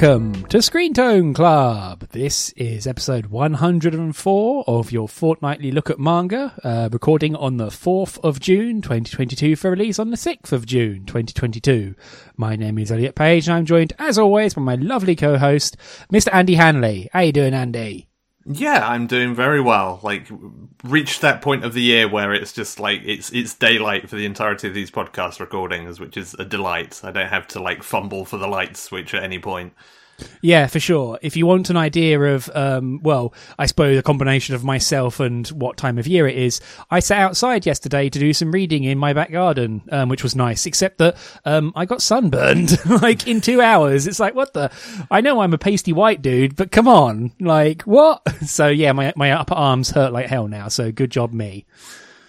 welcome 0.00 0.46
to 0.46 0.62
Screen 0.62 0.94
Tone 0.94 1.34
Club. 1.34 2.08
This 2.12 2.52
is 2.52 2.86
episode 2.86 3.26
104 3.26 4.64
of 4.66 4.90
your 4.90 5.06
fortnightly 5.06 5.70
look 5.70 5.90
at 5.90 5.98
manga, 5.98 6.54
uh, 6.64 6.88
recording 6.90 7.36
on 7.36 7.58
the 7.58 7.66
4th 7.66 8.18
of 8.24 8.40
June 8.40 8.80
2022 8.80 9.56
for 9.56 9.70
release 9.70 9.98
on 9.98 10.08
the 10.08 10.16
6th 10.16 10.52
of 10.52 10.64
June 10.64 11.04
2022. 11.04 11.94
My 12.38 12.56
name 12.56 12.78
is 12.78 12.90
Elliot 12.90 13.14
Page 13.14 13.46
and 13.46 13.58
I'm 13.58 13.66
joined 13.66 13.92
as 13.98 14.16
always 14.16 14.54
by 14.54 14.62
my 14.62 14.76
lovely 14.76 15.16
co-host, 15.16 15.76
Mr. 16.10 16.32
Andy 16.32 16.54
Hanley. 16.54 17.10
How 17.12 17.20
you 17.20 17.32
doing, 17.32 17.52
Andy? 17.52 18.09
Yeah, 18.46 18.88
I'm 18.88 19.06
doing 19.06 19.34
very 19.34 19.60
well. 19.60 20.00
Like, 20.02 20.28
reached 20.82 21.20
that 21.20 21.42
point 21.42 21.64
of 21.64 21.74
the 21.74 21.82
year 21.82 22.08
where 22.08 22.32
it's 22.32 22.52
just 22.52 22.80
like 22.80 23.02
it's 23.04 23.30
it's 23.30 23.54
daylight 23.54 24.08
for 24.08 24.16
the 24.16 24.24
entirety 24.24 24.66
of 24.68 24.74
these 24.74 24.90
podcast 24.90 25.40
recordings, 25.40 26.00
which 26.00 26.16
is 26.16 26.34
a 26.34 26.44
delight. 26.44 27.00
I 27.04 27.10
don't 27.12 27.28
have 27.28 27.46
to 27.48 27.60
like 27.62 27.82
fumble 27.82 28.24
for 28.24 28.38
the 28.38 28.48
light 28.48 28.76
switch 28.76 29.14
at 29.14 29.22
any 29.22 29.38
point. 29.38 29.74
Yeah, 30.42 30.66
for 30.66 30.80
sure. 30.80 31.18
If 31.22 31.36
you 31.36 31.46
want 31.46 31.70
an 31.70 31.76
idea 31.76 32.20
of, 32.20 32.50
um, 32.54 33.00
well, 33.02 33.34
I 33.58 33.66
suppose 33.66 33.98
a 33.98 34.02
combination 34.02 34.54
of 34.54 34.64
myself 34.64 35.20
and 35.20 35.46
what 35.48 35.76
time 35.76 35.98
of 35.98 36.06
year 36.06 36.26
it 36.26 36.36
is, 36.36 36.60
I 36.90 37.00
sat 37.00 37.20
outside 37.20 37.66
yesterday 37.66 38.08
to 38.08 38.18
do 38.18 38.32
some 38.32 38.52
reading 38.52 38.84
in 38.84 38.98
my 38.98 39.12
back 39.12 39.30
garden, 39.32 39.82
um, 39.90 40.08
which 40.08 40.22
was 40.22 40.34
nice, 40.34 40.66
except 40.66 40.98
that 40.98 41.16
um, 41.44 41.72
I 41.76 41.84
got 41.84 42.02
sunburned 42.02 42.84
like 43.02 43.26
in 43.26 43.40
two 43.40 43.60
hours. 43.60 44.06
It's 44.06 44.20
like, 44.20 44.34
what 44.34 44.54
the? 44.54 44.70
I 45.10 45.20
know 45.20 45.40
I'm 45.40 45.54
a 45.54 45.58
pasty 45.58 45.92
white 45.92 46.22
dude, 46.22 46.56
but 46.56 46.70
come 46.70 46.88
on, 46.88 47.32
like 47.40 47.82
what? 47.82 48.22
So 48.50 48.68
yeah, 48.68 48.92
my 48.92 49.12
my 49.16 49.32
upper 49.32 49.54
arms 49.54 49.90
hurt 49.90 50.12
like 50.12 50.26
hell 50.26 50.48
now. 50.48 50.68
So 50.68 50.90
good 50.90 51.10
job, 51.10 51.32
me. 51.32 51.66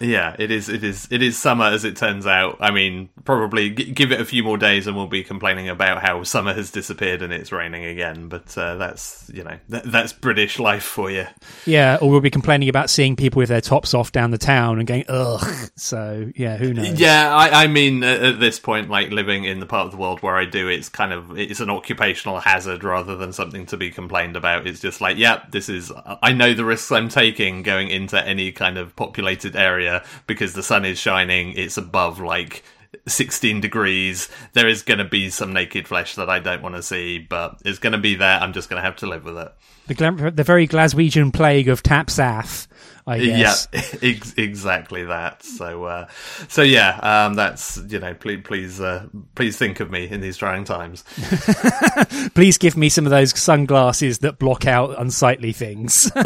Yeah, 0.02 0.34
it 0.38 0.50
is. 0.50 0.68
It 0.68 0.82
is. 0.82 1.06
It 1.10 1.22
is 1.22 1.38
summer, 1.38 1.66
as 1.66 1.84
it 1.84 1.96
turns 1.96 2.26
out. 2.26 2.56
I 2.60 2.72
mean, 2.72 3.08
probably 3.24 3.70
g- 3.70 3.92
give 3.92 4.10
it 4.10 4.20
a 4.20 4.24
few 4.24 4.42
more 4.42 4.58
days, 4.58 4.86
and 4.86 4.96
we'll 4.96 5.06
be 5.06 5.22
complaining 5.22 5.68
about 5.68 6.02
how 6.02 6.22
summer 6.24 6.52
has 6.54 6.70
disappeared 6.72 7.22
and 7.22 7.32
it's 7.32 7.52
raining 7.52 7.84
again. 7.84 8.28
But 8.28 8.56
uh, 8.58 8.76
that's 8.76 9.30
you 9.32 9.44
know 9.44 9.58
th- 9.70 9.84
that's 9.84 10.12
British 10.12 10.58
life 10.58 10.82
for 10.82 11.10
you. 11.10 11.26
Yeah, 11.66 11.98
or 12.02 12.10
we'll 12.10 12.20
be 12.20 12.30
complaining 12.30 12.68
about 12.68 12.90
seeing 12.90 13.14
people 13.14 13.38
with 13.38 13.48
their 13.48 13.60
tops 13.60 13.94
off 13.94 14.10
down 14.10 14.32
the 14.32 14.38
town 14.38 14.78
and 14.78 14.86
going 14.86 15.04
ugh. 15.08 15.44
So 15.76 16.30
yeah, 16.34 16.56
who 16.56 16.74
knows? 16.74 16.98
Yeah, 17.00 17.34
I, 17.34 17.64
I 17.64 17.66
mean, 17.68 18.02
at, 18.02 18.22
at 18.22 18.40
this 18.40 18.58
point, 18.58 18.90
like 18.90 19.10
living 19.10 19.44
in 19.44 19.60
the 19.60 19.66
part 19.66 19.86
of 19.86 19.92
the 19.92 19.98
world 19.98 20.22
where 20.22 20.36
I 20.36 20.44
do, 20.44 20.68
it's 20.68 20.88
kind 20.88 21.12
of 21.12 21.38
it's 21.38 21.60
an 21.60 21.70
occupational 21.70 22.40
hazard 22.40 22.82
rather 22.82 23.16
than 23.16 23.32
something 23.32 23.66
to 23.66 23.76
be 23.76 23.90
complained 23.90 24.36
about. 24.36 24.66
It's 24.66 24.80
just 24.80 25.00
like, 25.00 25.16
yeah, 25.16 25.44
this 25.50 25.68
is. 25.68 25.92
I 26.22 26.32
know 26.32 26.54
the 26.54 26.64
risks 26.64 26.90
I'm 26.90 27.08
taking 27.08 27.62
going 27.62 27.88
into 27.88 28.20
any 28.24 28.50
kind 28.52 28.78
of 28.78 28.96
populated 28.96 29.54
area 29.54 29.91
because 30.26 30.54
the 30.54 30.62
sun 30.62 30.84
is 30.84 30.98
shining. 30.98 31.52
It's 31.56 31.76
above 31.76 32.20
like 32.20 32.62
16 33.06 33.60
degrees. 33.60 34.28
There 34.52 34.68
is 34.68 34.82
going 34.82 34.98
to 34.98 35.04
be 35.04 35.30
some 35.30 35.52
naked 35.52 35.88
flesh 35.88 36.14
that 36.16 36.30
I 36.30 36.38
don't 36.38 36.62
want 36.62 36.76
to 36.76 36.82
see, 36.82 37.18
but 37.18 37.60
it's 37.64 37.78
going 37.78 37.92
to 37.92 37.98
be 37.98 38.14
there. 38.14 38.38
I'm 38.38 38.52
just 38.52 38.68
going 38.68 38.80
to 38.80 38.84
have 38.84 38.96
to 38.96 39.06
live 39.06 39.24
with 39.24 39.38
it. 39.38 39.52
The, 39.88 40.32
the 40.34 40.44
very 40.44 40.68
Glaswegian 40.68 41.32
plague 41.32 41.68
of 41.68 41.82
taps 41.82 42.18
aff. 42.18 42.68
I 43.06 43.18
guess. 43.18 43.68
Yeah, 43.72 43.80
ex- 44.02 44.34
exactly 44.36 45.04
that. 45.04 45.42
So, 45.42 45.84
uh, 45.84 46.08
so 46.48 46.62
yeah, 46.62 46.98
um, 47.02 47.34
that's 47.34 47.80
you 47.88 47.98
know, 47.98 48.14
please, 48.14 48.42
please, 48.44 48.80
uh, 48.80 49.06
please 49.34 49.56
think 49.56 49.80
of 49.80 49.90
me 49.90 50.08
in 50.08 50.20
these 50.20 50.36
trying 50.36 50.64
times. 50.64 51.02
please 52.34 52.58
give 52.58 52.76
me 52.76 52.88
some 52.88 53.04
of 53.04 53.10
those 53.10 53.36
sunglasses 53.38 54.20
that 54.20 54.38
block 54.38 54.66
out 54.66 54.98
unsightly 55.00 55.52
things. 55.52 56.10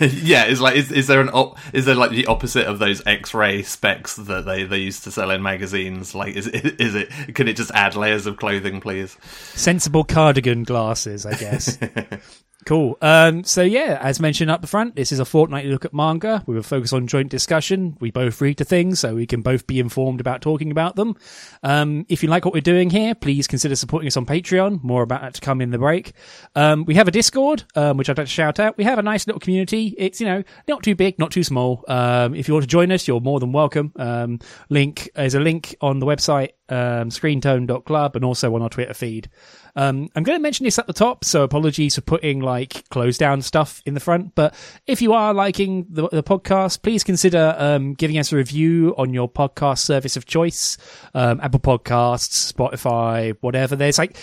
yeah, 0.00 0.44
it's 0.44 0.60
like, 0.60 0.76
is, 0.76 0.92
is 0.92 1.06
there 1.06 1.20
an 1.20 1.30
op- 1.30 1.58
is 1.72 1.86
there 1.86 1.94
like 1.94 2.10
the 2.10 2.26
opposite 2.26 2.66
of 2.66 2.78
those 2.78 3.04
X-ray 3.06 3.62
specs 3.62 4.16
that 4.16 4.44
they, 4.44 4.64
they 4.64 4.78
used 4.78 5.04
to 5.04 5.10
sell 5.10 5.30
in 5.30 5.42
magazines? 5.42 6.14
Like, 6.14 6.36
is 6.36 6.48
it, 6.48 6.80
is 6.80 6.94
it? 6.94 7.08
Can 7.34 7.48
it 7.48 7.56
just 7.56 7.70
add 7.70 7.96
layers 7.96 8.26
of 8.26 8.36
clothing, 8.36 8.80
please? 8.80 9.16
Sensible 9.54 10.04
cardigan 10.04 10.64
glasses, 10.64 11.24
I 11.24 11.34
guess. 11.34 11.78
Cool. 12.66 12.98
Um, 13.00 13.44
so 13.44 13.62
yeah, 13.62 13.96
as 14.02 14.18
mentioned 14.18 14.50
up 14.50 14.60
the 14.60 14.66
front, 14.66 14.96
this 14.96 15.12
is 15.12 15.20
a 15.20 15.24
fortnightly 15.24 15.70
look 15.70 15.84
at 15.84 15.94
manga. 15.94 16.42
We 16.46 16.56
will 16.56 16.64
focus 16.64 16.92
on 16.92 17.06
joint 17.06 17.30
discussion. 17.30 17.96
We 18.00 18.10
both 18.10 18.40
read 18.40 18.56
the 18.56 18.64
things, 18.64 18.98
so 18.98 19.14
we 19.14 19.24
can 19.24 19.40
both 19.40 19.68
be 19.68 19.78
informed 19.78 20.20
about 20.20 20.42
talking 20.42 20.72
about 20.72 20.96
them. 20.96 21.16
Um, 21.62 22.06
if 22.08 22.24
you 22.24 22.28
like 22.28 22.44
what 22.44 22.52
we're 22.52 22.60
doing 22.60 22.90
here, 22.90 23.14
please 23.14 23.46
consider 23.46 23.76
supporting 23.76 24.08
us 24.08 24.16
on 24.16 24.26
Patreon. 24.26 24.82
More 24.82 25.04
about 25.04 25.20
that 25.20 25.34
to 25.34 25.40
come 25.40 25.60
in 25.60 25.70
the 25.70 25.78
break. 25.78 26.12
Um, 26.56 26.84
we 26.84 26.96
have 26.96 27.06
a 27.06 27.12
Discord, 27.12 27.62
um, 27.76 27.98
which 27.98 28.10
I'd 28.10 28.18
like 28.18 28.26
to 28.26 28.32
shout 28.32 28.58
out. 28.58 28.76
We 28.76 28.82
have 28.82 28.98
a 28.98 29.02
nice 29.02 29.28
little 29.28 29.38
community. 29.38 29.94
It's, 29.96 30.20
you 30.20 30.26
know, 30.26 30.42
not 30.66 30.82
too 30.82 30.96
big, 30.96 31.20
not 31.20 31.30
too 31.30 31.44
small. 31.44 31.84
Um, 31.86 32.34
if 32.34 32.48
you 32.48 32.54
want 32.54 32.64
to 32.64 32.68
join 32.68 32.90
us, 32.90 33.06
you're 33.06 33.20
more 33.20 33.38
than 33.38 33.52
welcome. 33.52 33.92
Um, 33.94 34.40
link, 34.70 35.08
there's 35.14 35.36
a 35.36 35.40
link 35.40 35.76
on 35.80 36.00
the 36.00 36.06
website, 36.06 36.50
um, 36.68 37.10
screentone.club 37.10 38.16
and 38.16 38.24
also 38.24 38.52
on 38.56 38.62
our 38.62 38.70
Twitter 38.70 38.94
feed. 38.94 39.30
Um, 39.76 40.08
I'm 40.16 40.22
going 40.22 40.38
to 40.38 40.42
mention 40.42 40.64
this 40.64 40.78
at 40.78 40.86
the 40.86 40.92
top, 40.92 41.24
so 41.24 41.42
apologies 41.42 41.94
for 41.94 42.00
putting 42.00 42.40
like 42.40 42.88
close 42.88 43.18
down 43.18 43.42
stuff 43.42 43.82
in 43.86 43.94
the 43.94 44.00
front. 44.00 44.34
But 44.34 44.54
if 44.86 45.02
you 45.02 45.12
are 45.12 45.34
liking 45.34 45.86
the, 45.88 46.08
the 46.08 46.22
podcast, 46.22 46.82
please 46.82 47.04
consider 47.04 47.54
um, 47.58 47.94
giving 47.94 48.18
us 48.18 48.32
a 48.32 48.36
review 48.36 48.94
on 48.96 49.12
your 49.12 49.28
podcast 49.28 49.78
service 49.78 50.16
of 50.16 50.24
choice, 50.24 50.78
um, 51.14 51.40
Apple 51.42 51.60
Podcasts, 51.60 52.52
Spotify, 52.52 53.36
whatever. 53.40 53.76
There's 53.76 53.98
like 53.98 54.16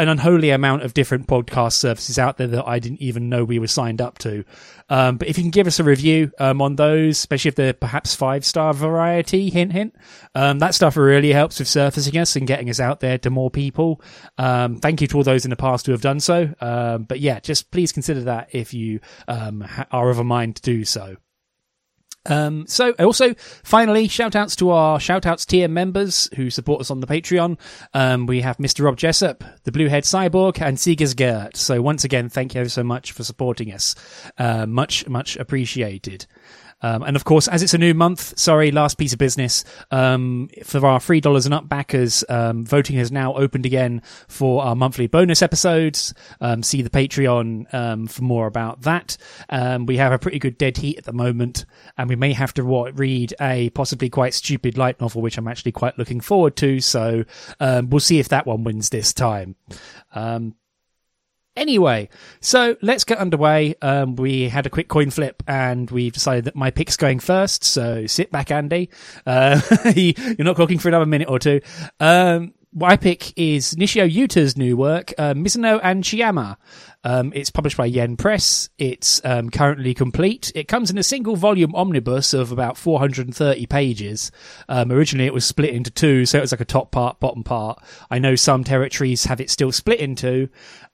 an 0.00 0.08
unholy 0.08 0.50
amount 0.50 0.82
of 0.82 0.94
different 0.94 1.26
podcast 1.26 1.74
services 1.74 2.18
out 2.18 2.38
there 2.38 2.46
that 2.46 2.66
I 2.66 2.78
didn't 2.78 3.02
even 3.02 3.28
know 3.28 3.44
we 3.44 3.58
were 3.58 3.66
signed 3.66 4.00
up 4.00 4.18
to. 4.18 4.44
Um, 4.88 5.18
but 5.18 5.28
if 5.28 5.36
you 5.36 5.44
can 5.44 5.50
give 5.50 5.66
us 5.66 5.78
a 5.78 5.84
review 5.84 6.32
um, 6.38 6.62
on 6.62 6.76
those, 6.76 7.18
especially 7.18 7.50
if 7.50 7.54
they're 7.54 7.72
perhaps 7.72 8.14
five 8.14 8.44
star 8.44 8.72
variety, 8.74 9.50
hint 9.50 9.72
hint, 9.72 9.94
um, 10.34 10.58
that 10.58 10.74
stuff 10.74 10.96
really 10.96 11.32
helps 11.32 11.58
with 11.58 11.68
surfacing 11.68 12.16
us 12.16 12.34
and 12.34 12.46
getting 12.46 12.70
us 12.70 12.80
out 12.80 13.00
there 13.00 13.18
to 13.18 13.30
more 13.30 13.50
people. 13.50 14.00
Um, 14.38 14.78
thank 14.78 15.00
you 15.00 15.06
to 15.08 15.18
all 15.18 15.22
those 15.22 15.44
in 15.44 15.50
the 15.50 15.56
past 15.56 15.86
who 15.86 15.92
have 15.92 16.00
done 16.00 16.20
so. 16.20 16.52
Um, 16.60 17.04
but 17.04 17.20
yeah, 17.20 17.40
just 17.40 17.70
please 17.70 17.92
consider 17.92 18.22
that 18.22 18.48
if 18.52 18.72
you 18.72 19.00
um, 19.28 19.66
are 19.90 20.10
of 20.10 20.18
a 20.18 20.24
mind 20.24 20.56
to 20.56 20.62
do 20.62 20.84
so. 20.84 21.16
Um, 22.26 22.66
so 22.66 22.92
also, 22.92 23.34
finally, 23.64 24.06
shout 24.08 24.36
outs 24.36 24.54
to 24.56 24.70
our 24.70 25.00
shout 25.00 25.24
outs 25.26 25.46
tier 25.46 25.68
members 25.68 26.28
who 26.36 26.50
support 26.50 26.80
us 26.80 26.90
on 26.90 27.00
the 27.00 27.06
Patreon. 27.06 27.58
Um, 27.94 28.26
we 28.26 28.42
have 28.42 28.58
Mr. 28.58 28.84
Rob 28.84 28.96
Jessup, 28.96 29.42
the 29.64 29.72
Bluehead 29.72 30.04
Cyborg, 30.04 30.60
and 30.60 30.78
Siegers 30.78 31.14
Gert. 31.14 31.56
So 31.56 31.80
once 31.80 32.04
again, 32.04 32.28
thank 32.28 32.54
you 32.54 32.68
so 32.68 32.84
much 32.84 33.12
for 33.12 33.24
supporting 33.24 33.72
us. 33.72 33.94
Uh, 34.36 34.66
much, 34.66 35.08
much 35.08 35.36
appreciated. 35.36 36.26
Um, 36.82 37.02
and 37.02 37.16
of 37.16 37.24
course, 37.24 37.48
as 37.48 37.62
it's 37.62 37.74
a 37.74 37.78
new 37.78 37.94
month, 37.94 38.38
sorry, 38.38 38.70
last 38.70 38.98
piece 38.98 39.12
of 39.12 39.18
business. 39.18 39.64
Um, 39.90 40.48
for 40.64 40.84
our 40.86 41.00
three 41.00 41.20
dollars 41.20 41.44
and 41.44 41.54
up 41.54 41.68
backers, 41.68 42.24
um, 42.28 42.64
voting 42.64 42.96
has 42.96 43.12
now 43.12 43.34
opened 43.34 43.66
again 43.66 44.02
for 44.28 44.62
our 44.62 44.74
monthly 44.74 45.06
bonus 45.06 45.42
episodes. 45.42 46.14
Um, 46.40 46.62
see 46.62 46.82
the 46.82 46.90
Patreon 46.90 47.72
um, 47.74 48.06
for 48.06 48.22
more 48.22 48.46
about 48.46 48.82
that. 48.82 49.16
Um, 49.48 49.86
we 49.86 49.96
have 49.98 50.12
a 50.12 50.18
pretty 50.18 50.38
good 50.38 50.58
dead 50.58 50.76
heat 50.76 50.98
at 50.98 51.04
the 51.04 51.12
moment, 51.12 51.64
and 51.98 52.08
we 52.08 52.16
may 52.16 52.32
have 52.32 52.54
to 52.54 52.64
what, 52.64 52.98
read 52.98 53.34
a 53.40 53.70
possibly 53.70 54.08
quite 54.08 54.34
stupid 54.34 54.78
light 54.78 55.00
novel, 55.00 55.22
which 55.22 55.38
I'm 55.38 55.48
actually 55.48 55.72
quite 55.72 55.98
looking 55.98 56.20
forward 56.20 56.56
to. 56.56 56.80
So 56.80 57.24
we'll 57.60 58.00
see 58.00 58.18
if 58.18 58.28
that 58.30 58.46
one 58.46 58.64
wins 58.64 58.88
this 58.88 59.12
time. 59.12 59.56
Um, 60.14 60.54
Anyway, 61.60 62.08
so 62.40 62.74
let's 62.80 63.04
get 63.04 63.18
underway. 63.18 63.74
Um, 63.82 64.16
we 64.16 64.48
had 64.48 64.64
a 64.64 64.70
quick 64.70 64.88
coin 64.88 65.10
flip 65.10 65.42
and 65.46 65.90
we've 65.90 66.10
decided 66.14 66.46
that 66.46 66.56
my 66.56 66.70
pick's 66.70 66.96
going 66.96 67.18
first. 67.18 67.64
So 67.64 68.06
sit 68.06 68.32
back, 68.32 68.50
Andy. 68.50 68.88
Uh, 69.26 69.60
you're 69.94 70.14
not 70.38 70.56
cooking 70.56 70.78
for 70.78 70.88
another 70.88 71.04
minute 71.04 71.28
or 71.28 71.38
two. 71.38 71.60
Um, 72.00 72.54
my 72.72 72.96
pick 72.96 73.36
is 73.38 73.74
Nishio 73.74 74.10
Yuta's 74.10 74.56
new 74.56 74.74
work, 74.74 75.12
uh, 75.18 75.34
Mizuno 75.34 75.78
and 75.82 76.02
Chayama. 76.02 76.56
Um, 77.02 77.32
it's 77.34 77.50
published 77.50 77.76
by 77.76 77.86
Yen 77.86 78.16
Press. 78.16 78.68
It's 78.78 79.20
um, 79.24 79.50
currently 79.50 79.94
complete. 79.94 80.52
It 80.54 80.68
comes 80.68 80.90
in 80.90 80.98
a 80.98 81.02
single 81.02 81.36
volume 81.36 81.74
omnibus 81.74 82.34
of 82.34 82.52
about 82.52 82.76
430 82.76 83.66
pages. 83.66 84.30
Um, 84.68 84.92
originally, 84.92 85.26
it 85.26 85.34
was 85.34 85.46
split 85.46 85.70
into 85.70 85.90
two, 85.90 86.26
so 86.26 86.38
it 86.38 86.42
was 86.42 86.52
like 86.52 86.60
a 86.60 86.66
top 86.66 86.90
part, 86.92 87.20
bottom 87.20 87.42
part. 87.42 87.82
I 88.10 88.18
know 88.18 88.34
some 88.34 88.64
territories 88.64 89.24
have 89.24 89.40
it 89.40 89.50
still 89.50 89.72
split 89.72 90.00
into. 90.00 90.48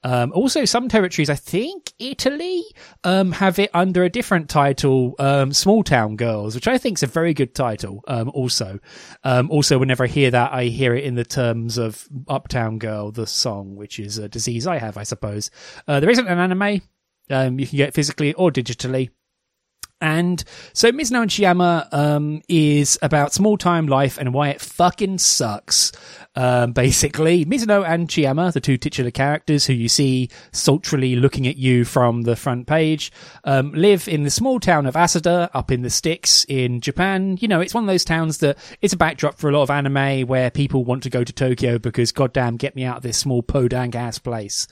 Um, 0.04 0.30
also, 0.32 0.64
some 0.64 0.88
territories, 0.88 1.28
I 1.28 1.34
think 1.34 1.92
Italy, 1.98 2.62
um, 3.02 3.32
have 3.32 3.58
it 3.58 3.70
under 3.74 4.04
a 4.04 4.10
different 4.10 4.48
title, 4.48 5.16
um, 5.18 5.52
Small 5.52 5.82
Town 5.82 6.14
Girls, 6.14 6.54
which 6.54 6.68
I 6.68 6.78
think 6.78 6.98
is 6.98 7.02
a 7.02 7.08
very 7.08 7.34
good 7.34 7.54
title. 7.54 8.04
Also, 8.06 8.78
also, 9.24 9.78
whenever 9.78 10.04
I 10.04 10.06
hear 10.06 10.30
that, 10.30 10.52
I 10.52 10.64
hear 10.64 10.94
it 10.94 11.02
in 11.02 11.16
the 11.16 11.24
terms 11.24 11.78
of 11.78 12.06
Uptown 12.28 12.78
Girl, 12.78 13.10
the 13.10 13.26
song, 13.26 13.74
which 13.74 13.98
is 13.98 14.18
a 14.18 14.28
disease 14.28 14.66
I 14.66 14.78
have, 14.78 14.96
I 14.96 15.02
suppose. 15.02 15.50
There 16.00 16.10
isn't 16.10 16.26
an 16.26 16.38
anime. 16.38 16.82
Um, 17.30 17.58
you 17.58 17.66
can 17.66 17.76
get 17.76 17.94
physically 17.94 18.32
or 18.34 18.50
digitally. 18.50 19.10
And 20.00 20.44
so 20.74 20.92
Mizuno 20.92 21.22
and 21.22 21.30
Chayama 21.30 21.92
um, 21.92 22.42
is 22.48 22.98
about 23.00 23.32
small 23.32 23.56
time 23.56 23.86
life 23.86 24.18
and 24.18 24.34
why 24.34 24.50
it 24.50 24.60
fucking 24.60 25.18
sucks. 25.18 25.92
Um, 26.36 26.72
basically, 26.72 27.46
Mizuno 27.46 27.86
and 27.88 28.08
Chayama, 28.08 28.52
the 28.52 28.60
two 28.60 28.76
titular 28.76 29.10
characters 29.10 29.64
who 29.66 29.72
you 29.72 29.88
see 29.88 30.28
sultrily 30.52 31.18
looking 31.18 31.46
at 31.46 31.56
you 31.56 31.84
from 31.84 32.22
the 32.22 32.36
front 32.36 32.66
page, 32.66 33.10
um, 33.44 33.72
live 33.72 34.06
in 34.06 34.22
the 34.22 34.30
small 34.30 34.60
town 34.60 34.84
of 34.84 34.94
Asada 34.94 35.48
up 35.54 35.72
in 35.72 35.80
the 35.80 35.90
sticks 35.90 36.44
in 36.44 36.80
Japan. 36.82 37.38
You 37.40 37.48
know, 37.48 37.60
it's 37.60 37.72
one 37.72 37.84
of 37.84 37.88
those 37.88 38.04
towns 38.04 38.38
that 38.38 38.58
it's 38.82 38.92
a 38.92 38.98
backdrop 38.98 39.38
for 39.38 39.48
a 39.48 39.52
lot 39.52 39.62
of 39.62 39.70
anime 39.70 40.26
where 40.26 40.50
people 40.50 40.84
want 40.84 41.02
to 41.04 41.10
go 41.10 41.24
to 41.24 41.32
Tokyo 41.32 41.78
because 41.78 42.12
goddamn, 42.12 42.56
get 42.56 42.76
me 42.76 42.84
out 42.84 42.98
of 42.98 43.02
this 43.02 43.16
small 43.16 43.42
podunk 43.42 43.94
ass 43.94 44.18
place. 44.18 44.66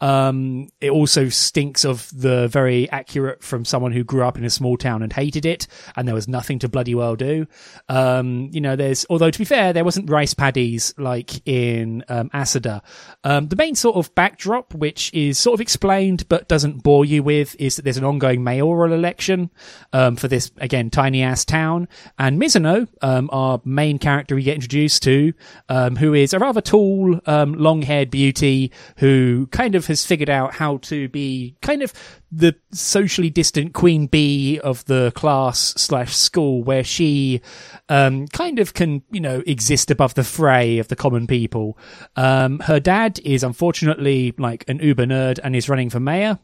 Um, 0.00 0.68
it 0.80 0.90
also 0.90 1.28
stinks 1.28 1.84
of 1.84 2.10
the 2.12 2.48
very 2.48 2.90
accurate 2.90 3.42
from 3.44 3.64
someone 3.64 3.92
who 3.92 4.02
grew 4.02 4.24
up 4.24 4.36
in 4.36 4.44
a 4.44 4.50
small 4.50 4.76
town 4.76 5.02
and 5.02 5.12
hated 5.12 5.46
it, 5.46 5.68
and 5.96 6.08
there 6.08 6.14
was 6.14 6.26
nothing 6.26 6.58
to 6.58 6.68
bloody 6.68 6.94
well 6.94 7.14
do. 7.14 7.46
Um, 7.88 8.50
you 8.52 8.60
know, 8.60 8.74
there's, 8.74 9.06
although 9.08 9.30
to 9.30 9.38
be 9.38 9.44
fair, 9.44 9.72
there 9.72 9.84
wasn't 9.84 10.10
rice 10.10 10.34
paddies 10.34 10.92
like 11.04 11.46
in 11.46 12.02
um, 12.08 12.30
Asada. 12.30 12.82
Um, 13.22 13.48
the 13.48 13.56
main 13.56 13.76
sort 13.76 13.96
of 13.96 14.12
backdrop, 14.14 14.74
which 14.74 15.12
is 15.14 15.38
sort 15.38 15.54
of 15.54 15.60
explained 15.60 16.28
but 16.28 16.48
doesn't 16.48 16.82
bore 16.82 17.04
you 17.04 17.22
with, 17.22 17.54
is 17.60 17.76
that 17.76 17.82
there's 17.82 17.96
an 17.96 18.04
ongoing 18.04 18.42
mayoral 18.42 18.92
election 18.92 19.50
um, 19.92 20.16
for 20.16 20.26
this, 20.26 20.50
again, 20.56 20.90
tiny 20.90 21.22
ass 21.22 21.44
town. 21.44 21.86
And 22.18 22.40
Mizuno, 22.40 22.88
um, 23.02 23.30
our 23.32 23.60
main 23.64 23.98
character 23.98 24.34
we 24.34 24.42
get 24.42 24.56
introduced 24.56 25.02
to, 25.04 25.32
um, 25.68 25.96
who 25.96 26.14
is 26.14 26.32
a 26.32 26.38
rather 26.38 26.60
tall, 26.60 27.20
um, 27.26 27.54
long 27.54 27.82
haired 27.82 28.10
beauty 28.10 28.72
who 28.98 29.46
kind 29.52 29.74
of 29.74 29.86
has 29.86 30.04
figured 30.04 30.30
out 30.30 30.54
how 30.54 30.78
to 30.78 31.08
be 31.08 31.56
kind 31.62 31.82
of 31.82 31.92
the 32.36 32.54
socially 32.72 33.30
distant 33.30 33.72
queen 33.74 34.06
bee 34.06 34.58
of 34.60 34.84
the 34.86 35.12
class 35.14 35.74
slash 35.76 36.14
school 36.16 36.62
where 36.62 36.84
she 36.84 37.40
um, 37.88 38.26
kind 38.28 38.58
of 38.58 38.74
can 38.74 39.02
you 39.10 39.20
know 39.20 39.42
exist 39.46 39.90
above 39.90 40.14
the 40.14 40.24
fray 40.24 40.78
of 40.78 40.88
the 40.88 40.96
common 40.96 41.26
people. 41.26 41.78
Um, 42.16 42.58
her 42.60 42.80
dad 42.80 43.20
is 43.24 43.44
unfortunately 43.44 44.34
like 44.38 44.64
an 44.68 44.78
uber 44.78 45.06
nerd 45.06 45.38
and 45.42 45.54
is 45.54 45.68
running 45.68 45.90
for 45.90 46.00
mayor 46.00 46.38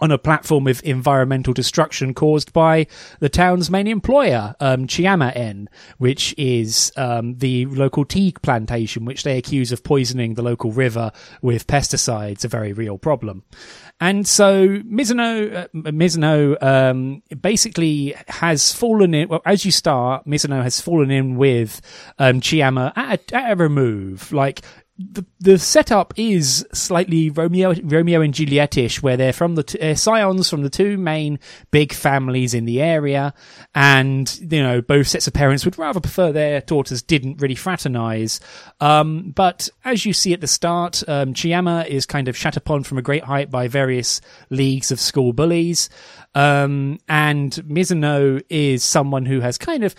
on 0.00 0.10
a 0.10 0.18
platform 0.18 0.64
with 0.64 0.82
environmental 0.82 1.52
destruction 1.52 2.14
caused 2.14 2.52
by 2.52 2.86
the 3.20 3.28
town's 3.28 3.70
main 3.70 3.86
employer, 3.86 4.54
um, 4.60 4.86
Chayama 4.86 5.34
En, 5.36 5.68
which 5.98 6.34
is 6.38 6.92
um, 6.96 7.36
the 7.38 7.66
local 7.66 8.04
tea 8.04 8.34
plantation, 8.42 9.04
which 9.04 9.22
they 9.22 9.38
accuse 9.38 9.72
of 9.72 9.82
poisoning 9.82 10.34
the 10.34 10.42
local 10.42 10.72
river 10.72 11.12
with 11.42 11.66
pesticides, 11.66 12.44
a 12.44 12.48
very 12.48 12.72
real 12.72 12.98
problem. 12.98 13.42
And 14.00 14.28
so 14.28 14.68
Mizuno, 14.68 15.64
uh, 15.64 15.68
Mizuno 15.74 16.62
um, 16.62 17.22
basically 17.40 18.14
has 18.28 18.72
fallen 18.72 19.12
in. 19.12 19.28
Well, 19.28 19.42
as 19.44 19.64
you 19.64 19.72
start, 19.72 20.24
Mizuno 20.24 20.62
has 20.62 20.80
fallen 20.80 21.10
in 21.10 21.36
with 21.36 21.80
um, 22.18 22.40
Chayama 22.40 22.92
at 22.96 23.32
a, 23.32 23.36
at 23.36 23.52
a 23.52 23.56
remove. 23.56 24.32
Like 24.32 24.62
the 24.98 25.24
the 25.38 25.58
setup 25.58 26.12
is 26.16 26.66
slightly 26.72 27.30
Romeo 27.30 27.72
Romeo 27.84 28.20
and 28.20 28.34
Julietish, 28.34 29.00
where 29.00 29.16
they're 29.16 29.32
from 29.32 29.54
the 29.54 29.62
t- 29.62 29.78
uh, 29.78 29.94
scions 29.94 30.50
from 30.50 30.62
the 30.62 30.70
two 30.70 30.98
main 30.98 31.38
big 31.70 31.92
families 31.92 32.52
in 32.52 32.64
the 32.64 32.82
area, 32.82 33.32
and 33.76 34.38
you 34.40 34.60
know 34.60 34.82
both 34.82 35.06
sets 35.06 35.28
of 35.28 35.34
parents 35.34 35.64
would 35.64 35.78
rather 35.78 36.00
prefer 36.00 36.32
their 36.32 36.60
daughters 36.62 37.00
didn't 37.00 37.40
really 37.40 37.54
fraternize. 37.54 38.40
Um, 38.80 39.30
but 39.36 39.68
as 39.84 40.04
you 40.04 40.12
see 40.12 40.32
at 40.32 40.40
the 40.40 40.48
start, 40.48 41.04
um, 41.06 41.32
Chayama 41.32 41.86
is 41.86 42.04
kind 42.04 42.26
of 42.26 42.36
shat 42.36 42.56
upon 42.56 42.82
from 42.82 42.98
a 42.98 43.02
great 43.02 43.22
height 43.22 43.52
by 43.52 43.68
various 43.68 44.20
leagues 44.50 44.90
of 44.90 44.98
school 44.98 45.32
bullies. 45.32 45.88
Um, 46.34 46.98
and 47.08 47.52
Mizuno 47.52 48.42
is 48.48 48.82
someone 48.84 49.26
who 49.26 49.40
has 49.40 49.58
kind 49.58 49.84
of 49.84 49.94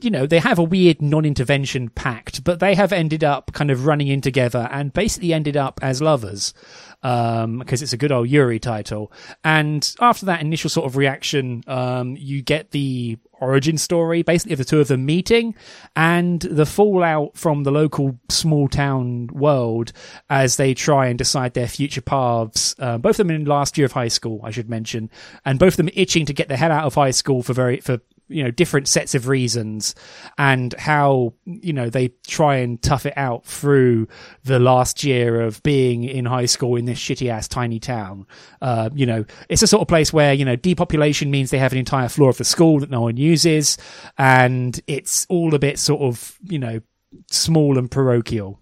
you 0.00 0.10
know, 0.10 0.26
they 0.26 0.38
have 0.38 0.58
a 0.58 0.62
weird 0.62 1.02
non-intervention 1.02 1.90
pact, 1.90 2.44
but 2.44 2.60
they 2.60 2.74
have 2.74 2.92
ended 2.92 3.24
up 3.24 3.52
kind 3.52 3.70
of 3.70 3.86
running 3.86 4.08
in 4.08 4.20
together 4.20 4.68
and 4.70 4.92
basically 4.92 5.32
ended 5.32 5.56
up 5.56 5.80
as 5.82 6.02
lovers. 6.02 6.54
Um, 7.00 7.60
because 7.60 7.80
it's 7.80 7.92
a 7.92 7.96
good 7.96 8.10
old 8.10 8.28
Yuri 8.28 8.58
title. 8.58 9.12
And 9.44 9.88
after 10.00 10.26
that 10.26 10.40
initial 10.40 10.68
sort 10.68 10.86
of 10.86 10.96
reaction, 10.96 11.62
um, 11.68 12.16
you 12.18 12.42
get 12.42 12.72
the 12.72 13.18
origin 13.40 13.78
story, 13.78 14.22
basically 14.22 14.54
of 14.54 14.58
the 14.58 14.64
two 14.64 14.80
of 14.80 14.88
them 14.88 15.06
meeting 15.06 15.54
and 15.94 16.40
the 16.40 16.66
fallout 16.66 17.36
from 17.36 17.62
the 17.62 17.70
local 17.70 18.18
small 18.28 18.66
town 18.66 19.28
world 19.28 19.92
as 20.28 20.56
they 20.56 20.74
try 20.74 21.06
and 21.06 21.18
decide 21.18 21.54
their 21.54 21.68
future 21.68 22.00
paths. 22.00 22.74
Uh, 22.80 22.98
both 22.98 23.20
of 23.20 23.28
them 23.28 23.30
in 23.30 23.44
last 23.44 23.78
year 23.78 23.84
of 23.84 23.92
high 23.92 24.08
school, 24.08 24.40
I 24.42 24.50
should 24.50 24.68
mention, 24.68 25.08
and 25.44 25.58
both 25.58 25.74
of 25.74 25.76
them 25.76 25.90
itching 25.94 26.26
to 26.26 26.32
get 26.32 26.48
the 26.48 26.56
hell 26.56 26.72
out 26.72 26.84
of 26.84 26.96
high 26.96 27.12
school 27.12 27.44
for 27.44 27.52
very, 27.52 27.78
for 27.78 28.00
you 28.28 28.42
know 28.42 28.50
different 28.50 28.88
sets 28.88 29.14
of 29.14 29.28
reasons 29.28 29.94
and 30.36 30.74
how 30.74 31.32
you 31.44 31.72
know 31.72 31.88
they 31.90 32.08
try 32.26 32.56
and 32.56 32.80
tough 32.82 33.06
it 33.06 33.14
out 33.16 33.44
through 33.44 34.06
the 34.44 34.58
last 34.58 35.04
year 35.04 35.40
of 35.40 35.62
being 35.62 36.04
in 36.04 36.24
high 36.24 36.46
school 36.46 36.76
in 36.76 36.84
this 36.84 36.98
shitty 36.98 37.28
ass 37.28 37.48
tiny 37.48 37.80
town 37.80 38.26
uh, 38.62 38.90
you 38.94 39.06
know 39.06 39.24
it's 39.48 39.62
a 39.62 39.66
sort 39.66 39.82
of 39.82 39.88
place 39.88 40.12
where 40.12 40.32
you 40.32 40.44
know 40.44 40.56
depopulation 40.56 41.30
means 41.30 41.50
they 41.50 41.58
have 41.58 41.72
an 41.72 41.78
entire 41.78 42.08
floor 42.08 42.30
of 42.30 42.38
the 42.38 42.44
school 42.44 42.80
that 42.80 42.90
no 42.90 43.02
one 43.02 43.16
uses 43.16 43.78
and 44.16 44.80
it's 44.86 45.26
all 45.28 45.54
a 45.54 45.58
bit 45.58 45.78
sort 45.78 46.02
of 46.02 46.38
you 46.44 46.58
know 46.58 46.80
small 47.30 47.78
and 47.78 47.90
parochial 47.90 48.60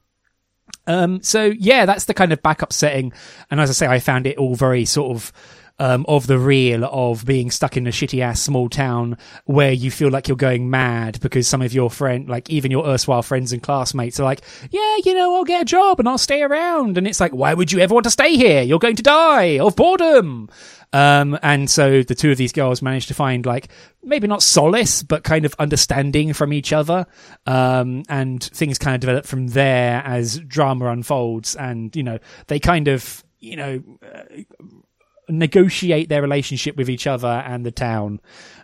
um, 0.87 1.23
so 1.23 1.53
yeah, 1.59 1.85
that's 1.87 2.05
the 2.05 2.15
kind 2.15 2.33
of 2.33 2.43
backup 2.43 2.73
setting. 2.73 3.13
And 3.51 3.61
as 3.61 3.71
I 3.71 3.73
say, 3.73 3.87
I 3.87 3.99
found 3.99 4.27
it 4.27 4.39
all 4.39 4.55
very 4.55 4.85
sort 4.85 5.11
of 5.11 5.33
um, 5.79 6.05
of 6.09 6.27
the 6.27 6.39
real 6.39 6.85
of 6.85 7.25
being 7.25 7.51
stuck 7.51 7.77
in 7.77 7.87
a 7.87 7.91
shitty 7.91 8.21
ass 8.21 8.41
small 8.41 8.69
town 8.69 9.17
where 9.45 9.73
you 9.73 9.91
feel 9.91 10.11
like 10.11 10.29
you're 10.29 10.37
going 10.37 10.71
mad 10.71 11.21
because 11.21 11.47
some 11.47 11.63
of 11.63 11.75
your 11.75 11.91
friend, 11.91 12.29
like 12.29 12.49
even 12.49 12.71
your 12.71 12.87
erstwhile 12.87 13.23
friends 13.23 13.53
and 13.53 13.63
classmates 13.63 14.19
are 14.19 14.25
like, 14.25 14.43
yeah, 14.71 14.97
you 15.05 15.15
know, 15.15 15.35
I'll 15.35 15.45
get 15.45 15.63
a 15.63 15.67
job 15.67 16.01
and 16.01 16.09
I'll 16.09 16.19
stay 16.19 16.43
around. 16.43 16.97
And 16.97 17.07
it's 17.07 17.21
like, 17.21 17.33
why 17.33 17.55
would 17.55 17.73
you 17.73 17.81
ever 17.81 17.95
want 17.95 18.05
to 18.05 18.11
stay 18.11 18.37
here? 18.37 18.63
You're 18.63 18.79
going 18.79 18.97
to 18.97 19.03
die 19.03 19.59
of 19.59 19.77
boredom. 19.77 20.49
Um, 20.93 21.39
and 21.43 21.69
so 21.69 22.03
the 22.03 22.15
two 22.15 22.31
of 22.31 22.39
these 22.39 22.53
girls 22.53 22.81
managed 22.81 23.09
to 23.09 23.15
find 23.15 23.45
like 23.45 23.69
maybe 24.03 24.27
not 24.27 24.43
solace, 24.43 25.03
but 25.03 25.25
kind 25.25 25.45
of 25.45 25.55
understanding 25.59 26.33
from 26.33 26.53
each 26.53 26.73
other. 26.73 27.07
Um, 27.45 28.05
and 28.09 28.43
things 28.43 28.79
kind 28.79 28.95
of 28.95 29.01
develop 29.01 29.27
from 29.27 29.49
there 29.49 30.03
as 30.05 30.39
drama 30.39 30.87
unfolds. 30.87 31.55
And, 31.57 31.95
you 31.95 32.03
know, 32.03 32.19
they 32.47 32.61
kind 32.61 32.89
of, 32.89 33.25
you 33.41 33.57
know, 33.57 33.83
negotiate 35.29 36.09
their 36.09 36.23
relationship 36.23 36.77
with 36.77 36.89
each 36.89 37.07
other 37.07 37.29
and 37.47 37.65
the 37.67 37.71
town. 37.71 38.21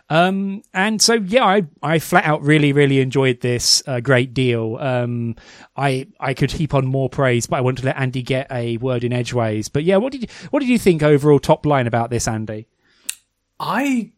Um, 0.09 0.61
and 0.73 1.01
so, 1.01 1.13
yeah, 1.13 1.45
I, 1.45 1.63
I 1.81 1.99
flat 1.99 2.25
out 2.25 2.41
really, 2.41 2.73
really 2.73 2.99
enjoyed 2.99 3.41
this 3.41 3.81
a 3.87 4.01
great 4.01 4.33
deal. 4.33 4.77
Um, 4.77 5.35
I, 5.75 6.07
I 6.19 6.33
could 6.33 6.51
heap 6.51 6.73
on 6.73 6.85
more 6.85 7.09
praise, 7.09 7.47
but 7.47 7.57
I 7.57 7.61
want 7.61 7.79
to 7.79 7.85
let 7.85 7.97
Andy 7.97 8.21
get 8.21 8.51
a 8.51 8.77
word 8.77 9.03
in 9.03 9.13
edgeways. 9.13 9.69
But 9.69 9.85
yeah, 9.85 9.97
what 9.97 10.11
did 10.11 10.23
you, 10.23 10.27
what 10.51 10.59
did 10.59 10.69
you 10.69 10.77
think 10.77 11.03
overall 11.03 11.39
top 11.39 11.65
line 11.65 11.87
about 11.87 12.09
this, 12.09 12.27
Andy? 12.27 12.67
I 13.59 14.11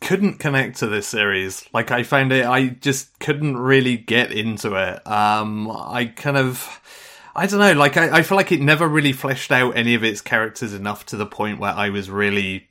couldn't 0.00 0.38
connect 0.38 0.78
to 0.78 0.86
this 0.86 1.06
series. 1.06 1.68
Like 1.72 1.90
I 1.90 2.04
found 2.04 2.32
it, 2.32 2.46
I 2.46 2.68
just 2.68 3.18
couldn't 3.20 3.58
really 3.58 3.96
get 3.96 4.32
into 4.32 4.74
it. 4.76 5.06
Um, 5.06 5.70
I 5.70 6.06
kind 6.06 6.36
of, 6.36 6.80
I 7.38 7.46
don't 7.46 7.60
know. 7.60 7.72
Like 7.72 7.96
I, 7.96 8.18
I 8.18 8.22
feel 8.22 8.36
like 8.36 8.50
it 8.50 8.60
never 8.60 8.88
really 8.88 9.12
fleshed 9.12 9.52
out 9.52 9.76
any 9.76 9.94
of 9.94 10.02
its 10.02 10.20
characters 10.20 10.74
enough 10.74 11.06
to 11.06 11.16
the 11.16 11.26
point 11.26 11.60
where 11.60 11.72
I 11.72 11.88
was 11.88 12.10
really 12.10 12.68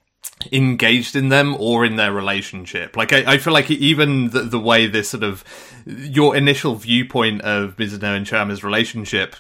engaged 0.52 1.16
in 1.16 1.30
them 1.30 1.56
or 1.58 1.86
in 1.86 1.96
their 1.96 2.12
relationship. 2.12 2.98
Like 2.98 3.14
I, 3.14 3.34
I 3.34 3.38
feel 3.38 3.54
like 3.54 3.72
even 3.72 4.30
the, 4.30 4.42
the, 4.42 4.60
way 4.60 4.86
this 4.86 5.10
sort 5.10 5.24
of 5.24 5.46
your 5.86 6.36
initial 6.36 6.76
viewpoint 6.76 7.42
of 7.42 7.78
Mizuno 7.78 8.16
and 8.16 8.26
Chayama's 8.26 8.64
relationship. 8.64 9.38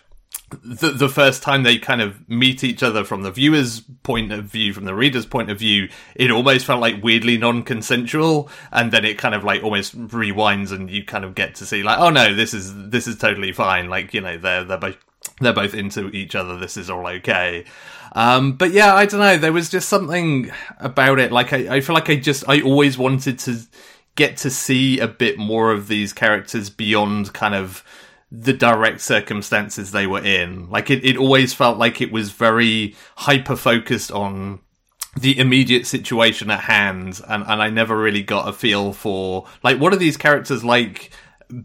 The, 0.63 0.91
the 0.91 1.10
first 1.10 1.43
time 1.43 1.63
they 1.63 1.77
kind 1.77 2.01
of 2.01 2.29
meet 2.29 2.63
each 2.63 2.81
other 2.81 3.03
from 3.03 3.24
the 3.24 3.31
viewer's 3.31 3.81
point 4.03 4.31
of 4.31 4.46
view, 4.46 4.72
from 4.72 4.86
the 4.86 4.96
reader's 4.96 5.25
point 5.25 5.51
of 5.51 5.60
view, 5.60 5.89
it 6.15 6.31
almost 6.31 6.65
felt 6.65 6.79
like 6.79 7.03
weirdly 7.03 7.38
non-consensual, 7.38 8.50
and 8.72 8.93
then 8.93 9.03
it 9.03 9.17
kind 9.17 9.36
of 9.36 9.43
like 9.43 9.62
almost 9.62 10.00
rewinds, 10.07 10.72
and 10.72 10.89
you 10.89 11.03
kind 11.03 11.25
of 11.25 11.36
get 11.36 11.55
to 11.55 11.65
see 11.65 11.84
like, 11.84 12.00
oh 12.00 12.12
no, 12.12 12.34
this 12.34 12.53
is 12.53 12.74
this 12.89 13.07
is 13.07 13.17
totally 13.17 13.51
fine. 13.51 13.89
Like 13.89 14.13
you 14.13 14.22
know, 14.22 14.38
they're 14.38 14.63
they're 14.63 14.77
both 14.77 14.98
they're 15.39 15.53
both 15.53 15.74
into 15.74 16.10
each 16.10 16.36
other. 16.36 16.58
This 16.58 16.77
is 16.77 16.89
all 16.89 17.08
okay. 17.08 17.65
Um, 18.13 18.53
but 18.53 18.72
yeah, 18.72 18.94
I 18.96 19.06
don't 19.06 19.20
know. 19.20 19.38
There 19.38 19.53
was 19.53 19.70
just 19.70 19.89
something 19.89 20.51
about 20.79 21.20
it. 21.20 21.32
Like 21.32 21.53
I, 21.53 21.75
I 21.75 21.82
feel 21.82 21.94
like 21.94 22.10
I 22.10 22.15
just 22.15 22.44
I 22.48 22.62
always 22.62 22.98
wanted 22.98 23.39
to 23.39 23.58
get 24.15 24.38
to 24.38 24.50
see 24.50 25.00
a 25.00 25.08
bit 25.08 25.38
more 25.38 25.72
of 25.72 25.88
these 25.88 26.12
characters 26.12 26.70
beyond 26.70 27.34
kind 27.34 27.53
of 27.53 27.84
the 28.32 28.53
direct 28.53 29.01
circumstances 29.01 29.91
they 29.91 30.08
were 30.08 30.24
in. 30.24 30.70
Like 30.70 30.89
it, 30.89 31.06
it 31.06 31.17
always 31.17 31.53
felt 31.53 31.77
like 31.77 32.01
it 32.01 32.12
was 32.12 32.32
very 32.32 32.96
hyper 33.15 33.56
focused 33.56 34.12
on 34.12 34.60
the 35.15 35.38
immediate 35.39 35.88
situation 35.88 36.51
at 36.51 36.62
hand 36.62 37.22
and, 37.27 37.44
and 37.48 37.62
I 37.62 37.70
never 37.70 37.98
really 37.98 38.22
got 38.22 38.48
a 38.48 38.53
feel 38.53 38.94
for 38.94 39.48
like 39.63 39.79
what 39.79 39.91
are 39.91 39.98
these 39.98 40.15
characters 40.15 40.63
like 40.63 41.10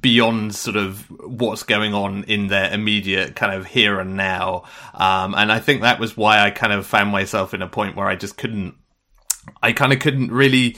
beyond 0.01 0.55
sort 0.55 0.77
of 0.77 1.11
what's 1.11 1.63
going 1.65 1.95
on 1.95 2.25
in 2.25 2.47
their 2.47 2.73
immediate 2.73 3.35
kind 3.35 3.53
of 3.53 3.67
here 3.67 3.99
and 3.99 4.17
now. 4.17 4.65
Um, 4.95 5.35
and 5.35 5.51
I 5.51 5.59
think 5.59 5.83
that 5.83 5.99
was 5.99 6.17
why 6.17 6.41
I 6.41 6.51
kind 6.51 6.73
of 6.73 6.87
found 6.87 7.11
myself 7.11 7.53
in 7.53 7.63
a 7.63 7.69
point 7.69 7.97
where 7.97 8.07
I 8.07 8.17
just 8.17 8.37
couldn't, 8.37 8.75
I 9.63 9.73
kind 9.73 9.93
of 9.93 9.99
couldn't 9.99 10.31
really 10.31 10.77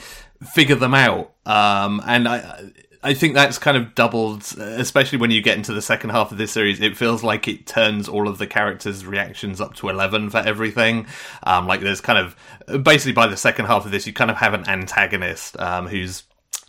figure 0.54 0.76
them 0.76 0.94
out. 0.94 1.34
Um, 1.44 2.02
and 2.06 2.26
I, 2.26 2.70
I 3.02 3.12
think 3.12 3.34
that's 3.34 3.58
kind 3.58 3.76
of 3.76 3.94
doubled, 3.94 4.42
especially 4.58 5.18
when 5.18 5.30
you 5.30 5.42
get 5.42 5.58
into 5.58 5.74
the 5.74 5.82
second 5.82 6.10
half 6.10 6.32
of 6.32 6.38
this 6.38 6.52
series. 6.52 6.80
It 6.80 6.96
feels 6.96 7.22
like 7.22 7.46
it 7.46 7.66
turns 7.66 8.08
all 8.08 8.26
of 8.26 8.38
the 8.38 8.46
characters' 8.46 9.04
reactions 9.04 9.60
up 9.60 9.74
to 9.74 9.90
11 9.90 10.30
for 10.30 10.38
everything. 10.38 11.06
Um, 11.42 11.66
like 11.66 11.80
there's 11.80 12.00
kind 12.00 12.18
of, 12.18 12.82
basically 12.82 13.12
by 13.12 13.26
the 13.26 13.36
second 13.36 13.66
half 13.66 13.84
of 13.84 13.90
this, 13.90 14.06
you 14.06 14.14
kind 14.14 14.30
of 14.30 14.38
have 14.38 14.54
an 14.54 14.66
antagonist, 14.66 15.60
um, 15.60 15.86
whose 15.86 16.22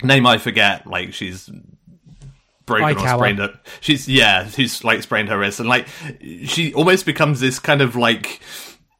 name 0.03 0.27
I 0.27 0.37
forget. 0.37 0.85
Like 0.85 1.13
she's 1.13 1.49
broken 2.65 2.97
or 2.97 3.07
sprained 3.07 3.39
her. 3.39 3.59
She's, 3.81 4.07
yeah, 4.07 4.45
who's 4.45 4.83
like 4.83 5.03
sprained 5.03 5.29
her 5.29 5.37
wrist. 5.37 5.59
And 5.59 5.69
like, 5.69 5.87
she 6.45 6.73
almost 6.73 7.05
becomes 7.05 7.39
this 7.39 7.59
kind 7.59 7.81
of 7.81 7.95
like, 7.95 8.41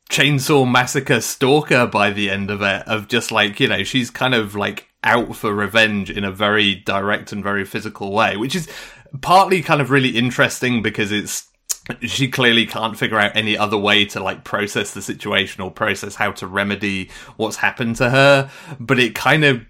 chainsaw 0.09 0.69
massacre 0.69 1.19
stalker 1.19 1.87
by 1.87 2.11
the 2.11 2.29
end 2.29 2.51
of 2.51 2.61
it 2.61 2.87
of 2.87 3.07
just 3.07 3.31
like 3.31 3.59
you 3.59 3.67
know 3.67 3.83
she's 3.83 4.11
kind 4.11 4.35
of 4.35 4.53
like 4.53 4.87
out 5.03 5.35
for 5.35 5.53
revenge 5.53 6.09
in 6.09 6.23
a 6.23 6.31
very 6.31 6.75
direct 6.75 7.31
and 7.31 7.43
very 7.43 7.63
physical 7.63 8.11
way, 8.11 8.35
which 8.35 8.55
is 8.55 8.67
partly 9.21 9.61
kind 9.61 9.81
of 9.81 9.91
really 9.91 10.09
interesting 10.09 10.81
because 10.81 11.11
it's 11.11 11.47
she 12.01 12.27
clearly 12.27 12.65
can't 12.65 12.97
figure 12.97 13.19
out 13.19 13.35
any 13.35 13.55
other 13.55 13.77
way 13.77 14.05
to 14.05 14.19
like 14.19 14.43
process 14.43 14.93
the 14.93 15.01
situation 15.01 15.61
or 15.61 15.69
process 15.69 16.15
how 16.15 16.31
to 16.31 16.47
remedy 16.47 17.09
what's 17.37 17.57
happened 17.57 17.95
to 17.95 18.09
her 18.09 18.49
but 18.79 18.97
it 18.97 19.13
kind 19.13 19.45
of 19.45 19.63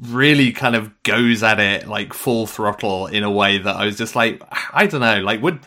really 0.00 0.52
kind 0.52 0.76
of 0.76 1.02
goes 1.02 1.42
at 1.42 1.60
it 1.60 1.88
like 1.88 2.12
full 2.12 2.46
throttle 2.46 3.06
in 3.06 3.22
a 3.22 3.30
way 3.30 3.58
that 3.58 3.76
I 3.76 3.86
was 3.86 3.96
just 3.96 4.14
like 4.14 4.42
I 4.72 4.86
don't 4.86 5.00
know 5.00 5.20
like 5.20 5.42
would 5.42 5.60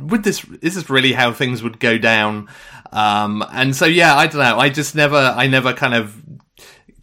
would 0.00 0.22
this 0.22 0.44
is 0.60 0.74
this 0.74 0.90
really 0.90 1.12
how 1.12 1.32
things 1.32 1.62
would 1.62 1.80
go 1.80 1.98
down? 1.98 2.48
Um 2.92 3.44
and 3.50 3.74
so 3.74 3.86
yeah 3.86 4.14
I 4.16 4.26
don't 4.26 4.40
know 4.40 4.58
I 4.58 4.68
just 4.68 4.94
never 4.94 5.16
I 5.16 5.46
never 5.46 5.72
kind 5.72 5.94
of 5.94 6.22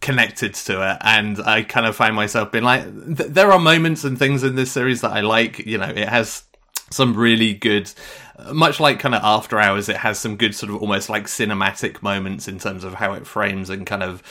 connected 0.00 0.52
to 0.54 0.90
it. 0.92 0.98
And 1.00 1.40
i 1.40 1.62
kind 1.62 1.86
of 1.86 1.96
find 1.96 2.14
myself 2.14 2.52
being 2.52 2.64
like 2.64 2.84
th- 3.16 3.30
there 3.30 3.50
are 3.50 3.58
moments 3.58 4.04
and 4.04 4.18
things 4.18 4.44
in 4.44 4.54
this 4.54 4.70
series 4.70 5.00
that 5.00 5.12
i 5.12 5.22
like 5.22 5.60
you 5.60 5.78
know 5.78 5.88
it 5.88 6.08
has 6.08 6.44
some 6.90 7.14
really 7.14 7.54
good 7.54 7.90
much 8.52 8.80
like 8.80 8.98
kind 8.98 9.14
of 9.14 9.22
after 9.22 9.60
hours 9.60 9.88
it 9.88 9.96
has 9.96 10.18
some 10.18 10.36
good 10.36 10.54
sort 10.54 10.70
of 10.70 10.76
almost 10.80 11.08
like 11.08 11.24
cinematic 11.26 12.02
moments 12.02 12.48
in 12.48 12.58
terms 12.58 12.84
of 12.84 12.94
how 12.94 13.12
it 13.12 13.26
frames 13.26 13.70
and 13.70 13.86
kind 13.86 14.02
of 14.02 14.22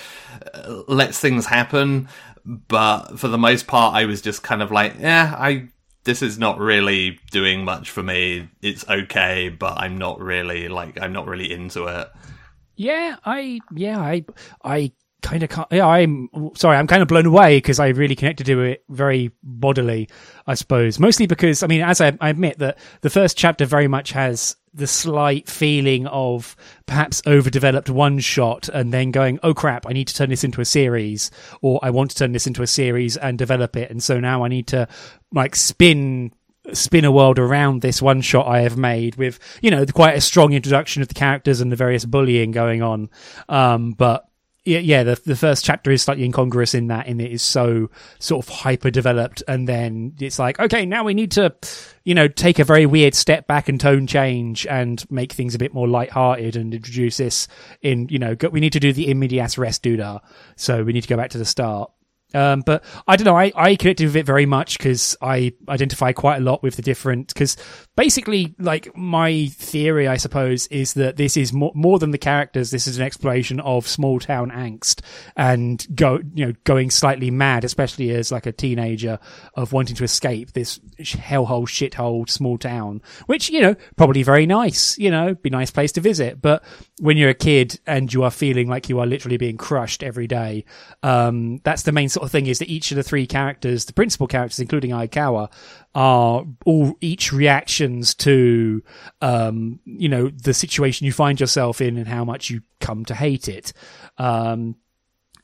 uh, 0.54 0.84
lets 0.88 1.20
things 1.20 1.46
happen. 1.46 2.08
But 2.46 3.18
for 3.18 3.30
the 3.30 3.38
most 3.38 3.68
part 3.68 3.96
i 3.96 4.06
was 4.06 4.22
just 4.22 4.44
kind 4.44 4.62
of 4.62 4.72
like 4.72 4.96
yeah 5.00 5.36
i 5.38 5.70
this 6.04 6.22
is 6.22 6.38
not 6.38 6.60
really 6.60 7.18
doing 7.32 7.64
much 7.64 7.90
for 7.90 8.04
me. 8.04 8.50
It's 8.62 8.88
okay 8.90 9.50
but 9.50 9.78
i'm 9.78 9.98
not 9.98 10.20
really 10.20 10.68
like 10.68 11.02
i'm 11.02 11.14
not 11.14 11.28
really 11.28 11.52
into 11.52 11.86
it. 11.86 12.10
Yeah 12.76 13.16
i 13.26 13.60
yeah 13.74 14.00
i 14.00 14.26
i 14.64 14.92
kind 15.24 15.42
of 15.42 15.66
yeah, 15.72 15.88
I'm 15.88 16.30
sorry, 16.54 16.78
I'm 16.78 16.86
kind 16.86 17.02
of 17.02 17.08
blown 17.08 17.26
away 17.26 17.58
because 17.58 17.80
I 17.80 17.88
really 17.88 18.16
connected 18.16 18.46
to 18.46 18.62
it 18.62 18.84
very 18.90 19.32
bodily, 19.42 20.10
I 20.46 20.54
suppose. 20.54 21.00
Mostly 21.00 21.26
because, 21.26 21.64
I 21.64 21.68
mean, 21.68 21.82
as 21.82 22.02
I, 22.02 22.16
I, 22.22 22.30
admit 22.30 22.60
that 22.60 22.78
the 23.02 23.10
first 23.10 23.38
chapter 23.38 23.66
very 23.66 23.88
much 23.88 24.12
has 24.12 24.56
the 24.74 24.86
slight 24.86 25.50
feeling 25.50 26.06
of 26.08 26.56
perhaps 26.86 27.22
overdeveloped 27.26 27.90
one 27.90 28.20
shot 28.20 28.70
and 28.70 28.94
then 28.94 29.12
going, 29.12 29.40
oh 29.44 29.54
crap, 29.54 29.88
I 29.88 29.94
need 29.94 30.08
to 30.10 30.16
turn 30.16 30.30
this 30.30 30.44
into 30.44 30.62
a 30.62 30.66
series 30.66 31.32
or 31.62 31.80
I 31.82 31.90
want 31.90 32.12
to 32.12 32.18
turn 32.18 32.34
this 32.34 32.48
into 32.48 32.62
a 32.62 32.68
series 32.68 33.16
and 33.18 33.38
develop 33.38 33.76
it. 33.76 33.90
And 33.90 34.04
so 34.04 34.20
now 34.20 34.44
I 34.44 34.50
need 34.50 34.68
to 34.68 34.88
like 35.32 35.56
spin 35.56 36.34
spin 36.72 37.04
a 37.04 37.12
world 37.12 37.40
around 37.40 37.82
this 37.82 38.02
one 38.02 38.22
shot 38.22 38.48
I 38.48 38.62
have 38.62 38.78
made 38.78 39.16
with, 39.16 39.38
you 39.62 39.70
know, 39.70 39.86
quite 39.86 40.16
a 40.16 40.22
strong 40.22 40.54
introduction 40.54 41.02
of 41.02 41.10
the 41.10 41.14
characters 41.14 41.60
and 41.60 41.72
the 41.72 41.76
various 41.76 42.06
bullying 42.06 42.52
going 42.52 42.82
on. 42.82 43.10
Um, 43.50 43.92
but 43.92 44.26
yeah, 44.66 44.80
yeah, 44.80 45.04
the 45.04 45.20
the 45.26 45.36
first 45.36 45.66
chapter 45.66 45.92
is 45.92 46.04
slightly 46.04 46.24
incongruous 46.24 46.74
in 46.74 46.88
that, 46.88 47.08
in 47.08 47.20
it 47.20 47.32
is 47.32 47.42
so 47.42 47.90
sort 48.20 48.46
of 48.46 48.54
hyper 48.54 48.90
developed, 48.90 49.44
and 49.48 49.68
then 49.68 50.14
it's 50.20 50.40
like, 50.40 50.60
okay, 50.60 50.86
now 50.86 51.04
we 51.04 51.14
need 51.14 51.32
to, 51.32 51.54
you 52.06 52.16
know, 52.16 52.28
take 52.30 52.60
a 52.60 52.64
very 52.64 52.86
weird 52.86 53.14
step 53.14 53.46
back 53.46 53.68
and 53.68 53.80
tone 53.80 54.08
change 54.08 54.66
and 54.68 55.10
make 55.12 55.34
things 55.34 55.54
a 55.54 55.58
bit 55.58 55.74
more 55.74 55.88
light-hearted 55.88 56.56
and 56.56 56.74
introduce 56.74 57.18
this 57.18 57.48
in, 57.82 58.08
you 58.10 58.20
know, 58.20 58.36
we 58.52 58.62
need 58.62 58.74
to 58.74 58.80
do 58.80 58.94
the 58.94 59.10
immediate 59.10 59.58
rest 59.58 59.84
duda, 59.84 60.22
so 60.56 60.84
we 60.84 60.94
need 60.94 61.02
to 61.02 61.10
go 61.10 61.18
back 61.18 61.32
to 61.32 61.38
the 61.38 61.46
start. 61.46 61.92
Um, 62.34 62.62
but 62.66 62.84
I 63.08 63.16
don't 63.16 63.26
know. 63.26 63.38
I, 63.38 63.52
I 63.56 63.76
connected 63.76 64.06
with 64.06 64.16
it 64.16 64.26
very 64.26 64.46
much 64.46 64.78
because 64.78 65.16
I 65.22 65.54
identify 65.70 66.12
quite 66.12 66.38
a 66.38 66.42
lot 66.42 66.64
with 66.64 66.76
the 66.76 66.82
different. 66.82 67.28
Because 67.28 67.58
basically, 67.96 68.56
like 68.60 68.96
my 68.96 69.48
theory, 69.48 70.08
I 70.08 70.18
suppose, 70.18 70.68
is 70.68 70.94
that 70.94 71.18
this 71.18 71.38
is 71.38 71.54
more, 71.54 71.72
more 71.76 72.00
than 72.00 72.12
the 72.12 72.18
characters. 72.18 72.72
This 72.72 72.88
is 72.88 72.98
an 72.98 73.04
exploration 73.04 73.60
of 73.60 73.88
small 73.88 74.20
town 74.20 74.52
angst 74.52 75.02
and 75.36 75.86
go, 75.96 76.20
you 76.34 76.48
know, 76.48 76.54
going 76.64 76.90
slightly 76.90 77.32
mad, 77.32 77.64
especially 77.64 78.12
as 78.12 78.32
like 78.32 78.46
a 78.46 78.52
teenager 78.52 79.20
of 79.56 79.74
wanting 79.74 79.96
to 79.96 80.04
escape 80.04 80.54
this 80.54 80.80
hellhole, 81.00 81.68
shithole, 81.68 82.30
small 82.30 82.58
town. 82.58 83.02
Which 83.26 83.50
you 83.50 83.62
know, 83.62 83.76
probably 83.96 84.24
very 84.24 84.46
nice. 84.46 84.98
You 84.98 85.12
know, 85.12 85.36
be 85.36 85.50
nice 85.50 85.72
place 85.72 85.92
to 85.94 86.02
visit. 86.02 86.42
But 86.42 86.64
when 87.00 87.18
you're 87.18 87.30
a 87.30 87.36
kid 87.36 87.80
and 87.86 88.14
you 88.14 88.24
are 88.24 88.32
feeling 88.32 88.68
like 88.68 88.90
you 88.90 89.00
are 89.00 89.06
literally 89.06 89.38
being 89.38 89.58
crushed 89.58 90.04
every 90.04 90.28
day, 90.28 90.66
um, 91.04 91.60
that's 91.64 91.84
the 91.84 91.92
main 91.92 92.10
sort 92.10 92.23
sort 92.24 92.30
of 92.30 92.32
thing 92.32 92.48
is 92.48 92.60
that 92.60 92.70
each 92.70 92.90
of 92.92 92.96
the 92.96 93.04
three 93.04 93.28
characters, 93.28 93.84
the 93.84 93.92
principal 93.92 94.28
characters, 94.28 94.60
including 94.60 94.92
Aikawa, 94.92 95.52
are 95.94 96.46
all 96.66 96.96
each 97.02 97.34
reactions 97.34 98.16
to, 98.16 98.82
um, 99.22 99.82
you 99.84 100.08
know, 100.08 100.30
the 100.30 100.54
situation 100.54 101.06
you 101.06 101.12
find 101.12 101.38
yourself 101.38 101.82
in 101.82 101.98
and 101.98 102.08
how 102.08 102.24
much 102.24 102.50
you 102.50 102.62
come 102.80 103.04
to 103.06 103.14
hate 103.14 103.50
it. 103.50 103.74
Um, 104.18 104.78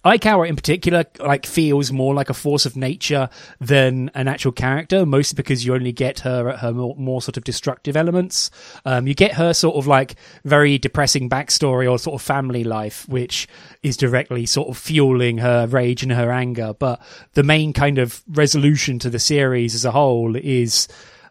Aikawa 0.10 0.48
in 0.48 0.56
particular, 0.56 1.06
like, 1.20 1.46
feels 1.46 1.92
more 1.92 2.14
like 2.14 2.30
a 2.30 2.34
force 2.34 2.66
of 2.66 2.76
nature 2.76 3.30
than 3.60 4.10
an 4.14 4.28
actual 4.28 4.52
character, 4.52 5.06
mostly 5.06 5.36
because 5.36 5.66
you 5.66 5.74
only 5.74 5.92
get 5.92 6.20
her 6.22 6.50
at 6.50 6.60
her 6.60 6.74
more, 6.74 6.96
more 6.98 7.22
sort 7.22 7.38
of 7.38 7.44
destructive 7.44 7.96
elements. 7.96 8.50
Um, 8.86 9.08
you 9.08 9.14
get 9.14 9.34
her 9.34 9.54
sort 9.54 9.76
of 9.76 9.88
like 9.88 10.16
very 10.44 10.78
depressing 10.78 11.30
backstory 11.30 11.90
or 11.90 12.00
sort 12.00 12.16
of 12.16 12.26
family 12.26 12.64
life, 12.64 13.08
which 13.08 13.48
is 13.84 13.98
directly 13.98 14.46
sort 14.46 14.70
of 14.70 14.78
fueling 14.78 15.38
her 15.38 15.68
rage 15.68 16.04
and 16.04 16.12
her 16.12 16.32
anger. 16.32 16.74
But 16.74 17.02
the 17.34 17.44
main 17.44 17.74
kind 17.74 17.98
of 17.98 18.24
resolution 18.28 19.00
to 19.00 19.10
the 19.10 19.20
series 19.20 19.76
as 19.76 19.86
a 19.86 19.92
whole 19.92 20.36
is, 20.36 20.88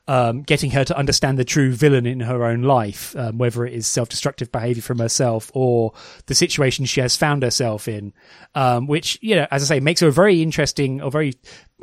um, 0.08 0.42
getting 0.42 0.70
her 0.70 0.84
to 0.84 0.96
understand 0.96 1.38
the 1.38 1.44
true 1.44 1.70
villain 1.70 2.06
in 2.06 2.20
her 2.20 2.44
own 2.44 2.62
life, 2.62 3.14
um, 3.16 3.36
whether 3.36 3.64
it 3.66 3.74
is 3.74 3.86
self-destructive 3.86 4.50
behavior 4.50 4.82
from 4.82 4.98
herself 4.98 5.50
or 5.54 5.92
the 6.26 6.34
situation 6.34 6.86
she 6.86 7.02
has 7.02 7.14
found 7.14 7.42
herself 7.42 7.86
in, 7.86 8.14
um, 8.54 8.86
which, 8.86 9.18
you 9.20 9.36
know, 9.36 9.46
as 9.50 9.62
I 9.62 9.76
say, 9.76 9.80
makes 9.80 10.00
her 10.00 10.08
a 10.08 10.12
very 10.12 10.42
interesting 10.42 11.02
or 11.02 11.10
very, 11.10 11.34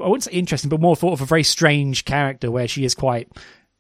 I 0.04 0.08
wouldn't 0.08 0.24
say 0.24 0.32
interesting, 0.32 0.70
but 0.70 0.82
more 0.82 0.98
sort 0.98 1.14
of 1.14 1.22
a 1.22 1.26
very 1.26 1.44
strange 1.44 2.04
character 2.04 2.50
where 2.50 2.68
she 2.68 2.84
is 2.84 2.96
quite 2.96 3.32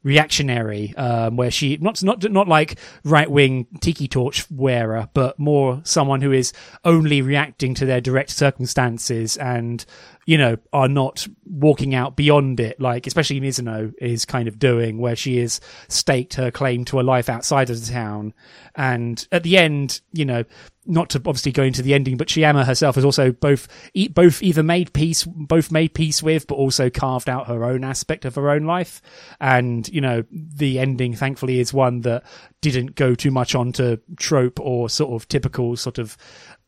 reactionary, 0.06 0.96
um, 0.96 1.36
where 1.36 1.50
she 1.50 1.78
not 1.82 2.02
not 2.04 2.24
not 2.32 2.48
like 2.48 2.78
right 3.04 3.30
wing 3.30 3.66
tiki 3.82 4.08
torch 4.08 4.50
wearer, 4.52 5.10
but 5.16 5.38
more 5.40 5.82
someone 5.84 6.22
who 6.22 6.32
is 6.32 6.54
only 6.86 7.24
reacting 7.24 7.74
to 7.74 7.86
their 7.88 8.00
direct 8.00 8.30
circumstances 8.30 9.36
and 9.38 9.84
you 10.26 10.38
know, 10.40 10.58
are 10.74 10.88
not 10.88 11.28
walking 11.46 11.94
out 11.94 12.16
beyond 12.16 12.60
it, 12.60 12.82
like 12.82 13.06
especially 13.06 13.40
Mizuno 13.40 13.94
is 14.00 14.26
kind 14.26 14.48
of 14.48 14.58
doing, 14.58 14.98
where 14.98 15.16
she 15.16 15.38
has 15.38 15.62
staked 15.88 16.34
her 16.34 16.50
claim 16.50 16.84
to 16.86 17.00
a 17.00 17.04
life 17.04 17.30
outside 17.30 17.70
of 17.70 17.80
the 17.80 17.92
town. 17.92 18.34
And 18.76 19.26
at 19.32 19.44
the 19.44 19.58
end, 19.58 20.02
you 20.12 20.26
know, 20.26 20.44
not 20.88 21.10
to 21.12 21.18
obviously 21.20 21.52
go 21.52 21.64
into 21.64 21.82
the 21.82 21.94
ending, 21.94 22.18
but 22.18 22.28
Chayama 22.28 22.66
herself 22.66 22.96
has 22.96 23.06
also 23.06 23.32
both 23.32 23.68
both 24.12 24.42
either 24.42 24.64
made 24.64 24.94
peace, 24.94 25.24
both 25.24 25.72
made 25.72 25.94
peace 25.94 26.22
with, 26.22 26.48
but 26.48 26.56
also 26.56 26.90
carved 26.90 27.30
out 27.30 27.48
her 27.48 27.64
own 27.64 27.84
aspect 27.84 28.26
of 28.26 28.36
her 28.36 28.50
own 28.50 28.66
life. 28.66 29.02
And 29.40 29.88
you 29.90 30.02
know, 30.02 30.24
the 30.32 30.80
ending, 30.80 31.14
thankfully, 31.14 31.60
is 31.60 31.74
one 31.74 32.02
that 32.02 32.24
didn't 32.62 32.96
go 32.96 33.16
too 33.16 33.32
much 33.32 33.56
onto 33.56 33.98
trope 34.18 34.60
or 34.60 34.90
sort 34.90 35.14
of 35.14 35.28
typical 35.28 35.76
sort 35.76 35.98
of 35.98 36.18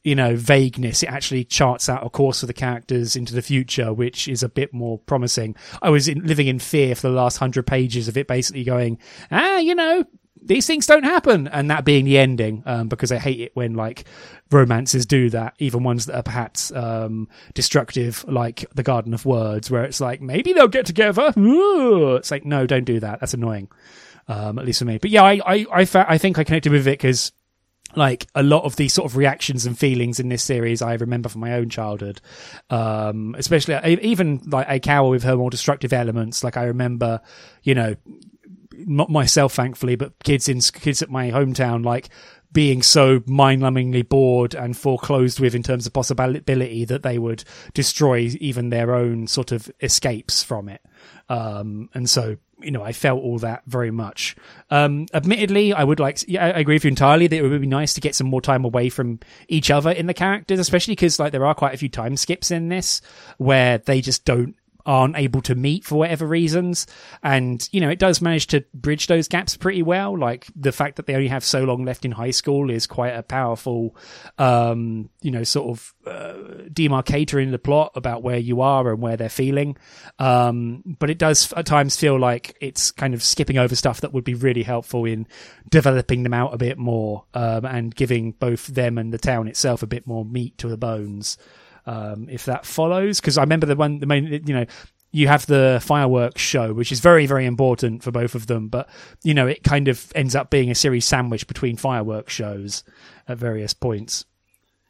you 0.08 0.16
know, 0.16 0.38
vagueness. 0.38 1.04
It 1.04 1.08
actually 1.10 1.44
charts 1.44 1.90
out 1.90 2.06
a 2.06 2.10
course 2.10 2.40
for 2.40 2.46
the 2.46 2.54
characters 2.54 3.18
into 3.18 3.36
the 3.36 3.42
future, 3.42 3.92
which 3.92 4.30
is 4.30 4.42
a 4.42 4.48
bit 4.48 4.74
more 4.74 5.00
promising. 5.00 5.54
I 5.82 5.90
was 5.90 6.08
in, 6.08 6.26
living 6.26 6.48
in 6.48 6.60
fear 6.60 6.96
for 6.96 7.10
the 7.10 7.14
last 7.14 7.36
hundred 7.36 7.68
pages 7.68 8.08
of 8.08 8.16
it 8.16 8.26
basically 8.26 8.64
going, 8.64 9.00
ah, 9.32 9.58
you 9.58 9.76
know, 9.76 10.06
these 10.42 10.66
things 10.66 10.88
don't 10.88 11.04
happen, 11.04 11.50
and 11.50 11.70
that 11.72 11.84
being 11.84 12.06
the 12.06 12.18
ending, 12.20 12.64
um, 12.66 12.88
because 12.88 13.12
I 13.12 13.18
hate 13.18 13.42
it 13.42 13.52
when 13.54 13.74
like 13.74 14.06
romances 14.50 15.06
do 15.06 15.30
that, 15.32 15.56
even 15.60 15.84
ones 15.84 16.06
that 16.06 16.16
are 16.16 16.24
perhaps 16.24 16.72
um, 16.72 17.28
destructive, 17.54 18.24
like 18.30 18.64
the 18.74 18.84
Garden 18.84 19.14
of 19.14 19.26
Words, 19.26 19.70
where 19.70 19.84
it's 19.84 20.00
like 20.00 20.22
maybe 20.22 20.54
they'll 20.54 20.70
get 20.70 20.86
together. 20.86 21.34
Ooh. 21.38 22.16
It's 22.16 22.32
like 22.32 22.46
no, 22.46 22.66
don't 22.66 22.86
do 22.86 23.02
that. 23.02 23.20
That's 23.20 23.34
annoying, 23.34 23.68
um, 24.30 24.58
at 24.58 24.66
least 24.66 24.80
for 24.80 24.86
me. 24.86 25.00
But 25.00 25.10
yeah, 25.10 25.24
I 25.24 25.42
I 25.46 25.66
I, 25.70 25.84
fa- 25.84 26.06
I 26.08 26.18
think 26.18 26.40
I 26.40 26.46
connected 26.46 26.72
with 26.72 26.88
it 26.88 26.92
because 26.92 27.34
like 27.98 28.28
a 28.36 28.44
lot 28.44 28.64
of 28.64 28.76
these 28.76 28.94
sort 28.94 29.10
of 29.10 29.18
reactions 29.18 29.66
and 29.66 29.78
feelings 29.78 30.20
in 30.20 30.30
this 30.30 30.44
series 30.44 30.82
I 30.82 30.94
remember 30.94 31.30
from 31.30 31.42
my 31.42 31.54
own 31.54 31.70
childhood. 31.70 32.22
Um, 32.70 33.36
especially 33.38 33.76
even 34.02 34.42
like 34.46 34.68
Aikawa 34.68 35.10
with 35.10 35.24
her 35.24 35.36
more 35.36 35.50
destructive 35.50 35.92
elements. 35.92 36.44
Like 36.44 36.58
I 36.58 36.64
remember, 36.64 37.22
you 37.64 37.76
know, 37.76 37.96
not 38.74 39.10
myself, 39.10 39.54
thankfully, 39.54 39.96
but 39.96 40.14
kids 40.24 40.48
in 40.48 40.62
kids 40.62 41.02
at 41.02 41.10
my 41.10 41.32
hometown, 41.32 41.84
like 41.84 42.10
being 42.54 42.82
so 42.82 43.22
mind-numbingly 43.26 44.08
bored 44.08 44.54
and 44.54 44.78
foreclosed 44.78 45.40
with 45.40 45.54
in 45.54 45.64
terms 45.64 45.86
of 45.86 45.94
possibility 45.94 46.86
that 46.86 47.04
they 47.04 47.18
would 47.18 47.44
destroy 47.74 48.30
even 48.40 48.70
their 48.70 48.96
own 48.96 49.28
sort 49.28 49.52
of 49.52 49.70
escapes 49.82 50.44
from 50.44 50.70
it. 50.70 50.82
Um, 51.28 51.90
and 51.94 52.10
so 52.10 52.38
you 52.60 52.72
know, 52.72 52.82
I 52.82 52.92
felt 52.92 53.22
all 53.22 53.38
that 53.40 53.64
very 53.68 53.92
much. 53.92 54.36
Um, 54.70 55.06
admittedly, 55.14 55.74
I 55.74 55.84
would 55.84 56.00
like, 56.00 56.28
yeah, 56.28 56.46
I 56.46 56.60
agree 56.60 56.76
with 56.76 56.86
you 56.86 56.90
entirely 56.90 57.28
that 57.28 57.36
it 57.36 57.42
would 57.48 57.62
be 57.62 57.68
nice 57.68 57.94
to 57.94 58.02
get 58.02 58.16
some 58.16 58.28
more 58.28 58.42
time 58.42 58.66
away 58.66 58.90
from 58.90 59.20
each 59.48 59.70
other 59.70 59.92
in 59.92 60.08
the 60.08 60.14
characters, 60.14 60.60
especially 60.60 60.94
because 60.94 61.20
like 61.20 61.32
there 61.32 61.46
are 61.46 61.54
quite 61.54 61.74
a 61.74 61.78
few 61.78 61.90
time 61.90 62.18
skips 62.18 62.50
in 62.50 62.70
this 62.70 63.02
where 63.38 63.78
they 63.78 64.02
just 64.02 64.26
don't 64.26 64.56
aren't 64.88 65.18
able 65.18 65.42
to 65.42 65.54
meet 65.54 65.84
for 65.84 65.96
whatever 65.96 66.26
reasons. 66.26 66.88
And, 67.22 67.68
you 67.74 67.82
know, 67.82 67.90
it 67.90 68.00
does 68.00 68.22
manage 68.22 68.48
to 68.48 68.64
bridge 68.74 69.08
those 69.08 69.28
gaps 69.28 69.58
pretty 69.58 69.84
well. 69.84 70.18
Like 70.18 70.48
the 70.56 70.72
fact 70.72 70.96
that 70.96 71.06
they 71.06 71.14
only 71.14 71.28
have 71.28 71.44
so 71.44 71.66
long 71.66 71.84
left 71.84 72.06
in 72.06 72.14
high 72.14 72.32
school 72.32 72.72
is 72.72 72.88
quite 72.88 73.10
a 73.10 73.22
powerful, 73.22 73.96
um, 74.38 75.10
you 75.22 75.30
know, 75.30 75.44
sort 75.44 75.70
of, 75.70 75.94
uh, 76.08 76.64
demarcator 76.72 77.44
in 77.44 77.52
the 77.52 77.60
plot 77.60 77.92
about 77.96 78.24
where 78.24 78.38
you 78.38 78.62
are 78.62 78.90
and 78.90 79.02
where 79.02 79.18
they're 79.18 79.28
feeling. 79.28 79.76
Um, 80.20 80.96
but 81.00 81.10
it 81.10 81.18
does 81.18 81.52
at 81.54 81.66
times 81.66 81.98
feel 81.98 82.18
like 82.18 82.56
it's 82.62 82.92
kind 82.92 83.14
of 83.14 83.22
skipping 83.22 83.58
over 83.58 83.76
stuff 83.76 84.00
that 84.02 84.14
would 84.14 84.24
be 84.24 84.36
really 84.36 84.64
helpful 84.64 85.04
in 85.04 85.28
developing 85.70 86.24
them 86.24 86.34
out 86.34 86.54
a 86.54 86.58
bit 86.58 86.78
more, 86.78 87.26
um, 87.34 87.66
and 87.66 87.94
giving 87.94 88.32
both 88.32 88.68
them 88.68 88.98
and 88.98 89.14
the 89.14 89.18
town 89.18 89.50
itself 89.50 89.84
a 89.84 89.88
bit 89.88 90.08
more 90.08 90.24
meat 90.24 90.58
to 90.60 90.70
the 90.70 90.78
bones 90.78 91.38
um, 91.88 92.28
if 92.30 92.46
that 92.46 92.66
follows. 92.66 93.20
Because 93.20 93.38
I 93.38 93.42
remember 93.42 93.66
the 93.66 93.76
one, 93.76 94.00
the 94.00 94.06
main, 94.06 94.26
you 94.46 94.54
know, 94.54 94.66
you 95.12 95.28
have 95.28 95.46
the 95.48 95.80
fireworks 95.82 96.42
show, 96.42 96.74
which 96.74 96.92
is 96.92 97.00
very, 97.00 97.26
very 97.26 97.46
important 97.46 98.04
for 98.04 98.12
both 98.12 98.36
of 98.36 98.46
them. 98.46 98.68
But 98.68 98.88
you 99.24 99.34
know, 99.34 99.48
it 99.48 99.64
kind 99.64 99.88
of 99.88 100.12
ends 100.14 100.36
up 100.36 100.52
being 100.52 100.70
a 100.70 100.76
series 100.76 101.06
sandwich 101.06 101.48
between 101.48 101.78
fireworks 101.78 102.34
shows 102.34 102.84
at 103.28 103.40
various 103.40 103.74
points. 103.74 104.26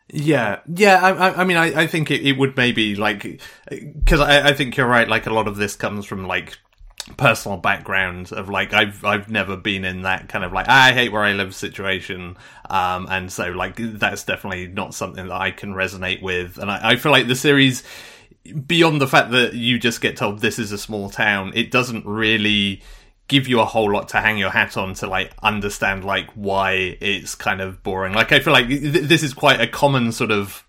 Yeah, 0.09 0.61
yeah. 0.73 1.03
I, 1.03 1.41
I 1.41 1.43
mean, 1.43 1.57
I, 1.57 1.81
I 1.81 1.87
think 1.87 2.11
it, 2.11 2.25
it 2.25 2.37
would 2.37 2.55
maybe 2.55 2.95
like 2.95 3.41
because 3.69 4.21
I, 4.21 4.49
I 4.49 4.53
think 4.53 4.77
you're 4.77 4.87
right. 4.87 5.07
Like 5.07 5.27
a 5.27 5.33
lot 5.33 5.47
of 5.47 5.57
this 5.57 5.75
comes 5.75 6.05
from 6.05 6.25
like 6.25 6.57
personal 7.15 7.57
background 7.57 8.31
of 8.33 8.49
like 8.49 8.73
I've 8.73 9.03
I've 9.05 9.29
never 9.29 9.55
been 9.55 9.85
in 9.85 10.01
that 10.01 10.27
kind 10.27 10.43
of 10.43 10.51
like 10.51 10.67
I 10.67 10.91
hate 10.91 11.11
where 11.11 11.23
I 11.23 11.33
live 11.33 11.55
situation, 11.55 12.37
um, 12.69 13.07
and 13.09 13.31
so 13.31 13.51
like 13.51 13.77
that's 13.77 14.23
definitely 14.23 14.67
not 14.67 14.93
something 14.93 15.27
that 15.27 15.41
I 15.41 15.51
can 15.51 15.73
resonate 15.73 16.21
with, 16.21 16.57
and 16.57 16.69
I, 16.69 16.91
I 16.91 16.95
feel 16.97 17.11
like 17.11 17.27
the 17.27 17.35
series 17.35 17.83
beyond 18.65 19.01
the 19.01 19.07
fact 19.07 19.31
that 19.31 19.53
you 19.53 19.79
just 19.79 20.01
get 20.01 20.17
told 20.17 20.39
this 20.39 20.59
is 20.59 20.71
a 20.71 20.77
small 20.77 21.09
town, 21.09 21.51
it 21.55 21.71
doesn't 21.71 22.05
really 22.05 22.81
give 23.27 23.47
you 23.47 23.59
a 23.59 23.65
whole 23.65 23.91
lot 23.91 24.09
to 24.09 24.21
hang 24.21 24.37
your 24.37 24.49
hat 24.49 24.77
on 24.77 24.93
to 24.93 25.07
like 25.07 25.33
understand 25.43 26.05
like 26.05 26.29
why 26.31 26.97
it's 27.01 27.35
kind 27.35 27.61
of 27.61 27.83
boring. 27.83 28.13
Like 28.13 28.31
I 28.31 28.39
feel 28.39 28.53
like 28.53 28.67
th- 28.67 28.81
this 28.81 29.23
is 29.23 29.33
quite 29.33 29.59
a 29.59 29.67
common 29.67 30.11
sort 30.11 30.31
of 30.31 30.65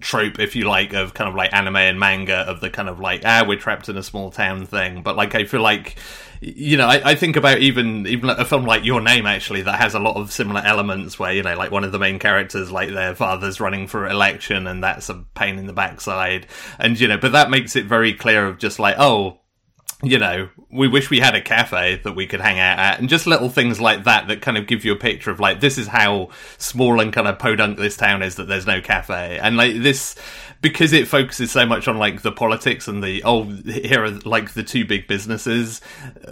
trope, 0.00 0.38
if 0.38 0.56
you 0.56 0.64
like, 0.64 0.92
of 0.92 1.14
kind 1.14 1.28
of 1.28 1.34
like 1.34 1.52
anime 1.52 1.76
and 1.76 1.98
manga 1.98 2.36
of 2.36 2.60
the 2.60 2.70
kind 2.70 2.88
of 2.88 3.00
like 3.00 3.22
ah 3.24 3.44
we're 3.46 3.58
trapped 3.58 3.88
in 3.88 3.96
a 3.96 4.02
small 4.02 4.30
town 4.30 4.66
thing. 4.66 5.02
But 5.02 5.16
like 5.16 5.34
I 5.34 5.44
feel 5.44 5.62
like 5.62 5.96
you 6.40 6.76
know 6.76 6.86
I, 6.86 7.10
I 7.10 7.14
think 7.14 7.36
about 7.36 7.58
even 7.58 8.06
even 8.06 8.30
a 8.30 8.44
film 8.44 8.64
like 8.64 8.84
Your 8.84 9.00
Name 9.00 9.26
actually 9.26 9.62
that 9.62 9.80
has 9.80 9.94
a 9.94 9.98
lot 9.98 10.16
of 10.16 10.32
similar 10.32 10.60
elements 10.64 11.18
where 11.18 11.32
you 11.32 11.42
know 11.42 11.56
like 11.56 11.70
one 11.70 11.84
of 11.84 11.92
the 11.92 11.98
main 11.98 12.18
characters 12.18 12.70
like 12.70 12.90
their 12.90 13.14
father's 13.14 13.60
running 13.60 13.86
for 13.86 14.06
election 14.06 14.66
and 14.66 14.82
that's 14.82 15.08
a 15.08 15.24
pain 15.34 15.58
in 15.58 15.66
the 15.66 15.72
backside 15.72 16.46
and 16.78 16.98
you 17.00 17.08
know 17.08 17.18
but 17.18 17.32
that 17.32 17.50
makes 17.50 17.76
it 17.76 17.86
very 17.86 18.12
clear 18.12 18.46
of 18.46 18.58
just 18.58 18.78
like 18.78 18.96
oh 18.98 19.40
you 20.02 20.18
know, 20.18 20.48
we 20.70 20.86
wish 20.86 21.10
we 21.10 21.18
had 21.18 21.34
a 21.34 21.40
cafe 21.40 22.00
that 22.04 22.14
we 22.14 22.26
could 22.26 22.40
hang 22.40 22.60
out 22.60 22.78
at, 22.78 23.00
and 23.00 23.08
just 23.08 23.26
little 23.26 23.48
things 23.48 23.80
like 23.80 24.04
that 24.04 24.28
that 24.28 24.40
kind 24.40 24.56
of 24.56 24.68
give 24.68 24.84
you 24.84 24.92
a 24.92 24.96
picture 24.96 25.30
of 25.30 25.40
like 25.40 25.60
this 25.60 25.76
is 25.76 25.88
how 25.88 26.28
small 26.56 27.00
and 27.00 27.12
kind 27.12 27.26
of 27.26 27.38
podunk 27.38 27.78
this 27.78 27.96
town 27.96 28.22
is 28.22 28.36
that 28.36 28.46
there's 28.46 28.66
no 28.66 28.80
cafe, 28.80 29.40
and 29.42 29.56
like 29.56 29.74
this 29.82 30.14
because 30.60 30.92
it 30.92 31.08
focuses 31.08 31.50
so 31.50 31.66
much 31.66 31.88
on 31.88 31.98
like 31.98 32.22
the 32.22 32.30
politics 32.30 32.86
and 32.86 33.02
the 33.02 33.22
oh 33.24 33.44
here 33.44 34.04
are 34.04 34.10
like 34.24 34.52
the 34.52 34.62
two 34.62 34.84
big 34.84 35.06
businesses 35.06 35.80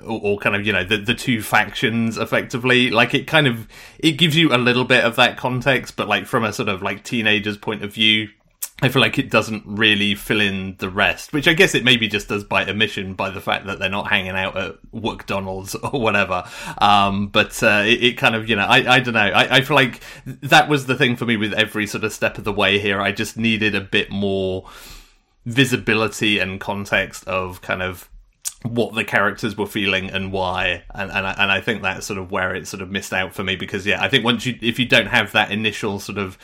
or, 0.05 0.21
or 0.23 0.38
kind 0.38 0.55
of 0.55 0.64
you 0.64 0.73
know 0.73 0.85
the 0.85 0.99
the 0.99 1.14
two 1.14 1.40
factions 1.43 2.19
effectively 2.19 2.90
like 2.90 3.14
it 3.14 3.27
kind 3.27 3.47
of 3.47 3.69
it 3.99 4.12
gives 4.12 4.37
you 4.37 4.55
a 4.55 4.59
little 4.59 4.85
bit 4.85 5.03
of 5.03 5.17
that 5.17 5.37
context, 5.37 5.97
but 5.97 6.07
like 6.07 6.27
from 6.27 6.45
a 6.45 6.53
sort 6.53 6.69
of 6.69 6.83
like 6.83 7.03
teenager's 7.03 7.57
point 7.57 7.83
of 7.83 7.93
view 7.93 8.29
I 8.83 8.90
feel 8.90 9.00
like 9.00 9.18
it 9.18 9.31
doesn't 9.31 9.62
really 9.64 10.14
fill 10.14 10.40
in 10.40 10.76
the 10.79 10.90
rest, 10.90 11.33
which 11.33 11.48
I 11.48 11.55
guess 11.55 11.74
it 11.74 11.83
maybe 11.83 12.09
just 12.09 12.29
does 12.29 12.44
by 12.44 12.68
omission 12.68 13.14
by 13.14 13.31
the 13.31 13.40
fact 13.40 13.66
that 13.66 13.79
they're 13.79 13.88
not 13.88 14.09
hanging 14.09 14.33
out 14.33 14.55
at 14.57 14.76
McDonald's 14.92 15.74
or 15.92 15.98
whatever. 15.98 16.44
Um, 16.79 17.29
but 17.29 17.62
uh, 17.62 17.85
it, 17.87 18.02
it, 18.02 18.18
kind 18.18 18.35
of, 18.35 18.50
you 18.50 18.57
know, 18.57 18.66
I, 18.66 18.96
I 18.96 19.00
don't 19.00 19.14
know. 19.14 19.20
I, 19.20 19.57
I 19.57 19.61
feel 19.62 19.76
like 19.76 20.00
that 20.26 20.68
was 20.68 20.85
the 20.85 20.94
thing 20.94 21.16
for 21.16 21.24
me 21.24 21.38
with 21.38 21.55
every 21.55 21.87
sort 21.87 22.05
of 22.05 22.12
step 22.12 22.37
of 22.37 22.44
the 22.44 22.52
way 22.52 22.79
here. 22.79 23.00
I 23.00 23.12
just 23.12 23.38
needed 23.38 23.74
a 23.74 23.81
bit 23.81 24.11
more 24.11 24.68
visibility 25.46 26.38
and 26.38 26.61
context 26.61 27.26
of 27.26 27.62
kind 27.62 27.83
of 27.83 28.11
what 28.62 28.94
the 28.94 29.05
characters 29.05 29.57
were 29.57 29.66
feeling 29.66 30.11
and 30.11 30.33
why 30.33 30.83
and 30.92 31.11
and 31.11 31.26
I, 31.26 31.33
and 31.38 31.52
I 31.52 31.61
think 31.61 31.83
that's 31.83 32.05
sort 32.05 32.18
of 32.18 32.33
where 32.33 32.55
it 32.55 32.66
sort 32.66 32.83
of 32.83 32.90
missed 32.90 33.12
out 33.12 33.33
for 33.33 33.44
me 33.44 33.55
because 33.55 33.87
yeah 33.87 34.02
I 34.02 34.09
think 34.09 34.24
once 34.24 34.44
you 34.44 34.59
if 34.61 34.81
you 34.81 34.87
don't 34.87 35.07
have 35.07 35.33
that 35.33 35.52
initial 35.52 36.00
sort 36.00 36.18
of 36.18 36.37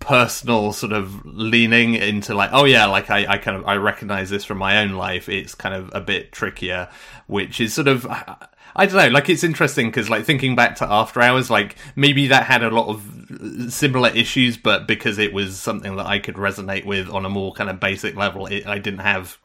personal 0.00 0.72
sort 0.72 0.92
of 0.92 1.24
leaning 1.26 1.94
into 1.94 2.34
like 2.34 2.50
oh 2.52 2.64
yeah 2.64 2.86
like 2.86 3.10
I, 3.10 3.34
I 3.34 3.38
kind 3.38 3.56
of 3.56 3.66
I 3.66 3.76
recognize 3.76 4.30
this 4.30 4.44
from 4.44 4.58
my 4.58 4.78
own 4.78 4.92
life 4.92 5.28
it's 5.28 5.54
kind 5.54 5.74
of 5.74 5.90
a 5.94 6.00
bit 6.00 6.32
trickier 6.32 6.88
which 7.26 7.60
is 7.60 7.74
sort 7.74 7.86
of 7.86 8.06
I 8.08 8.86
don't 8.86 8.96
know 8.96 9.08
like 9.08 9.28
it's 9.28 9.44
interesting 9.44 9.88
because 9.88 10.08
like 10.08 10.24
thinking 10.24 10.56
back 10.56 10.76
to 10.76 10.90
after 10.90 11.20
hours 11.20 11.50
like 11.50 11.76
maybe 11.96 12.28
that 12.28 12.46
had 12.46 12.62
a 12.62 12.70
lot 12.70 12.88
of 12.88 13.72
similar 13.72 14.08
issues 14.10 14.56
but 14.56 14.86
because 14.86 15.18
it 15.18 15.32
was 15.32 15.58
something 15.58 15.96
that 15.96 16.06
I 16.06 16.18
could 16.18 16.36
resonate 16.36 16.86
with 16.86 17.10
on 17.10 17.26
a 17.26 17.30
more 17.30 17.52
kind 17.52 17.68
of 17.68 17.78
basic 17.78 18.16
level 18.16 18.46
it, 18.46 18.66
I 18.66 18.78
didn't 18.78 19.00
have 19.00 19.38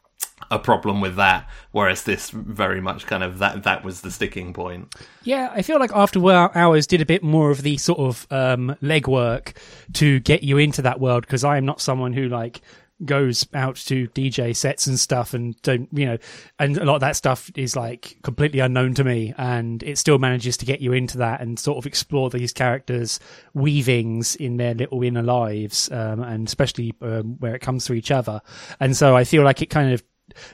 a 0.51 0.59
problem 0.59 1.01
with 1.01 1.15
that 1.15 1.47
whereas 1.71 2.03
this 2.03 2.29
very 2.29 2.81
much 2.81 3.05
kind 3.05 3.23
of 3.23 3.39
that 3.39 3.63
that 3.63 3.83
was 3.83 4.01
the 4.01 4.11
sticking 4.11 4.53
point. 4.53 4.93
Yeah 5.23 5.51
i 5.53 5.61
feel 5.61 5.79
like 5.79 5.91
after 5.93 6.25
hours 6.29 6.87
did 6.87 7.01
a 7.01 7.05
bit 7.05 7.23
more 7.23 7.51
of 7.51 7.61
the 7.61 7.77
sort 7.77 7.99
of 7.99 8.27
um 8.31 8.75
legwork 8.81 9.55
to 9.93 10.19
get 10.21 10.43
you 10.43 10.57
into 10.57 10.81
that 10.81 10.99
world 10.99 11.21
because 11.21 11.43
i 11.43 11.57
am 11.57 11.65
not 11.65 11.81
someone 11.81 12.13
who 12.13 12.27
like 12.27 12.61
goes 13.03 13.45
out 13.53 13.75
to 13.75 14.07
dj 14.09 14.55
sets 14.55 14.87
and 14.87 14.97
stuff 14.97 15.33
and 15.33 15.61
don't 15.63 15.89
you 15.91 16.05
know 16.05 16.17
and 16.59 16.77
a 16.77 16.85
lot 16.85 16.95
of 16.95 17.01
that 17.01 17.15
stuff 17.15 17.51
is 17.55 17.75
like 17.75 18.17
completely 18.23 18.59
unknown 18.59 18.93
to 18.93 19.03
me 19.03 19.33
and 19.37 19.83
it 19.83 19.97
still 19.97 20.17
manages 20.17 20.55
to 20.55 20.65
get 20.65 20.79
you 20.79 20.93
into 20.93 21.17
that 21.17 21.41
and 21.41 21.59
sort 21.59 21.77
of 21.77 21.85
explore 21.85 22.29
these 22.29 22.53
characters 22.53 23.19
weavings 23.53 24.37
in 24.37 24.55
their 24.55 24.73
little 24.73 25.03
inner 25.03 25.23
lives 25.23 25.91
um, 25.91 26.21
and 26.21 26.47
especially 26.47 26.93
um, 27.01 27.35
where 27.39 27.53
it 27.53 27.59
comes 27.59 27.83
to 27.83 27.93
each 27.93 28.11
other. 28.11 28.41
And 28.79 28.95
so 28.95 29.15
i 29.15 29.25
feel 29.25 29.43
like 29.43 29.61
it 29.61 29.69
kind 29.69 29.91
of 29.91 30.01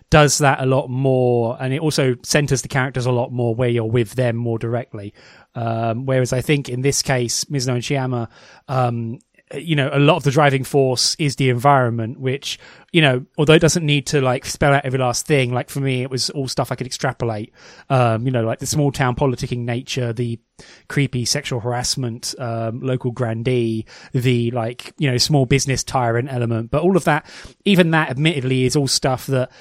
does 0.09 0.37
that 0.39 0.61
a 0.61 0.65
lot 0.65 0.89
more, 0.89 1.57
and 1.59 1.73
it 1.73 1.79
also 1.79 2.15
centers 2.23 2.61
the 2.61 2.67
characters 2.67 3.05
a 3.05 3.11
lot 3.11 3.31
more 3.31 3.55
where 3.55 3.69
you're 3.69 3.85
with 3.85 4.13
them 4.13 4.35
more 4.35 4.59
directly. 4.59 5.13
Um, 5.55 6.05
whereas 6.05 6.33
I 6.33 6.41
think 6.41 6.69
in 6.69 6.81
this 6.81 7.01
case, 7.01 7.45
Mizuno 7.45 7.73
and 7.73 7.83
Chayama, 7.83 8.29
um, 8.67 9.19
you 9.53 9.75
know, 9.75 9.89
a 9.91 9.99
lot 9.99 10.15
of 10.15 10.23
the 10.23 10.31
driving 10.31 10.63
force 10.63 11.15
is 11.15 11.35
the 11.35 11.49
environment, 11.49 12.19
which, 12.19 12.59
you 12.91 13.01
know, 13.01 13.25
although 13.37 13.53
it 13.53 13.59
doesn't 13.59 13.85
need 13.85 14.07
to 14.07 14.21
like 14.21 14.45
spell 14.45 14.73
out 14.73 14.85
every 14.85 14.99
last 14.99 15.25
thing, 15.25 15.53
like 15.53 15.69
for 15.69 15.79
me, 15.79 16.01
it 16.01 16.09
was 16.09 16.29
all 16.29 16.47
stuff 16.47 16.71
I 16.71 16.75
could 16.75 16.87
extrapolate. 16.87 17.53
Um, 17.89 18.25
you 18.25 18.31
know, 18.31 18.43
like 18.43 18.59
the 18.59 18.65
small 18.65 18.91
town 18.91 19.15
politicking 19.15 19.59
nature, 19.59 20.13
the 20.13 20.39
creepy 20.87 21.25
sexual 21.25 21.59
harassment, 21.59 22.35
um, 22.39 22.81
local 22.81 23.11
grandee, 23.11 23.85
the 24.13 24.51
like, 24.51 24.93
you 24.97 25.09
know, 25.09 25.17
small 25.17 25.45
business 25.45 25.83
tyrant 25.83 26.31
element. 26.31 26.71
But 26.71 26.83
all 26.83 26.97
of 26.97 27.03
that, 27.05 27.25
even 27.65 27.91
that 27.91 28.09
admittedly 28.09 28.65
is 28.65 28.75
all 28.75 28.87
stuff 28.87 29.27
that 29.27 29.51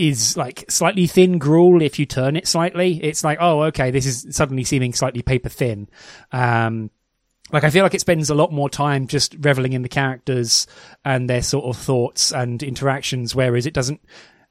is 0.00 0.34
like 0.34 0.64
slightly 0.70 1.06
thin 1.06 1.36
gruel 1.36 1.82
if 1.82 1.98
you 1.98 2.06
turn 2.06 2.34
it 2.34 2.48
slightly. 2.48 3.02
It's 3.04 3.22
like, 3.22 3.38
oh, 3.40 3.64
okay, 3.64 3.90
this 3.90 4.06
is 4.06 4.34
suddenly 4.34 4.64
seeming 4.64 4.94
slightly 4.94 5.20
paper 5.20 5.50
thin. 5.50 5.88
Um, 6.32 6.90
like 7.52 7.64
I 7.64 7.70
feel 7.70 7.82
like 7.82 7.94
it 7.94 8.00
spends 8.00 8.30
a 8.30 8.34
lot 8.34 8.52
more 8.52 8.70
time 8.70 9.06
just 9.06 9.34
reveling 9.40 9.72
in 9.72 9.82
the 9.82 9.88
characters 9.88 10.66
and 11.04 11.28
their 11.28 11.42
sort 11.42 11.64
of 11.64 11.76
thoughts 11.76 12.32
and 12.32 12.62
interactions, 12.62 13.34
whereas 13.34 13.66
it 13.66 13.74
doesn't 13.74 14.00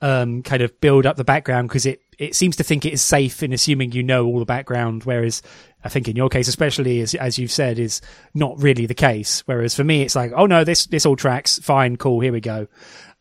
um, 0.01 0.43
kind 0.43 0.61
of 0.61 0.79
build 0.79 1.05
up 1.05 1.17
the 1.17 1.23
background 1.23 1.67
because 1.67 1.85
it 1.85 2.01
it 2.17 2.35
seems 2.35 2.57
to 2.57 2.63
think 2.63 2.85
it 2.85 2.93
is 2.93 3.01
safe 3.01 3.41
in 3.43 3.53
assuming 3.53 3.91
you 3.91 4.03
know 4.03 4.25
all 4.25 4.39
the 4.39 4.45
background, 4.45 5.03
whereas 5.03 5.41
I 5.83 5.89
think 5.89 6.07
in 6.07 6.15
your 6.15 6.29
case, 6.29 6.47
especially 6.47 7.01
as 7.01 7.15
as 7.15 7.37
you've 7.39 7.51
said, 7.51 7.79
is 7.79 8.01
not 8.33 8.61
really 8.61 8.85
the 8.85 8.93
case. 8.93 9.41
Whereas 9.45 9.75
for 9.75 9.83
me, 9.83 10.01
it's 10.01 10.15
like, 10.15 10.31
oh 10.35 10.45
no, 10.45 10.63
this 10.63 10.85
this 10.87 11.05
all 11.05 11.15
tracks, 11.15 11.59
fine, 11.59 11.97
cool, 11.97 12.19
here 12.19 12.33
we 12.33 12.41
go. 12.41 12.67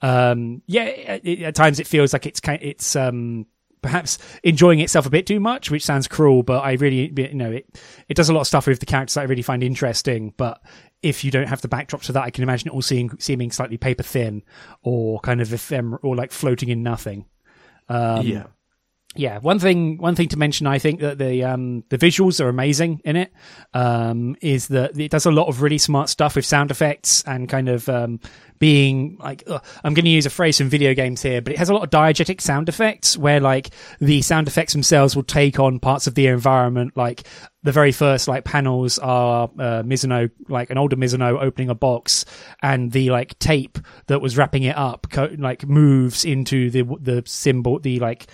Um, 0.02 0.62
yeah, 0.66 0.84
it, 0.84 1.42
at 1.42 1.54
times 1.54 1.80
it 1.80 1.86
feels 1.86 2.12
like 2.12 2.26
it's 2.26 2.40
it's 2.44 2.96
um 2.96 3.46
perhaps 3.82 4.18
enjoying 4.42 4.80
itself 4.80 5.06
a 5.06 5.10
bit 5.10 5.26
too 5.26 5.40
much, 5.40 5.70
which 5.70 5.84
sounds 5.84 6.08
cruel, 6.08 6.42
but 6.42 6.60
I 6.60 6.72
really, 6.72 7.12
you 7.16 7.34
know, 7.34 7.50
it, 7.50 7.80
it 8.08 8.14
does 8.14 8.28
a 8.28 8.32
lot 8.32 8.42
of 8.42 8.46
stuff 8.46 8.66
with 8.66 8.80
the 8.80 8.86
characters 8.86 9.14
that 9.14 9.22
I 9.22 9.24
really 9.24 9.42
find 9.42 9.62
interesting. 9.62 10.34
But 10.36 10.60
if 11.02 11.24
you 11.24 11.30
don't 11.30 11.48
have 11.48 11.60
the 11.60 11.68
backdrop 11.68 12.02
to 12.02 12.12
that, 12.12 12.22
I 12.22 12.30
can 12.30 12.42
imagine 12.42 12.68
it 12.68 12.74
all 12.74 12.82
seeming, 12.82 13.18
seeming 13.18 13.50
slightly 13.50 13.76
paper 13.76 14.02
thin 14.02 14.42
or 14.82 15.20
kind 15.20 15.40
of 15.40 15.52
ephemeral 15.52 16.00
or 16.02 16.16
like 16.16 16.32
floating 16.32 16.68
in 16.68 16.82
nothing. 16.82 17.26
Um, 17.88 18.26
yeah. 18.26 18.46
Yeah, 19.16 19.38
one 19.38 19.58
thing 19.58 19.96
one 19.96 20.14
thing 20.14 20.28
to 20.28 20.38
mention, 20.38 20.66
I 20.66 20.78
think 20.78 21.00
that 21.00 21.16
the 21.16 21.42
um, 21.42 21.82
the 21.88 21.96
visuals 21.96 22.44
are 22.44 22.48
amazing 22.48 23.00
in 23.04 23.16
it. 23.16 23.32
Um, 23.72 24.36
is 24.42 24.68
that 24.68 24.98
it 24.98 25.10
does 25.10 25.24
a 25.24 25.30
lot 25.30 25.48
of 25.48 25.62
really 25.62 25.78
smart 25.78 26.10
stuff 26.10 26.36
with 26.36 26.44
sound 26.44 26.70
effects 26.70 27.24
and 27.24 27.48
kind 27.48 27.70
of 27.70 27.88
um, 27.88 28.20
being 28.58 29.16
like 29.18 29.44
uh, 29.46 29.60
I'm 29.82 29.94
going 29.94 30.04
to 30.04 30.10
use 30.10 30.26
a 30.26 30.30
phrase 30.30 30.58
from 30.58 30.68
video 30.68 30.92
games 30.92 31.22
here, 31.22 31.40
but 31.40 31.54
it 31.54 31.58
has 31.58 31.70
a 31.70 31.74
lot 31.74 31.84
of 31.84 31.90
diegetic 31.90 32.42
sound 32.42 32.68
effects 32.68 33.16
where 33.16 33.40
like 33.40 33.70
the 33.98 34.20
sound 34.20 34.46
effects 34.46 34.74
themselves 34.74 35.16
will 35.16 35.22
take 35.22 35.58
on 35.58 35.80
parts 35.80 36.06
of 36.06 36.14
the 36.14 36.26
environment. 36.26 36.94
Like 36.94 37.26
the 37.62 37.72
very 37.72 37.92
first 37.92 38.28
like 38.28 38.44
panels 38.44 38.98
are 38.98 39.44
uh, 39.58 39.82
Mizuno, 39.84 40.30
like 40.50 40.68
an 40.68 40.76
older 40.76 40.96
Mizuno 40.96 41.42
opening 41.42 41.70
a 41.70 41.74
box, 41.74 42.26
and 42.62 42.92
the 42.92 43.08
like 43.08 43.38
tape 43.38 43.78
that 44.08 44.20
was 44.20 44.36
wrapping 44.36 44.64
it 44.64 44.76
up 44.76 45.06
co- 45.10 45.34
like 45.38 45.66
moves 45.66 46.26
into 46.26 46.68
the 46.68 46.82
the 47.00 47.22
symbol, 47.26 47.78
the 47.78 48.00
like 48.00 48.26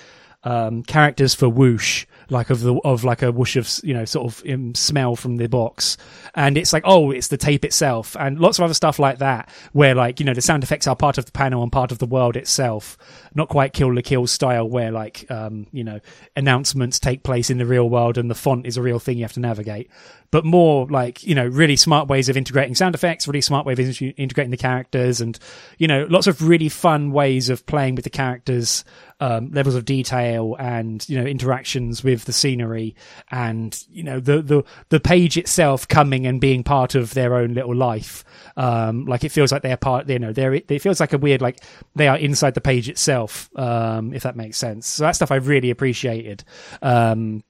um, 0.44 0.82
characters 0.82 1.34
for 1.34 1.48
whoosh, 1.48 2.06
like 2.30 2.50
of 2.50 2.60
the 2.60 2.74
of 2.84 3.04
like 3.04 3.22
a 3.22 3.32
whoosh 3.32 3.56
of 3.56 3.70
you 3.82 3.94
know 3.94 4.04
sort 4.04 4.26
of 4.26 4.50
um, 4.50 4.74
smell 4.74 5.16
from 5.16 5.36
the 5.36 5.48
box, 5.48 5.96
and 6.34 6.56
it's 6.56 6.72
like 6.72 6.82
oh 6.86 7.10
it's 7.10 7.28
the 7.28 7.36
tape 7.36 7.64
itself, 7.64 8.16
and 8.18 8.38
lots 8.38 8.58
of 8.58 8.64
other 8.64 8.74
stuff 8.74 8.98
like 8.98 9.18
that 9.18 9.48
where 9.72 9.94
like 9.94 10.20
you 10.20 10.26
know 10.26 10.34
the 10.34 10.42
sound 10.42 10.62
effects 10.62 10.86
are 10.86 10.96
part 10.96 11.18
of 11.18 11.26
the 11.26 11.32
panel 11.32 11.62
and 11.62 11.72
part 11.72 11.92
of 11.92 11.98
the 11.98 12.06
world 12.06 12.36
itself, 12.36 12.96
not 13.34 13.48
quite 13.48 13.72
Kill 13.72 13.92
la 13.94 14.00
Kill 14.02 14.26
style 14.26 14.68
where 14.68 14.90
like 14.90 15.30
um, 15.30 15.66
you 15.72 15.84
know 15.84 16.00
announcements 16.36 16.98
take 16.98 17.22
place 17.22 17.50
in 17.50 17.58
the 17.58 17.66
real 17.66 17.88
world 17.88 18.18
and 18.18 18.30
the 18.30 18.34
font 18.34 18.66
is 18.66 18.76
a 18.76 18.82
real 18.82 18.98
thing 18.98 19.18
you 19.18 19.24
have 19.24 19.32
to 19.32 19.40
navigate, 19.40 19.90
but 20.30 20.44
more 20.44 20.86
like 20.88 21.22
you 21.22 21.34
know 21.34 21.46
really 21.46 21.76
smart 21.76 22.08
ways 22.08 22.28
of 22.28 22.36
integrating 22.36 22.74
sound 22.74 22.94
effects, 22.94 23.26
really 23.26 23.40
smart 23.40 23.66
ways 23.66 23.78
of 23.78 24.12
integrating 24.16 24.50
the 24.50 24.56
characters, 24.56 25.20
and 25.20 25.38
you 25.78 25.88
know 25.88 26.06
lots 26.08 26.26
of 26.26 26.46
really 26.46 26.68
fun 26.68 27.12
ways 27.12 27.48
of 27.48 27.64
playing 27.66 27.94
with 27.94 28.04
the 28.04 28.10
characters 28.10 28.84
um, 29.20 29.50
levels 29.52 29.74
of 29.74 29.84
detail 29.84 30.56
and 30.58 31.08
you 31.08 31.18
know 31.18 31.24
interactions 31.24 32.02
with 32.02 32.24
the 32.24 32.32
scenery 32.32 32.94
and 33.30 33.84
you 33.90 34.02
know 34.02 34.20
the 34.20 34.42
the 34.42 34.62
the 34.88 35.00
page 35.00 35.36
itself 35.36 35.86
coming 35.86 36.26
and 36.26 36.40
being 36.40 36.64
part 36.64 36.94
of 36.94 37.14
their 37.14 37.34
own 37.34 37.54
little 37.54 37.74
life. 37.74 38.24
Um, 38.56 39.06
like 39.06 39.24
it 39.24 39.30
feels 39.30 39.52
like 39.52 39.62
they're 39.62 39.76
part 39.76 40.08
you 40.08 40.18
know 40.18 40.32
they're 40.32 40.54
it 40.54 40.82
feels 40.82 41.00
like 41.00 41.12
a 41.12 41.18
weird 41.18 41.40
like 41.40 41.60
they 41.94 42.08
are 42.08 42.18
inside 42.18 42.54
the 42.54 42.60
page 42.60 42.88
itself 42.88 43.23
um, 43.56 44.12
if 44.12 44.22
that 44.22 44.36
makes 44.36 44.58
sense. 44.58 44.86
So 44.86 45.04
that 45.04 45.16
stuff 45.16 45.30
i 45.30 45.36
really 45.36 45.70
appreciated. 45.70 46.44
Um, 46.82 47.42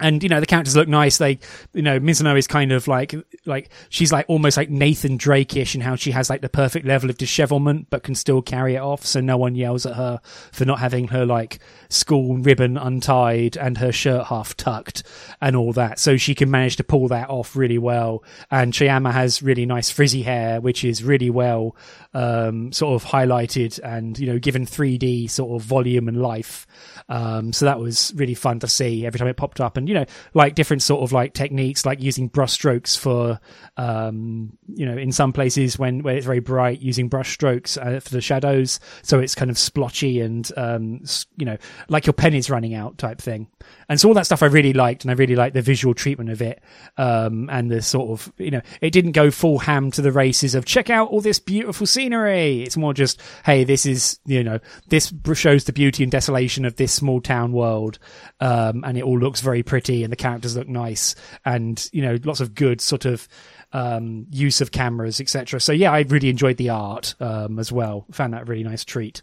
and 0.00 0.22
you 0.22 0.28
know 0.28 0.40
the 0.40 0.46
characters 0.46 0.76
look 0.76 0.88
nice. 0.88 1.18
They, 1.18 1.38
you 1.72 1.82
know, 1.82 1.98
Mizuno 1.98 2.36
is 2.36 2.46
kind 2.46 2.72
of 2.72 2.86
like 2.86 3.14
like 3.46 3.70
she's 3.88 4.12
like 4.12 4.26
almost 4.28 4.56
like 4.56 4.70
Nathan 4.70 5.16
Drake-ish 5.16 5.74
in 5.74 5.80
how 5.80 5.96
she 5.96 6.10
has 6.10 6.28
like 6.28 6.42
the 6.42 6.48
perfect 6.48 6.86
level 6.86 7.10
of 7.10 7.16
dishevelment, 7.16 7.88
but 7.90 8.02
can 8.02 8.14
still 8.14 8.42
carry 8.42 8.74
it 8.74 8.80
off, 8.80 9.04
so 9.04 9.20
no 9.20 9.36
one 9.36 9.54
yells 9.54 9.86
at 9.86 9.96
her 9.96 10.20
for 10.52 10.64
not 10.64 10.80
having 10.80 11.08
her 11.08 11.24
like 11.24 11.58
school 11.88 12.36
ribbon 12.36 12.76
untied 12.76 13.56
and 13.56 13.78
her 13.78 13.92
shirt 13.92 14.26
half 14.26 14.56
tucked 14.56 15.02
and 15.40 15.56
all 15.56 15.72
that. 15.72 15.98
So 15.98 16.16
she 16.16 16.34
can 16.34 16.50
manage 16.50 16.76
to 16.76 16.84
pull 16.84 17.08
that 17.08 17.30
off 17.30 17.56
really 17.56 17.78
well. 17.78 18.22
And 18.50 18.72
Chayama 18.72 19.12
has 19.12 19.42
really 19.42 19.66
nice 19.66 19.90
frizzy 19.90 20.22
hair, 20.22 20.60
which 20.60 20.84
is 20.84 21.02
really 21.02 21.30
well 21.30 21.76
um, 22.16 22.72
sort 22.72 23.00
of 23.00 23.08
highlighted 23.08 23.78
and 23.82 24.18
you 24.18 24.26
know 24.26 24.38
given 24.38 24.64
3D 24.66 25.30
sort 25.30 25.60
of 25.60 25.66
volume 25.66 26.08
and 26.08 26.20
life. 26.20 26.66
Um, 27.08 27.52
so 27.52 27.66
that 27.66 27.78
was 27.78 28.12
really 28.16 28.34
fun 28.34 28.58
to 28.60 28.68
see 28.68 29.06
every 29.06 29.18
time 29.18 29.28
it 29.28 29.36
popped 29.36 29.60
up, 29.60 29.76
and 29.76 29.85
you 29.86 29.94
know, 29.94 30.04
like 30.34 30.54
different 30.54 30.82
sort 30.82 31.02
of 31.02 31.12
like 31.12 31.34
techniques, 31.34 31.86
like 31.86 32.00
using 32.00 32.28
brush 32.28 32.52
strokes 32.52 32.96
for, 32.96 33.40
um, 33.76 34.56
you 34.68 34.86
know, 34.86 34.96
in 34.96 35.12
some 35.12 35.32
places 35.32 35.78
when 35.78 36.02
when 36.02 36.16
it's 36.16 36.26
very 36.26 36.40
bright, 36.40 36.80
using 36.80 37.08
brush 37.08 37.32
strokes 37.32 37.76
uh, 37.76 38.00
for 38.00 38.10
the 38.10 38.20
shadows, 38.20 38.80
so 39.02 39.18
it's 39.18 39.34
kind 39.34 39.50
of 39.50 39.58
splotchy 39.58 40.20
and 40.20 40.50
um, 40.56 41.02
you 41.36 41.46
know, 41.46 41.56
like 41.88 42.06
your 42.06 42.12
pen 42.12 42.34
is 42.34 42.50
running 42.50 42.74
out 42.74 42.98
type 42.98 43.20
thing. 43.20 43.48
And 43.88 44.00
so 44.00 44.08
all 44.08 44.14
that 44.14 44.26
stuff 44.26 44.42
I 44.42 44.46
really 44.46 44.72
liked, 44.72 45.04
and 45.04 45.10
I 45.10 45.14
really 45.14 45.36
liked 45.36 45.54
the 45.54 45.62
visual 45.62 45.94
treatment 45.94 46.30
of 46.30 46.42
it, 46.42 46.60
um, 46.96 47.48
and 47.50 47.70
the 47.70 47.82
sort 47.82 48.10
of 48.10 48.32
you 48.38 48.50
know, 48.50 48.62
it 48.80 48.90
didn't 48.90 49.12
go 49.12 49.30
full 49.30 49.58
ham 49.58 49.90
to 49.92 50.02
the 50.02 50.12
races 50.12 50.54
of 50.54 50.64
check 50.64 50.90
out 50.90 51.08
all 51.08 51.20
this 51.20 51.38
beautiful 51.38 51.86
scenery. 51.86 52.62
It's 52.62 52.76
more 52.76 52.94
just 52.94 53.20
hey, 53.44 53.64
this 53.64 53.86
is 53.86 54.18
you 54.26 54.42
know, 54.42 54.58
this 54.88 55.12
shows 55.34 55.64
the 55.64 55.72
beauty 55.72 56.02
and 56.02 56.12
desolation 56.12 56.64
of 56.64 56.76
this 56.76 56.92
small 56.92 57.20
town 57.20 57.52
world, 57.52 57.98
um, 58.40 58.84
and 58.84 58.98
it 58.98 59.04
all 59.04 59.18
looks 59.18 59.40
very 59.40 59.62
pretty, 59.62 59.75
and 59.80 60.12
the 60.12 60.16
characters 60.16 60.56
look 60.56 60.68
nice, 60.68 61.14
and 61.44 61.88
you 61.92 62.02
know, 62.02 62.18
lots 62.24 62.40
of 62.40 62.54
good 62.54 62.80
sort 62.80 63.04
of 63.04 63.28
um, 63.72 64.26
use 64.30 64.60
of 64.60 64.72
cameras, 64.72 65.20
etc. 65.20 65.60
So 65.60 65.72
yeah, 65.72 65.92
I 65.92 66.00
really 66.00 66.28
enjoyed 66.28 66.56
the 66.56 66.70
art 66.70 67.14
um, 67.20 67.58
as 67.58 67.70
well. 67.70 68.06
Found 68.12 68.32
that 68.32 68.42
a 68.42 68.44
really 68.44 68.64
nice 68.64 68.84
treat. 68.84 69.22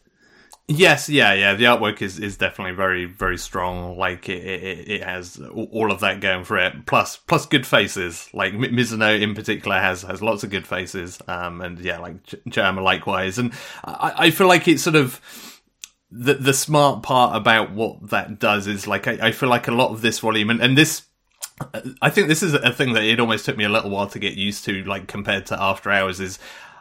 Yes, 0.67 1.09
yeah, 1.09 1.33
yeah. 1.33 1.55
The 1.55 1.65
artwork 1.65 2.01
is, 2.01 2.19
is 2.19 2.37
definitely 2.37 2.73
very 2.73 3.03
very 3.05 3.37
strong. 3.37 3.97
Like 3.97 4.29
it, 4.29 4.45
it, 4.45 4.91
it 4.91 5.03
has 5.03 5.41
all 5.53 5.91
of 5.91 5.99
that 5.99 6.21
going 6.21 6.45
for 6.45 6.57
it. 6.57 6.85
Plus 6.85 7.17
plus 7.17 7.45
good 7.45 7.67
faces. 7.67 8.29
Like 8.33 8.53
Mizuno 8.53 9.19
in 9.19 9.35
particular 9.35 9.77
has 9.79 10.03
has 10.03 10.21
lots 10.21 10.43
of 10.43 10.51
good 10.51 10.65
faces. 10.65 11.19
Um, 11.27 11.59
and 11.59 11.79
yeah, 11.79 11.99
like 11.99 12.23
Chayama 12.25 12.81
likewise. 12.81 13.39
And 13.39 13.51
I, 13.83 14.13
I 14.17 14.31
feel 14.31 14.47
like 14.47 14.67
it's 14.69 14.83
sort 14.83 14.95
of 14.95 15.19
the 16.15 16.35
the 16.35 16.53
smart 16.53 17.01
part 17.01 17.35
about 17.35 17.71
what 17.71 18.09
that 18.11 18.39
does 18.39 18.67
is 18.67 18.87
like 18.87 19.07
I, 19.07 19.27
I 19.27 19.31
feel 19.31 19.49
like 19.49 19.67
a 19.67 19.71
lot 19.71 19.91
of 19.91 20.01
this 20.01 20.19
volume 20.19 20.49
and, 20.49 20.61
and 20.61 20.77
this 20.77 21.03
I 22.01 22.09
think 22.09 22.27
this 22.27 22.43
is 22.43 22.53
a 22.53 22.71
thing 22.71 22.93
that 22.93 23.03
it 23.03 23.19
almost 23.19 23.45
took 23.45 23.57
me 23.57 23.63
a 23.63 23.69
little 23.69 23.89
while 23.89 24.07
to 24.07 24.19
get 24.19 24.33
used 24.33 24.65
to, 24.65 24.83
like 24.85 25.07
compared 25.07 25.45
to 25.47 25.61
After 25.61 25.91
Hours. 25.91 26.19
Is 26.19 26.39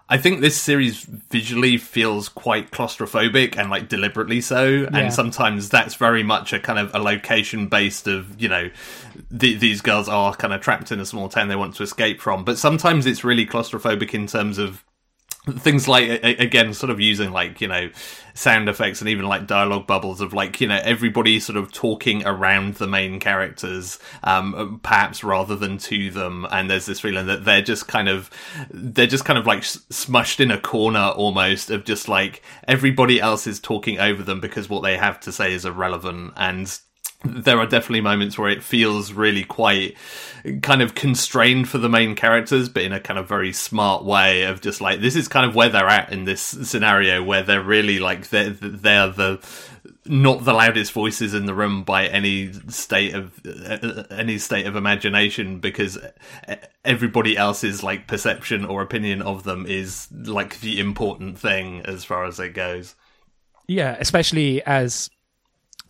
I 0.09 0.19
think 0.19 0.41
this 0.41 0.61
series 0.61 1.05
visually 1.05 1.77
feels 1.77 2.29
quite 2.29 2.71
claustrophobic 2.71 3.57
and 3.57 3.71
like 3.71 3.89
deliberately 3.89 4.41
so, 4.41 4.67
yeah. 4.67 4.89
and 4.93 5.13
sometimes 5.13 5.69
that's 5.69 5.95
very 5.95 6.23
much 6.23 6.53
a 6.53 6.59
kind 6.59 6.79
of 6.79 6.95
a 6.95 6.99
location 6.99 7.69
based 7.69 8.07
of 8.07 8.41
you 8.41 8.49
know 8.49 8.71
th- 9.39 9.61
these 9.61 9.81
girls 9.83 10.09
are 10.09 10.35
kind 10.35 10.55
of 10.55 10.61
trapped 10.61 10.91
in 10.91 11.01
a 11.01 11.07
small 11.07 11.29
town 11.29 11.49
they 11.49 11.57
want 11.57 11.75
to 11.77 11.83
escape 11.83 12.21
from, 12.21 12.45
but 12.45 12.59
sometimes 12.59 13.07
it's 13.07 13.25
really 13.25 13.47
claustrophobic 13.47 14.15
in 14.15 14.27
terms 14.27 14.59
of 14.59 14.85
things 15.51 15.89
like 15.89 16.23
again 16.23 16.73
sort 16.73 16.91
of 16.91 17.01
using 17.01 17.33
like 17.33 17.61
you 17.61 17.67
know 17.67 17.91
sound 18.33 18.69
effects 18.69 19.01
and 19.01 19.11
even 19.11 19.27
like 19.27 19.47
dialogue 19.47 19.87
bubbles 19.87 20.21
of 20.21 20.33
like 20.33 20.61
you 20.61 20.69
know 20.69 20.81
everybody 20.85 21.41
sort 21.41 21.57
of 21.57 21.73
talking 21.73 22.25
around 22.25 22.77
the 22.77 22.87
main 22.87 23.19
characters 23.19 23.99
um 24.23 24.79
perhaps 24.83 25.25
rather 25.25 25.57
than 25.57 25.79
to 25.79 26.11
them. 26.11 26.47
And 26.51 26.71
there's 26.71 26.87
this 26.87 27.01
feeling 27.01 27.27
that 27.27 27.45
they're 27.45 27.63
just 27.63 27.89
kind 27.89 28.09
of 28.09 28.31
they're 28.71 29.07
just 29.07 29.25
kind 29.25 29.39
of 29.39 29.47
like 29.47 29.61
smushed 29.61 30.41
in 30.41 30.51
a 30.51 30.61
corner 30.61 31.13
almost 31.17 31.71
of 31.71 31.85
just 31.85 32.09
like 32.09 32.43
everybody 32.69 33.21
else 33.21 33.47
is 33.47 33.61
talking 33.61 33.99
over 33.99 34.23
them 34.23 34.41
because 34.41 34.69
what 34.69 34.83
they 34.83 34.97
have 34.97 35.21
to 35.21 35.33
say 35.33 35.53
is 35.53 35.65
irrelevant. 35.65 36.33
And 36.37 36.79
there 37.25 37.59
are 37.59 37.67
definitely 37.67 38.01
moments 38.01 38.39
where 38.39 38.51
it 38.51 38.63
feels 38.63 39.13
really 39.13 39.45
quite 39.45 39.97
kind 40.63 40.83
of 40.83 40.95
constrained 40.95 41.69
for 41.69 41.79
the 41.79 41.89
main 41.89 42.15
characters, 42.15 42.69
but 42.69 42.83
in 42.83 42.93
a 42.93 43.01
kind 43.01 43.19
of 43.19 43.29
very 43.29 43.53
smart 43.53 44.05
way 44.05 44.45
of 44.45 44.61
just 44.61 44.81
like 44.81 45.01
this 45.01 45.17
is 45.17 45.29
kind 45.29 45.47
of 45.47 45.55
where 45.55 45.69
they're 45.69 45.89
at 45.89 46.13
in 46.13 46.25
this 46.25 46.41
scenario 46.41 47.23
where 47.23 47.43
they're 47.43 47.63
really 47.63 47.99
like 47.99 48.29
they're 48.29 48.51
they're 48.51 49.09
the 49.09 49.41
not 50.05 50.45
the 50.45 50.53
loudest 50.53 50.93
voices 50.93 51.33
in 51.33 51.47
the 51.47 51.55
room 51.55 51.85
by 51.85 52.07
any 52.07 52.53
state 52.69 53.15
of 53.15 53.41
uh, 53.47 54.05
any 54.11 54.39
state 54.39 54.67
of 54.67 54.75
imagination 54.75 55.61
because 55.61 55.99
everybody 56.85 57.37
else's 57.37 57.83
like 57.83 58.09
perception 58.09 58.65
or 58.65 58.83
opinion 58.83 59.23
of 59.23 59.45
them 59.45 59.65
is 59.67 60.09
like 60.13 60.61
the 60.61 60.81
important 60.81 61.39
thing 61.39 61.81
as 61.83 62.05
far 62.05 62.25
as 62.25 62.41
it 62.41 62.51
goes. 62.51 62.97
Yeah 63.69 63.97
especially 64.01 64.63
as 64.65 65.09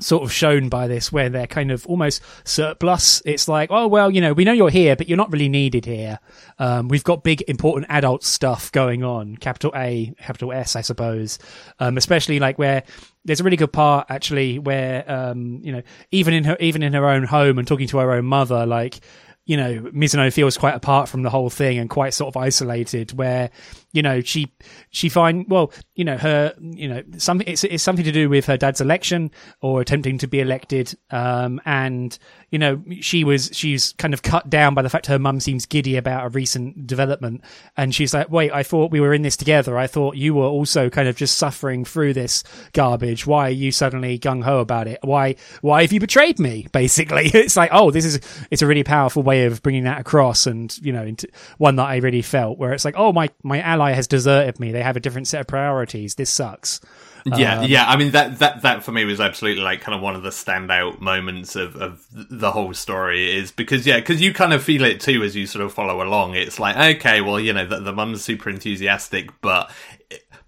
sort 0.02 0.22
of 0.22 0.32
shown 0.32 0.68
by 0.68 0.88
this 0.88 1.12
where 1.12 1.28
they're 1.28 1.46
kind 1.46 1.70
of 1.70 1.86
almost 1.86 2.22
surplus. 2.44 3.22
It's 3.24 3.48
like, 3.48 3.70
oh, 3.70 3.86
well, 3.86 4.10
you 4.10 4.20
know, 4.20 4.32
we 4.32 4.44
know 4.44 4.52
you're 4.52 4.70
here, 4.70 4.96
but 4.96 5.08
you're 5.08 5.16
not 5.16 5.32
really 5.32 5.48
needed 5.48 5.84
here. 5.84 6.18
Um, 6.58 6.88
we've 6.88 7.04
got 7.04 7.22
big, 7.22 7.42
important 7.42 7.86
adult 7.88 8.24
stuff 8.24 8.72
going 8.72 9.04
on. 9.04 9.36
Capital 9.36 9.72
A, 9.74 10.14
capital 10.18 10.52
S, 10.52 10.76
I 10.76 10.80
suppose. 10.80 11.38
Um, 11.78 11.96
especially 11.96 12.38
like 12.38 12.58
where 12.58 12.82
there's 13.24 13.40
a 13.40 13.44
really 13.44 13.56
good 13.56 13.72
part 13.72 14.06
actually 14.10 14.58
where, 14.58 15.10
um, 15.10 15.60
you 15.62 15.72
know, 15.72 15.82
even 16.10 16.34
in 16.34 16.44
her, 16.44 16.56
even 16.60 16.82
in 16.82 16.92
her 16.92 17.08
own 17.08 17.24
home 17.24 17.58
and 17.58 17.66
talking 17.66 17.86
to 17.88 17.98
her 17.98 18.12
own 18.12 18.24
mother, 18.24 18.66
like, 18.66 19.00
you 19.44 19.56
know, 19.56 19.80
Mizuno 19.92 20.32
feels 20.32 20.56
quite 20.56 20.74
apart 20.74 21.08
from 21.08 21.22
the 21.22 21.30
whole 21.30 21.50
thing 21.50 21.78
and 21.78 21.90
quite 21.90 22.14
sort 22.14 22.28
of 22.28 22.36
isolated 22.36 23.16
where, 23.16 23.50
you 23.92 24.00
know, 24.00 24.20
she, 24.22 24.50
she 24.90 25.08
find, 25.08 25.46
well, 25.48 25.70
you 25.94 26.04
know, 26.04 26.16
her, 26.16 26.54
you 26.60 26.88
know, 26.88 27.02
something, 27.18 27.46
it's, 27.46 27.62
it's 27.62 27.82
something 27.82 28.04
to 28.04 28.12
do 28.12 28.28
with 28.28 28.46
her 28.46 28.56
dad's 28.56 28.80
election 28.80 29.30
or 29.60 29.82
attempting 29.82 30.16
to 30.18 30.26
be 30.26 30.40
elected. 30.40 30.96
Um, 31.10 31.60
and, 31.66 32.18
you 32.50 32.58
know, 32.58 32.82
she 33.00 33.22
was, 33.22 33.50
she's 33.52 33.92
kind 33.98 34.14
of 34.14 34.22
cut 34.22 34.48
down 34.48 34.74
by 34.74 34.80
the 34.80 34.88
fact 34.88 35.06
her 35.06 35.18
mum 35.18 35.40
seems 35.40 35.66
giddy 35.66 35.96
about 35.96 36.24
a 36.24 36.30
recent 36.30 36.86
development. 36.86 37.42
And 37.76 37.94
she's 37.94 38.14
like, 38.14 38.30
wait, 38.30 38.50
I 38.50 38.62
thought 38.62 38.90
we 38.90 39.00
were 39.00 39.12
in 39.12 39.22
this 39.22 39.36
together. 39.36 39.76
I 39.76 39.86
thought 39.86 40.16
you 40.16 40.34
were 40.34 40.46
also 40.46 40.88
kind 40.88 41.06
of 41.06 41.16
just 41.16 41.36
suffering 41.36 41.84
through 41.84 42.14
this 42.14 42.44
garbage. 42.72 43.26
Why 43.26 43.48
are 43.48 43.50
you 43.50 43.72
suddenly 43.72 44.18
gung 44.18 44.42
ho 44.42 44.60
about 44.60 44.88
it? 44.88 45.00
Why, 45.02 45.36
why 45.60 45.82
have 45.82 45.92
you 45.92 46.00
betrayed 46.00 46.38
me? 46.38 46.66
Basically, 46.72 47.26
it's 47.34 47.56
like, 47.56 47.70
oh, 47.72 47.90
this 47.90 48.06
is, 48.06 48.20
it's 48.50 48.62
a 48.62 48.66
really 48.66 48.84
powerful 48.84 49.22
way 49.22 49.44
of 49.44 49.62
bringing 49.62 49.84
that 49.84 50.00
across. 50.00 50.46
And, 50.46 50.74
you 50.78 50.94
know, 50.94 51.04
into 51.04 51.28
one 51.58 51.76
that 51.76 51.86
I 51.86 51.96
really 51.96 52.22
felt 52.22 52.56
where 52.56 52.72
it's 52.72 52.86
like, 52.86 52.94
oh, 52.96 53.12
my, 53.12 53.28
my 53.42 53.60
ally 53.60 53.81
has 53.90 54.06
deserted 54.06 54.60
me. 54.60 54.70
They 54.70 54.82
have 54.82 54.96
a 54.96 55.00
different 55.00 55.26
set 55.26 55.40
of 55.40 55.46
priorities. 55.48 56.14
This 56.14 56.30
sucks. 56.30 56.80
Yeah, 57.24 57.60
Um, 57.60 57.66
yeah. 57.68 57.84
I 57.86 57.96
mean 57.96 58.10
that 58.12 58.40
that 58.40 58.62
that 58.62 58.82
for 58.82 58.90
me 58.90 59.04
was 59.04 59.20
absolutely 59.20 59.62
like 59.62 59.80
kind 59.80 59.94
of 59.94 60.00
one 60.02 60.16
of 60.16 60.22
the 60.22 60.30
standout 60.30 61.00
moments 61.00 61.54
of 61.54 61.76
of 61.76 62.04
the 62.12 62.50
whole 62.50 62.74
story 62.74 63.36
is 63.36 63.52
because 63.52 63.86
yeah, 63.86 63.98
because 63.98 64.20
you 64.20 64.32
kind 64.34 64.52
of 64.52 64.62
feel 64.62 64.84
it 64.84 65.00
too 65.00 65.22
as 65.22 65.36
you 65.36 65.46
sort 65.46 65.64
of 65.64 65.72
follow 65.72 66.02
along. 66.02 66.34
It's 66.34 66.58
like 66.58 66.76
okay, 66.96 67.20
well, 67.20 67.38
you 67.38 67.52
know, 67.52 67.64
the, 67.66 67.78
the 67.80 67.92
mum's 67.92 68.24
super 68.24 68.50
enthusiastic, 68.50 69.30
but 69.40 69.70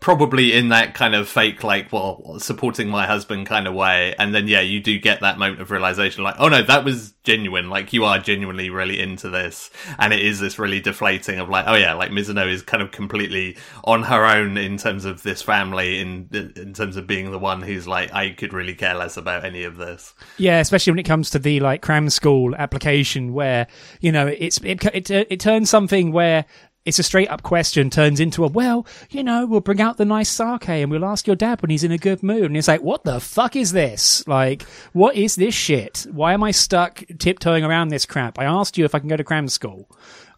probably 0.04 0.52
in 0.52 0.68
that 0.68 0.92
kind 0.92 1.14
of 1.14 1.26
fake 1.26 1.64
like 1.64 1.90
well 1.90 2.38
supporting 2.38 2.90
my 2.90 3.06
husband 3.06 3.46
kind 3.46 3.66
of 3.66 3.72
way. 3.72 4.14
And 4.18 4.34
then 4.34 4.48
yeah 4.48 4.60
you 4.60 4.78
do 4.78 4.98
get 4.98 5.20
that 5.20 5.38
moment 5.38 5.62
of 5.62 5.70
realization 5.70 6.22
like 6.22 6.34
oh 6.38 6.48
no 6.48 6.62
that 6.62 6.84
was 6.84 7.14
genuine. 7.24 7.70
Like 7.70 7.94
you 7.94 8.04
are 8.04 8.18
genuinely 8.18 8.68
really 8.68 9.00
into 9.00 9.30
this. 9.30 9.70
And 9.98 10.12
it 10.12 10.20
is 10.20 10.40
this 10.40 10.58
really 10.58 10.78
deflating 10.78 11.38
of 11.38 11.48
like 11.48 11.64
oh 11.66 11.74
yeah 11.74 11.94
like 11.94 12.10
mizuno 12.10 12.46
is 12.46 12.60
kind 12.60 12.82
of 12.82 12.90
completely 12.90 13.56
on 13.84 14.02
her 14.02 14.26
own 14.26 14.58
in 14.58 14.76
terms 14.76 15.06
of 15.06 15.22
this 15.22 15.40
family 15.40 15.98
in 16.00 16.28
in 16.54 16.74
terms 16.74 16.98
of 16.98 17.06
being 17.06 17.30
the 17.30 17.38
one 17.38 17.62
who's 17.62 17.88
like 17.88 18.12
i 18.12 18.28
could 18.28 18.52
really 18.52 18.74
care 18.74 18.94
less 18.94 19.16
about 19.16 19.42
any 19.42 19.64
of 19.64 19.78
this. 19.78 20.12
Yeah, 20.36 20.60
especially 20.60 20.90
when 20.90 20.98
it 20.98 21.04
comes 21.04 21.30
to 21.30 21.38
the 21.38 21.60
like 21.60 21.80
cram 21.80 22.10
school 22.10 22.54
application, 22.56 23.32
where 23.32 23.68
you 24.02 24.12
know 24.12 24.26
it's 24.26 24.58
it 24.58 24.84
it, 24.84 25.10
it 25.10 25.40
turns 25.40 25.70
something 25.70 26.12
where 26.12 26.44
it's 26.84 26.98
a 26.98 27.02
straight 27.02 27.30
up 27.30 27.42
question 27.42 27.90
turns 27.90 28.20
into 28.20 28.44
a 28.44 28.48
well, 28.48 28.86
you 29.10 29.22
know, 29.22 29.46
we'll 29.46 29.60
bring 29.60 29.80
out 29.80 29.96
the 29.96 30.04
nice 30.04 30.28
sake 30.28 30.68
and 30.68 30.90
we'll 30.90 31.04
ask 31.04 31.26
your 31.26 31.36
dad 31.36 31.62
when 31.62 31.70
he's 31.70 31.84
in 31.84 31.92
a 31.92 31.98
good 31.98 32.22
mood, 32.22 32.44
and 32.44 32.56
it's 32.56 32.68
like, 32.68 32.82
what 32.82 33.04
the 33.04 33.20
fuck 33.20 33.56
is 33.56 33.72
this? 33.72 34.26
Like, 34.26 34.62
what 34.92 35.16
is 35.16 35.36
this 35.36 35.54
shit? 35.54 36.06
Why 36.10 36.34
am 36.34 36.42
I 36.42 36.50
stuck 36.50 37.02
tiptoeing 37.18 37.64
around 37.64 37.88
this 37.88 38.06
crap? 38.06 38.38
I 38.38 38.44
asked 38.44 38.76
you 38.76 38.84
if 38.84 38.94
I 38.94 38.98
can 38.98 39.08
go 39.08 39.16
to 39.16 39.24
cram 39.24 39.48
school. 39.48 39.88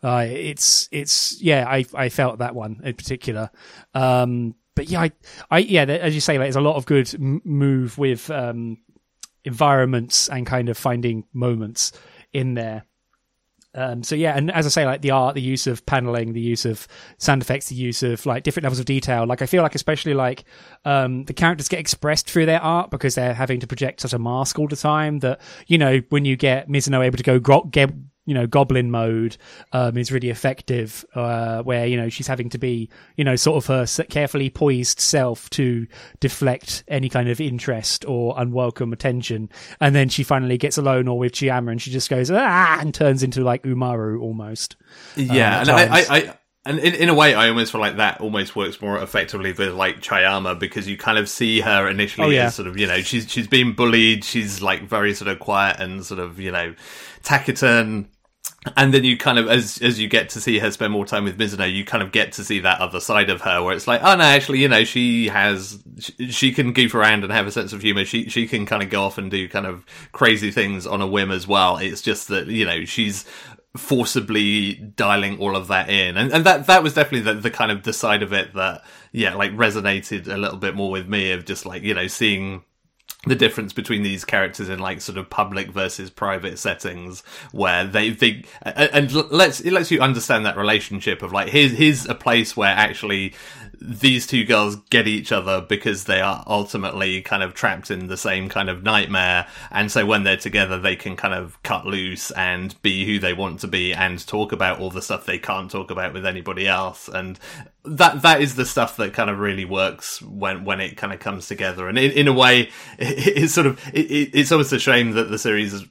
Uh, 0.02 0.26
it's 0.28 0.88
it's 0.92 1.40
yeah, 1.42 1.66
I 1.68 1.84
I 1.94 2.08
felt 2.10 2.38
that 2.38 2.54
one 2.54 2.80
in 2.84 2.94
particular. 2.94 3.50
Um, 3.94 4.54
but 4.74 4.88
yeah, 4.88 5.00
I, 5.00 5.12
I 5.50 5.58
yeah, 5.58 5.82
as 5.82 6.14
you 6.14 6.20
say, 6.20 6.38
like, 6.38 6.46
there's 6.46 6.56
a 6.56 6.60
lot 6.60 6.76
of 6.76 6.86
good 6.86 7.12
m- 7.14 7.40
move 7.44 7.98
with 7.98 8.30
um, 8.30 8.78
environments 9.44 10.28
and 10.28 10.46
kind 10.46 10.68
of 10.68 10.76
finding 10.76 11.24
moments 11.32 11.92
in 12.32 12.54
there. 12.54 12.84
Um, 13.76 14.02
so 14.02 14.14
yeah, 14.14 14.36
and 14.36 14.50
as 14.50 14.64
I 14.66 14.70
say, 14.70 14.86
like 14.86 15.02
the 15.02 15.10
art, 15.10 15.34
the 15.34 15.42
use 15.42 15.66
of 15.66 15.84
paneling, 15.84 16.32
the 16.32 16.40
use 16.40 16.64
of 16.64 16.88
sound 17.18 17.42
effects, 17.42 17.68
the 17.68 17.74
use 17.74 18.02
of 18.02 18.24
like 18.24 18.42
different 18.42 18.64
levels 18.64 18.78
of 18.78 18.86
detail. 18.86 19.26
Like 19.26 19.42
I 19.42 19.46
feel 19.46 19.62
like 19.62 19.74
especially 19.74 20.14
like 20.14 20.44
um, 20.84 21.24
the 21.24 21.34
characters 21.34 21.68
get 21.68 21.78
expressed 21.78 22.28
through 22.28 22.46
their 22.46 22.62
art 22.62 22.90
because 22.90 23.14
they're 23.14 23.34
having 23.34 23.60
to 23.60 23.66
project 23.66 24.00
such 24.00 24.14
a 24.14 24.18
mask 24.18 24.58
all 24.58 24.66
the 24.66 24.76
time 24.76 25.18
that 25.20 25.40
you 25.66 25.76
know 25.76 26.00
when 26.08 26.24
you 26.24 26.36
get 26.36 26.68
Mizuno 26.68 27.04
able 27.04 27.18
to 27.18 27.22
go 27.22 27.38
gro- 27.38 27.64
get 27.64 27.90
you 28.26 28.34
know 28.34 28.46
goblin 28.46 28.90
mode 28.90 29.36
um, 29.72 29.96
is 29.96 30.12
really 30.12 30.28
effective 30.30 31.04
uh, 31.14 31.62
where 31.62 31.86
you 31.86 31.96
know 31.96 32.08
she's 32.08 32.26
having 32.26 32.50
to 32.50 32.58
be 32.58 32.90
you 33.16 33.24
know 33.24 33.36
sort 33.36 33.56
of 33.56 33.66
her 33.66 33.86
carefully 34.10 34.50
poised 34.50 35.00
self 35.00 35.48
to 35.50 35.86
deflect 36.20 36.84
any 36.88 37.08
kind 37.08 37.28
of 37.28 37.40
interest 37.40 38.04
or 38.06 38.34
unwelcome 38.36 38.92
attention 38.92 39.48
and 39.80 39.94
then 39.94 40.08
she 40.08 40.22
finally 40.22 40.58
gets 40.58 40.76
alone 40.76 41.08
or 41.08 41.18
with 41.18 41.32
Chayama 41.32 41.70
and 41.70 41.80
she 41.80 41.90
just 41.90 42.10
goes 42.10 42.30
ah 42.30 42.78
and 42.80 42.92
turns 42.94 43.22
into 43.22 43.42
like 43.42 43.62
Umaru 43.62 44.20
almost 44.20 44.76
Yeah, 45.16 45.60
at 45.60 45.68
and 45.68 45.70
I, 45.70 45.98
I. 45.98 46.04
I 46.10 46.34
and 46.68 46.80
in, 46.80 46.94
in 46.96 47.08
a 47.08 47.14
way, 47.14 47.32
I 47.32 47.48
almost 47.48 47.70
feel 47.70 47.80
like 47.80 47.98
that 47.98 48.20
almost 48.20 48.56
works 48.56 48.80
more 48.82 48.98
effectively 49.00 49.52
with 49.52 49.74
like 49.74 50.00
Chayama 50.00 50.58
because 50.58 50.88
you 50.88 50.96
kind 50.96 51.16
of 51.16 51.28
see 51.28 51.60
her 51.60 51.88
initially 51.88 52.26
Oh, 52.26 52.30
yeah. 52.30 52.46
as 52.46 52.56
sort 52.56 52.66
of 52.66 52.76
you 52.76 52.88
know 52.88 53.02
she's 53.02 53.30
she's 53.30 53.46
being 53.46 53.72
bullied, 53.74 54.24
she's 54.24 54.60
like 54.62 54.82
very 54.82 55.14
sort 55.14 55.28
of 55.30 55.38
quiet 55.38 55.78
and 55.78 56.04
sort 56.04 56.18
of 56.18 56.40
you 56.40 56.50
know 56.50 56.74
taciturn. 57.22 58.08
And 58.76 58.92
then 58.92 59.04
you 59.04 59.16
kind 59.16 59.38
of, 59.38 59.48
as 59.48 59.78
as 59.82 60.00
you 60.00 60.08
get 60.08 60.30
to 60.30 60.40
see 60.40 60.58
her 60.58 60.70
spend 60.70 60.92
more 60.92 61.06
time 61.06 61.24
with 61.24 61.38
Mizuno, 61.38 61.72
you 61.72 61.84
kind 61.84 62.02
of 62.02 62.12
get 62.12 62.32
to 62.32 62.44
see 62.44 62.60
that 62.60 62.80
other 62.80 63.00
side 63.00 63.30
of 63.30 63.42
her, 63.42 63.62
where 63.62 63.74
it's 63.74 63.86
like, 63.86 64.02
oh 64.02 64.16
no, 64.16 64.24
actually, 64.24 64.60
you 64.60 64.68
know, 64.68 64.84
she 64.84 65.28
has, 65.28 65.78
she, 65.98 66.30
she 66.30 66.52
can 66.52 66.72
goof 66.72 66.94
around 66.94 67.22
and 67.22 67.32
have 67.32 67.46
a 67.46 67.52
sense 67.52 67.72
of 67.72 67.82
humor. 67.82 68.04
She 68.04 68.28
she 68.28 68.46
can 68.46 68.66
kind 68.66 68.82
of 68.82 68.90
go 68.90 69.02
off 69.02 69.18
and 69.18 69.30
do 69.30 69.48
kind 69.48 69.66
of 69.66 69.84
crazy 70.12 70.50
things 70.50 70.86
on 70.86 71.00
a 71.00 71.06
whim 71.06 71.30
as 71.30 71.46
well. 71.46 71.76
It's 71.76 72.02
just 72.02 72.28
that 72.28 72.48
you 72.48 72.64
know 72.64 72.84
she's 72.84 73.24
forcibly 73.76 74.74
dialing 74.74 75.38
all 75.38 75.54
of 75.54 75.68
that 75.68 75.90
in 75.90 76.16
and, 76.16 76.32
and 76.32 76.46
that 76.46 76.66
that 76.66 76.82
was 76.82 76.94
definitely 76.94 77.20
the, 77.20 77.38
the 77.38 77.50
kind 77.50 77.70
of 77.70 77.82
the 77.82 77.92
side 77.92 78.22
of 78.22 78.32
it 78.32 78.54
that 78.54 78.82
yeah 79.12 79.34
like 79.34 79.52
resonated 79.52 80.26
a 80.28 80.36
little 80.38 80.56
bit 80.56 80.74
more 80.74 80.90
with 80.90 81.06
me 81.06 81.30
of 81.32 81.44
just 81.44 81.66
like 81.66 81.82
you 81.82 81.92
know 81.92 82.06
seeing 82.06 82.64
the 83.26 83.34
difference 83.34 83.72
between 83.72 84.02
these 84.02 84.24
characters 84.24 84.68
in 84.68 84.78
like 84.78 85.00
sort 85.00 85.18
of 85.18 85.28
public 85.28 85.68
versus 85.68 86.10
private 86.10 86.58
settings 86.58 87.22
where 87.52 87.84
they 87.84 88.12
think 88.12 88.46
and 88.62 89.12
let's 89.30 89.60
it 89.60 89.72
lets 89.72 89.90
you 89.90 90.00
understand 90.00 90.46
that 90.46 90.56
relationship 90.56 91.22
of 91.22 91.32
like 91.32 91.48
here's 91.48 91.72
here's 91.72 92.06
a 92.06 92.14
place 92.14 92.56
where 92.56 92.70
actually 92.70 93.34
these 93.80 94.26
two 94.26 94.44
girls 94.44 94.76
get 94.90 95.06
each 95.06 95.32
other 95.32 95.60
because 95.60 96.04
they 96.04 96.20
are 96.20 96.42
ultimately 96.46 97.22
kind 97.22 97.42
of 97.42 97.54
trapped 97.54 97.90
in 97.90 98.06
the 98.06 98.16
same 98.16 98.48
kind 98.48 98.68
of 98.68 98.82
nightmare. 98.82 99.46
And 99.70 99.90
so 99.90 100.06
when 100.06 100.22
they're 100.22 100.36
together 100.36 100.78
they 100.78 100.96
can 100.96 101.16
kind 101.16 101.34
of 101.34 101.62
cut 101.62 101.86
loose 101.86 102.30
and 102.32 102.80
be 102.82 103.06
who 103.06 103.18
they 103.18 103.32
want 103.32 103.60
to 103.60 103.68
be 103.68 103.92
and 103.92 104.24
talk 104.26 104.52
about 104.52 104.80
all 104.80 104.90
the 104.90 105.02
stuff 105.02 105.26
they 105.26 105.38
can't 105.38 105.70
talk 105.70 105.90
about 105.90 106.12
with 106.12 106.26
anybody 106.26 106.66
else. 106.66 107.08
And 107.08 107.38
that 107.84 108.22
that 108.22 108.40
is 108.40 108.56
the 108.56 108.66
stuff 108.66 108.96
that 108.96 109.12
kind 109.12 109.30
of 109.30 109.38
really 109.38 109.64
works 109.64 110.20
when 110.22 110.64
when 110.64 110.80
it 110.80 110.96
kind 110.96 111.12
of 111.12 111.20
comes 111.20 111.46
together. 111.46 111.88
And 111.88 111.98
in, 111.98 112.10
in 112.12 112.28
a 112.28 112.32
way 112.32 112.70
it, 112.98 113.36
it's 113.36 113.54
sort 113.54 113.66
of 113.66 113.80
it, 113.92 114.10
it, 114.10 114.30
it's 114.32 114.52
almost 114.52 114.72
a 114.72 114.78
shame 114.78 115.12
that 115.12 115.30
the 115.30 115.38
series 115.38 115.72
is 115.72 115.84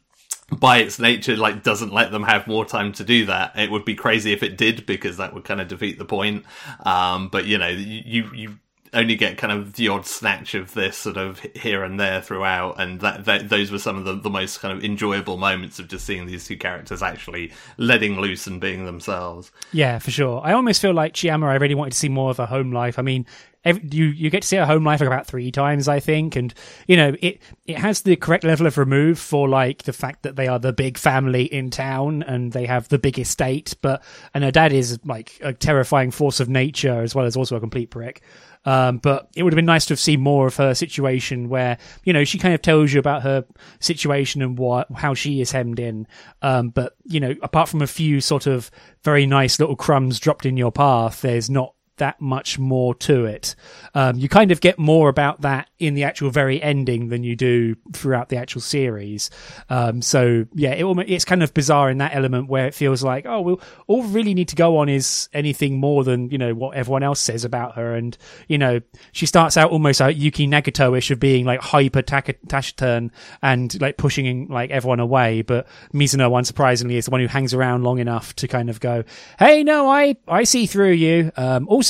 by 0.51 0.77
its 0.77 0.99
nature 0.99 1.36
like 1.36 1.63
doesn't 1.63 1.93
let 1.93 2.12
them 2.12 2.23
have 2.23 2.45
more 2.45 2.65
time 2.65 2.91
to 2.91 3.03
do 3.03 3.25
that 3.25 3.58
it 3.58 3.71
would 3.71 3.84
be 3.84 3.95
crazy 3.95 4.31
if 4.31 4.43
it 4.43 4.58
did 4.58 4.86
because 4.86 5.17
that 5.17 5.34
would 5.34 5.43
kind 5.43 5.60
of 5.60 5.67
defeat 5.67 5.97
the 5.97 6.05
point 6.05 6.45
um 6.86 7.29
but 7.29 7.45
you 7.45 7.58
know 7.58 7.67
you 7.67 8.29
you 8.34 8.58
only 8.93 9.15
get 9.15 9.38
kind 9.38 9.51
of 9.51 9.73
the 9.73 9.89
odd 9.89 10.05
snatch 10.05 10.53
of 10.53 10.73
this 10.73 10.95
sort 10.95 11.17
of 11.17 11.39
here 11.53 11.84
and 11.84 11.99
there 11.99 12.21
throughout 12.21 12.79
and 12.79 13.01
that, 13.01 13.25
that 13.25 13.49
those 13.49 13.69
were 13.69 13.79
some 13.79 13.97
of 13.97 14.05
the, 14.05 14.13
the 14.13 14.29
most 14.29 14.62
kind 14.62 14.75
of 14.75 14.84
enjoyable 14.84 15.36
moments 15.36 15.79
of 15.79 15.88
just 15.88 16.05
seeing 16.05 16.25
these 16.25 16.47
two 16.47 16.55
characters 16.55 17.03
actually 17.03 17.51
letting 17.77 18.19
loose 18.19 18.47
and 18.47 18.62
being 18.62 18.86
themselves 18.86 19.51
Yeah, 19.73 19.99
for 19.99 20.12
sure. 20.12 20.41
I 20.43 20.53
almost 20.53 20.81
feel 20.81 20.93
like 20.93 21.13
Chayama. 21.13 21.47
I 21.47 21.55
really 21.55 21.75
wanted 21.75 21.91
to 21.91 21.97
see 21.97 22.10
more 22.10 22.29
of 22.29 22.38
her 22.38 22.45
home 22.45 22.71
life. 22.71 22.97
I 22.97 23.01
mean, 23.01 23.25
ev 23.65 23.93
you 23.93 24.06
you 24.06 24.30
get 24.30 24.43
to 24.43 24.47
see 24.47 24.56
her 24.58 24.65
home 24.65 24.84
life 24.84 24.99
like 24.99 25.08
about 25.08 25.28
three 25.28 25.51
times, 25.51 25.88
I 25.88 25.99
think, 25.99 26.36
and 26.36 26.54
you 26.88 26.95
know 26.95 27.15
it 27.21 27.41
it 27.65 27.78
has 27.78 28.01
the 28.01 28.15
correct 28.15 28.43
level 28.43 28.67
of 28.67 28.78
remove 28.78 29.19
for 29.19 29.49
like 29.49 29.84
the 29.84 29.93
fact 29.93 30.23
that 30.23 30.36
they 30.36 30.47
are 30.47 30.60
the 30.60 30.73
big 30.73 30.97
family 30.97 31.43
in 31.45 31.69
town 31.69 32.23
and 32.23 32.51
they 32.51 32.65
have 32.65 32.88
the 32.89 32.99
big 32.99 33.19
estate, 33.19 33.75
but 33.82 34.04
and 34.34 34.43
her 34.43 34.51
dad 34.51 34.71
is 34.71 34.99
like 35.04 35.38
a 35.41 35.54
terrifying 35.54 36.12
force 36.12 36.39
of 36.39 36.47
nature 36.47 37.01
as 37.01 37.15
well 37.15 37.25
as 37.25 37.36
also 37.36 37.56
a 37.56 37.60
complete 37.60 37.89
prick. 37.89 38.21
Um, 38.65 38.97
but 38.97 39.30
it 39.36 39.43
would 39.43 39.54
have 39.54 39.58
been 39.58 39.65
nice 39.65 39.86
to 39.86 39.91
have 39.93 39.99
seen 39.99 40.21
more 40.21 40.47
of 40.47 40.56
her 40.56 40.73
situation 40.73 41.49
where, 41.49 41.78
you 42.04 42.13
know, 42.13 42.23
she 42.23 42.39
kind 42.39 42.56
of 42.56 42.62
tells 42.62 42.91
you 42.91 42.99
about 42.99 43.21
her 43.21 43.45
situation 43.80 44.41
and 44.41 44.58
what, 44.58 44.91
how 44.91 45.13
she 45.13 45.39
is 45.39 45.51
hemmed 45.51 45.80
in. 45.80 46.08
Um, 46.41 46.69
but, 46.69 46.95
you 47.04 47.19
know, 47.19 47.36
apart 47.43 47.69
from 47.69 47.84
a 47.84 47.88
few 47.88 48.21
sort 48.21 48.47
of 48.47 48.71
very 49.04 49.28
nice 49.28 49.60
little 49.60 49.75
crumbs 49.75 50.19
dropped 50.19 50.47
in 50.47 50.58
your 50.58 50.71
path, 50.71 51.21
there's 51.21 51.49
not 51.49 51.75
that 51.97 52.19
much 52.19 52.60
more 52.60 52.93
to 52.95 53.25
it. 53.25 53.55
Um, 53.93 54.17
you 54.17 54.29
kind 54.29 54.51
of 54.51 54.62
get 54.62 54.77
more 54.77 55.10
about 55.10 55.41
that 55.41 55.69
in 55.79 55.93
the 55.93 56.03
actual 56.03 56.29
very 56.29 56.62
ending 56.62 57.10
than 57.10 57.23
you 57.23 57.36
do 57.36 57.75
throughout 57.93 58.29
the 58.29 58.38
actual 58.38 58.62
series. 58.62 59.29
Um, 59.69 60.01
so 60.01 60.45
yeah, 60.53 60.71
it, 60.71 60.86
it's 61.08 61.25
kind 61.25 61.43
of 61.43 61.53
bizarre 61.53 61.89
in 61.89 61.99
that 61.99 62.15
element 62.15 62.49
where 62.49 62.67
it 62.67 62.73
feels 62.73 63.03
like, 63.03 63.25
oh, 63.25 63.41
well, 63.41 63.62
all 63.88 64.01
we 64.01 64.10
really 64.10 64.34
need 64.34 64.49
to 64.49 64.55
go 64.55 64.77
on 64.77 64.89
is 64.89 65.29
anything 65.34 65.79
more 65.79 66.03
than, 66.03 66.29
you 66.29 66.38
know, 66.38 66.53
what 66.53 66.75
everyone 66.75 67.03
else 67.03 67.19
says 67.19 67.45
about 67.45 67.75
her. 67.75 67.95
And, 67.95 68.17
you 68.47 68.58
know, 68.58 68.81
she 69.12 69.25
starts 69.25 69.58
out 69.58 69.71
almost 69.71 69.99
like 69.99 70.17
Yuki 70.17 70.47
Nagato-ish 70.47 71.12
of 71.12 71.19
being 71.19 71.45
like 71.45 71.62
hyper 71.62 72.01
taciturn 72.01 73.12
and 73.41 73.79
like 73.81 73.97
pushing 73.97 74.47
like 74.47 74.71
everyone 74.71 74.99
away. 74.99 75.41
But 75.43 75.67
Mizuno, 75.93 76.31
unsurprisingly, 76.31 76.95
is 76.95 77.05
the 77.05 77.12
one 77.12 77.21
who 77.21 77.27
hangs 77.27 77.53
around 77.53 77.84
long 77.84 77.99
enough 77.99 78.36
to 78.38 78.47
kind 78.47 78.69
of 78.69 78.79
go, 78.79 79.03
Hey, 79.39 79.63
no, 79.63 79.89
I, 79.89 80.17
I 80.27 80.43
see 80.43 80.65
through 80.65 80.91
you. 80.91 81.31
Um, 81.38 81.67
also 81.67 81.85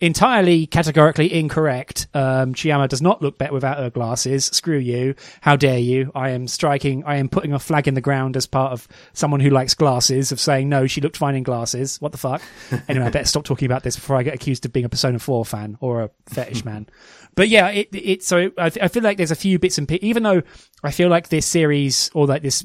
entirely 0.00 0.66
categorically 0.66 1.32
incorrect. 1.32 2.06
Um, 2.14 2.54
Chayama 2.54 2.88
does 2.88 3.02
not 3.02 3.22
look 3.22 3.38
better 3.38 3.52
without 3.52 3.78
her 3.78 3.90
glasses. 3.90 4.46
Screw 4.46 4.78
you. 4.78 5.14
How 5.40 5.56
dare 5.56 5.78
you? 5.78 6.10
I 6.14 6.30
am 6.30 6.48
striking, 6.48 7.04
I 7.04 7.16
am 7.16 7.28
putting 7.28 7.52
a 7.52 7.58
flag 7.58 7.88
in 7.88 7.94
the 7.94 8.00
ground 8.00 8.36
as 8.36 8.46
part 8.46 8.72
of 8.72 8.88
someone 9.12 9.40
who 9.40 9.50
likes 9.50 9.74
glasses 9.74 10.32
of 10.32 10.40
saying, 10.40 10.68
no, 10.68 10.86
she 10.86 11.00
looked 11.00 11.16
fine 11.16 11.34
in 11.34 11.42
glasses. 11.42 12.00
What 12.00 12.12
the 12.12 12.18
fuck? 12.18 12.42
anyway, 12.88 13.06
I 13.06 13.10
better 13.10 13.26
stop 13.26 13.44
talking 13.44 13.66
about 13.66 13.82
this 13.82 13.96
before 13.96 14.16
I 14.16 14.22
get 14.22 14.34
accused 14.34 14.64
of 14.64 14.72
being 14.72 14.86
a 14.86 14.88
Persona 14.88 15.18
4 15.18 15.44
fan 15.44 15.76
or 15.80 16.02
a 16.02 16.10
fetish 16.26 16.64
man. 16.64 16.88
But 17.34 17.48
yeah, 17.48 17.68
it, 17.70 17.88
it, 17.92 18.22
so 18.22 18.50
I, 18.58 18.66
I 18.66 18.88
feel 18.88 19.02
like 19.02 19.16
there's 19.16 19.30
a 19.30 19.36
few 19.36 19.58
bits 19.58 19.78
and, 19.78 19.88
pi- 19.88 19.98
even 20.02 20.22
though 20.22 20.42
I 20.82 20.90
feel 20.90 21.08
like 21.08 21.28
this 21.28 21.46
series 21.46 22.10
or 22.14 22.26
like 22.26 22.42
this 22.42 22.64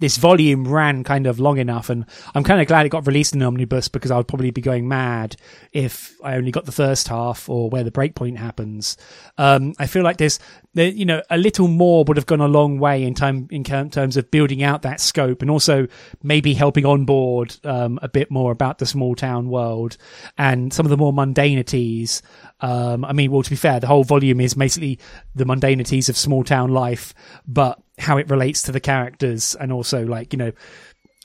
this 0.00 0.16
volume 0.16 0.66
ran 0.66 1.04
kind 1.04 1.26
of 1.26 1.40
long 1.40 1.58
enough 1.58 1.90
and 1.90 2.04
I'm 2.34 2.44
kind 2.44 2.60
of 2.60 2.66
glad 2.66 2.86
it 2.86 2.90
got 2.90 3.06
released 3.06 3.34
in 3.34 3.42
omnibus 3.42 3.88
because 3.88 4.10
I 4.10 4.16
would 4.16 4.28
probably 4.28 4.50
be 4.50 4.60
going 4.60 4.88
mad 4.88 5.36
if 5.72 6.16
I 6.22 6.36
only 6.36 6.50
got 6.50 6.64
the 6.64 6.72
first 6.72 7.08
half 7.08 7.48
or 7.48 7.68
where 7.70 7.84
the 7.84 7.90
breakpoint 7.90 8.36
happens. 8.36 8.96
Um, 9.36 9.74
I 9.78 9.86
feel 9.86 10.02
like 10.02 10.18
there's, 10.18 10.38
you 10.74 11.04
know, 11.04 11.22
a 11.30 11.36
little 11.36 11.68
more 11.68 12.04
would 12.04 12.16
have 12.16 12.26
gone 12.26 12.40
a 12.40 12.48
long 12.48 12.78
way 12.78 13.02
in 13.02 13.14
time, 13.14 13.48
in 13.50 13.64
terms 13.64 14.16
of 14.16 14.30
building 14.30 14.62
out 14.62 14.82
that 14.82 15.00
scope 15.00 15.42
and 15.42 15.50
also 15.50 15.86
maybe 16.22 16.54
helping 16.54 16.86
on 16.86 17.04
board, 17.04 17.56
um, 17.64 17.98
a 18.02 18.08
bit 18.08 18.30
more 18.30 18.52
about 18.52 18.78
the 18.78 18.86
small 18.86 19.14
town 19.14 19.48
world 19.48 19.96
and 20.36 20.72
some 20.72 20.86
of 20.86 20.90
the 20.90 20.96
more 20.96 21.12
mundanities. 21.12 22.22
Um, 22.60 23.04
I 23.04 23.12
mean, 23.12 23.30
well, 23.30 23.42
to 23.42 23.50
be 23.50 23.56
fair, 23.56 23.80
the 23.80 23.86
whole 23.86 24.04
volume 24.04 24.40
is 24.40 24.54
basically 24.54 24.98
the 25.34 25.44
mundanities 25.44 26.08
of 26.08 26.16
small 26.16 26.44
town 26.44 26.70
life, 26.70 27.14
but 27.46 27.80
how 27.98 28.16
it 28.16 28.30
relates 28.30 28.62
to 28.62 28.72
the 28.72 28.80
characters 28.80 29.54
and 29.54 29.72
also 29.72 30.04
like 30.04 30.32
you 30.32 30.38
know 30.38 30.52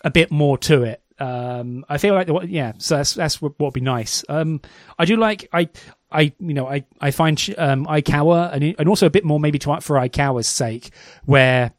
a 0.03 0.11
bit 0.11 0.31
more 0.31 0.57
to 0.59 0.83
it. 0.83 1.01
Um, 1.19 1.85
I 1.87 1.97
feel 1.97 2.13
like 2.13 2.27
the, 2.27 2.39
yeah, 2.47 2.73
so 2.77 2.97
that's 2.97 3.13
that's 3.13 3.41
what 3.41 3.59
would 3.59 3.73
be 3.73 3.81
nice. 3.81 4.23
Um, 4.27 4.61
I 4.97 5.05
do 5.05 5.15
like 5.15 5.47
I 5.53 5.69
I 6.11 6.33
you 6.39 6.53
know 6.53 6.67
I 6.67 6.85
I 6.99 7.11
find 7.11 7.37
um 7.57 7.85
Aikawa 7.85 8.51
and 8.53 8.75
and 8.77 8.89
also 8.89 9.05
a 9.05 9.11
bit 9.11 9.23
more 9.23 9.39
maybe 9.39 9.59
to 9.59 9.81
for 9.81 9.97
Aikawa's 9.97 10.47
sake 10.47 10.91
where. 11.25 11.73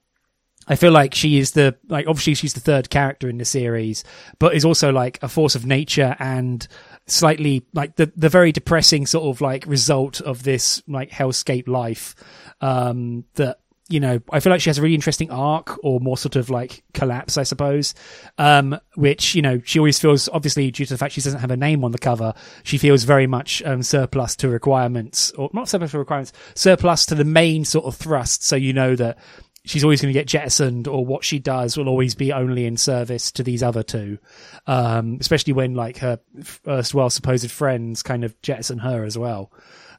I 0.67 0.77
feel 0.77 0.93
like 0.93 1.15
she 1.15 1.37
is 1.37 1.51
the 1.51 1.77
like 1.89 2.07
obviously 2.07 2.33
she's 2.33 2.55
the 2.55 2.61
third 2.61 2.89
character 2.89 3.29
in 3.29 3.37
the 3.37 3.45
series, 3.45 4.03
but 4.39 4.55
is 4.55 4.65
also 4.65 4.91
like 4.91 5.19
a 5.23 5.29
force 5.29 5.55
of 5.55 5.67
nature 5.67 6.17
and 6.19 6.67
slightly 7.07 7.67
like 7.75 7.97
the 7.97 8.11
the 8.17 8.31
very 8.31 8.51
depressing 8.51 9.05
sort 9.05 9.27
of 9.27 9.43
like 9.43 9.67
result 9.67 10.23
of 10.23 10.43
this 10.43 10.83
like 10.89 11.11
hellscape 11.11 11.69
life 11.69 12.15
um 12.63 13.25
that 13.35 13.59
you 13.89 14.01
know, 14.01 14.19
I 14.33 14.41
feel 14.41 14.51
like 14.51 14.63
she 14.63 14.71
has 14.71 14.79
a 14.79 14.83
really 14.83 14.95
interesting 14.95 15.31
arc 15.31 15.79
or 15.85 16.01
more 16.01 16.17
sort 16.17 16.37
of 16.37 16.49
like 16.49 16.83
collapse, 16.95 17.37
I 17.37 17.43
suppose. 17.43 17.95
Um, 18.39 18.79
which, 18.95 19.35
you 19.35 19.43
know, 19.43 19.61
she 19.65 19.79
always 19.79 19.99
feels, 19.99 20.29
obviously, 20.31 20.71
due 20.71 20.87
to 20.87 20.95
the 20.95 20.99
fact 20.99 21.13
she 21.13 21.21
doesn't 21.21 21.41
have 21.41 21.51
a 21.51 21.57
name 21.57 21.85
on 21.85 21.93
the 21.93 21.99
cover, 21.99 22.33
she 22.63 22.79
feels 22.79 23.05
very 23.05 23.27
much, 23.27 23.63
um, 23.65 23.83
surplus 23.83 24.37
to 24.37 24.49
requirements 24.49 25.33
or 25.33 25.51
not 25.53 25.69
surplus 25.69 25.91
to 25.91 25.99
requirements, 25.99 26.33
surplus 26.55 27.05
to 27.07 27.15
the 27.15 27.25
main 27.25 27.65
sort 27.65 27.85
of 27.85 27.95
thrust. 27.95 28.43
So 28.45 28.57
you 28.57 28.73
know 28.73 28.97
that 28.97 29.19
she's 29.67 29.85
always 29.85 30.01
going 30.01 30.13
to 30.13 30.19
get 30.19 30.27
jettisoned 30.27 30.87
or 30.89 31.05
what 31.05 31.25
she 31.25 31.39
does 31.39 31.77
will 31.77 31.89
always 31.89 32.15
be 32.15 32.33
only 32.33 32.67
in 32.67 32.77
service 32.77 33.31
to 33.33 33.43
these 33.43 33.63
other 33.63 33.83
two. 33.83 34.19
Um, 34.67 35.19
especially 35.21 35.53
when 35.53 35.75
like 35.75 35.99
her 35.99 36.21
first 36.43 36.95
well 36.95 37.11
supposed 37.11 37.51
friends 37.51 38.03
kind 38.03 38.25
of 38.25 38.41
jettison 38.41 38.79
her 38.79 39.05
as 39.05 39.19
well. 39.19 39.53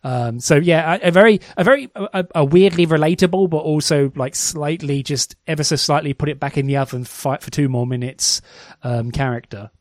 Um, 0.05 0.39
so 0.39 0.57
yeah, 0.57 0.99
a, 1.01 1.07
a, 1.07 1.11
very, 1.11 1.41
a 1.57 1.63
very, 1.63 1.89
a, 1.95 2.27
a, 2.35 2.45
weirdly 2.45 2.85
relatable, 2.85 3.49
but 3.49 3.57
also 3.57 4.11
like 4.15 4.35
slightly, 4.35 5.01
just 5.01 5.35
ever 5.47 5.63
so 5.63 5.75
slightly 5.75 6.13
put 6.13 6.29
it 6.29 6.39
back 6.39 6.59
in 6.59 6.67
the 6.67 6.77
oven, 6.77 7.05
fight 7.05 7.41
for 7.41 7.49
two 7.49 7.67
more 7.69 7.87
minutes, 7.87 8.39
um, 8.83 9.09
character. 9.09 9.71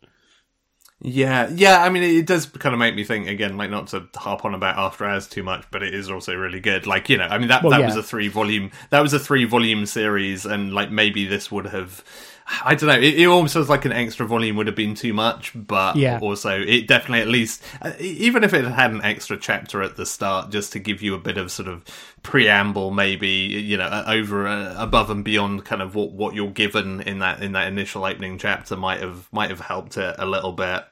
Yeah, 1.03 1.51
yeah. 1.51 1.83
I 1.83 1.91
mean, 1.91 2.03
it 2.03 2.27
does 2.27 2.47
kind 2.47 2.73
of 2.73 2.79
make 2.79 2.95
me 2.95 3.05
think 3.05 3.29
again, 3.29 3.59
like 3.59 3.69
not 3.69 3.89
to 3.89 4.09
harp 4.15 4.47
on 4.47 4.55
about 4.55 4.79
After 4.79 5.05
Hours 5.05 5.29
too 5.29 5.43
much, 5.43 5.67
but 5.71 5.83
it 5.83 5.93
is 5.93 6.09
also 6.09 6.35
really 6.35 6.61
good. 6.61 6.87
Like 6.87 7.11
you 7.11 7.19
know, 7.19 7.27
I 7.27 7.37
mean 7.37 7.49
that 7.49 7.63
well, 7.63 7.73
that 7.73 7.81
yeah. 7.81 7.87
was 7.87 7.97
a 7.97 8.03
three 8.03 8.29
volume 8.29 8.71
that 8.89 9.01
was 9.01 9.13
a 9.13 9.19
three 9.19 9.45
volume 9.45 9.85
series, 9.85 10.47
and 10.47 10.73
like 10.73 10.91
maybe 10.91 11.27
this 11.27 11.53
would 11.53 11.67
have 11.67 12.03
I 12.47 12.75
don't 12.75 12.89
know. 12.89 12.99
It, 12.99 13.21
it, 13.21 13.27
almost 13.27 13.55
feels 13.55 13.71
like 13.71 13.85
an 13.87 13.93
extra 13.93 14.27
volume 14.27 14.57
would 14.57 14.67
have 14.67 14.77
been 14.77 14.95
too 14.95 15.15
much, 15.15 15.53
but 15.55 15.97
yeah. 15.97 16.19
also 16.21 16.61
it 16.61 16.87
definitely 16.87 17.21
at 17.21 17.29
least, 17.29 17.63
uh, 17.81 17.93
even 17.99 18.45
if 18.45 18.53
it 18.53 18.65
had 18.65 18.91
an 18.91 19.03
extra 19.03 19.39
chapter 19.39 19.83
at 19.83 19.97
the 19.97 20.05
start, 20.05 20.51
just 20.51 20.73
to 20.73 20.79
give 20.79 21.01
you 21.01 21.15
a 21.15 21.19
bit 21.19 21.39
of 21.39 21.51
sort 21.51 21.69
of 21.69 21.85
preamble, 22.23 22.91
maybe 22.91 23.29
you 23.29 23.79
know, 23.79 23.85
uh, 23.85 24.05
over 24.07 24.47
uh, 24.47 24.75
above 24.77 25.11
and 25.11 25.25
beyond 25.25 25.65
kind 25.65 25.81
of 25.81 25.95
what 25.95 26.13
what 26.13 26.35
you're 26.35 26.51
given 26.51 27.01
in 27.01 27.21
that 27.21 27.43
in 27.43 27.53
that 27.53 27.67
initial 27.67 28.05
opening 28.05 28.37
chapter 28.37 28.77
might 28.77 29.01
have 29.01 29.27
might 29.33 29.51
have 29.51 29.61
helped 29.61 29.97
it 29.97 30.15
a 30.19 30.27
little 30.27 30.53
bit. 30.53 30.85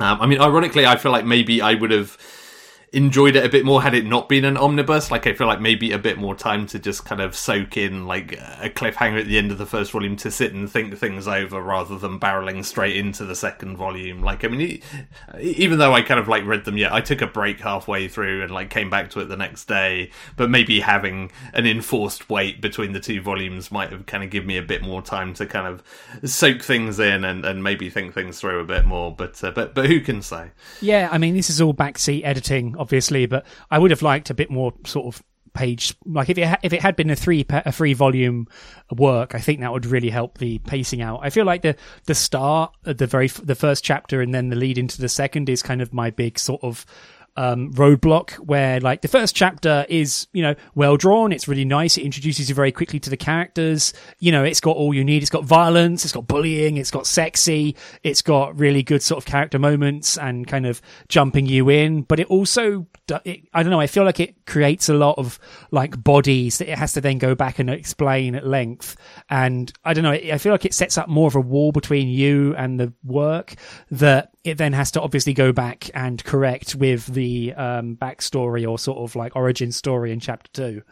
Um, 0.00 0.20
I 0.20 0.26
mean, 0.26 0.40
ironically, 0.40 0.86
I 0.86 0.96
feel 0.96 1.12
like 1.12 1.24
maybe 1.24 1.62
I 1.62 1.74
would 1.74 1.90
have 1.90 2.16
enjoyed 2.92 3.36
it 3.36 3.44
a 3.44 3.48
bit 3.48 3.64
more 3.64 3.82
had 3.82 3.94
it 3.94 4.04
not 4.04 4.28
been 4.28 4.44
an 4.44 4.56
omnibus. 4.56 5.10
Like 5.10 5.26
I 5.26 5.32
feel 5.32 5.46
like 5.46 5.60
maybe 5.60 5.92
a 5.92 5.98
bit 5.98 6.18
more 6.18 6.34
time 6.34 6.66
to 6.68 6.78
just 6.78 7.04
kind 7.04 7.20
of 7.20 7.36
soak 7.36 7.76
in 7.76 8.06
like 8.06 8.32
a 8.32 8.70
cliffhanger 8.70 9.20
at 9.20 9.26
the 9.26 9.38
end 9.38 9.52
of 9.52 9.58
the 9.58 9.66
first 9.66 9.92
volume 9.92 10.16
to 10.16 10.30
sit 10.30 10.52
and 10.52 10.70
think 10.70 10.96
things 10.98 11.28
over 11.28 11.62
rather 11.62 11.98
than 11.98 12.18
barreling 12.18 12.64
straight 12.64 12.96
into 12.96 13.24
the 13.24 13.36
second 13.36 13.76
volume. 13.76 14.22
Like 14.22 14.44
I 14.44 14.48
mean, 14.48 14.82
even 15.40 15.78
though 15.78 15.92
I 15.92 16.02
kind 16.02 16.18
of 16.18 16.26
like 16.26 16.44
read 16.44 16.64
them, 16.64 16.76
yeah, 16.76 16.92
I 16.92 17.00
took 17.00 17.22
a 17.22 17.26
break 17.26 17.60
halfway 17.60 18.08
through 18.08 18.42
and 18.42 18.50
like 18.50 18.70
came 18.70 18.90
back 18.90 19.10
to 19.10 19.20
it 19.20 19.26
the 19.26 19.36
next 19.36 19.66
day. 19.66 20.10
But 20.36 20.50
maybe 20.50 20.80
having 20.80 21.30
an 21.52 21.66
enforced 21.66 22.28
wait 22.28 22.60
between 22.60 22.92
the 22.92 23.00
two 23.00 23.20
volumes 23.20 23.70
might 23.70 23.92
have 23.92 24.06
kind 24.06 24.24
of 24.24 24.30
given 24.30 24.48
me 24.48 24.56
a 24.56 24.62
bit 24.62 24.82
more 24.82 25.00
time 25.00 25.32
to 25.34 25.46
kind 25.46 25.66
of 25.66 25.82
soak 26.28 26.62
things 26.62 26.98
in 26.98 27.24
and, 27.24 27.44
and 27.44 27.62
maybe 27.62 27.88
think 27.88 28.14
things 28.14 28.40
through 28.40 28.58
a 28.58 28.64
bit 28.64 28.84
more. 28.84 29.14
But 29.14 29.42
uh, 29.44 29.52
but 29.52 29.74
but 29.74 29.86
who 29.86 30.00
can 30.00 30.22
say? 30.22 30.50
Yeah, 30.80 31.08
I 31.12 31.18
mean, 31.18 31.36
this 31.36 31.50
is 31.50 31.60
all 31.60 31.72
backseat 31.72 32.24
editing 32.24 32.74
obviously, 32.80 33.26
but 33.26 33.46
I 33.70 33.78
would 33.78 33.92
have 33.92 34.02
liked 34.02 34.30
a 34.30 34.34
bit 34.34 34.50
more 34.50 34.72
sort 34.84 35.14
of 35.14 35.22
page 35.52 35.94
like 36.06 36.28
if 36.28 36.38
it 36.38 36.46
ha- 36.46 36.58
if 36.62 36.72
it 36.72 36.80
had 36.80 36.94
been 36.94 37.10
a 37.10 37.16
three 37.16 37.44
a 37.50 37.72
three 37.72 37.92
volume 37.92 38.46
work 38.96 39.34
i 39.34 39.38
think 39.38 39.60
that 39.60 39.72
would 39.72 39.86
really 39.86 40.10
help 40.10 40.38
the 40.38 40.58
pacing 40.60 41.02
out. 41.02 41.20
I 41.22 41.30
feel 41.30 41.44
like 41.44 41.62
the 41.62 41.76
the 42.06 42.14
start 42.14 42.72
the 42.82 43.06
very 43.06 43.26
the 43.26 43.54
first 43.54 43.82
chapter 43.82 44.20
and 44.20 44.32
then 44.32 44.48
the 44.48 44.56
lead 44.56 44.78
into 44.78 45.00
the 45.00 45.08
second 45.08 45.48
is 45.48 45.62
kind 45.62 45.82
of 45.82 45.92
my 45.92 46.10
big 46.10 46.38
sort 46.38 46.62
of 46.62 46.86
um, 47.36 47.72
roadblock 47.72 48.32
where 48.32 48.80
like 48.80 49.02
the 49.02 49.08
first 49.08 49.34
chapter 49.34 49.86
is 49.88 50.26
you 50.32 50.42
know 50.42 50.54
well 50.74 50.96
drawn. 50.96 51.32
It's 51.32 51.48
really 51.48 51.64
nice. 51.64 51.96
It 51.96 52.02
introduces 52.02 52.48
you 52.48 52.54
very 52.54 52.72
quickly 52.72 53.00
to 53.00 53.10
the 53.10 53.16
characters. 53.16 53.92
You 54.18 54.32
know 54.32 54.44
it's 54.44 54.60
got 54.60 54.76
all 54.76 54.94
you 54.94 55.04
need. 55.04 55.22
It's 55.22 55.30
got 55.30 55.44
violence. 55.44 56.04
It's 56.04 56.12
got 56.12 56.26
bullying. 56.26 56.76
It's 56.76 56.90
got 56.90 57.06
sexy. 57.06 57.76
It's 58.02 58.22
got 58.22 58.58
really 58.58 58.82
good 58.82 59.02
sort 59.02 59.18
of 59.18 59.26
character 59.26 59.58
moments 59.58 60.18
and 60.18 60.46
kind 60.46 60.66
of 60.66 60.80
jumping 61.08 61.46
you 61.46 61.68
in. 61.68 62.02
But 62.02 62.20
it 62.20 62.26
also 62.28 62.86
it, 63.24 63.48
i 63.52 63.62
don't 63.62 63.70
know 63.70 63.80
i 63.80 63.86
feel 63.86 64.04
like 64.04 64.20
it 64.20 64.46
creates 64.46 64.88
a 64.88 64.94
lot 64.94 65.18
of 65.18 65.38
like 65.70 66.02
bodies 66.02 66.58
that 66.58 66.68
it 66.68 66.78
has 66.78 66.92
to 66.92 67.00
then 67.00 67.18
go 67.18 67.34
back 67.34 67.58
and 67.58 67.70
explain 67.70 68.34
at 68.34 68.46
length. 68.46 68.96
And 69.28 69.72
i 69.84 69.94
don't 69.94 70.04
know 70.04 70.12
i 70.12 70.38
feel 70.38 70.52
like 70.52 70.64
it 70.64 70.74
sets 70.74 70.98
up 70.98 71.08
more 71.08 71.26
of 71.26 71.34
a 71.34 71.40
wall 71.40 71.72
between 71.72 72.08
you 72.08 72.54
and 72.56 72.78
the 72.78 72.92
work 73.04 73.54
that 73.90 74.30
it 74.44 74.58
then 74.58 74.72
has 74.72 74.90
to 74.92 75.02
obviously 75.02 75.34
go 75.34 75.52
back 75.52 75.90
and 75.94 76.22
correct 76.24 76.74
with 76.74 77.06
the 77.06 77.19
um, 77.54 77.96
backstory 77.96 78.68
or 78.68 78.78
sort 78.78 78.98
of 78.98 79.16
like 79.16 79.36
origin 79.36 79.72
story 79.72 80.12
in 80.12 80.20
chapter 80.20 80.50
two, 80.52 80.82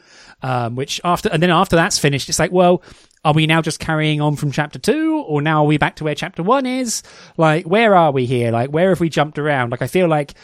um, 0.42 0.76
which 0.76 1.00
after 1.04 1.28
and 1.28 1.42
then 1.42 1.50
after 1.50 1.76
that's 1.76 1.98
finished, 1.98 2.28
it's 2.28 2.38
like, 2.38 2.52
well, 2.52 2.82
are 3.24 3.34
we 3.34 3.46
now 3.46 3.60
just 3.60 3.80
carrying 3.80 4.20
on 4.20 4.36
from 4.36 4.52
chapter 4.52 4.78
two, 4.78 5.24
or 5.26 5.42
now 5.42 5.64
are 5.64 5.66
we 5.66 5.78
back 5.78 5.96
to 5.96 6.04
where 6.04 6.14
chapter 6.14 6.42
one 6.42 6.66
is? 6.66 7.02
Like, 7.36 7.66
where 7.66 7.94
are 7.94 8.12
we 8.12 8.26
here? 8.26 8.50
Like, 8.50 8.70
where 8.70 8.90
have 8.90 9.00
we 9.00 9.08
jumped 9.08 9.38
around? 9.38 9.70
Like, 9.70 9.82
I 9.82 9.86
feel 9.86 10.08
like 10.08 10.34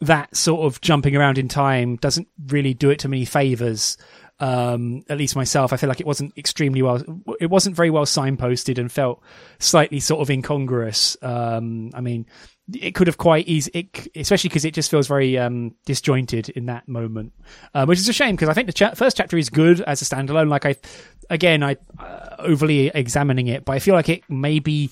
that 0.00 0.34
sort 0.36 0.66
of 0.66 0.80
jumping 0.80 1.14
around 1.14 1.38
in 1.38 1.48
time 1.48 1.96
doesn't 1.96 2.28
really 2.48 2.74
do 2.74 2.90
it 2.90 2.98
too 2.98 3.08
many 3.08 3.24
favors 3.24 3.96
um, 4.42 5.04
at 5.08 5.18
least 5.18 5.36
myself, 5.36 5.72
I 5.72 5.76
feel 5.76 5.88
like 5.88 6.00
it 6.00 6.06
wasn't 6.06 6.36
extremely 6.36 6.82
well, 6.82 7.00
it 7.38 7.48
wasn't 7.48 7.76
very 7.76 7.90
well 7.90 8.04
signposted 8.04 8.76
and 8.76 8.90
felt 8.90 9.22
slightly 9.60 10.00
sort 10.00 10.20
of 10.20 10.30
incongruous. 10.30 11.16
Um, 11.22 11.90
I 11.94 12.00
mean, 12.00 12.26
it 12.72 12.94
could 12.94 13.06
have 13.06 13.18
quite 13.18 13.46
easy, 13.48 13.70
it, 13.74 14.08
especially 14.14 14.48
because 14.48 14.64
it 14.64 14.74
just 14.74 14.90
feels 14.90 15.06
very 15.08 15.36
um, 15.38 15.74
disjointed 15.84 16.48
in 16.50 16.66
that 16.66 16.86
moment, 16.88 17.32
um, 17.74 17.88
which 17.88 17.98
is 17.98 18.08
a 18.08 18.12
shame 18.12 18.36
because 18.36 18.48
I 18.48 18.54
think 18.54 18.66
the 18.66 18.72
cha- 18.72 18.94
first 18.94 19.16
chapter 19.16 19.36
is 19.36 19.50
good 19.50 19.80
as 19.82 20.00
a 20.00 20.04
standalone. 20.04 20.48
Like 20.48 20.66
I, 20.66 20.76
again, 21.28 21.62
I 21.62 21.76
uh, 21.98 22.36
overly 22.38 22.88
examining 22.88 23.48
it, 23.48 23.64
but 23.64 23.72
I 23.72 23.78
feel 23.78 23.94
like 23.94 24.08
it 24.08 24.22
maybe 24.28 24.90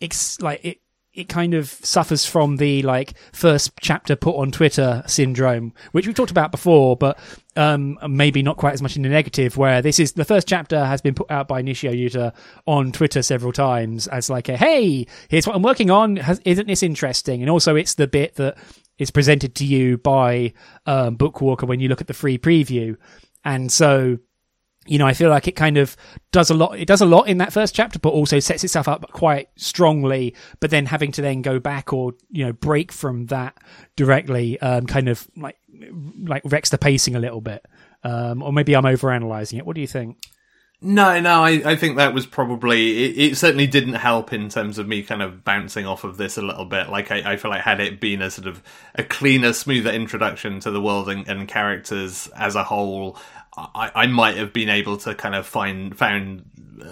it's 0.00 0.40
like 0.40 0.64
it 0.64 0.78
it 1.20 1.28
kind 1.28 1.54
of 1.54 1.68
suffers 1.68 2.26
from 2.26 2.56
the 2.56 2.82
like 2.82 3.14
first 3.32 3.72
chapter 3.80 4.16
put 4.16 4.36
on 4.36 4.50
Twitter 4.50 5.02
syndrome, 5.06 5.72
which 5.92 6.06
we've 6.06 6.16
talked 6.16 6.30
about 6.30 6.50
before, 6.50 6.96
but 6.96 7.18
um, 7.56 7.98
maybe 8.08 8.42
not 8.42 8.56
quite 8.56 8.74
as 8.74 8.82
much 8.82 8.96
in 8.96 9.02
the 9.02 9.08
negative. 9.08 9.56
Where 9.56 9.82
this 9.82 9.98
is 9.98 10.12
the 10.12 10.24
first 10.24 10.48
chapter 10.48 10.84
has 10.84 11.00
been 11.00 11.14
put 11.14 11.30
out 11.30 11.46
by 11.46 11.62
Nishio 11.62 11.92
Yuta 11.92 12.34
on 12.66 12.92
Twitter 12.92 13.22
several 13.22 13.52
times 13.52 14.08
as 14.08 14.30
like 14.30 14.48
a 14.48 14.56
hey, 14.56 15.06
here's 15.28 15.46
what 15.46 15.54
I'm 15.54 15.62
working 15.62 15.90
on. 15.90 16.16
Has, 16.16 16.40
isn't 16.44 16.66
this 16.66 16.82
interesting? 16.82 17.42
And 17.42 17.50
also, 17.50 17.76
it's 17.76 17.94
the 17.94 18.08
bit 18.08 18.34
that 18.36 18.56
is 18.98 19.10
presented 19.10 19.54
to 19.56 19.64
you 19.64 19.98
by 19.98 20.52
um, 20.86 21.16
Bookwalker 21.16 21.68
when 21.68 21.80
you 21.80 21.88
look 21.88 22.00
at 22.00 22.06
the 22.06 22.14
free 22.14 22.38
preview, 22.38 22.96
and 23.44 23.70
so 23.70 24.18
you 24.90 24.98
know, 24.98 25.06
I 25.06 25.14
feel 25.14 25.30
like 25.30 25.46
it 25.46 25.54
kind 25.54 25.76
of 25.76 25.96
does 26.32 26.50
a 26.50 26.54
lot. 26.54 26.76
It 26.76 26.86
does 26.86 27.00
a 27.00 27.06
lot 27.06 27.28
in 27.28 27.38
that 27.38 27.52
first 27.52 27.76
chapter, 27.76 28.00
but 28.00 28.08
also 28.08 28.40
sets 28.40 28.64
itself 28.64 28.88
up 28.88 29.08
quite 29.12 29.48
strongly. 29.54 30.34
But 30.58 30.70
then 30.70 30.84
having 30.86 31.12
to 31.12 31.22
then 31.22 31.42
go 31.42 31.60
back 31.60 31.92
or 31.92 32.14
you 32.28 32.44
know 32.44 32.52
break 32.52 32.90
from 32.90 33.26
that 33.26 33.56
directly, 33.94 34.58
um, 34.60 34.86
kind 34.86 35.08
of 35.08 35.28
like 35.36 35.56
like 36.24 36.42
wrecks 36.44 36.70
the 36.70 36.78
pacing 36.78 37.14
a 37.14 37.20
little 37.20 37.40
bit. 37.40 37.64
Um, 38.02 38.42
or 38.42 38.52
maybe 38.52 38.74
I'm 38.74 38.82
overanalyzing 38.82 39.58
it. 39.58 39.64
What 39.64 39.76
do 39.76 39.80
you 39.80 39.86
think? 39.86 40.16
No, 40.82 41.20
no, 41.20 41.44
I, 41.44 41.60
I 41.64 41.76
think 41.76 41.98
that 41.98 42.14
was 42.14 42.24
probably 42.24 43.04
it, 43.04 43.32
it. 43.32 43.36
Certainly 43.36 43.66
didn't 43.66 43.94
help 43.94 44.32
in 44.32 44.48
terms 44.48 44.78
of 44.78 44.88
me 44.88 45.02
kind 45.02 45.20
of 45.20 45.44
bouncing 45.44 45.86
off 45.86 46.04
of 46.04 46.16
this 46.16 46.38
a 46.38 46.42
little 46.42 46.64
bit. 46.64 46.88
Like 46.88 47.12
I, 47.12 47.32
I 47.32 47.36
feel 47.36 47.50
like 47.50 47.60
had 47.60 47.80
it 47.80 48.00
been 48.00 48.22
a 48.22 48.30
sort 48.30 48.48
of 48.48 48.62
a 48.94 49.04
cleaner, 49.04 49.52
smoother 49.52 49.90
introduction 49.90 50.58
to 50.60 50.70
the 50.70 50.80
world 50.80 51.10
and, 51.10 51.28
and 51.28 51.46
characters 51.46 52.28
as 52.34 52.56
a 52.56 52.64
whole, 52.64 53.18
I, 53.56 53.90
I 53.94 54.06
might 54.06 54.36
have 54.36 54.52
been 54.52 54.68
able 54.68 54.96
to 54.98 55.14
kind 55.14 55.34
of 55.34 55.46
find 55.46 55.96
found 55.96 56.44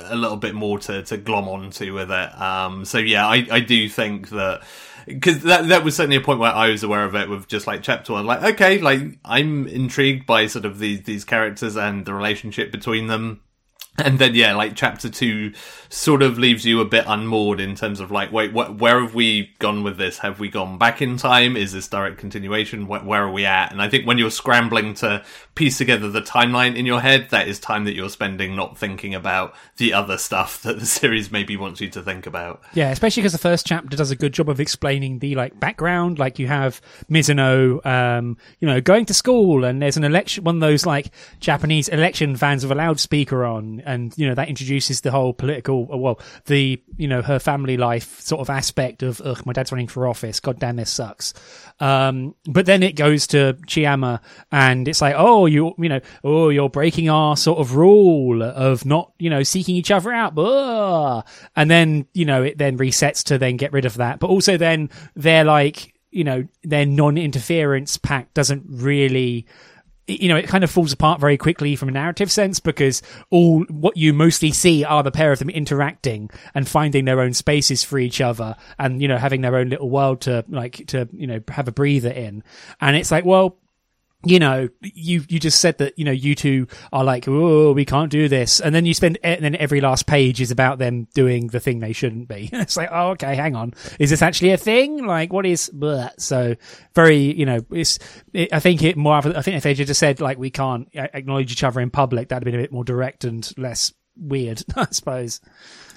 a 0.04 0.16
little 0.16 0.36
bit 0.36 0.54
more 0.54 0.78
to, 0.80 1.02
to 1.02 1.16
glom 1.16 1.48
onto 1.48 1.94
with 1.94 2.10
it. 2.10 2.40
Um, 2.40 2.84
so 2.84 2.98
yeah, 2.98 3.26
I, 3.26 3.46
I 3.50 3.60
do 3.60 3.88
think 3.88 4.30
that 4.30 4.62
because 5.06 5.42
that 5.44 5.68
that 5.68 5.84
was 5.84 5.96
certainly 5.96 6.16
a 6.16 6.20
point 6.20 6.40
where 6.40 6.52
I 6.52 6.68
was 6.68 6.82
aware 6.82 7.04
of 7.04 7.14
it 7.14 7.28
with 7.28 7.48
just 7.48 7.66
like 7.66 7.82
chapter 7.82 8.12
one. 8.12 8.26
Like, 8.26 8.42
okay, 8.54 8.78
like 8.78 9.00
I'm 9.24 9.66
intrigued 9.66 10.26
by 10.26 10.46
sort 10.46 10.64
of 10.64 10.78
these 10.78 11.02
these 11.02 11.24
characters 11.24 11.76
and 11.76 12.04
the 12.04 12.14
relationship 12.14 12.70
between 12.70 13.06
them 13.06 13.40
and 13.98 14.18
then 14.18 14.34
yeah 14.34 14.54
like 14.54 14.74
chapter 14.76 15.08
two 15.08 15.52
sort 15.90 16.22
of 16.22 16.38
leaves 16.38 16.64
you 16.66 16.80
a 16.80 16.84
bit 16.84 17.04
unmoored 17.06 17.60
in 17.60 17.74
terms 17.74 18.00
of 18.00 18.10
like 18.10 18.30
wait 18.32 18.50
wh- 18.52 18.78
where 18.80 19.00
have 19.00 19.14
we 19.14 19.50
gone 19.58 19.82
with 19.82 19.96
this? 19.96 20.18
Have 20.18 20.38
we 20.38 20.48
gone 20.48 20.78
back 20.78 21.00
in 21.00 21.16
time? 21.16 21.56
Is 21.56 21.72
this 21.72 21.88
direct 21.88 22.18
continuation? 22.18 22.84
Wh- 22.84 23.06
where 23.06 23.24
are 23.24 23.32
we 23.32 23.44
at? 23.44 23.72
And 23.72 23.80
i 23.82 23.88
think 23.88 24.06
when 24.06 24.18
you're 24.18 24.30
scrambling 24.30 24.94
to 24.94 25.24
piece 25.54 25.78
together 25.78 26.08
the 26.10 26.22
timeline 26.22 26.76
in 26.76 26.86
your 26.86 27.00
head 27.00 27.28
that 27.30 27.48
is 27.48 27.58
time 27.58 27.84
that 27.84 27.94
you're 27.94 28.08
spending 28.08 28.54
not 28.54 28.78
thinking 28.78 29.14
about 29.14 29.54
the 29.78 29.92
other 29.92 30.16
stuff 30.16 30.62
that 30.62 30.78
the 30.78 30.86
series 30.98 31.32
maybe 31.32 31.56
wants 31.56 31.80
you 31.80 31.88
to 31.88 32.02
think 32.02 32.26
about. 32.26 32.62
Yeah 32.74 32.90
especially 32.90 33.22
because 33.22 33.32
the 33.32 33.38
first 33.38 33.66
chapter 33.66 33.96
does 33.96 34.10
a 34.10 34.16
good 34.16 34.32
job 34.32 34.48
of 34.48 34.60
explaining 34.60 35.18
the 35.18 35.34
like 35.34 35.58
background. 35.58 36.18
Like 36.18 36.38
you 36.38 36.46
have 36.46 36.80
mizuno 37.10 37.84
um 37.86 38.36
you 38.60 38.68
know 38.68 38.80
going 38.80 39.06
to 39.06 39.14
school 39.14 39.64
and 39.64 39.80
there's 39.82 39.96
an 39.96 40.04
election 40.04 40.44
one 40.44 40.56
of 40.56 40.60
those 40.60 40.86
like 40.86 41.10
japanese 41.40 41.88
election 41.88 42.36
vans 42.36 42.64
with 42.64 42.72
a 42.72 42.74
loudspeaker 42.74 43.44
on 43.44 43.80
and 43.88 44.12
you 44.18 44.28
know 44.28 44.34
that 44.34 44.48
introduces 44.48 45.00
the 45.00 45.10
whole 45.10 45.32
political 45.32 45.86
well 45.86 46.20
the 46.44 46.80
you 46.96 47.08
know 47.08 47.22
her 47.22 47.38
family 47.38 47.76
life 47.76 48.20
sort 48.20 48.40
of 48.40 48.50
aspect 48.50 49.02
of 49.02 49.20
ugh 49.24 49.44
my 49.46 49.52
dad's 49.52 49.72
running 49.72 49.88
for 49.88 50.06
office. 50.06 50.40
God 50.40 50.60
damn 50.60 50.76
this 50.76 50.90
sucks. 50.90 51.32
Um, 51.80 52.34
but 52.44 52.66
then 52.66 52.82
it 52.82 52.96
goes 52.96 53.26
to 53.28 53.56
Chayama 53.66 54.20
and 54.52 54.86
it's 54.86 55.00
like 55.00 55.14
oh 55.16 55.46
you 55.46 55.74
you 55.78 55.88
know 55.88 56.00
oh 56.22 56.50
you're 56.50 56.68
breaking 56.68 57.08
our 57.08 57.36
sort 57.36 57.58
of 57.58 57.74
rule 57.74 58.42
of 58.42 58.84
not 58.84 59.12
you 59.18 59.30
know 59.30 59.42
seeking 59.42 59.74
each 59.74 59.90
other 59.90 60.12
out. 60.12 60.38
Ugh. 60.38 61.24
and 61.56 61.70
then 61.70 62.06
you 62.12 62.26
know 62.26 62.42
it 62.42 62.58
then 62.58 62.76
resets 62.76 63.24
to 63.24 63.38
then 63.38 63.56
get 63.56 63.72
rid 63.72 63.86
of 63.86 63.94
that. 63.94 64.20
But 64.20 64.28
also 64.28 64.56
then 64.58 64.90
they're 65.16 65.44
like 65.44 65.94
you 66.10 66.24
know 66.24 66.46
their 66.62 66.86
non-interference 66.86 67.96
pact 67.96 68.34
doesn't 68.34 68.64
really 68.68 69.46
you 70.08 70.28
know, 70.28 70.36
it 70.36 70.48
kind 70.48 70.64
of 70.64 70.70
falls 70.70 70.92
apart 70.92 71.20
very 71.20 71.36
quickly 71.36 71.76
from 71.76 71.88
a 71.88 71.92
narrative 71.92 72.30
sense 72.32 72.60
because 72.60 73.02
all 73.30 73.64
what 73.64 73.96
you 73.96 74.12
mostly 74.12 74.50
see 74.50 74.84
are 74.84 75.02
the 75.02 75.10
pair 75.10 75.32
of 75.32 75.38
them 75.38 75.50
interacting 75.50 76.30
and 76.54 76.66
finding 76.66 77.04
their 77.04 77.20
own 77.20 77.34
spaces 77.34 77.84
for 77.84 77.98
each 77.98 78.20
other 78.20 78.56
and, 78.78 79.02
you 79.02 79.08
know, 79.08 79.18
having 79.18 79.42
their 79.42 79.56
own 79.56 79.68
little 79.68 79.90
world 79.90 80.22
to 80.22 80.44
like, 80.48 80.86
to, 80.88 81.08
you 81.12 81.26
know, 81.26 81.40
have 81.48 81.68
a 81.68 81.72
breather 81.72 82.10
in. 82.10 82.42
And 82.80 82.96
it's 82.96 83.10
like, 83.10 83.24
well, 83.24 83.58
you 84.24 84.40
know, 84.40 84.68
you 84.82 85.24
you 85.28 85.38
just 85.38 85.60
said 85.60 85.78
that 85.78 85.96
you 85.96 86.04
know 86.04 86.12
you 86.12 86.34
two 86.34 86.66
are 86.92 87.04
like, 87.04 87.28
oh, 87.28 87.72
we 87.72 87.84
can't 87.84 88.10
do 88.10 88.28
this, 88.28 88.60
and 88.60 88.74
then 88.74 88.84
you 88.84 88.92
spend 88.92 89.16
eh, 89.22 89.34
and 89.34 89.44
then 89.44 89.54
every 89.56 89.80
last 89.80 90.06
page 90.06 90.40
is 90.40 90.50
about 90.50 90.78
them 90.78 91.06
doing 91.14 91.48
the 91.48 91.60
thing 91.60 91.78
they 91.78 91.92
shouldn't 91.92 92.28
be. 92.28 92.50
it's 92.52 92.76
like, 92.76 92.88
oh, 92.90 93.10
okay, 93.10 93.36
hang 93.36 93.54
on, 93.54 93.74
is 94.00 94.10
this 94.10 94.22
actually 94.22 94.50
a 94.50 94.56
thing? 94.56 95.06
Like, 95.06 95.32
what 95.32 95.46
is? 95.46 95.70
Bleh. 95.72 96.10
So 96.18 96.56
very, 96.94 97.18
you 97.18 97.46
know, 97.46 97.60
it's. 97.70 97.98
It, 98.32 98.52
I 98.52 98.58
think 98.58 98.82
it 98.82 98.96
more. 98.96 99.14
I 99.14 99.42
think 99.42 99.56
if 99.56 99.62
they 99.62 99.74
just 99.74 99.98
said 99.98 100.20
like 100.20 100.38
we 100.38 100.50
can't 100.50 100.88
acknowledge 100.94 101.52
each 101.52 101.62
other 101.62 101.80
in 101.80 101.90
public, 101.90 102.28
that'd 102.28 102.42
have 102.42 102.52
been 102.52 102.58
a 102.58 102.62
bit 102.62 102.72
more 102.72 102.84
direct 102.84 103.24
and 103.24 103.48
less 103.56 103.92
weird, 104.18 104.62
I 104.76 104.86
suppose. 104.90 105.40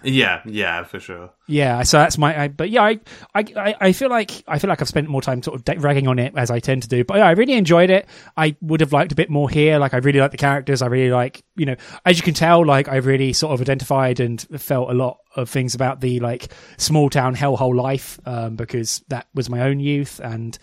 Yeah, 0.03 0.41
yeah, 0.45 0.84
for 0.84 0.99
sure. 0.99 1.32
Yeah, 1.47 1.84
so 1.84 1.97
that's 1.97 2.17
my. 2.17 2.43
I, 2.43 2.47
but 2.47 2.69
yeah, 2.69 2.82
I, 2.84 2.99
I, 3.36 3.76
I 3.80 3.91
feel 3.91 4.09
like 4.09 4.43
I 4.47 4.57
feel 4.57 4.69
like 4.69 4.82
I've 4.82 4.88
spent 4.88 5.07
more 5.07 5.22
time 5.22 5.43
sort 5.43 5.59
of 5.69 5.84
ragging 5.84 6.07
on 6.07 6.17
it 6.17 6.34
as 6.36 6.49
I 6.49 6.59
tend 6.59 6.84
to 6.84 6.89
do. 6.89 7.03
But 7.03 7.17
yeah, 7.17 7.28
I 7.28 7.32
really 7.32 7.53
enjoyed 7.53 7.89
it. 7.89 8.07
I 8.36 8.55
would 8.61 8.82
have 8.82 8.93
liked 8.93 9.11
a 9.11 9.15
bit 9.15 9.30
more 9.30 9.49
here. 9.49 9.78
Like 9.78 9.93
I 9.93 9.97
really 9.97 10.19
like 10.19 10.32
the 10.32 10.38
characters. 10.38 10.82
I 10.82 10.88
really 10.88 11.11
like 11.11 11.43
you 11.55 11.65
know, 11.65 11.76
as 12.05 12.17
you 12.17 12.24
can 12.24 12.34
tell, 12.34 12.65
like 12.65 12.88
I 12.88 12.97
really 12.97 13.34
sort 13.34 13.53
of 13.53 13.61
identified 13.61 14.19
and 14.19 14.41
felt 14.59 14.89
a 14.89 14.93
lot 14.93 15.19
of 15.36 15.49
things 15.49 15.76
about 15.76 16.01
the 16.01 16.19
like 16.19 16.51
small 16.78 17.09
town 17.09 17.36
hellhole 17.36 17.76
life 17.76 18.19
um, 18.26 18.55
because 18.55 19.03
that 19.09 19.28
was 19.34 19.49
my 19.49 19.61
own 19.61 19.80
youth 19.80 20.19
and 20.19 20.57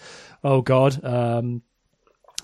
oh 0.45 0.61
god 0.61 1.03
um, 1.05 1.63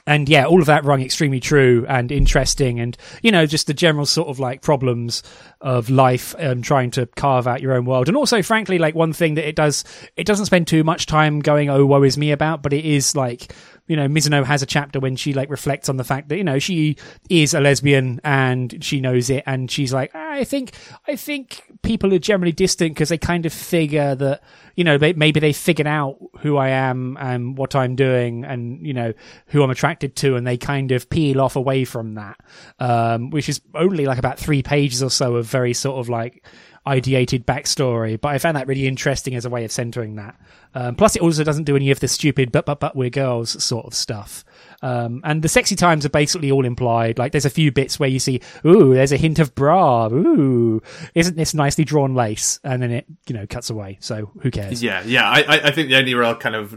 and 0.06 0.28
yeah, 0.28 0.44
all 0.44 0.60
of 0.60 0.66
that 0.66 0.84
rung 0.84 1.00
extremely 1.00 1.40
true 1.40 1.86
and 1.88 2.12
interesting, 2.12 2.78
and 2.78 2.96
you 3.22 3.32
know, 3.32 3.46
just 3.46 3.66
the 3.66 3.74
general 3.74 4.04
sort 4.04 4.28
of 4.28 4.38
like 4.38 4.60
problems 4.60 5.22
of 5.60 5.88
life 5.88 6.34
and 6.38 6.62
trying 6.62 6.90
to 6.92 7.06
carve 7.06 7.46
out 7.46 7.62
your 7.62 7.72
own 7.72 7.86
world. 7.86 8.08
And 8.08 8.16
also, 8.16 8.42
frankly, 8.42 8.78
like 8.78 8.94
one 8.94 9.14
thing 9.14 9.34
that 9.34 9.48
it 9.48 9.56
does, 9.56 9.82
it 10.16 10.26
doesn't 10.26 10.46
spend 10.46 10.66
too 10.66 10.84
much 10.84 11.06
time 11.06 11.40
going, 11.40 11.70
"Oh, 11.70 11.86
woe 11.86 12.02
is 12.02 12.18
me" 12.18 12.32
about, 12.32 12.62
but 12.62 12.72
it 12.72 12.84
is 12.84 13.16
like 13.16 13.54
you 13.86 13.96
know, 13.96 14.08
Mizuno 14.08 14.44
has 14.44 14.62
a 14.62 14.66
chapter 14.66 14.98
when 14.98 15.14
she 15.14 15.34
like 15.34 15.50
reflects 15.50 15.88
on 15.88 15.98
the 15.98 16.04
fact 16.04 16.28
that 16.30 16.38
you 16.38 16.44
know 16.44 16.58
she 16.58 16.96
is 17.28 17.52
a 17.52 17.60
lesbian 17.60 18.20
and 18.24 18.82
she 18.82 19.00
knows 19.00 19.28
it, 19.28 19.42
and 19.46 19.70
she's 19.70 19.92
like, 19.92 20.14
I 20.14 20.44
think, 20.44 20.72
I 21.06 21.16
think 21.16 21.62
people 21.82 22.12
are 22.14 22.18
generally 22.18 22.52
distant 22.52 22.94
because 22.94 23.10
they 23.10 23.18
kind 23.18 23.44
of 23.44 23.52
figure 23.52 24.14
that 24.14 24.42
you 24.74 24.84
know 24.84 24.98
maybe 24.98 25.38
they 25.38 25.52
figured 25.52 25.86
out 25.86 26.16
who 26.38 26.56
I 26.56 26.70
am 26.70 27.18
and 27.20 27.58
what 27.58 27.74
I'm 27.74 27.94
doing, 27.94 28.44
and 28.44 28.86
you 28.86 28.94
know 28.94 29.12
who 29.48 29.62
I'm 29.62 29.70
attracted 29.70 30.16
to, 30.16 30.36
and 30.36 30.46
they 30.46 30.56
kind 30.56 30.90
of 30.92 31.10
peel 31.10 31.40
off 31.40 31.56
away 31.56 31.84
from 31.84 32.14
that, 32.14 32.40
um, 32.78 33.30
which 33.30 33.50
is 33.50 33.60
only 33.74 34.06
like 34.06 34.18
about 34.18 34.38
three 34.38 34.62
pages 34.62 35.02
or 35.02 35.10
so 35.10 35.36
of 35.36 35.46
very 35.46 35.74
sort 35.74 35.98
of 35.98 36.08
like 36.08 36.42
ideated 36.86 37.44
backstory, 37.44 38.20
but 38.20 38.28
I 38.28 38.38
found 38.38 38.56
that 38.56 38.66
really 38.66 38.86
interesting 38.86 39.34
as 39.34 39.44
a 39.44 39.50
way 39.50 39.64
of 39.64 39.72
centering 39.72 40.16
that. 40.16 40.38
Um, 40.74 40.96
plus, 40.96 41.16
it 41.16 41.22
also 41.22 41.44
doesn't 41.44 41.64
do 41.64 41.76
any 41.76 41.90
of 41.90 42.00
the 42.00 42.08
stupid 42.08 42.52
"but 42.52 42.66
but 42.66 42.80
but 42.80 42.96
we're 42.96 43.10
girls" 43.10 43.62
sort 43.62 43.86
of 43.86 43.94
stuff. 43.94 44.44
Um, 44.82 45.20
and 45.24 45.42
the 45.42 45.48
sexy 45.48 45.76
times 45.76 46.04
are 46.04 46.10
basically 46.10 46.50
all 46.50 46.64
implied. 46.64 47.18
Like, 47.18 47.32
there's 47.32 47.46
a 47.46 47.50
few 47.50 47.72
bits 47.72 47.98
where 47.98 48.08
you 48.08 48.18
see, 48.18 48.40
"Ooh, 48.66 48.92
there's 48.92 49.12
a 49.12 49.16
hint 49.16 49.38
of 49.38 49.54
bra." 49.54 50.08
Ooh, 50.12 50.82
isn't 51.14 51.36
this 51.36 51.54
nicely 51.54 51.84
drawn 51.84 52.14
lace? 52.14 52.60
And 52.64 52.82
then 52.82 52.90
it, 52.90 53.06
you 53.28 53.34
know, 53.34 53.46
cuts 53.46 53.70
away. 53.70 53.98
So 54.00 54.32
who 54.42 54.50
cares? 54.50 54.82
Yeah, 54.82 55.02
yeah. 55.04 55.28
I, 55.28 55.68
I 55.68 55.70
think 55.70 55.88
the 55.88 55.96
only 55.96 56.14
real 56.14 56.34
kind 56.34 56.56
of 56.56 56.74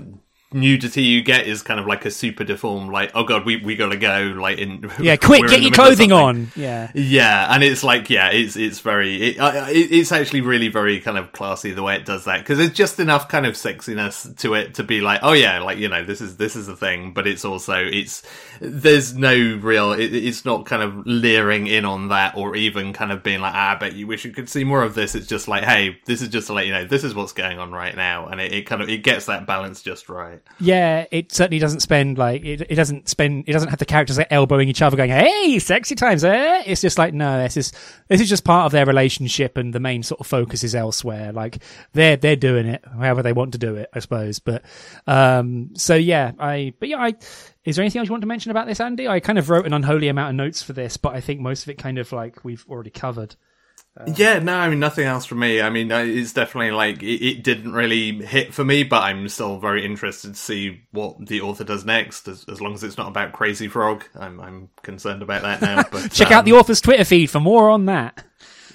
nudity 0.53 1.03
you 1.03 1.21
get 1.21 1.45
is 1.45 1.61
kind 1.61 1.77
of 1.77 1.85
like 1.85 2.05
a 2.05 2.11
super 2.11 2.45
deformed 2.45 2.89
like 2.89 3.11
oh 3.15 3.25
god 3.25 3.45
we 3.45 3.57
we 3.57 3.75
gotta 3.75 3.97
go 3.97 4.33
like 4.37 4.57
in 4.57 4.89
yeah 4.99 5.17
quick 5.17 5.45
get 5.47 5.61
your 5.61 5.71
clothing 5.71 6.13
on. 6.13 6.49
Yeah. 6.55 6.89
Yeah 6.93 7.53
and 7.53 7.63
it's 7.63 7.83
like 7.83 8.09
yeah 8.09 8.29
it's 8.29 8.55
it's 8.55 8.79
very 8.79 9.21
it, 9.31 9.39
uh, 9.39 9.65
it, 9.67 9.91
it's 9.91 10.13
actually 10.13 10.39
really 10.41 10.69
very 10.69 11.01
kind 11.01 11.17
of 11.17 11.33
classy 11.33 11.73
the 11.73 11.83
way 11.83 11.97
it 11.97 12.05
does 12.05 12.23
that 12.25 12.39
because 12.39 12.59
there's 12.59 12.71
just 12.71 12.97
enough 12.99 13.27
kind 13.27 13.45
of 13.45 13.55
sexiness 13.55 14.37
to 14.39 14.53
it 14.53 14.75
to 14.75 14.83
be 14.83 15.01
like 15.01 15.19
oh 15.21 15.33
yeah 15.33 15.59
like 15.59 15.79
you 15.79 15.89
know 15.89 16.05
this 16.05 16.21
is 16.21 16.37
this 16.37 16.55
is 16.55 16.69
a 16.69 16.75
thing 16.77 17.11
but 17.11 17.27
it's 17.27 17.43
also 17.43 17.75
it's 17.75 18.23
there's 18.61 19.13
no 19.15 19.35
real 19.61 19.91
it, 19.91 20.13
it's 20.13 20.45
not 20.45 20.65
kind 20.65 20.81
of 20.81 21.05
leering 21.05 21.67
in 21.67 21.83
on 21.83 22.07
that 22.07 22.37
or 22.37 22.55
even 22.55 22.93
kind 22.93 23.11
of 23.11 23.21
being 23.21 23.41
like 23.41 23.53
ah, 23.53 23.71
I 23.71 23.75
bet 23.75 23.93
you 23.93 24.07
wish 24.07 24.23
you 24.23 24.31
could 24.31 24.49
see 24.49 24.63
more 24.63 24.83
of 24.83 24.95
this. 24.95 25.13
It's 25.13 25.27
just 25.27 25.49
like 25.49 25.65
hey 25.65 25.99
this 26.05 26.21
is 26.21 26.29
just 26.29 26.47
to 26.47 26.53
let 26.53 26.65
you 26.65 26.71
know 26.71 26.85
this 26.85 27.03
is 27.03 27.13
what's 27.13 27.33
going 27.33 27.59
on 27.59 27.73
right 27.73 27.95
now 27.95 28.27
and 28.27 28.39
it, 28.39 28.53
it 28.53 28.61
kind 28.65 28.81
of 28.81 28.87
it 28.87 29.03
gets 29.03 29.25
that 29.25 29.45
balance 29.45 29.81
just 29.81 30.07
right 30.07 30.36
Yeah, 30.59 31.05
it 31.11 31.31
certainly 31.31 31.59
doesn't 31.59 31.81
spend 31.81 32.17
like 32.17 32.43
it, 32.43 32.61
it 32.69 32.75
doesn't 32.75 33.09
spend 33.09 33.45
it 33.47 33.53
doesn't 33.53 33.69
have 33.69 33.79
the 33.79 33.85
characters 33.85 34.17
like 34.17 34.27
elbowing 34.31 34.69
each 34.69 34.81
other 34.81 34.97
going, 34.97 35.09
Hey, 35.09 35.59
sexy 35.59 35.95
times, 35.95 36.23
eh? 36.23 36.63
It's 36.65 36.81
just 36.81 36.97
like 36.97 37.13
no, 37.13 37.41
this 37.41 37.57
is 37.57 37.71
this 38.07 38.21
is 38.21 38.29
just 38.29 38.43
part 38.43 38.65
of 38.65 38.71
their 38.71 38.85
relationship 38.85 39.57
and 39.57 39.73
the 39.73 39.79
main 39.79 40.03
sort 40.03 40.19
of 40.19 40.27
focus 40.27 40.63
is 40.63 40.75
elsewhere. 40.75 41.31
Like 41.31 41.63
they're 41.93 42.17
they're 42.17 42.35
doing 42.35 42.67
it 42.67 42.83
however 42.85 43.23
they 43.23 43.33
want 43.33 43.53
to 43.53 43.57
do 43.57 43.75
it, 43.75 43.89
I 43.93 43.99
suppose. 43.99 44.39
But 44.39 44.63
um 45.05 45.71
so 45.75 45.95
yeah, 45.95 46.31
I 46.39 46.73
but 46.79 46.89
yeah, 46.89 46.97
I 46.97 47.13
is 47.65 47.75
there 47.75 47.83
anything 47.83 47.99
else 47.99 48.07
you 48.07 48.13
want 48.13 48.21
to 48.21 48.27
mention 48.27 48.51
about 48.51 48.67
this, 48.67 48.79
Andy? 48.79 49.07
I 49.07 49.19
kind 49.19 49.37
of 49.37 49.49
wrote 49.49 49.65
an 49.65 49.73
unholy 49.73 50.07
amount 50.07 50.29
of 50.29 50.35
notes 50.35 50.61
for 50.63 50.71
this, 50.71 50.95
but 50.95 51.13
I 51.13 51.19
think 51.19 51.41
most 51.41 51.63
of 51.63 51.69
it 51.69 51.77
kind 51.77 51.97
of 51.97 52.11
like 52.13 52.45
we've 52.45 52.65
already 52.69 52.91
covered. 52.91 53.35
Um, 53.99 54.13
yeah, 54.15 54.37
no, 54.39 54.55
I 54.55 54.69
mean 54.69 54.79
nothing 54.79 55.05
else 55.05 55.25
for 55.25 55.35
me. 55.35 55.59
I 55.59 55.69
mean, 55.71 55.91
it's 55.91 56.33
definitely 56.33 56.71
like 56.71 57.01
it, 57.01 57.25
it, 57.25 57.43
didn't 57.43 57.73
really 57.73 58.23
hit 58.23 58.53
for 58.53 58.63
me, 58.63 58.83
but 58.83 59.01
I'm 59.01 59.27
still 59.27 59.57
very 59.57 59.83
interested 59.83 60.35
to 60.35 60.39
see 60.39 60.81
what 60.91 61.25
the 61.25 61.41
author 61.41 61.63
does 61.63 61.83
next. 61.83 62.27
As, 62.27 62.45
as 62.47 62.61
long 62.61 62.75
as 62.75 62.83
it's 62.83 62.97
not 62.97 63.07
about 63.07 63.33
Crazy 63.33 63.67
Frog, 63.67 64.05
I'm 64.15 64.39
I'm 64.39 64.69
concerned 64.83 65.23
about 65.23 65.41
that 65.41 65.61
now. 65.61 65.83
But 65.91 66.11
check 66.11 66.27
um, 66.27 66.33
out 66.33 66.45
the 66.45 66.53
author's 66.53 66.81
Twitter 66.81 67.05
feed 67.05 67.29
for 67.29 67.39
more 67.39 67.69
on 67.69 67.85
that. 67.85 68.23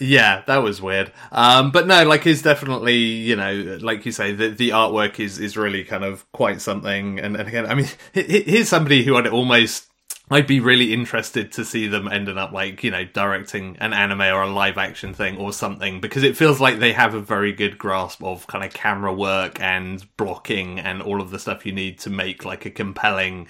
Yeah, 0.01 0.43
that 0.47 0.59
was 0.59 0.83
weird. 0.83 1.13
Um, 1.31 1.71
but 1.71 1.87
no, 1.87 2.05
like 2.05 2.27
it's 2.27 2.43
definitely 2.43 2.97
you 2.97 3.37
know, 3.37 3.79
like 3.81 4.05
you 4.05 4.11
say, 4.13 4.33
the 4.33 4.49
the 4.49 4.71
artwork 4.71 5.21
is 5.21 5.39
is 5.39 5.57
really 5.57 5.85
kind 5.85 6.03
of 6.03 6.31
quite 6.33 6.61
something. 6.61 7.21
And, 7.21 7.37
and 7.37 7.49
again, 7.49 7.67
I 7.67 7.75
mean, 7.75 7.87
here's 8.13 8.69
somebody 8.69 9.05
who 9.05 9.17
I'd 9.17 9.29
almost 9.29 9.92
I'd 10.33 10.47
be 10.47 10.61
really 10.61 10.93
interested 10.93 11.53
to 11.53 11.65
see 11.65 11.89
them 11.89 12.09
ending 12.09 12.39
up 12.39 12.53
like, 12.53 12.83
you 12.83 12.91
know, 12.91 13.05
directing 13.05 13.77
an 13.81 13.93
anime 13.93 14.21
or 14.21 14.43
a 14.43 14.51
live 14.51 14.79
action 14.79 15.15
thing 15.15 15.37
or 15.37 15.53
something 15.53 16.01
because 16.01 16.23
it 16.23 16.37
feels 16.37 16.61
like 16.61 16.79
they 16.79 16.93
have 16.93 17.15
a 17.15 17.21
very 17.21 17.53
good 17.53 17.79
grasp 17.79 18.23
of 18.23 18.47
kind 18.47 18.65
of 18.65 18.73
camera 18.73 19.13
work 19.13 19.61
and 19.61 20.05
blocking 20.17 20.79
and 20.81 21.03
all 21.03 21.21
of 21.21 21.31
the 21.31 21.39
stuff 21.39 21.67
you 21.67 21.73
need 21.73 21.99
to 22.01 22.11
make 22.11 22.45
like 22.45 22.65
a 22.65 22.71
compelling, 22.71 23.47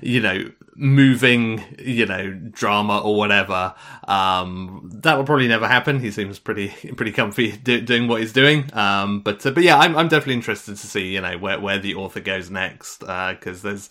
you 0.00 0.20
know, 0.20 0.50
moving, 0.74 1.62
you 1.78 2.06
know, 2.06 2.32
drama 2.32 2.98
or 2.98 3.16
whatever. 3.16 3.74
Um, 4.08 4.90
that 5.02 5.16
will 5.16 5.24
probably 5.24 5.48
never 5.48 5.68
happen. 5.68 6.00
He 6.00 6.10
seems 6.10 6.38
pretty 6.38 6.68
pretty 6.96 7.12
comfy 7.12 7.52
do, 7.52 7.80
doing 7.80 8.08
what 8.08 8.20
he's 8.20 8.32
doing. 8.32 8.70
Um, 8.72 9.20
but 9.20 9.44
uh, 9.44 9.50
but 9.50 9.62
yeah, 9.62 9.78
I'm 9.78 9.96
I'm 9.96 10.08
definitely 10.08 10.34
interested 10.34 10.76
to 10.76 10.86
see 10.86 11.12
you 11.12 11.20
know 11.20 11.38
where 11.38 11.60
where 11.60 11.78
the 11.78 11.94
author 11.94 12.20
goes 12.20 12.50
next 12.50 13.02
uh, 13.04 13.34
there's 13.42 13.88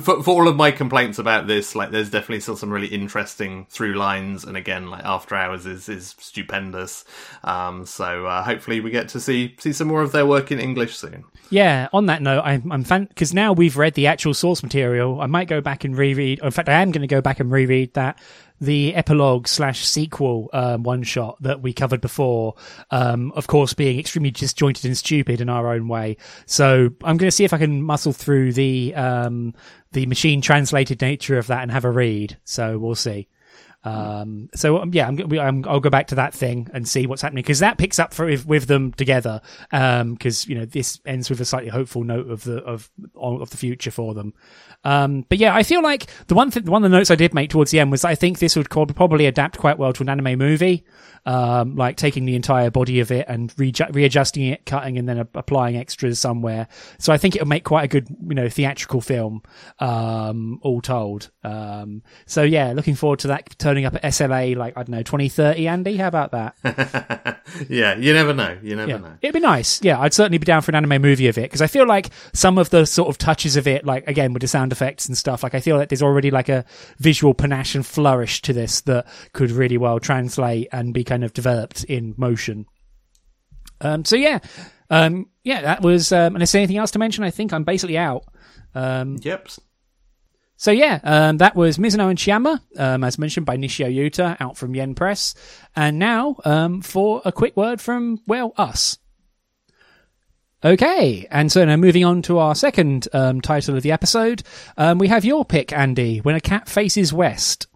for, 0.00 0.22
for 0.22 0.30
all 0.30 0.48
of 0.48 0.56
my 0.56 0.70
complaints 0.70 1.18
about 1.18 1.46
this, 1.46 1.63
like 1.74 1.90
there's 1.90 2.10
definitely 2.10 2.40
still 2.40 2.56
some 2.56 2.70
really 2.70 2.88
interesting 2.88 3.66
through 3.70 3.94
lines. 3.94 4.44
And 4.44 4.56
again, 4.56 4.90
like 4.90 5.04
After 5.04 5.34
Hours 5.34 5.66
is 5.66 5.88
is 5.88 6.14
stupendous. 6.18 7.04
Um, 7.44 7.86
so 7.86 8.26
uh, 8.26 8.42
hopefully 8.42 8.80
we 8.80 8.90
get 8.90 9.08
to 9.10 9.20
see 9.20 9.54
see 9.58 9.72
some 9.72 9.88
more 9.88 10.02
of 10.02 10.12
their 10.12 10.26
work 10.26 10.50
in 10.50 10.58
English 10.58 10.96
soon. 10.96 11.24
Yeah. 11.50 11.88
On 11.92 12.06
that 12.06 12.22
note, 12.22 12.42
I'm 12.44 12.70
I'm 12.72 12.84
fan 12.84 13.04
because 13.04 13.32
now 13.32 13.52
we've 13.52 13.76
read 13.76 13.94
the 13.94 14.06
actual 14.06 14.34
source 14.34 14.62
material. 14.62 15.20
I 15.20 15.26
might 15.26 15.48
go 15.48 15.60
back 15.60 15.84
and 15.84 15.96
reread. 15.96 16.40
In 16.40 16.50
fact, 16.50 16.68
I 16.68 16.82
am 16.82 16.90
going 16.90 17.02
to 17.02 17.06
go 17.06 17.20
back 17.20 17.40
and 17.40 17.50
reread 17.50 17.94
that 17.94 18.18
the 18.60 18.94
epilogue 18.94 19.48
slash 19.48 19.84
sequel 19.84 20.48
um, 20.52 20.82
one 20.82 21.02
shot 21.02 21.36
that 21.42 21.60
we 21.60 21.72
covered 21.72 22.00
before, 22.00 22.54
um, 22.90 23.32
of 23.32 23.46
course, 23.46 23.74
being 23.74 23.98
extremely 23.98 24.30
disjointed 24.30 24.84
and 24.84 24.96
stupid 24.96 25.40
in 25.40 25.48
our 25.48 25.72
own 25.72 25.88
way. 25.88 26.16
So 26.46 26.90
I'm 27.02 27.16
going 27.16 27.28
to 27.28 27.32
see 27.32 27.44
if 27.44 27.52
I 27.52 27.58
can 27.58 27.82
muscle 27.82 28.12
through 28.12 28.52
the 28.52 28.94
um, 28.94 29.54
the 29.92 30.06
machine 30.06 30.40
translated 30.40 31.00
nature 31.00 31.38
of 31.38 31.48
that 31.48 31.62
and 31.62 31.70
have 31.70 31.84
a 31.84 31.90
read. 31.90 32.36
So 32.44 32.78
we'll 32.78 32.94
see. 32.94 33.28
Um, 33.84 34.48
so 34.54 34.78
um, 34.78 34.90
yeah, 34.92 35.06
I'm, 35.06 35.20
I'm, 35.38 35.64
I'll 35.68 35.80
go 35.80 35.90
back 35.90 36.06
to 36.08 36.14
that 36.14 36.32
thing 36.32 36.68
and 36.72 36.88
see 36.88 37.06
what's 37.06 37.22
happening 37.22 37.42
because 37.42 37.58
that 37.58 37.76
picks 37.76 37.98
up 37.98 38.14
for, 38.14 38.26
with, 38.26 38.46
with 38.46 38.66
them 38.66 38.92
together. 38.92 39.42
Because 39.70 40.46
um, 40.46 40.50
you 40.50 40.58
know 40.58 40.64
this 40.64 41.00
ends 41.04 41.28
with 41.28 41.40
a 41.40 41.44
slightly 41.44 41.68
hopeful 41.68 42.02
note 42.02 42.30
of 42.30 42.44
the 42.44 42.58
of 42.62 42.90
of 43.14 43.50
the 43.50 43.56
future 43.56 43.90
for 43.90 44.14
them. 44.14 44.32
Um, 44.84 45.26
but 45.28 45.38
yeah, 45.38 45.54
I 45.54 45.62
feel 45.62 45.82
like 45.82 46.06
the 46.26 46.34
one 46.34 46.50
th- 46.50 46.66
one 46.66 46.84
of 46.84 46.90
the 46.90 46.96
notes 46.96 47.10
I 47.10 47.14
did 47.14 47.34
make 47.34 47.50
towards 47.50 47.70
the 47.70 47.80
end 47.80 47.90
was 47.90 48.04
I 48.04 48.14
think 48.14 48.38
this 48.38 48.56
would 48.56 48.70
probably 48.70 49.26
adapt 49.26 49.58
quite 49.58 49.78
well 49.78 49.92
to 49.92 50.02
an 50.02 50.08
anime 50.08 50.38
movie, 50.38 50.84
um, 51.26 51.76
like 51.76 51.96
taking 51.96 52.24
the 52.24 52.36
entire 52.36 52.70
body 52.70 53.00
of 53.00 53.10
it 53.10 53.26
and 53.28 53.52
re- 53.56 53.72
readjusting 53.90 54.44
it, 54.44 54.66
cutting, 54.66 54.98
and 54.98 55.08
then 55.08 55.18
a- 55.18 55.28
applying 55.34 55.76
extras 55.76 56.18
somewhere. 56.18 56.68
So 56.98 57.12
I 57.12 57.18
think 57.18 57.34
it 57.34 57.42
would 57.42 57.48
make 57.48 57.64
quite 57.64 57.84
a 57.84 57.88
good, 57.88 58.08
you 58.08 58.34
know, 58.34 58.48
theatrical 58.48 59.00
film, 59.00 59.42
um, 59.78 60.58
all 60.62 60.80
told. 60.80 61.30
Um, 61.42 62.02
so 62.26 62.42
yeah, 62.42 62.72
looking 62.72 62.94
forward 62.94 63.20
to 63.20 63.28
that 63.28 63.58
turning 63.58 63.84
up 63.84 63.94
at 63.94 64.02
SLA, 64.02 64.56
like 64.56 64.76
I 64.76 64.82
don't 64.82 64.90
know, 64.90 65.02
twenty 65.02 65.28
thirty. 65.28 65.66
Andy, 65.68 65.96
how 65.96 66.08
about 66.08 66.32
that? 66.32 67.42
yeah, 67.68 67.96
you 67.96 68.12
never 68.12 68.34
know. 68.34 68.58
You 68.62 68.76
never 68.76 68.90
yeah. 68.90 68.96
know. 68.98 69.16
It'd 69.22 69.34
be 69.34 69.40
nice. 69.40 69.82
Yeah, 69.82 70.00
I'd 70.00 70.14
certainly 70.14 70.38
be 70.38 70.44
down 70.44 70.62
for 70.62 70.70
an 70.70 70.76
anime 70.76 71.00
movie 71.00 71.28
of 71.28 71.38
it 71.38 71.42
because 71.42 71.62
I 71.62 71.66
feel 71.66 71.86
like 71.86 72.10
some 72.32 72.58
of 72.58 72.70
the 72.70 72.84
sort 72.84 73.08
of 73.08 73.18
touches 73.18 73.56
of 73.56 73.66
it, 73.66 73.84
like 73.84 74.06
again 74.08 74.32
with 74.32 74.42
the 74.42 74.48
sound 74.48 74.72
effects 74.72 75.06
and 75.06 75.16
stuff. 75.16 75.42
Like 75.42 75.54
I 75.54 75.60
feel 75.60 75.76
like 75.76 75.88
there's 75.88 76.02
already 76.02 76.30
like 76.30 76.48
a 76.48 76.64
visual 76.98 77.34
panache 77.34 77.74
and 77.74 77.86
flourish 77.86 78.42
to 78.42 78.52
this 78.52 78.82
that 78.82 79.06
could 79.32 79.50
really 79.50 79.78
well 79.78 80.00
translate 80.00 80.68
and 80.72 80.92
be 80.92 81.04
kind 81.14 81.22
of 81.24 81.32
developed 81.32 81.84
in 81.84 82.14
motion. 82.16 82.66
Um, 83.80 84.04
so 84.04 84.16
yeah, 84.16 84.40
um, 84.90 85.26
yeah, 85.44 85.62
that 85.62 85.80
was. 85.80 86.10
Um, 86.10 86.34
and 86.34 86.42
is 86.42 86.50
there 86.50 86.60
anything 86.60 86.78
else 86.78 86.90
to 86.92 86.98
mention? 86.98 87.22
I 87.22 87.30
think 87.30 87.52
I'm 87.52 87.64
basically 87.64 87.96
out. 87.96 88.24
Um, 88.74 89.18
yep. 89.22 89.48
So 90.56 90.72
yeah, 90.72 90.98
um, 91.04 91.38
that 91.38 91.54
was 91.54 91.78
Mizuno 91.78 92.10
and 92.10 92.18
Chayama, 92.18 92.60
um, 92.78 93.04
as 93.04 93.18
mentioned 93.18 93.46
by 93.46 93.56
Nishio 93.56 93.92
Yuta, 93.92 94.36
out 94.40 94.56
from 94.56 94.74
Yen 94.74 94.94
Press. 94.94 95.34
And 95.76 95.98
now 95.98 96.36
um, 96.44 96.80
for 96.80 97.22
a 97.24 97.30
quick 97.30 97.56
word 97.56 97.80
from 97.80 98.20
well 98.26 98.52
us. 98.56 98.98
Okay, 100.64 101.26
and 101.30 101.52
so 101.52 101.64
now 101.64 101.76
moving 101.76 102.04
on 102.04 102.22
to 102.22 102.38
our 102.38 102.54
second 102.54 103.06
um, 103.12 103.40
title 103.40 103.76
of 103.76 103.82
the 103.82 103.92
episode, 103.92 104.42
um, 104.78 104.98
we 104.98 105.08
have 105.08 105.24
your 105.24 105.44
pick, 105.44 105.72
Andy. 105.72 106.18
When 106.18 106.34
a 106.34 106.40
cat 106.40 106.68
faces 106.68 107.12
west. 107.12 107.66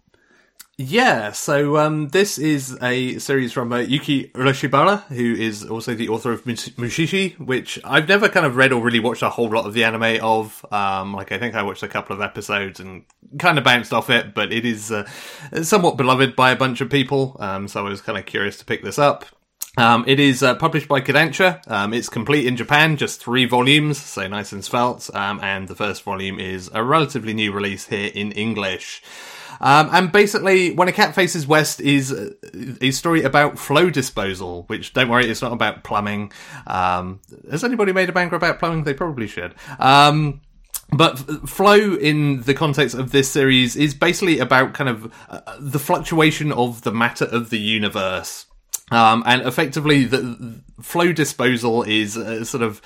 Yeah, 0.81 1.33
so 1.33 1.75
um, 1.75 2.07
this 2.07 2.37
is 2.37 2.77
a 2.81 3.19
series 3.19 3.51
from 3.51 3.73
uh, 3.73 3.79
Yuki 3.79 4.29
Urushibara, 4.29 5.03
who 5.07 5.33
is 5.33 5.65
also 5.65 5.93
the 5.93 6.07
author 6.07 6.31
of 6.31 6.45
Mushishi, 6.45 7.37
which 7.37 7.81
I've 7.83 8.07
never 8.07 8.29
kind 8.29 8.45
of 8.45 8.55
read 8.55 8.71
or 8.71 8.81
really 8.81 9.01
watched 9.01 9.21
a 9.21 9.29
whole 9.29 9.49
lot 9.49 9.65
of 9.65 9.73
the 9.73 9.83
anime 9.83 10.23
of. 10.23 10.65
Um, 10.71 11.13
like, 11.13 11.33
I 11.33 11.37
think 11.37 11.53
I 11.53 11.63
watched 11.63 11.83
a 11.83 11.89
couple 11.89 12.15
of 12.15 12.21
episodes 12.21 12.79
and 12.79 13.03
kind 13.37 13.57
of 13.57 13.65
bounced 13.65 13.91
off 13.91 14.09
it, 14.09 14.33
but 14.33 14.53
it 14.53 14.63
is 14.63 14.89
uh, 14.89 15.05
somewhat 15.63 15.97
beloved 15.97 16.33
by 16.37 16.51
a 16.51 16.55
bunch 16.55 16.79
of 16.79 16.89
people, 16.89 17.35
um, 17.41 17.67
so 17.67 17.85
I 17.85 17.89
was 17.89 17.99
kind 17.99 18.17
of 18.17 18.25
curious 18.25 18.55
to 18.59 18.65
pick 18.65 18.81
this 18.81 18.97
up. 18.97 19.25
Um, 19.77 20.05
it 20.07 20.21
is 20.21 20.41
uh, 20.41 20.55
published 20.55 20.87
by 20.87 21.01
Kodansha. 21.01 21.59
Um, 21.69 21.93
it's 21.93 22.07
complete 22.07 22.45
in 22.45 22.55
Japan, 22.55 22.95
just 22.95 23.21
three 23.21 23.43
volumes, 23.43 23.97
so 23.97 24.25
nice 24.29 24.53
and 24.53 24.63
svelte. 24.63 25.13
Um, 25.13 25.41
and 25.43 25.67
the 25.67 25.75
first 25.75 26.03
volume 26.03 26.39
is 26.39 26.71
a 26.73 26.85
relatively 26.85 27.33
new 27.33 27.51
release 27.51 27.87
here 27.87 28.11
in 28.15 28.31
English. 28.31 29.03
Um, 29.61 29.89
and 29.91 30.11
basically, 30.11 30.73
when 30.73 30.87
a 30.87 30.91
cat 30.91 31.15
faces 31.15 31.45
west 31.47 31.81
is 31.81 32.11
a 32.81 32.91
story 32.91 33.23
about 33.23 33.59
flow 33.59 33.89
disposal. 33.89 34.63
Which 34.67 34.93
don't 34.93 35.09
worry, 35.09 35.29
it's 35.29 35.41
not 35.41 35.53
about 35.53 35.83
plumbing. 35.83 36.31
Um, 36.67 37.21
has 37.49 37.63
anybody 37.63 37.93
made 37.93 38.09
a 38.09 38.13
banger 38.13 38.35
about 38.35 38.59
plumbing? 38.59 38.83
They 38.83 38.93
probably 38.93 39.27
should. 39.27 39.55
Um, 39.79 40.41
but 40.91 41.19
flow 41.47 41.95
in 41.95 42.41
the 42.41 42.53
context 42.53 42.95
of 42.95 43.11
this 43.11 43.29
series 43.29 43.75
is 43.75 43.93
basically 43.93 44.39
about 44.39 44.73
kind 44.73 44.89
of 44.89 45.13
uh, 45.29 45.41
the 45.59 45.79
fluctuation 45.79 46.51
of 46.51 46.81
the 46.81 46.91
matter 46.91 47.25
of 47.25 47.51
the 47.51 47.59
universe 47.59 48.45
um, 48.91 49.23
and 49.25 49.43
effectively, 49.43 50.05
the 50.05 50.61
flow 50.81 51.11
disposal 51.11 51.83
is 51.83 52.17
uh, 52.17 52.43
sort 52.43 52.63
of 52.63 52.81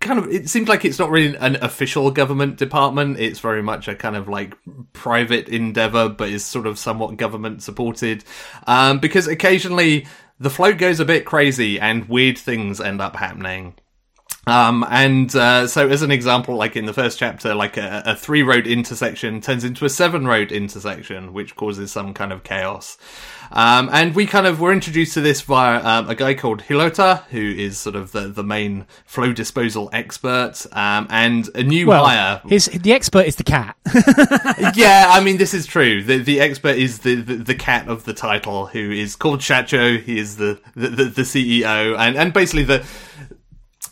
kind 0.00 0.18
of. 0.18 0.28
It 0.28 0.48
seems 0.48 0.68
like 0.68 0.84
it's 0.84 0.98
not 0.98 1.10
really 1.10 1.36
an 1.36 1.56
official 1.56 2.10
government 2.10 2.56
department. 2.56 3.18
It's 3.18 3.40
very 3.40 3.62
much 3.62 3.88
a 3.88 3.94
kind 3.94 4.16
of 4.16 4.28
like 4.28 4.56
private 4.92 5.48
endeavor, 5.48 6.08
but 6.08 6.30
is 6.30 6.44
sort 6.44 6.66
of 6.66 6.78
somewhat 6.78 7.16
government 7.16 7.62
supported. 7.62 8.24
Um, 8.66 8.98
because 8.98 9.26
occasionally 9.26 10.06
the 10.40 10.50
flow 10.50 10.72
goes 10.72 11.00
a 11.00 11.04
bit 11.04 11.24
crazy 11.24 11.80
and 11.80 12.08
weird 12.08 12.38
things 12.38 12.80
end 12.80 13.00
up 13.00 13.16
happening. 13.16 13.74
Um, 14.46 14.86
and 14.88 15.34
uh, 15.36 15.66
so, 15.66 15.88
as 15.88 16.00
an 16.00 16.10
example, 16.10 16.56
like 16.56 16.74
in 16.74 16.86
the 16.86 16.94
first 16.94 17.18
chapter, 17.18 17.54
like 17.54 17.76
a, 17.76 18.02
a 18.06 18.16
three 18.16 18.42
road 18.42 18.66
intersection 18.66 19.42
turns 19.42 19.62
into 19.62 19.84
a 19.84 19.90
seven 19.90 20.26
road 20.26 20.52
intersection, 20.52 21.34
which 21.34 21.54
causes 21.54 21.92
some 21.92 22.14
kind 22.14 22.32
of 22.32 22.44
chaos. 22.44 22.96
Um, 23.50 23.88
and 23.92 24.14
we 24.14 24.26
kind 24.26 24.46
of 24.46 24.60
were 24.60 24.72
introduced 24.72 25.14
to 25.14 25.20
this 25.20 25.40
via 25.40 25.84
um, 25.84 26.08
a 26.08 26.14
guy 26.14 26.34
called 26.34 26.62
Hirota, 26.62 27.24
who 27.24 27.40
is 27.40 27.78
sort 27.78 27.96
of 27.96 28.12
the, 28.12 28.28
the 28.28 28.42
main 28.42 28.86
flow 29.04 29.32
disposal 29.32 29.88
expert, 29.92 30.66
um, 30.72 31.06
and 31.10 31.48
a 31.54 31.62
new 31.62 31.86
well, 31.86 32.04
hire. 32.06 32.42
His 32.46 32.66
the 32.66 32.92
expert 32.92 33.26
is 33.26 33.36
the 33.36 33.44
cat. 33.44 33.76
yeah, 34.74 35.06
I 35.08 35.22
mean 35.22 35.38
this 35.38 35.54
is 35.54 35.66
true. 35.66 36.02
The 36.02 36.18
the 36.18 36.40
expert 36.40 36.76
is 36.76 37.00
the, 37.00 37.16
the, 37.16 37.36
the 37.36 37.54
cat 37.54 37.88
of 37.88 38.04
the 38.04 38.14
title, 38.14 38.66
who 38.66 38.90
is 38.90 39.16
called 39.16 39.40
Shacho. 39.40 40.00
He 40.02 40.18
is 40.18 40.36
the 40.36 40.60
the, 40.74 40.88
the, 40.88 41.04
the 41.04 41.22
CEO, 41.22 41.96
and 41.98 42.16
and 42.16 42.32
basically 42.32 42.64
the 42.64 42.86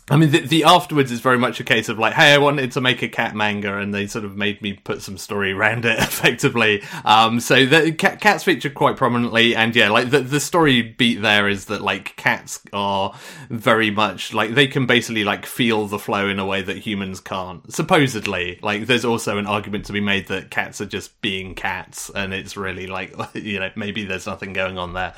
I 0.09 0.15
mean, 0.15 0.31
the, 0.31 0.39
the, 0.39 0.63
afterwards 0.63 1.11
is 1.11 1.19
very 1.19 1.37
much 1.37 1.59
a 1.59 1.65
case 1.65 1.89
of 1.89 1.99
like, 1.99 2.13
hey, 2.13 2.33
I 2.33 2.37
wanted 2.37 2.71
to 2.71 2.81
make 2.81 3.01
a 3.01 3.09
cat 3.09 3.35
manga, 3.35 3.77
and 3.77 3.93
they 3.93 4.07
sort 4.07 4.23
of 4.23 4.37
made 4.37 4.61
me 4.61 4.71
put 4.71 5.01
some 5.01 5.17
story 5.17 5.51
around 5.51 5.83
it, 5.83 5.99
effectively. 5.99 6.81
Um, 7.03 7.41
so 7.41 7.65
the 7.65 7.91
cat, 7.91 8.21
cats 8.21 8.45
feature 8.45 8.69
quite 8.69 8.95
prominently, 8.95 9.53
and 9.53 9.75
yeah, 9.75 9.89
like 9.89 10.09
the 10.09 10.21
the 10.21 10.39
story 10.39 10.81
beat 10.81 11.21
there 11.21 11.49
is 11.49 11.65
that 11.65 11.81
like 11.81 12.15
cats 12.15 12.61
are 12.71 13.13
very 13.49 13.91
much 13.91 14.33
like 14.33 14.55
they 14.55 14.67
can 14.67 14.85
basically 14.85 15.25
like 15.25 15.45
feel 15.45 15.87
the 15.87 15.99
flow 15.99 16.29
in 16.29 16.39
a 16.39 16.45
way 16.45 16.61
that 16.61 16.77
humans 16.77 17.19
can't. 17.19 17.73
Supposedly, 17.73 18.59
like 18.61 18.87
there's 18.87 19.03
also 19.03 19.37
an 19.37 19.45
argument 19.45 19.85
to 19.87 19.93
be 19.93 19.99
made 19.99 20.27
that 20.27 20.51
cats 20.51 20.79
are 20.79 20.85
just 20.85 21.19
being 21.21 21.53
cats, 21.53 22.09
and 22.15 22.33
it's 22.33 22.55
really 22.55 22.87
like 22.87 23.13
you 23.33 23.59
know 23.59 23.71
maybe 23.75 24.05
there's 24.05 24.25
nothing 24.25 24.53
going 24.53 24.77
on 24.77 24.93
there. 24.93 25.13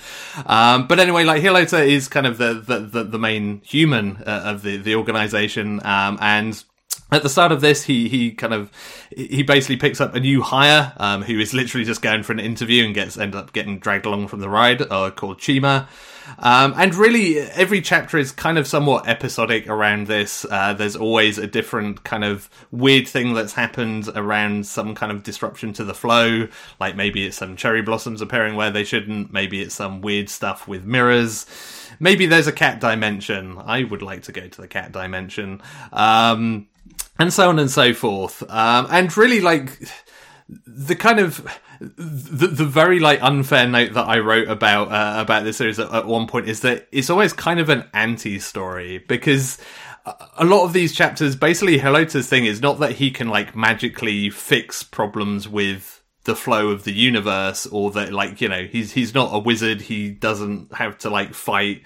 Um, 0.48 0.88
but 0.88 1.00
anyway, 1.00 1.26
like 1.26 1.44
Hirota 1.44 1.88
is 1.88 2.08
kind 2.08 2.26
of 2.26 2.40
the 2.40 2.56
the 2.56 2.80
the, 2.80 3.04
the 3.04 3.20
main 3.20 3.62
human 3.64 4.18
uh, 4.26 4.42
of 4.46 4.64
the 4.64 4.79
the 4.84 4.96
organization, 4.96 5.86
um, 5.86 6.18
and 6.22 6.64
at 7.12 7.24
the 7.24 7.30
start 7.30 7.52
of 7.52 7.62
this, 7.62 7.84
he 7.84 8.08
he 8.08 8.32
kind 8.32 8.54
of 8.54 8.72
he 9.16 9.44
basically 9.44 9.78
picks 9.78 10.00
up 10.00 10.14
a 10.16 10.20
new 10.20 10.42
hire 10.42 10.94
um, 10.98 11.24
who 11.24 11.40
is 11.40 11.54
literally 11.54 11.86
just 11.86 12.02
going 12.02 12.24
for 12.24 12.34
an 12.34 12.40
interview 12.40 12.86
and 12.86 12.94
gets 12.94 13.18
end 13.18 13.36
up 13.36 13.54
getting 13.54 13.80
dragged 13.80 14.06
along 14.06 14.28
from 14.28 14.40
the 14.40 14.50
ride, 14.50 14.82
uh, 14.82 15.10
called 15.12 15.40
Chima. 15.40 15.88
Um, 16.38 16.76
and 16.78 16.94
really, 16.94 17.40
every 17.40 17.82
chapter 17.82 18.18
is 18.20 18.32
kind 18.32 18.60
of 18.60 18.68
somewhat 18.68 19.08
episodic 19.08 19.68
around 19.68 20.06
this. 20.06 20.46
Uh, 20.48 20.74
there's 20.74 20.96
always 20.96 21.40
a 21.40 21.48
different 21.48 22.04
kind 22.04 22.24
of 22.24 22.50
weird 22.72 23.08
thing 23.08 23.34
that's 23.34 23.54
happened 23.54 24.08
around 24.16 24.68
some 24.68 24.94
kind 24.94 25.12
of 25.12 25.24
disruption 25.24 25.74
to 25.74 25.84
the 25.84 25.96
flow. 25.96 26.48
Like 26.80 26.96
maybe 26.96 27.26
it's 27.26 27.38
some 27.38 27.56
cherry 27.56 27.82
blossoms 27.82 28.22
appearing 28.22 28.56
where 28.56 28.70
they 28.70 28.84
shouldn't. 28.84 29.34
Maybe 29.34 29.62
it's 29.62 29.74
some 29.74 30.02
weird 30.02 30.30
stuff 30.30 30.68
with 30.68 30.86
mirrors 30.86 31.48
maybe 32.00 32.26
there's 32.26 32.48
a 32.48 32.52
cat 32.52 32.80
dimension. 32.80 33.58
I 33.64 33.84
would 33.84 34.02
like 34.02 34.24
to 34.24 34.32
go 34.32 34.48
to 34.48 34.62
the 34.62 34.68
cat 34.68 34.92
dimension. 34.92 35.62
Um, 35.92 36.68
and 37.18 37.34
so 37.34 37.50
on 37.50 37.60
and 37.60 37.70
so 37.70 37.94
forth. 37.94 38.44
Um, 38.50 38.88
and 38.90 39.16
really, 39.18 39.42
like, 39.42 39.78
the 40.66 40.96
kind 40.96 41.20
of 41.20 41.46
the, 41.80 42.48
the 42.48 42.66
very 42.66 43.00
like 43.00 43.22
unfair 43.22 43.68
note 43.68 43.94
that 43.94 44.08
I 44.08 44.20
wrote 44.20 44.48
about 44.48 44.92
uh, 44.92 45.22
about 45.22 45.44
this 45.44 45.58
series 45.58 45.80
at, 45.80 45.94
at 45.94 46.08
one 46.08 46.28
point 46.28 46.48
is 46.48 46.62
that 46.62 46.88
it's 46.92 47.10
always 47.10 47.34
kind 47.34 47.60
of 47.60 47.70
an 47.70 47.86
anti-story 47.94 48.98
because 49.08 49.60
a 50.38 50.46
lot 50.46 50.64
of 50.64 50.74
these 50.74 50.94
chapters 50.94 51.36
basically 51.36 51.78
Hirota's 51.78 52.28
thing 52.28 52.46
is 52.46 52.62
not 52.62 52.80
that 52.80 52.94
he 52.94 53.12
can 53.12 53.30
like 53.30 53.56
magically 53.56 54.30
fix 54.30 54.82
problems 54.82 55.48
with 55.48 55.99
the 56.30 56.36
flow 56.36 56.70
of 56.70 56.84
the 56.84 56.94
universe 56.94 57.66
or 57.66 57.90
that 57.90 58.14
like 58.14 58.40
you 58.40 58.48
know 58.48 58.68
he's 58.72 58.92
he's 58.92 59.16
not 59.16 59.34
a 59.34 59.40
wizard. 59.40 59.82
He 59.82 60.12
doesn't 60.12 60.76
have 60.76 61.00
to 61.00 61.10
like 61.10 61.34
fight 61.34 61.82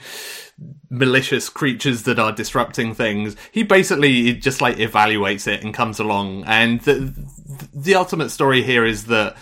malicious 0.90 1.48
creatures 1.48 2.04
that 2.04 2.20
are 2.20 2.34
disrupting 2.34 2.94
things. 2.94 3.38
He 3.54 3.64
basically 3.64 4.34
just 4.34 4.60
like 4.60 4.76
evaluates 4.78 5.48
it 5.48 5.64
and 5.64 5.74
comes 5.74 5.98
along. 5.98 6.44
And 6.46 6.82
the 6.82 7.14
the 7.74 7.96
ultimate 7.96 8.32
story 8.32 8.64
here 8.64 8.84
is 8.86 9.06
that 9.06 9.38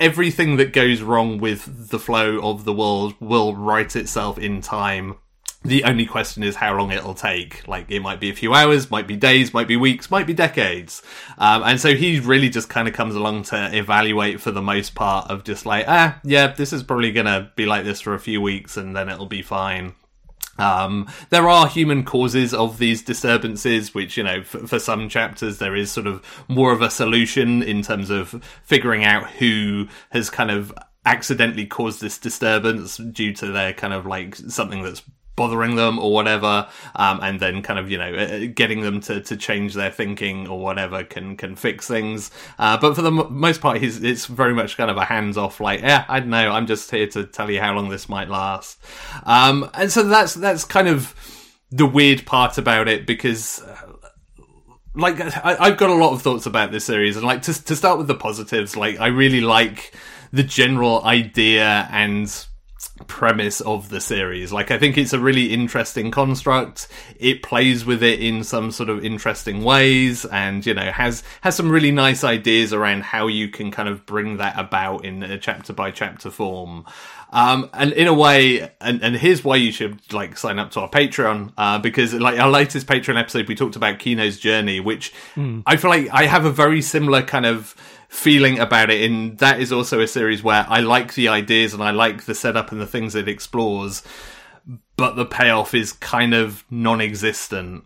everything 0.00 0.56
that 0.56 0.72
goes 0.72 1.00
wrong 1.00 1.38
with 1.38 1.90
the 1.90 2.00
flow 2.00 2.40
of 2.42 2.64
the 2.64 2.72
world 2.72 3.14
will 3.20 3.54
right 3.54 3.94
itself 3.94 4.38
in 4.38 4.60
time 4.60 5.14
the 5.64 5.84
only 5.84 6.04
question 6.04 6.42
is 6.42 6.56
how 6.56 6.76
long 6.76 6.90
it'll 6.90 7.14
take. 7.14 7.66
Like, 7.66 7.90
it 7.90 8.00
might 8.00 8.20
be 8.20 8.30
a 8.30 8.34
few 8.34 8.52
hours, 8.52 8.90
might 8.90 9.06
be 9.06 9.16
days, 9.16 9.54
might 9.54 9.66
be 9.66 9.76
weeks, 9.76 10.10
might 10.10 10.26
be 10.26 10.34
decades. 10.34 11.02
Um, 11.38 11.62
and 11.62 11.80
so 11.80 11.94
he 11.94 12.20
really 12.20 12.50
just 12.50 12.68
kind 12.68 12.86
of 12.86 12.94
comes 12.94 13.14
along 13.14 13.44
to 13.44 13.76
evaluate 13.76 14.40
for 14.40 14.50
the 14.50 14.62
most 14.62 14.94
part 14.94 15.30
of 15.30 15.44
just 15.44 15.64
like, 15.64 15.86
ah, 15.88 16.20
yeah, 16.22 16.48
this 16.48 16.72
is 16.72 16.82
probably 16.82 17.12
gonna 17.12 17.50
be 17.56 17.64
like 17.64 17.84
this 17.84 18.00
for 18.00 18.14
a 18.14 18.20
few 18.20 18.40
weeks 18.40 18.76
and 18.76 18.94
then 18.94 19.08
it'll 19.08 19.26
be 19.26 19.42
fine. 19.42 19.94
Um, 20.58 21.08
there 21.30 21.48
are 21.48 21.66
human 21.66 22.04
causes 22.04 22.54
of 22.54 22.78
these 22.78 23.02
disturbances, 23.02 23.94
which, 23.94 24.16
you 24.16 24.22
know, 24.22 24.42
for, 24.44 24.66
for, 24.66 24.78
some 24.78 25.08
chapters, 25.08 25.58
there 25.58 25.74
is 25.74 25.90
sort 25.90 26.06
of 26.06 26.22
more 26.46 26.72
of 26.72 26.80
a 26.80 26.90
solution 26.90 27.62
in 27.62 27.82
terms 27.82 28.10
of 28.10 28.40
figuring 28.62 29.04
out 29.04 29.28
who 29.30 29.88
has 30.10 30.30
kind 30.30 30.52
of 30.52 30.72
accidentally 31.06 31.66
caused 31.66 32.00
this 32.00 32.18
disturbance 32.18 32.98
due 32.98 33.32
to 33.32 33.46
their 33.46 33.72
kind 33.72 33.92
of 33.92 34.06
like 34.06 34.36
something 34.36 34.82
that's 34.82 35.02
bothering 35.36 35.76
them 35.76 35.98
or 35.98 36.12
whatever, 36.12 36.68
um, 36.94 37.20
and 37.22 37.40
then 37.40 37.62
kind 37.62 37.78
of 37.78 37.90
you 37.90 37.98
know 37.98 38.14
uh, 38.14 38.46
getting 38.54 38.80
them 38.82 39.00
to, 39.00 39.20
to 39.20 39.36
change 39.36 39.74
their 39.74 39.90
thinking 39.90 40.46
or 40.48 40.60
whatever 40.60 41.04
can 41.04 41.36
can 41.36 41.56
fix 41.56 41.86
things. 41.86 42.30
Uh, 42.58 42.76
but 42.76 42.94
for 42.94 43.02
the 43.02 43.10
m- 43.12 43.38
most 43.38 43.60
part, 43.60 43.80
he's 43.80 44.02
it's 44.02 44.26
very 44.26 44.54
much 44.54 44.76
kind 44.76 44.90
of 44.90 44.96
a 44.96 45.04
hands 45.04 45.36
off, 45.36 45.60
like 45.60 45.80
yeah, 45.80 46.04
I 46.08 46.20
don't 46.20 46.30
know, 46.30 46.50
I'm 46.50 46.66
just 46.66 46.90
here 46.90 47.06
to 47.08 47.24
tell 47.24 47.50
you 47.50 47.60
how 47.60 47.74
long 47.74 47.88
this 47.88 48.08
might 48.08 48.28
last. 48.28 48.78
Um, 49.24 49.70
and 49.74 49.90
so 49.90 50.02
that's 50.02 50.34
that's 50.34 50.64
kind 50.64 50.88
of 50.88 51.14
the 51.70 51.86
weird 51.86 52.26
part 52.26 52.58
about 52.58 52.88
it 52.88 53.06
because. 53.06 53.62
Uh, 53.62 53.90
like 54.96 55.20
I, 55.20 55.70
have 55.70 55.76
got 55.76 55.90
a 55.90 55.94
lot 55.94 56.12
of 56.12 56.22
thoughts 56.22 56.46
about 56.46 56.70
this 56.70 56.84
series, 56.84 57.16
and 57.16 57.26
like 57.26 57.42
to 57.42 57.64
to 57.64 57.74
start 57.74 57.98
with 57.98 58.06
the 58.06 58.14
positives, 58.14 58.76
like 58.76 59.00
I 59.00 59.08
really 59.08 59.40
like 59.40 59.92
the 60.32 60.44
general 60.44 61.04
idea 61.04 61.88
and 61.90 62.46
premise 63.06 63.60
of 63.60 63.88
the 63.88 64.00
series. 64.00 64.52
Like, 64.52 64.70
I 64.70 64.78
think 64.78 64.96
it's 64.96 65.12
a 65.12 65.18
really 65.18 65.52
interesting 65.52 66.10
construct. 66.10 66.88
It 67.18 67.42
plays 67.42 67.84
with 67.84 68.02
it 68.02 68.20
in 68.20 68.44
some 68.44 68.70
sort 68.70 68.88
of 68.88 69.04
interesting 69.04 69.64
ways, 69.64 70.24
and 70.24 70.64
you 70.64 70.74
know 70.74 70.90
has 70.90 71.22
has 71.42 71.56
some 71.56 71.70
really 71.70 71.90
nice 71.90 72.24
ideas 72.24 72.72
around 72.72 73.02
how 73.02 73.26
you 73.26 73.48
can 73.48 73.70
kind 73.70 73.88
of 73.88 74.06
bring 74.06 74.38
that 74.38 74.58
about 74.58 75.04
in 75.04 75.22
a 75.22 75.38
chapter 75.38 75.72
by 75.72 75.90
chapter 75.90 76.30
form. 76.30 76.84
Um, 77.34 77.68
and 77.72 77.92
in 77.92 78.06
a 78.06 78.14
way, 78.14 78.70
and, 78.80 79.02
and 79.02 79.16
here's 79.16 79.42
why 79.42 79.56
you 79.56 79.72
should 79.72 80.12
like 80.12 80.38
sign 80.38 80.60
up 80.60 80.70
to 80.72 80.80
our 80.80 80.88
Patreon, 80.88 81.52
uh, 81.58 81.80
because 81.80 82.14
like 82.14 82.38
our 82.38 82.48
latest 82.48 82.86
Patreon 82.86 83.18
episode, 83.18 83.48
we 83.48 83.56
talked 83.56 83.74
about 83.74 83.98
Kino's 83.98 84.38
journey, 84.38 84.78
which 84.78 85.12
mm. 85.34 85.64
I 85.66 85.76
feel 85.76 85.90
like 85.90 86.08
I 86.12 86.26
have 86.26 86.44
a 86.44 86.50
very 86.50 86.80
similar 86.80 87.22
kind 87.22 87.44
of 87.44 87.74
feeling 88.14 88.60
about 88.60 88.90
it 88.90 89.10
and 89.10 89.38
that 89.38 89.60
is 89.60 89.72
also 89.72 90.00
a 90.00 90.06
series 90.06 90.40
where 90.40 90.64
I 90.68 90.78
like 90.78 91.14
the 91.14 91.26
ideas 91.26 91.74
and 91.74 91.82
I 91.82 91.90
like 91.90 92.26
the 92.26 92.34
setup 92.34 92.70
and 92.70 92.80
the 92.80 92.86
things 92.86 93.16
it 93.16 93.28
explores 93.28 94.04
but 94.96 95.16
the 95.16 95.26
payoff 95.26 95.74
is 95.74 95.92
kind 95.92 96.32
of 96.32 96.64
non-existent 96.70 97.84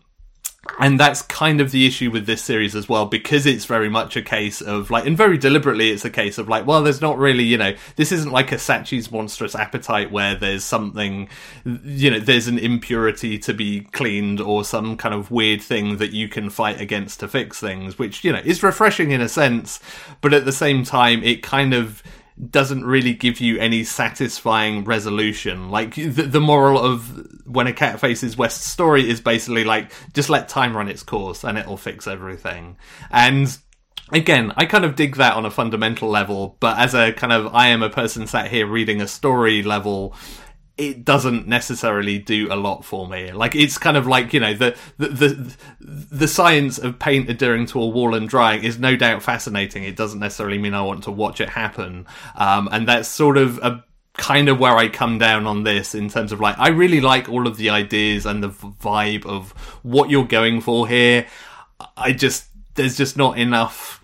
and 0.79 0.99
that's 0.99 1.21
kind 1.23 1.61
of 1.61 1.71
the 1.71 1.87
issue 1.87 2.11
with 2.11 2.25
this 2.25 2.41
series 2.41 2.75
as 2.75 2.89
well 2.89 3.05
because 3.05 3.45
it's 3.45 3.65
very 3.65 3.87
much 3.87 4.17
a 4.17 4.21
case 4.21 4.61
of 4.61 4.91
like 4.91 5.05
and 5.05 5.15
very 5.15 5.37
deliberately 5.37 5.89
it's 5.89 6.03
a 6.03 6.09
case 6.09 6.37
of 6.37 6.49
like 6.49 6.67
well 6.67 6.83
there's 6.83 7.01
not 7.01 7.17
really 7.17 7.43
you 7.43 7.57
know 7.57 7.73
this 7.95 8.11
isn't 8.11 8.31
like 8.31 8.51
a 8.51 8.55
Sachi's 8.55 9.09
monstrous 9.09 9.55
appetite 9.55 10.11
where 10.11 10.35
there's 10.35 10.63
something 10.63 11.29
you 11.63 12.11
know 12.11 12.19
there's 12.19 12.47
an 12.47 12.59
impurity 12.59 13.39
to 13.39 13.53
be 13.53 13.81
cleaned 13.81 14.41
or 14.41 14.65
some 14.65 14.97
kind 14.97 15.15
of 15.15 15.31
weird 15.31 15.61
thing 15.61 15.97
that 15.97 16.11
you 16.11 16.27
can 16.27 16.49
fight 16.49 16.79
against 16.81 17.21
to 17.21 17.27
fix 17.27 17.59
things 17.59 17.97
which 17.97 18.23
you 18.23 18.31
know 18.33 18.41
is 18.43 18.61
refreshing 18.61 19.11
in 19.11 19.21
a 19.21 19.29
sense 19.29 19.79
but 20.19 20.33
at 20.33 20.43
the 20.43 20.51
same 20.51 20.83
time 20.83 21.23
it 21.23 21.41
kind 21.41 21.73
of 21.73 22.03
doesn't 22.49 22.85
really 22.85 23.13
give 23.13 23.41
you 23.41 23.59
any 23.59 23.83
satisfying 23.83 24.85
resolution. 24.85 25.69
Like 25.69 25.95
the, 25.95 26.23
the 26.23 26.39
moral 26.39 26.79
of 26.79 27.27
when 27.45 27.67
a 27.67 27.73
cat 27.73 27.99
faces 27.99 28.37
west 28.37 28.61
story 28.61 29.09
is 29.09 29.19
basically 29.19 29.63
like 29.63 29.91
just 30.13 30.29
let 30.29 30.47
time 30.47 30.75
run 30.75 30.87
its 30.87 31.03
course 31.03 31.43
and 31.43 31.57
it'll 31.57 31.77
fix 31.77 32.07
everything. 32.07 32.77
And 33.11 33.57
again, 34.11 34.53
I 34.55 34.65
kind 34.65 34.85
of 34.85 34.95
dig 34.95 35.17
that 35.17 35.33
on 35.33 35.45
a 35.45 35.51
fundamental 35.51 36.09
level, 36.09 36.55
but 36.59 36.77
as 36.77 36.93
a 36.93 37.11
kind 37.11 37.33
of 37.33 37.53
I 37.53 37.67
am 37.67 37.83
a 37.83 37.89
person 37.89 38.25
sat 38.25 38.49
here 38.49 38.67
reading 38.67 39.01
a 39.01 39.07
story 39.07 39.61
level, 39.61 40.15
it 40.79 41.03
doesn't 41.03 41.45
necessarily 41.45 42.17
do 42.17 42.47
a 42.51 42.55
lot 42.55 42.85
for 42.85 43.05
me. 43.05 43.33
Like 43.33 43.53
it's 43.53 43.77
kind 43.77 43.97
of 43.97 44.07
like 44.07 44.33
you 44.33 44.39
know 44.39 44.53
the 44.53 44.77
the 44.97 45.07
the, 45.09 45.57
the 45.79 46.27
science 46.27 46.77
of 46.77 46.97
paint 46.97 47.29
adhering 47.29 47.65
to 47.67 47.81
a 47.81 47.87
wall 47.87 48.15
and 48.15 48.29
drying 48.29 48.63
is 48.63 48.79
no 48.79 48.95
doubt 48.95 49.21
fascinating. 49.21 49.83
It 49.83 49.97
doesn't 49.97 50.19
necessarily 50.19 50.57
mean 50.57 50.73
I 50.73 50.81
want 50.81 51.03
to 51.03 51.11
watch 51.11 51.41
it 51.41 51.49
happen, 51.49 52.07
um, 52.35 52.69
and 52.71 52.87
that's 52.87 53.09
sort 53.09 53.37
of 53.37 53.57
a 53.59 53.83
kind 54.13 54.47
of 54.47 54.59
where 54.59 54.75
I 54.75 54.87
come 54.87 55.17
down 55.17 55.45
on 55.47 55.63
this 55.63 55.93
in 55.93 56.09
terms 56.09 56.31
of 56.31 56.39
like 56.39 56.57
I 56.57 56.69
really 56.69 57.01
like 57.01 57.27
all 57.27 57.45
of 57.45 57.57
the 57.57 57.69
ideas 57.69 58.25
and 58.25 58.41
the 58.41 58.49
vibe 58.49 59.25
of 59.25 59.51
what 59.83 60.09
you're 60.09 60.25
going 60.25 60.61
for 60.61 60.87
here. 60.87 61.27
I 61.97 62.13
just 62.13 62.45
there's 62.75 62.95
just 62.95 63.17
not 63.17 63.37
enough 63.37 63.98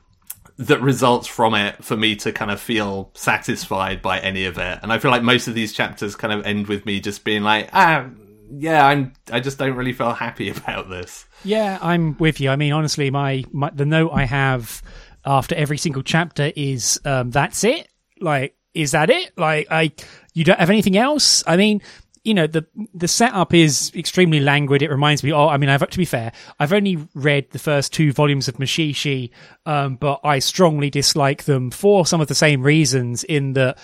that 0.58 0.82
results 0.82 1.28
from 1.28 1.54
it 1.54 1.84
for 1.84 1.98
me 1.98 2.16
to 2.16 2.32
kind 2.32 2.50
of 2.50 2.62
feel 2.62 3.12
satisfied 3.14 4.02
by 4.02 4.20
any 4.20 4.46
of 4.46 4.58
it. 4.58 4.80
And 4.82 4.92
I 4.92 5.00
feel 5.00 5.12
like 5.12 5.24
most 5.24 5.48
of 5.48 5.54
these 5.54 5.74
chapters 5.74 6.16
kind 6.16 6.32
of 6.34 6.46
end 6.46 6.68
with 6.68 6.86
me 6.86 7.00
just 7.00 7.24
being 7.24 7.44
like, 7.44 7.70
ah, 7.74 8.08
yeah, 8.50 8.86
I'm. 8.86 9.14
I 9.32 9.40
just 9.40 9.58
don't 9.58 9.76
really 9.76 9.94
feel 9.94 10.14
happy 10.14 10.50
about 10.58 10.90
this. 10.90 11.26
Yeah, 11.44 11.78
I'm 11.82 12.18
with 12.18 12.40
you. 12.40 12.50
I 12.50 12.56
mean, 12.56 12.74
honestly, 12.74 13.10
my, 13.12 13.44
my 13.52 13.70
the 13.72 13.86
note 13.86 14.12
I 14.14 14.26
have 14.26 14.82
after 15.26 15.56
every 15.56 15.78
single 15.78 16.04
chapter 16.04 16.52
is 16.56 17.02
um, 17.06 17.32
that's 17.32 17.64
it. 17.64 17.88
Like, 18.22 18.56
is 18.74 18.92
that 18.92 19.10
it? 19.10 19.38
Like, 19.38 19.68
I 19.72 19.92
you 20.34 20.44
don't 20.44 20.60
have 20.60 20.70
anything 20.70 20.98
else? 20.98 21.44
I 21.48 21.58
mean, 21.58 21.82
you 22.26 22.34
know 22.34 22.48
the 22.48 22.66
the 22.94 23.08
setup 23.08 23.54
is 23.54 23.92
extremely 23.96 24.40
languid. 24.40 24.82
It 24.82 24.90
reminds 24.90 25.24
me. 25.24 25.32
Oh, 25.32 25.48
I 25.48 25.58
mean, 25.58 25.70
I've 25.70 25.88
to 25.88 25.98
be 25.98 26.06
fair, 26.06 26.34
I've 26.60 26.74
only 26.74 27.08
read 27.14 27.52
the 27.52 27.60
first 27.60 27.94
two 27.94 28.12
volumes 28.12 28.48
of 28.48 28.58
Mushishi, 28.58 29.30
um, 29.66 29.96
but 29.96 30.20
I 30.24 30.40
strongly 30.40 30.90
dislike 30.90 31.44
them 31.44 31.72
for 31.72 32.06
some 32.06 32.20
of 32.20 32.28
the 32.28 32.36
same 32.36 32.64
reasons. 32.64 33.24
In 33.24 33.54
that 33.54 33.78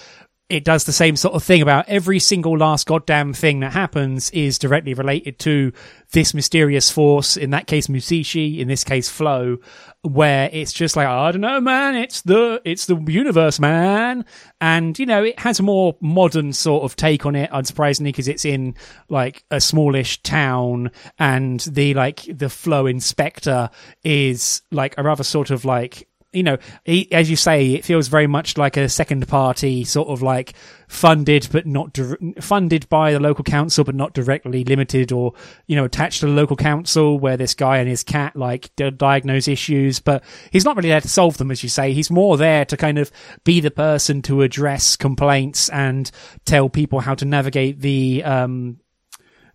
it 0.52 0.66
does 0.66 0.84
the 0.84 0.91
same 0.91 1.16
sort 1.16 1.34
of 1.34 1.43
thing 1.43 1.62
about 1.62 1.88
every 1.88 2.20
single 2.20 2.58
last 2.58 2.86
goddamn 2.86 3.32
thing 3.32 3.62
that 3.62 3.72
happens 3.72 4.30
is 4.32 4.60
directly 4.60 4.93
related 4.93 5.39
to 5.39 5.72
this 6.12 6.34
mysterious 6.34 6.91
force. 6.91 7.38
In 7.38 7.52
that 7.52 7.68
case, 7.68 7.88
Mushishi. 7.88 8.60
In 8.60 8.68
this 8.68 8.84
case, 8.84 9.08
Flow. 9.08 9.60
Where 10.02 10.49
it's 10.52 10.74
just 10.74 10.97
like 10.97 11.08
I 11.08 11.32
don't 11.32 11.41
know, 11.41 11.62
man. 11.62 11.95
It's 11.95 12.22
the 12.24 12.62
it's 12.66 12.86
the 12.86 12.97
universe, 13.08 13.62
man. 13.62 14.26
And 14.60 14.99
you 14.99 15.06
know, 15.06 15.24
it 15.24 15.39
has 15.39 15.60
a 15.60 15.64
more 15.64 15.95
modern 16.02 16.52
sort 16.52 16.84
of 16.84 16.97
take 16.97 17.26
on 17.26 17.36
it, 17.36 17.49
unsurprisingly, 17.52 18.06
because 18.06 18.28
it's 18.28 18.43
in 18.43 18.76
like 19.08 19.45
a 19.52 19.62
smallish 19.62 20.22
town, 20.24 20.91
and 21.18 21.62
the 21.62 21.93
like 21.93 22.24
the 22.28 22.49
Flow 22.49 22.88
Inspector 22.88 23.70
is 24.04 24.64
like 24.70 24.95
a 24.97 25.04
rather 25.04 25.24
sort 25.24 25.49
of 25.49 25.64
like 25.64 26.10
you 26.34 26.44
know, 26.44 26.58
he, 26.86 27.12
as 27.12 27.30
you 27.30 27.36
say, 27.36 27.74
it 27.74 27.84
feels 27.84 28.08
very 28.08 28.28
much 28.28 28.58
like 28.58 28.78
a 28.78 28.88
second 28.88 29.28
party 29.28 29.84
sort 29.84 30.08
of 30.08 30.22
like 30.22 30.54
funded, 30.88 31.50
but 31.52 31.66
not 31.66 31.92
di- 31.92 32.34
funded 32.40 32.88
by 32.88 33.12
the 33.12 33.20
local 33.20 33.44
council, 33.44 33.84
but 33.84 33.96
not 33.96 34.14
directly 34.14 34.64
limited 34.64 35.12
or, 35.12 35.34
you 35.68 35.76
know, 35.76 35.84
attached 35.84 36.22
to 36.22 36.28
the 36.28 36.32
local 36.32 36.56
council 36.56 37.20
where 37.20 37.36
this 37.36 37.54
guy 37.54 37.78
and 37.78 37.90
his 37.90 38.04
cat 38.04 38.36
like 38.36 38.74
d- 38.78 38.92
diagnose 38.92 39.50
issues, 39.50 40.00
but 40.00 40.24
he's 40.52 40.64
not 40.64 40.78
really 40.78 40.90
there 40.90 41.02
to 41.02 41.10
solve 41.10 41.38
them, 41.38 41.52
as 41.52 41.64
you 41.64 41.70
say. 41.70 41.92
He's 41.92 42.10
more 42.10 42.38
there 42.38 42.64
to 42.66 42.78
kind 42.78 42.98
of 42.98 43.12
be 43.44 43.60
the 43.60 43.72
person 43.72 44.22
to 44.24 44.42
address 44.42 44.96
complaints 44.96 45.68
and 45.70 46.10
tell 46.46 46.70
people 46.70 47.02
how 47.02 47.16
to 47.16 47.26
navigate 47.26 47.82
the, 47.82 48.24
um, 48.24 48.80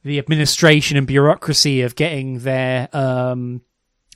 the 0.04 0.18
administration 0.18 0.98
and 0.98 1.06
bureaucracy 1.06 1.82
of 1.82 1.96
getting 1.96 2.40
their, 2.40 2.88
um, 2.92 3.62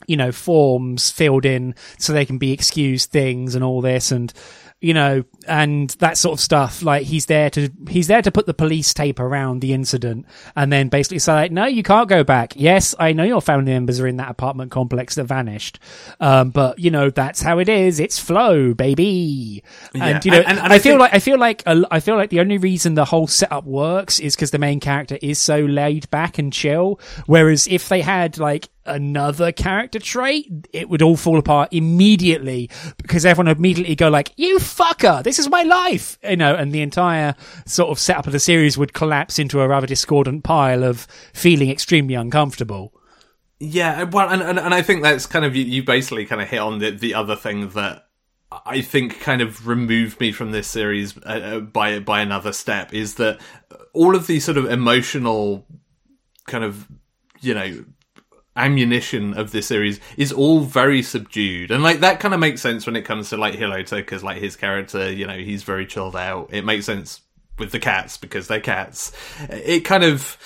you 0.07 0.17
know, 0.17 0.33
forms 0.33 1.11
filled 1.11 1.45
in 1.45 1.75
so 1.99 2.13
they 2.13 2.25
can 2.27 2.39
be 2.39 2.53
excused 2.53 3.11
things 3.11 3.55
and 3.55 3.65
all 3.65 3.81
this. 3.81 4.11
And 4.13 4.33
you 4.83 4.95
know, 4.95 5.25
and 5.47 5.91
that 5.99 6.17
sort 6.17 6.33
of 6.39 6.41
stuff. 6.41 6.83
Like 6.83 7.03
he's 7.03 7.27
there 7.27 7.51
to 7.51 7.69
he's 7.91 8.07
there 8.07 8.23
to 8.23 8.31
put 8.31 8.47
the 8.47 8.55
police 8.55 8.95
tape 8.95 9.21
around 9.21 9.61
the 9.61 9.75
incident, 9.75 10.25
and 10.57 10.73
then 10.73 10.89
basically 10.89 11.19
say, 11.19 11.33
like, 11.35 11.53
"No, 11.53 11.67
you 11.67 11.83
can't 11.83 12.09
go 12.09 12.25
back. 12.25 12.55
Yes, 12.57 12.95
I 12.99 13.13
know 13.13 13.25
your 13.25 13.43
family 13.43 13.73
members 13.73 14.01
are 14.01 14.07
in 14.07 14.17
that 14.17 14.31
apartment 14.31 14.71
complex 14.71 15.17
that 15.17 15.25
vanished, 15.25 15.81
um, 16.19 16.49
but 16.49 16.79
you 16.79 16.91
know 16.91 17.11
that's 17.11 17.43
how 17.43 17.59
it 17.59 17.69
is. 17.69 18.01
It's 18.01 18.19
flow, 18.19 18.73
baby." 18.73 19.63
Yeah, 19.95 20.07
And 20.07 20.25
you 20.25 20.31
know, 20.31 20.39
and- 20.39 20.47
and- 20.49 20.59
and 20.61 20.73
I, 20.73 20.77
I 20.77 20.79
feel 20.79 20.93
think- 20.93 21.01
like 21.01 21.15
I 21.15 21.19
feel 21.19 21.39
like 21.39 21.63
I 21.67 22.01
feel 22.01 22.17
like 22.17 22.31
the 22.31 22.41
only 22.41 22.57
reason 22.57 22.95
the 22.95 23.05
whole 23.05 23.27
setup 23.27 23.67
works 23.67 24.19
is 24.19 24.35
because 24.35 24.51
the 24.51 24.59
main 24.59 24.81
character 24.81 25.19
is 25.21 25.39
so 25.39 25.59
laid 25.59 26.09
back 26.11 26.39
and 26.39 26.51
chill. 26.51 26.99
Whereas 27.27 27.67
if 27.69 27.91
they 27.91 28.01
had 28.01 28.39
like 28.39 28.71
another 28.85 29.53
character 29.53 29.99
trait, 29.99 30.51
it 30.72 30.89
would 30.89 31.03
all 31.03 31.16
fall 31.16 31.39
apart 31.39 31.68
immediately 31.72 32.70
because 32.97 33.24
everyone 33.24 33.49
would 33.49 33.59
immediately 33.59 33.95
go 33.95 34.09
like, 34.09 34.33
"You 34.37 34.59
fucker, 34.59 35.22
this 35.22 35.39
is 35.39 35.49
my 35.49 35.62
life," 35.62 36.18
you 36.22 36.37
know, 36.37 36.55
and 36.55 36.72
the 36.72 36.83
entire 36.83 37.35
sort 37.66 37.91
of 37.91 37.99
setup 37.99 38.26
of 38.26 38.33
the 38.33 38.41
series 38.41 38.78
would 38.78 38.93
collapse 38.93 39.39
into 39.39 39.61
a 39.61 39.68
rather 39.68 39.87
discordant 39.87 40.45
pile 40.45 40.85
of 40.85 41.07
feeling 41.33 41.70
extremely 41.70 42.14
uncomfortable. 42.14 42.93
Yeah, 43.59 44.05
well, 44.05 44.31
and, 44.31 44.43
and 44.43 44.59
and 44.59 44.72
I 44.72 44.83
think 44.83 45.03
that's 45.03 45.26
kind 45.26 45.45
of 45.45 45.55
you, 45.55 45.64
you 45.64 45.83
basically 45.83 46.24
kind 46.24 46.41
of 46.41 46.49
hit 46.49 46.61
on 46.61 46.78
the 46.78 46.91
the 46.91 47.14
other 47.14 47.37
thing 47.37 47.68
that 47.70 48.07
I 48.66 48.81
think 48.81 49.20
kind 49.20 49.43
of 49.43 49.68
removed 49.68 50.18
me 50.18 50.33
from 50.33 50.51
this 50.51 50.66
series 50.66 51.16
uh, 51.18 51.20
uh, 51.28 51.61
by 51.61 52.01
by 52.01 52.20
another 52.20 52.53
step 52.53 52.93
is 52.93 53.16
that 53.16 53.39
all 53.93 54.16
of 54.16 54.26
these 54.26 54.45
sort 54.45 54.57
of 54.57 54.64
emotional 54.64 55.66
kind 56.47 56.64
of 56.64 56.89
you 57.41 57.55
know 57.55 57.85
ammunition 58.65 59.35
of 59.35 59.53
this 59.53 59.67
series 59.67 60.01
is 60.17 60.33
all 60.33 60.61
very 60.61 61.03
subdued 61.03 61.71
and 61.71 61.83
like 61.83 62.01
that 62.01 62.21
kind 62.21 62.35
of 62.35 62.41
makes 62.41 62.61
sense 62.61 62.87
when 62.87 62.97
it 62.97 63.03
comes 63.03 63.31
to 63.31 63.37
like 63.37 63.55
Hirota 63.55 63.97
because 63.97 64.23
like 64.23 64.39
his 64.39 64.57
character 64.57 65.11
you 65.11 65.27
know 65.27 65.37
he's 65.37 65.63
very 65.63 65.87
chilled 65.87 66.17
out 66.17 66.49
it 66.53 66.65
makes 66.65 66.87
sense 66.87 67.23
with 67.59 67.73
the 67.73 67.79
cats 67.79 68.17
because 68.17 68.49
they're 68.49 68.61
cats 68.61 69.13
it 69.49 69.81
kind 69.81 70.05
of 70.05 70.37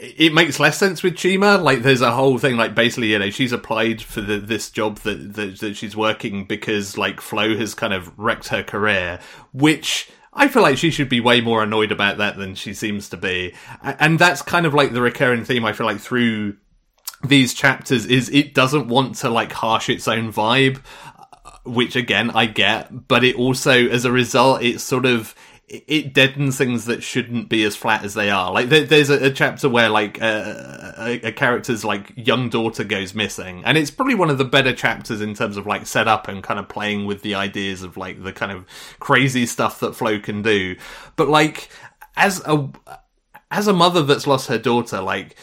it 0.00 0.32
makes 0.32 0.58
less 0.58 0.78
sense 0.78 1.02
with 1.02 1.14
Chima. 1.14 1.62
Like, 1.62 1.82
there's 1.82 2.00
a 2.00 2.12
whole 2.12 2.38
thing, 2.38 2.56
like, 2.56 2.74
basically, 2.74 3.12
you 3.12 3.18
know, 3.18 3.28
she's 3.28 3.52
applied 3.52 4.00
for 4.00 4.22
the, 4.22 4.38
this 4.38 4.70
job 4.70 4.96
that, 5.00 5.34
that 5.34 5.60
that 5.60 5.76
she's 5.76 5.94
working 5.94 6.46
because, 6.46 6.96
like, 6.96 7.20
Flo 7.20 7.54
has 7.54 7.74
kind 7.74 7.92
of 7.92 8.10
wrecked 8.18 8.48
her 8.48 8.62
career, 8.62 9.20
which 9.52 10.10
I 10.32 10.48
feel 10.48 10.62
like 10.62 10.78
she 10.78 10.90
should 10.90 11.08
be 11.08 11.20
way 11.20 11.40
more 11.40 11.62
annoyed 11.62 11.92
about 11.92 12.18
that 12.18 12.36
than 12.36 12.54
she 12.54 12.72
seems 12.72 13.08
to 13.10 13.16
be. 13.16 13.54
And 13.82 14.18
that's 14.18 14.42
kind 14.42 14.64
of 14.64 14.74
like 14.74 14.92
the 14.92 15.02
recurring 15.02 15.44
theme. 15.44 15.64
I 15.64 15.72
feel 15.72 15.86
like 15.86 16.00
through 16.00 16.56
these 17.24 17.52
chapters 17.54 18.06
is 18.06 18.30
it 18.30 18.54
doesn't 18.54 18.88
want 18.88 19.16
to 19.16 19.28
like 19.28 19.52
harsh 19.52 19.88
its 19.88 20.08
own 20.08 20.32
vibe 20.32 20.80
which 21.64 21.96
again 21.96 22.30
I 22.30 22.46
get, 22.46 23.08
but 23.08 23.24
it 23.24 23.36
also, 23.36 23.72
as 23.88 24.04
a 24.04 24.12
result, 24.12 24.62
it 24.62 24.80
sort 24.80 25.06
of 25.06 25.34
it 25.68 26.12
deadens 26.12 26.58
things 26.58 26.86
that 26.86 27.00
shouldn't 27.00 27.48
be 27.48 27.62
as 27.62 27.76
flat 27.76 28.02
as 28.04 28.14
they 28.14 28.28
are. 28.28 28.52
Like 28.52 28.70
there, 28.70 28.84
there's 28.84 29.08
a, 29.08 29.26
a 29.26 29.30
chapter 29.30 29.68
where 29.68 29.88
like 29.88 30.20
uh, 30.20 30.94
a, 30.98 31.20
a 31.28 31.32
character's 31.32 31.84
like 31.84 32.12
young 32.16 32.48
daughter 32.48 32.82
goes 32.82 33.14
missing, 33.14 33.62
and 33.64 33.78
it's 33.78 33.90
probably 33.90 34.14
one 34.16 34.30
of 34.30 34.38
the 34.38 34.44
better 34.44 34.72
chapters 34.72 35.20
in 35.20 35.34
terms 35.34 35.56
of 35.56 35.66
like 35.66 35.86
setup 35.86 36.28
and 36.28 36.42
kind 36.42 36.58
of 36.58 36.68
playing 36.68 37.06
with 37.06 37.22
the 37.22 37.34
ideas 37.34 37.82
of 37.82 37.96
like 37.96 38.22
the 38.22 38.32
kind 38.32 38.52
of 38.52 38.66
crazy 38.98 39.46
stuff 39.46 39.80
that 39.80 39.94
Flo 39.94 40.18
can 40.18 40.42
do. 40.42 40.76
But 41.16 41.28
like 41.28 41.68
as 42.16 42.42
a 42.46 42.68
as 43.50 43.68
a 43.68 43.72
mother 43.72 44.02
that's 44.02 44.26
lost 44.26 44.48
her 44.48 44.58
daughter, 44.58 45.00
like 45.00 45.36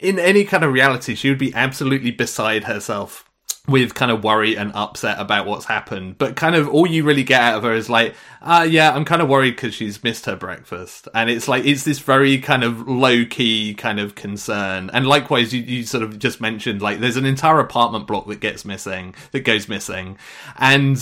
in 0.00 0.18
any 0.18 0.44
kind 0.44 0.64
of 0.64 0.72
reality, 0.72 1.14
she 1.14 1.28
would 1.28 1.38
be 1.38 1.54
absolutely 1.54 2.10
beside 2.10 2.64
herself 2.64 3.24
with 3.68 3.94
kind 3.94 4.12
of 4.12 4.22
worry 4.22 4.56
and 4.56 4.70
upset 4.74 5.18
about 5.18 5.44
what's 5.44 5.64
happened. 5.64 6.16
But 6.18 6.36
kind 6.36 6.54
of 6.54 6.68
all 6.68 6.86
you 6.86 7.02
really 7.02 7.24
get 7.24 7.40
out 7.40 7.58
of 7.58 7.64
her 7.64 7.74
is 7.74 7.90
like, 7.90 8.14
ah, 8.40 8.62
yeah, 8.62 8.92
I'm 8.92 9.04
kind 9.04 9.20
of 9.20 9.28
worried 9.28 9.56
because 9.56 9.74
she's 9.74 10.04
missed 10.04 10.26
her 10.26 10.36
breakfast. 10.36 11.08
And 11.14 11.28
it's 11.28 11.48
like, 11.48 11.64
it's 11.64 11.82
this 11.82 11.98
very 11.98 12.38
kind 12.38 12.62
of 12.62 12.86
low 12.86 13.24
key 13.24 13.74
kind 13.74 13.98
of 13.98 14.14
concern. 14.14 14.88
And 14.92 15.06
likewise, 15.06 15.52
you, 15.52 15.62
you 15.62 15.84
sort 15.84 16.04
of 16.04 16.18
just 16.18 16.40
mentioned 16.40 16.80
like 16.80 17.00
there's 17.00 17.16
an 17.16 17.26
entire 17.26 17.58
apartment 17.58 18.06
block 18.06 18.28
that 18.28 18.40
gets 18.40 18.64
missing, 18.64 19.14
that 19.32 19.40
goes 19.40 19.68
missing. 19.68 20.16
And, 20.56 20.98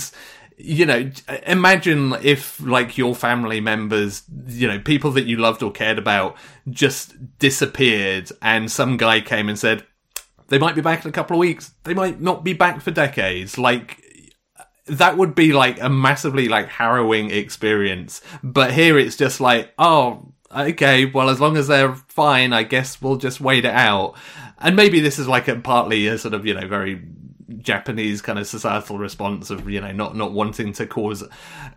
you 0.57 0.85
know, 0.85 1.09
imagine 1.45 2.13
if 2.21 2.59
like 2.61 2.97
your 2.97 3.13
family 3.13 3.59
members, 3.59 4.23
you 4.47 4.67
know, 4.67 4.79
people 4.79 5.11
that 5.11 5.25
you 5.25 5.37
loved 5.37 5.61
or 5.61 5.71
cared 5.71 5.97
about 5.97 6.37
just 6.69 7.13
disappeared 7.39 8.31
and 8.41 8.71
some 8.71 8.97
guy 8.97 9.21
came 9.21 9.49
and 9.49 9.59
said, 9.59 9.85
they 10.47 10.59
might 10.59 10.75
be 10.75 10.81
back 10.81 11.03
in 11.03 11.09
a 11.09 11.13
couple 11.13 11.35
of 11.35 11.39
weeks. 11.39 11.73
They 11.83 11.93
might 11.93 12.21
not 12.21 12.43
be 12.43 12.53
back 12.53 12.81
for 12.81 12.91
decades. 12.91 13.57
Like, 13.57 14.01
that 14.87 15.17
would 15.17 15.33
be 15.33 15.51
like 15.51 15.81
a 15.81 15.89
massively 15.89 16.47
like 16.47 16.69
harrowing 16.69 17.31
experience. 17.31 18.21
But 18.43 18.71
here 18.71 18.97
it's 18.97 19.15
just 19.15 19.41
like, 19.41 19.73
oh, 19.79 20.33
okay, 20.55 21.05
well, 21.05 21.29
as 21.29 21.41
long 21.41 21.57
as 21.57 21.67
they're 21.67 21.95
fine, 21.95 22.53
I 22.53 22.63
guess 22.63 23.01
we'll 23.01 23.17
just 23.17 23.41
wait 23.41 23.65
it 23.65 23.73
out. 23.73 24.15
And 24.59 24.75
maybe 24.75 24.99
this 24.99 25.19
is 25.19 25.27
like 25.27 25.47
a 25.47 25.55
partly 25.55 26.07
a 26.07 26.17
sort 26.17 26.33
of, 26.33 26.45
you 26.45 26.53
know, 26.53 26.67
very 26.67 27.01
Japanese 27.59 28.21
kind 28.21 28.39
of 28.39 28.47
societal 28.47 28.97
response 28.97 29.49
of 29.49 29.69
you 29.69 29.79
know 29.79 29.91
not 29.91 30.15
not 30.15 30.31
wanting 30.31 30.73
to 30.73 30.87
cause 30.87 31.23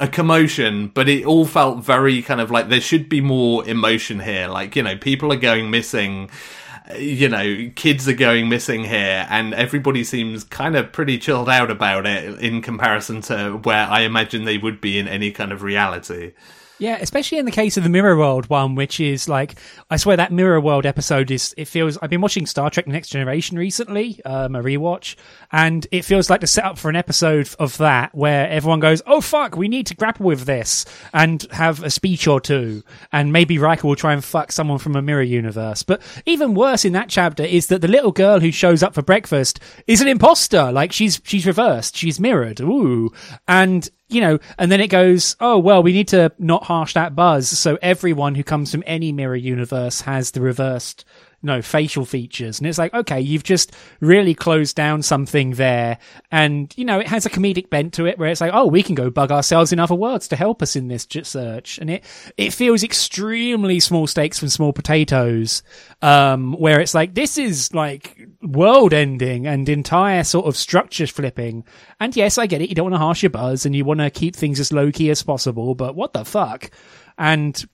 a 0.01 0.09
commotion, 0.09 0.89
but 0.89 1.09
it 1.09 1.27
all 1.27 1.45
felt 1.45 1.85
very 1.85 2.23
kind 2.23 2.41
of 2.41 2.51
like 2.51 2.69
there 2.69 2.81
should 2.81 3.09
be 3.09 3.21
more 3.21 3.67
emotion 3.69 4.21
here. 4.21 4.49
Like 4.49 4.77
you 4.77 4.83
know 4.83 4.97
people 4.97 5.33
are 5.33 5.37
going 5.37 5.71
missing, 5.71 6.31
you 6.99 7.29
know 7.29 7.71
kids 7.75 8.09
are 8.09 8.15
going 8.15 8.49
missing 8.49 8.85
here, 8.85 9.27
and 9.29 9.53
everybody 9.53 10.05
seems 10.05 10.43
kind 10.45 10.75
of 10.75 10.93
pretty 10.93 11.19
chilled 11.19 11.51
out 11.51 11.71
about 11.71 12.07
it 12.07 12.39
in 12.41 12.63
comparison 12.63 13.21
to 13.23 13.59
where 13.65 13.87
I 13.87 14.01
imagine 14.01 14.45
they 14.45 14.59
would 14.59 14.81
be 14.81 14.99
in 14.99 15.07
any 15.07 15.31
kind 15.31 15.53
of 15.53 15.63
reality. 15.63 16.33
Yeah, 16.81 16.99
especially 17.01 17.39
in 17.39 17.45
the 17.45 17.51
case 17.51 17.77
of 17.77 17.83
the 17.83 17.89
Mirror 17.89 18.17
World 18.19 18.49
one, 18.49 18.77
which 18.77 19.01
is 19.01 19.29
like, 19.29 19.57
I 19.91 19.97
swear 19.97 20.17
that 20.17 20.31
Mirror 20.31 20.61
World 20.61 20.87
episode 20.87 21.29
is, 21.33 21.53
it 21.59 21.65
feels, 21.65 21.99
I've 22.01 22.11
been 22.11 22.21
watching 22.21 22.47
Star 22.47 22.71
Trek 22.71 22.87
Next 22.87 23.09
Generation 23.09 23.59
recently, 23.59 24.21
um, 24.25 24.55
a 24.55 24.63
rewatch, 24.63 25.17
and 25.51 25.85
it 25.91 26.05
feels 26.05 26.31
like 26.31 26.41
the 26.41 26.47
setup 26.47 26.79
for 26.79 26.89
an 26.89 26.95
episode 26.95 27.49
of 27.59 27.77
that 27.79 28.15
where 28.15 28.49
everyone 28.49 28.79
goes, 28.79 29.03
oh 29.09 29.21
fuck, 29.21 29.57
we 29.57 29.67
need 29.67 29.89
to 29.89 29.97
grapple 29.97 30.27
with 30.27 30.45
this, 30.45 30.85
and 31.13 31.45
have 31.51 31.83
a 31.83 31.91
speech 31.91 32.29
or 32.29 32.41
two, 32.41 32.85
and 33.11 33.33
maybe 33.33 33.59
Riker 33.59 33.89
will 33.89 33.97
try 33.97 34.13
and 34.13 34.25
fuck 34.25 34.53
someone 34.53 34.79
from 34.79 34.95
a 34.95 35.03
mirror 35.03 35.21
universe. 35.23 35.83
But 35.83 36.01
even 36.27 36.55
worse 36.55 36.85
in 36.85 36.93
that 36.93 37.09
chapter 37.09 37.43
is 37.43 37.67
that 37.67 37.81
the 37.81 37.89
little 37.89 38.13
girl 38.13 38.39
who 38.39 38.53
shows 38.53 38.85
up 38.85 38.95
for 38.95 39.03
breakfast 39.03 39.59
is 39.89 40.01
an 40.01 40.07
imposter, 40.07 40.71
like 40.71 40.93
she's, 40.93 41.21
she's 41.25 41.45
reversed, 41.45 41.97
she's 41.97 42.21
mirrored, 42.21 42.61
ooh, 42.61 43.11
and 43.49 43.91
you 44.09 44.21
know, 44.21 44.39
and 44.59 44.73
then 44.73 44.81
it 44.81 44.89
goes, 44.89 45.37
oh, 45.41 45.59
well, 45.59 45.83
we 45.83 45.93
need 45.93 46.09
to 46.09 46.33
not 46.39 46.65
harsh 46.65 46.95
that 46.95 47.15
buzz. 47.15 47.49
So 47.49 47.79
everyone 47.83 48.35
who 48.35 48.43
comes 48.43 48.71
from 48.71 48.83
any 48.87 49.13
mirror 49.13 49.37
universe 49.37 50.03
has 50.03 50.31
the 50.31 50.41
reversed, 50.41 51.05
no, 51.41 51.63
facial 51.63 52.05
features. 52.05 52.59
And 52.59 52.67
it's 52.67 52.79
like, 52.79 52.93
okay, 52.93 53.21
you've 53.21 53.45
just 53.45 53.73
really 54.01 54.35
closed 54.35 54.75
down 54.75 55.03
something 55.03 55.53
there. 55.53 55.99
And, 56.33 56.73
you 56.77 56.85
know, 56.85 56.99
it 56.99 57.07
has 57.07 57.27
a 57.27 57.31
comedic 57.31 57.71
bent 57.71 57.93
to 57.95 58.07
it 58.07 58.19
where 58.19 58.29
it's 58.29 58.41
like, 58.41 58.53
oh, 58.53 58.67
we 58.67 58.83
can 58.83 58.97
go 58.97 59.09
bug 59.09 59.31
ourselves 59.31 59.73
in 59.73 59.79
other 59.79 59.95
worlds 59.95 60.27
to 60.29 60.37
help 60.37 60.63
us 60.63 60.75
in 60.75 60.89
this 60.89 61.07
search. 61.23 61.79
And 61.79 61.91
it, 61.91 62.05
it 62.37 62.53
feels 62.53 62.83
extremely 62.83 63.79
small 63.79 64.09
stakes 64.09 64.39
from 64.39 64.49
small 64.49 64.73
potatoes, 64.73 65.63
um, 66.03 66.55
where 66.55 66.81
it's 66.81 66.95
like, 66.95 67.15
this 67.15 67.39
is 67.39 67.73
like 67.73 68.19
world 68.43 68.93
ending 68.93 69.47
and 69.47 69.69
entire 69.69 70.25
sort 70.25 70.47
of 70.47 70.57
structure 70.57 71.07
flipping. 71.07 71.65
And 72.01 72.17
yes, 72.17 72.37
I 72.37 72.47
get 72.47 72.63
it. 72.63 72.69
You 72.69 72.75
don't 72.75 72.91
want 72.91 72.95
to 72.95 72.99
harsh 72.99 73.23
your 73.23 73.31
buzz 73.31 73.65
and 73.65 73.77
you 73.77 73.85
want 73.85 74.01
to 74.01 74.11
keep 74.11 74.35
things 74.35 74.59
as 74.59 74.73
low 74.73 74.91
key 74.91 75.11
as 75.11 75.23
possible, 75.23 75.77
but 75.77 75.95
what 75.95 76.13
the 76.13 76.25
fuck? 76.25 76.71
And 77.17 77.65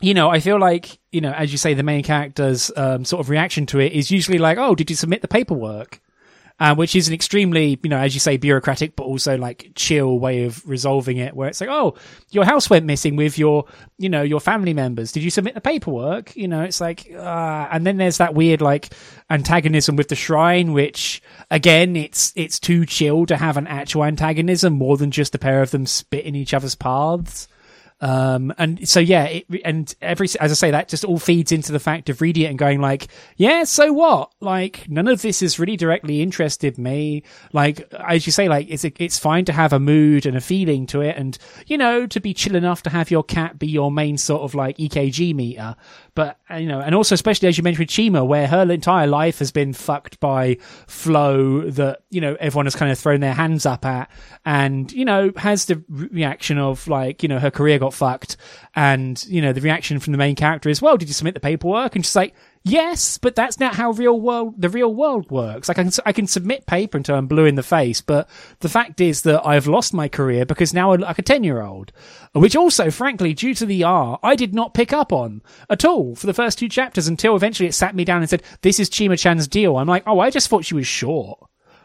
you 0.00 0.14
know, 0.14 0.28
I 0.28 0.40
feel 0.40 0.58
like, 0.58 0.98
you 1.12 1.20
know, 1.20 1.32
as 1.32 1.52
you 1.52 1.58
say, 1.58 1.74
the 1.74 1.82
main 1.82 2.02
character's 2.02 2.70
um, 2.76 3.04
sort 3.04 3.20
of 3.20 3.30
reaction 3.30 3.66
to 3.66 3.80
it 3.80 3.92
is 3.92 4.10
usually 4.10 4.38
like, 4.38 4.58
oh, 4.58 4.74
did 4.74 4.90
you 4.90 4.96
submit 4.96 5.22
the 5.22 5.28
paperwork? 5.28 6.00
Uh, 6.60 6.72
which 6.72 6.94
is 6.94 7.08
an 7.08 7.14
extremely, 7.14 7.80
you 7.82 7.90
know, 7.90 7.98
as 7.98 8.14
you 8.14 8.20
say, 8.20 8.36
bureaucratic, 8.36 8.94
but 8.94 9.02
also 9.02 9.36
like 9.36 9.72
chill 9.74 10.20
way 10.20 10.44
of 10.44 10.64
resolving 10.68 11.16
it, 11.16 11.34
where 11.34 11.48
it's 11.48 11.60
like, 11.60 11.68
oh, 11.68 11.96
your 12.30 12.44
house 12.44 12.70
went 12.70 12.86
missing 12.86 13.16
with 13.16 13.36
your, 13.36 13.64
you 13.98 14.08
know, 14.08 14.22
your 14.22 14.38
family 14.38 14.72
members. 14.72 15.10
Did 15.10 15.24
you 15.24 15.30
submit 15.30 15.54
the 15.54 15.60
paperwork? 15.60 16.36
You 16.36 16.46
know, 16.46 16.62
it's 16.62 16.80
like, 16.80 17.10
uh, 17.12 17.68
and 17.72 17.84
then 17.84 17.96
there's 17.96 18.18
that 18.18 18.34
weird 18.34 18.60
like 18.60 18.94
antagonism 19.30 19.96
with 19.96 20.06
the 20.06 20.14
shrine, 20.14 20.72
which 20.72 21.20
again, 21.50 21.96
it's 21.96 22.32
it's 22.36 22.60
too 22.60 22.86
chill 22.86 23.26
to 23.26 23.36
have 23.36 23.56
an 23.56 23.66
actual 23.66 24.04
antagonism 24.04 24.74
more 24.74 24.96
than 24.96 25.10
just 25.10 25.34
a 25.34 25.38
pair 25.38 25.60
of 25.60 25.72
them 25.72 25.86
spitting 25.86 26.36
each 26.36 26.54
other's 26.54 26.76
paths. 26.76 27.48
Um, 28.00 28.52
and 28.58 28.86
so 28.88 29.00
yeah, 29.00 29.24
it, 29.24 29.46
and 29.64 29.94
every 30.02 30.28
as 30.40 30.50
I 30.50 30.54
say, 30.54 30.70
that 30.72 30.88
just 30.88 31.04
all 31.04 31.18
feeds 31.18 31.52
into 31.52 31.72
the 31.72 31.78
fact 31.78 32.10
of 32.10 32.20
reading 32.20 32.44
it 32.44 32.46
and 32.46 32.58
going 32.58 32.80
like, 32.80 33.08
yeah, 33.36 33.64
so 33.64 33.92
what? 33.92 34.32
Like 34.40 34.88
none 34.88 35.08
of 35.08 35.22
this 35.22 35.40
has 35.40 35.58
really 35.58 35.76
directly 35.76 36.20
interested 36.20 36.76
me. 36.76 37.22
Like 37.52 37.90
as 37.92 38.26
you 38.26 38.32
say, 38.32 38.48
like 38.48 38.66
it's 38.68 38.84
it's 38.84 39.18
fine 39.18 39.44
to 39.46 39.52
have 39.52 39.72
a 39.72 39.80
mood 39.80 40.26
and 40.26 40.36
a 40.36 40.40
feeling 40.40 40.86
to 40.88 41.00
it, 41.00 41.16
and 41.16 41.38
you 41.66 41.78
know 41.78 42.06
to 42.06 42.20
be 42.20 42.34
chill 42.34 42.56
enough 42.56 42.82
to 42.82 42.90
have 42.90 43.10
your 43.10 43.22
cat 43.22 43.58
be 43.58 43.68
your 43.68 43.90
main 43.90 44.18
sort 44.18 44.42
of 44.42 44.54
like 44.54 44.76
EKG 44.78 45.34
meter. 45.34 45.76
But 46.14 46.38
uh, 46.50 46.56
you 46.56 46.68
know, 46.68 46.80
and 46.80 46.94
also 46.94 47.14
especially 47.14 47.48
as 47.48 47.58
you 47.58 47.64
mentioned 47.64 47.80
with 47.80 47.88
Chima, 47.88 48.26
where 48.26 48.46
her 48.46 48.70
entire 48.70 49.06
life 49.06 49.40
has 49.40 49.50
been 49.50 49.72
fucked 49.72 50.20
by 50.20 50.58
flow 50.86 51.62
that 51.70 52.02
you 52.10 52.20
know 52.20 52.36
everyone 52.38 52.66
has 52.66 52.76
kind 52.76 52.92
of 52.92 52.98
thrown 52.98 53.20
their 53.20 53.34
hands 53.34 53.66
up 53.66 53.84
at, 53.84 54.10
and 54.44 54.92
you 54.92 55.04
know 55.04 55.32
has 55.36 55.64
the 55.64 55.82
reaction 55.88 56.58
of 56.58 56.86
like 56.86 57.22
you 57.22 57.28
know 57.28 57.38
her 57.38 57.50
career 57.50 57.78
got 57.78 57.92
fucked, 57.92 58.36
and 58.76 59.24
you 59.26 59.40
know 59.40 59.52
the 59.52 59.60
reaction 59.60 60.00
from 60.00 60.12
the 60.12 60.18
main 60.18 60.34
character 60.34 60.68
is, 60.68 60.82
well, 60.82 60.96
did 60.96 61.08
you 61.08 61.14
submit 61.14 61.34
the 61.34 61.40
paperwork? 61.40 61.94
And 61.94 62.04
she's 62.04 62.16
like, 62.16 62.34
yes, 62.64 63.18
but 63.18 63.36
that's 63.36 63.60
not 63.60 63.74
how 63.74 63.92
real 63.92 64.20
world 64.20 64.60
the 64.60 64.68
real 64.68 64.92
world 64.92 65.30
works. 65.30 65.68
Like 65.68 65.78
I 65.78 65.84
can 65.84 65.92
I 66.06 66.12
can 66.12 66.26
submit 66.26 66.66
paper 66.66 66.96
until 66.96 67.16
I'm 67.16 67.26
blue 67.26 67.44
in 67.44 67.54
the 67.54 67.62
face, 67.62 68.00
but 68.00 68.28
the 68.60 68.68
fact 68.68 69.00
is 69.00 69.22
that 69.22 69.46
I've 69.46 69.66
lost 69.66 69.94
my 69.94 70.08
career 70.08 70.44
because 70.44 70.74
now 70.74 70.92
I'm 70.92 71.00
like 71.00 71.18
a 71.18 71.22
ten 71.22 71.44
year 71.44 71.62
old, 71.62 71.92
which 72.32 72.56
also, 72.56 72.90
frankly, 72.90 73.34
due 73.34 73.54
to 73.54 73.66
the 73.66 73.84
R, 73.84 74.18
I 74.22 74.34
did 74.34 74.54
not 74.54 74.74
pick 74.74 74.92
up 74.92 75.12
on 75.12 75.42
at 75.70 75.84
all 75.84 76.16
for 76.16 76.26
the 76.26 76.34
first 76.34 76.58
two 76.58 76.68
chapters 76.68 77.06
until 77.06 77.36
eventually 77.36 77.68
it 77.68 77.74
sat 77.74 77.94
me 77.94 78.04
down 78.04 78.22
and 78.22 78.30
said, 78.30 78.42
"This 78.62 78.80
is 78.80 78.90
Chima 78.90 79.18
Chan's 79.18 79.46
deal." 79.46 79.76
I'm 79.76 79.88
like, 79.88 80.04
oh, 80.06 80.20
I 80.20 80.30
just 80.30 80.48
thought 80.48 80.64
she 80.64 80.74
was 80.74 80.86
short. 80.86 81.38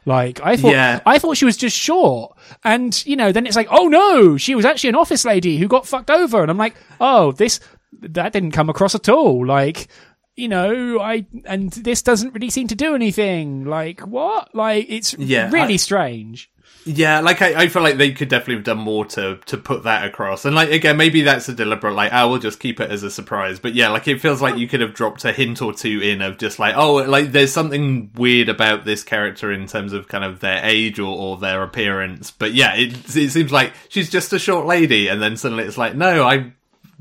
Like 0.06 0.40
I 0.42 0.56
thought, 0.58 0.72
Yeah. 0.72 1.00
I 1.06 1.20
thought 1.20 1.38
she 1.38 1.46
was 1.46 1.58
just 1.58 1.76
short, 1.78 2.38
and 2.64 3.06
you 3.06 3.16
know, 3.16 3.32
then 3.32 3.46
it's 3.46 3.56
like, 3.56 3.68
oh 3.70 3.88
no, 3.88 4.38
she 4.38 4.56
was 4.56 4.66
actually 4.66 4.90
an 4.90 4.96
office 4.96 5.26
lady 5.26 5.58
who 5.58 5.68
got 5.68 5.86
fucked 5.88 6.10
over, 6.10 6.42
and 6.42 6.50
I'm 6.50 6.58
like, 6.58 6.76
oh, 7.00 7.32
this 7.34 7.60
that 8.02 8.34
didn't 8.34 8.52
come 8.52 8.70
across 8.70 8.96
at 8.96 9.10
all. 9.10 9.46
Like, 9.46 9.88
you 10.36 10.48
know, 10.48 11.00
I 11.00 11.26
and 11.46 11.72
this 11.72 12.02
doesn't 12.02 12.34
really 12.34 12.50
seem 12.50 12.68
to 12.70 12.76
do 12.76 12.96
anything. 12.96 13.66
Like 13.66 14.00
what? 14.02 14.56
Like 14.56 14.86
it's 14.90 15.14
Yeah, 15.16 15.52
really 15.52 15.74
I- 15.74 15.78
strange. 15.78 16.50
Yeah, 16.86 17.20
like 17.20 17.42
I, 17.42 17.64
I 17.64 17.68
feel 17.68 17.84
like 17.84 17.98
they 17.98 18.14
could 18.14 18.30
definitely 18.30 18.56
have 18.56 18.64
done 18.64 18.80
more 18.80 19.06
to 19.06 19.38
to 19.46 19.58
put 19.58 19.84
that 19.84 20.06
across. 20.06 20.46
And 20.46 20.56
like 20.56 20.72
again, 20.72 20.98
maybe 20.98 21.22
that's 21.22 21.50
a 21.50 21.54
deliberate 21.54 21.94
like, 21.94 22.12
ah, 22.14 22.22
I 22.22 22.26
will 22.26 22.40
just 22.40 22.60
keep 22.60 22.80
it 22.80 22.90
as 22.90 23.04
a 23.04 23.12
surprise. 23.12 23.60
But 23.60 23.76
yeah, 23.76 23.90
like 23.90 24.08
it 24.08 24.22
feels 24.22 24.42
like 24.42 24.58
you 24.58 24.68
could 24.68 24.80
have 24.82 24.94
dropped 24.94 25.26
a 25.26 25.32
hint 25.34 25.62
or 25.62 25.74
two 25.74 26.00
in 26.02 26.22
of 26.22 26.38
just 26.38 26.58
like, 26.58 26.76
oh, 26.78 26.96
like 26.96 27.32
there's 27.32 27.52
something 27.52 28.12
weird 28.16 28.50
about 28.50 28.86
this 28.86 29.04
character 29.04 29.52
in 29.52 29.68
terms 29.68 29.94
of 29.94 30.08
kind 30.08 30.24
of 30.24 30.40
their 30.40 30.64
age 30.64 31.00
or, 31.00 31.16
or 31.16 31.38
their 31.38 31.64
appearance. 31.64 32.32
But 32.32 32.54
yeah, 32.54 32.76
it 32.76 32.94
it 33.16 33.30
seems 33.32 33.52
like 33.52 33.74
she's 33.90 34.10
just 34.10 34.34
a 34.34 34.40
short 34.40 34.66
lady, 34.66 35.10
and 35.10 35.22
then 35.22 35.38
suddenly 35.38 35.66
it's 35.66 35.78
like, 35.78 35.96
no, 35.96 36.26
I 36.26 36.54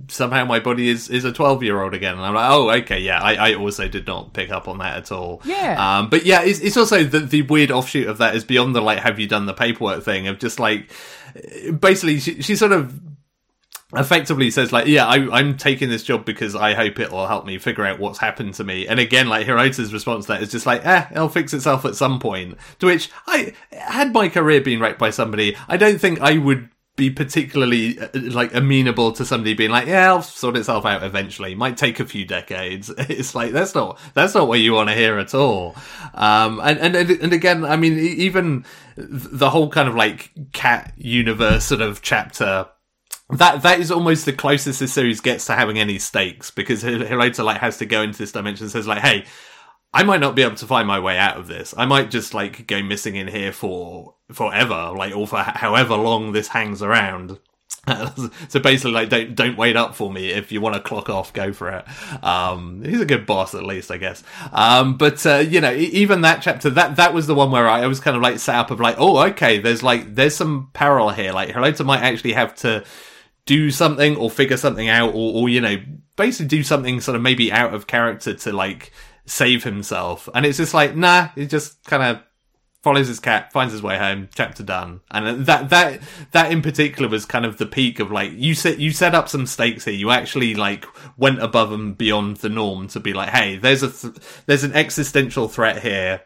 somehow 0.07 0.45
my 0.45 0.61
body 0.61 0.89
is 0.89 1.09
is 1.11 1.25
a 1.25 1.33
12 1.33 1.63
year 1.63 1.83
old 1.83 1.93
again. 1.93 2.15
And 2.15 2.23
i'm 2.23 2.35
like 2.35 2.51
oh 2.51 2.71
okay 2.83 3.01
yeah 3.01 3.21
I, 3.21 3.51
I 3.51 3.55
also 3.55 3.89
did 3.89 4.07
not 4.07 4.33
pick 4.33 4.51
up 4.51 4.69
on 4.69 4.79
that 4.79 4.97
at 4.97 5.13
all. 5.13 5.43
Yeah. 5.45 5.99
um 5.99 6.09
but 6.09 6.25
yeah 6.25 6.43
it's, 6.43 6.61
it's 6.61 6.77
also 6.77 7.03
the, 7.05 7.21
the 7.21 7.43
weird 7.43 7.71
offshoot 7.71 8.07
of 8.07 8.19
that 8.19 8.37
is 8.37 8.45
beyond 8.45 8.75
the 8.77 8.81
like 8.81 9.01
have 9.01 9.19
you 9.19 9.27
done 9.27 9.47
the 9.47 9.55
paperwork 9.55 10.05
thing 10.05 10.29
of 10.29 10.39
just 10.39 10.61
like 10.61 10.91
basically 11.81 12.21
she, 12.21 12.43
she 12.43 12.57
sort 12.57 12.73
of 12.73 12.99
effectively 13.97 14.51
says 14.51 14.71
like 14.71 14.87
yeah 14.87 15.07
I, 15.07 15.39
i'm 15.39 15.57
taking 15.57 15.89
this 15.89 16.05
job 16.05 16.27
because 16.27 16.55
i 16.55 16.75
hope 16.75 16.99
it'll 16.99 17.27
help 17.27 17.47
me 17.47 17.57
figure 17.57 17.87
out 17.87 17.99
what's 17.99 18.19
happened 18.19 18.53
to 18.55 18.65
me. 18.65 18.87
And 18.87 19.01
again 19.01 19.29
like 19.29 19.47
hirota's 19.47 19.95
response 19.95 20.27
to 20.27 20.33
that 20.33 20.43
is 20.43 20.51
just 20.51 20.67
like 20.67 20.85
eh 20.85 21.07
it'll 21.11 21.31
fix 21.31 21.55
itself 21.55 21.85
at 21.87 21.97
some 21.97 22.21
point. 22.21 22.59
To 22.81 22.87
which 22.87 23.11
i 23.27 23.55
had 23.73 24.13
my 24.13 24.29
career 24.29 24.61
been 24.61 24.79
wrecked 24.79 24.99
by 24.99 25.11
somebody 25.11 25.57
i 25.69 25.77
don't 25.77 25.99
think 25.99 26.21
i 26.21 26.37
would 26.37 26.69
be 26.99 27.09
particularly 27.09 27.99
uh, 27.99 28.09
like 28.15 28.55
amenable 28.55 29.13
to 29.13 29.25
somebody 29.25 29.55
being 29.55 29.71
like 29.71 29.87
yeah 29.87 30.13
i'll 30.13 30.21
sort 30.21 30.57
itself 30.57 30.85
out 30.85 31.03
eventually. 31.03 31.55
Might 31.55 31.79
take 31.79 32.01
a 32.01 32.05
few 32.05 32.27
decades. 32.27 32.93
It's 33.09 33.35
like 33.35 33.53
that's 33.53 33.75
not 33.75 33.99
that's 34.13 34.35
not 34.35 34.49
what 34.49 34.61
you 34.61 34.75
want 34.75 34.91
to 34.91 34.95
hear 34.95 35.19
at 35.19 35.35
all. 35.35 35.75
Um 36.13 36.61
and 36.61 36.79
and 36.79 36.95
and 36.97 37.33
again 37.33 37.65
i 37.65 37.77
mean 37.77 37.99
even 37.99 38.67
the 38.97 39.49
whole 39.49 39.71
kind 39.71 39.89
of 39.89 39.95
like 39.95 40.31
cat 40.53 40.93
universe 40.97 41.65
sort 41.65 41.81
of 41.81 42.03
chapter 42.03 42.67
that 43.31 43.63
that 43.63 43.79
is 43.79 43.91
almost 43.91 44.25
the 44.25 44.33
closest 44.33 44.81
this 44.81 44.93
series 44.93 45.21
gets 45.21 45.47
to 45.47 45.55
having 45.55 45.79
any 45.79 45.99
stakes 45.99 46.51
because 46.51 46.83
Hir- 46.83 47.01
Hirota 47.01 47.45
like 47.45 47.61
has 47.61 47.77
to 47.79 47.87
go 47.87 48.03
into 48.03 48.19
this 48.19 48.33
dimension 48.33 48.65
and 48.65 48.73
says 48.73 48.87
like, 48.87 49.03
hey, 49.03 49.27
I 49.93 50.03
might 50.03 50.21
not 50.21 50.35
be 50.35 50.43
able 50.43 50.57
to 50.57 50.67
find 50.67 50.87
my 50.87 51.01
way 51.01 51.17
out 51.17 51.39
of 51.39 51.47
this. 51.47 51.75
I 51.77 51.87
might 51.87 52.11
just 52.11 52.35
like 52.35 52.67
go 52.67 52.83
missing 52.83 53.17
in 53.17 53.29
here 53.29 53.53
for 53.53 54.15
forever, 54.33 54.93
like 54.97 55.17
or 55.17 55.27
for 55.27 55.39
however 55.39 55.97
long 55.97 56.33
this 56.33 56.49
hangs 56.49 56.83
around. 56.83 57.39
so 58.49 58.61
basically, 58.61 58.93
like, 58.93 59.09
don't 59.09 59.35
don't 59.35 59.57
wait 59.57 59.77
up 59.77 59.95
for 59.95 60.13
me 60.13 60.29
if 60.31 60.53
you 60.53 60.61
want 60.61 60.75
to 60.75 60.81
clock 60.81 61.09
off. 61.09 61.33
Go 61.33 61.53
for 61.53 61.71
it. 61.71 61.85
Um, 62.23 62.83
he's 62.83 63.01
a 63.01 63.07
good 63.07 63.25
boss, 63.25 63.55
at 63.55 63.65
least, 63.65 63.91
I 63.91 63.97
guess. 63.97 64.23
Um, 64.53 64.97
but 64.97 65.25
uh, 65.25 65.37
you 65.37 65.61
know, 65.61 65.73
even 65.73 66.23
that 66.23 66.43
chapter, 66.43 66.71
that 66.71 66.97
that 66.97 67.15
was 67.15 67.27
the 67.27 67.35
one 67.35 67.51
where 67.51 67.69
I, 67.69 67.87
was 67.87 68.01
kind 68.01 68.17
of 68.17 68.23
like 68.23 68.39
set 68.39 68.57
up 68.57 68.71
of 68.71 68.81
like, 68.81 68.97
oh, 68.99 69.19
okay, 69.29 69.59
there's 69.59 69.83
like 69.83 70.15
there's 70.15 70.37
some 70.37 70.71
parallel 70.75 71.15
here. 71.15 71.33
Like, 71.33 71.51
Hirota 71.51 71.85
might 71.85 72.03
actually 72.03 72.33
have 72.33 72.55
to 72.57 72.85
do 73.47 73.71
something 73.71 74.17
or 74.17 74.31
figure 74.31 74.59
something 74.59 74.91
out 74.91 75.15
or, 75.15 75.43
or 75.43 75.49
you 75.49 75.61
know 75.61 75.79
basically 76.17 76.49
do 76.49 76.63
something 76.63 77.01
sort 77.01 77.17
of 77.17 77.23
maybe 77.23 77.51
out 77.51 77.73
of 77.73 77.87
character 77.87 78.35
to 78.35 78.53
like 78.53 78.93
save 79.29 79.65
himself. 79.65 80.29
And 80.35 80.45
it's 80.47 80.59
just 80.59 80.75
like 80.75 80.97
nah 80.97 81.29
he 81.35 81.47
just 81.47 81.83
kind 81.85 82.03
of 82.03 82.23
follows 82.83 83.09
his 83.09 83.19
cat 83.21 83.53
finds 83.53 83.73
his 83.73 83.83
way 83.83 83.99
home 83.99 84.29
chapter 84.35 84.63
done. 84.63 85.01
And 85.11 85.47
that 85.47 85.71
that 85.71 86.01
that 86.33 86.53
in 86.53 86.63
particular 86.63 87.09
was 87.09 87.25
kind 87.25 87.45
of 87.45 87.59
the 87.59 87.67
peak 87.67 88.01
of 88.01 88.11
like 88.11 88.33
you 88.35 88.55
set 88.55 88.79
you 88.79 88.93
set 88.93 89.15
up 89.15 89.29
some 89.29 89.47
stakes 89.47 89.85
here. 89.85 89.95
You 89.95 90.11
actually 90.11 90.55
like 90.55 90.87
went 91.17 91.43
above 91.43 91.73
and 91.73 91.97
beyond 91.97 92.39
the 92.39 92.49
norm 92.49 92.89
to 92.89 93.01
be 93.01 93.13
like 93.13 93.31
hey 93.31 93.57
there's 93.57 93.83
a 93.83 93.91
th- 93.91 94.15
there's 94.47 94.65
an 94.65 94.73
existential 94.73 95.49
threat 95.49 95.83
here 95.83 96.23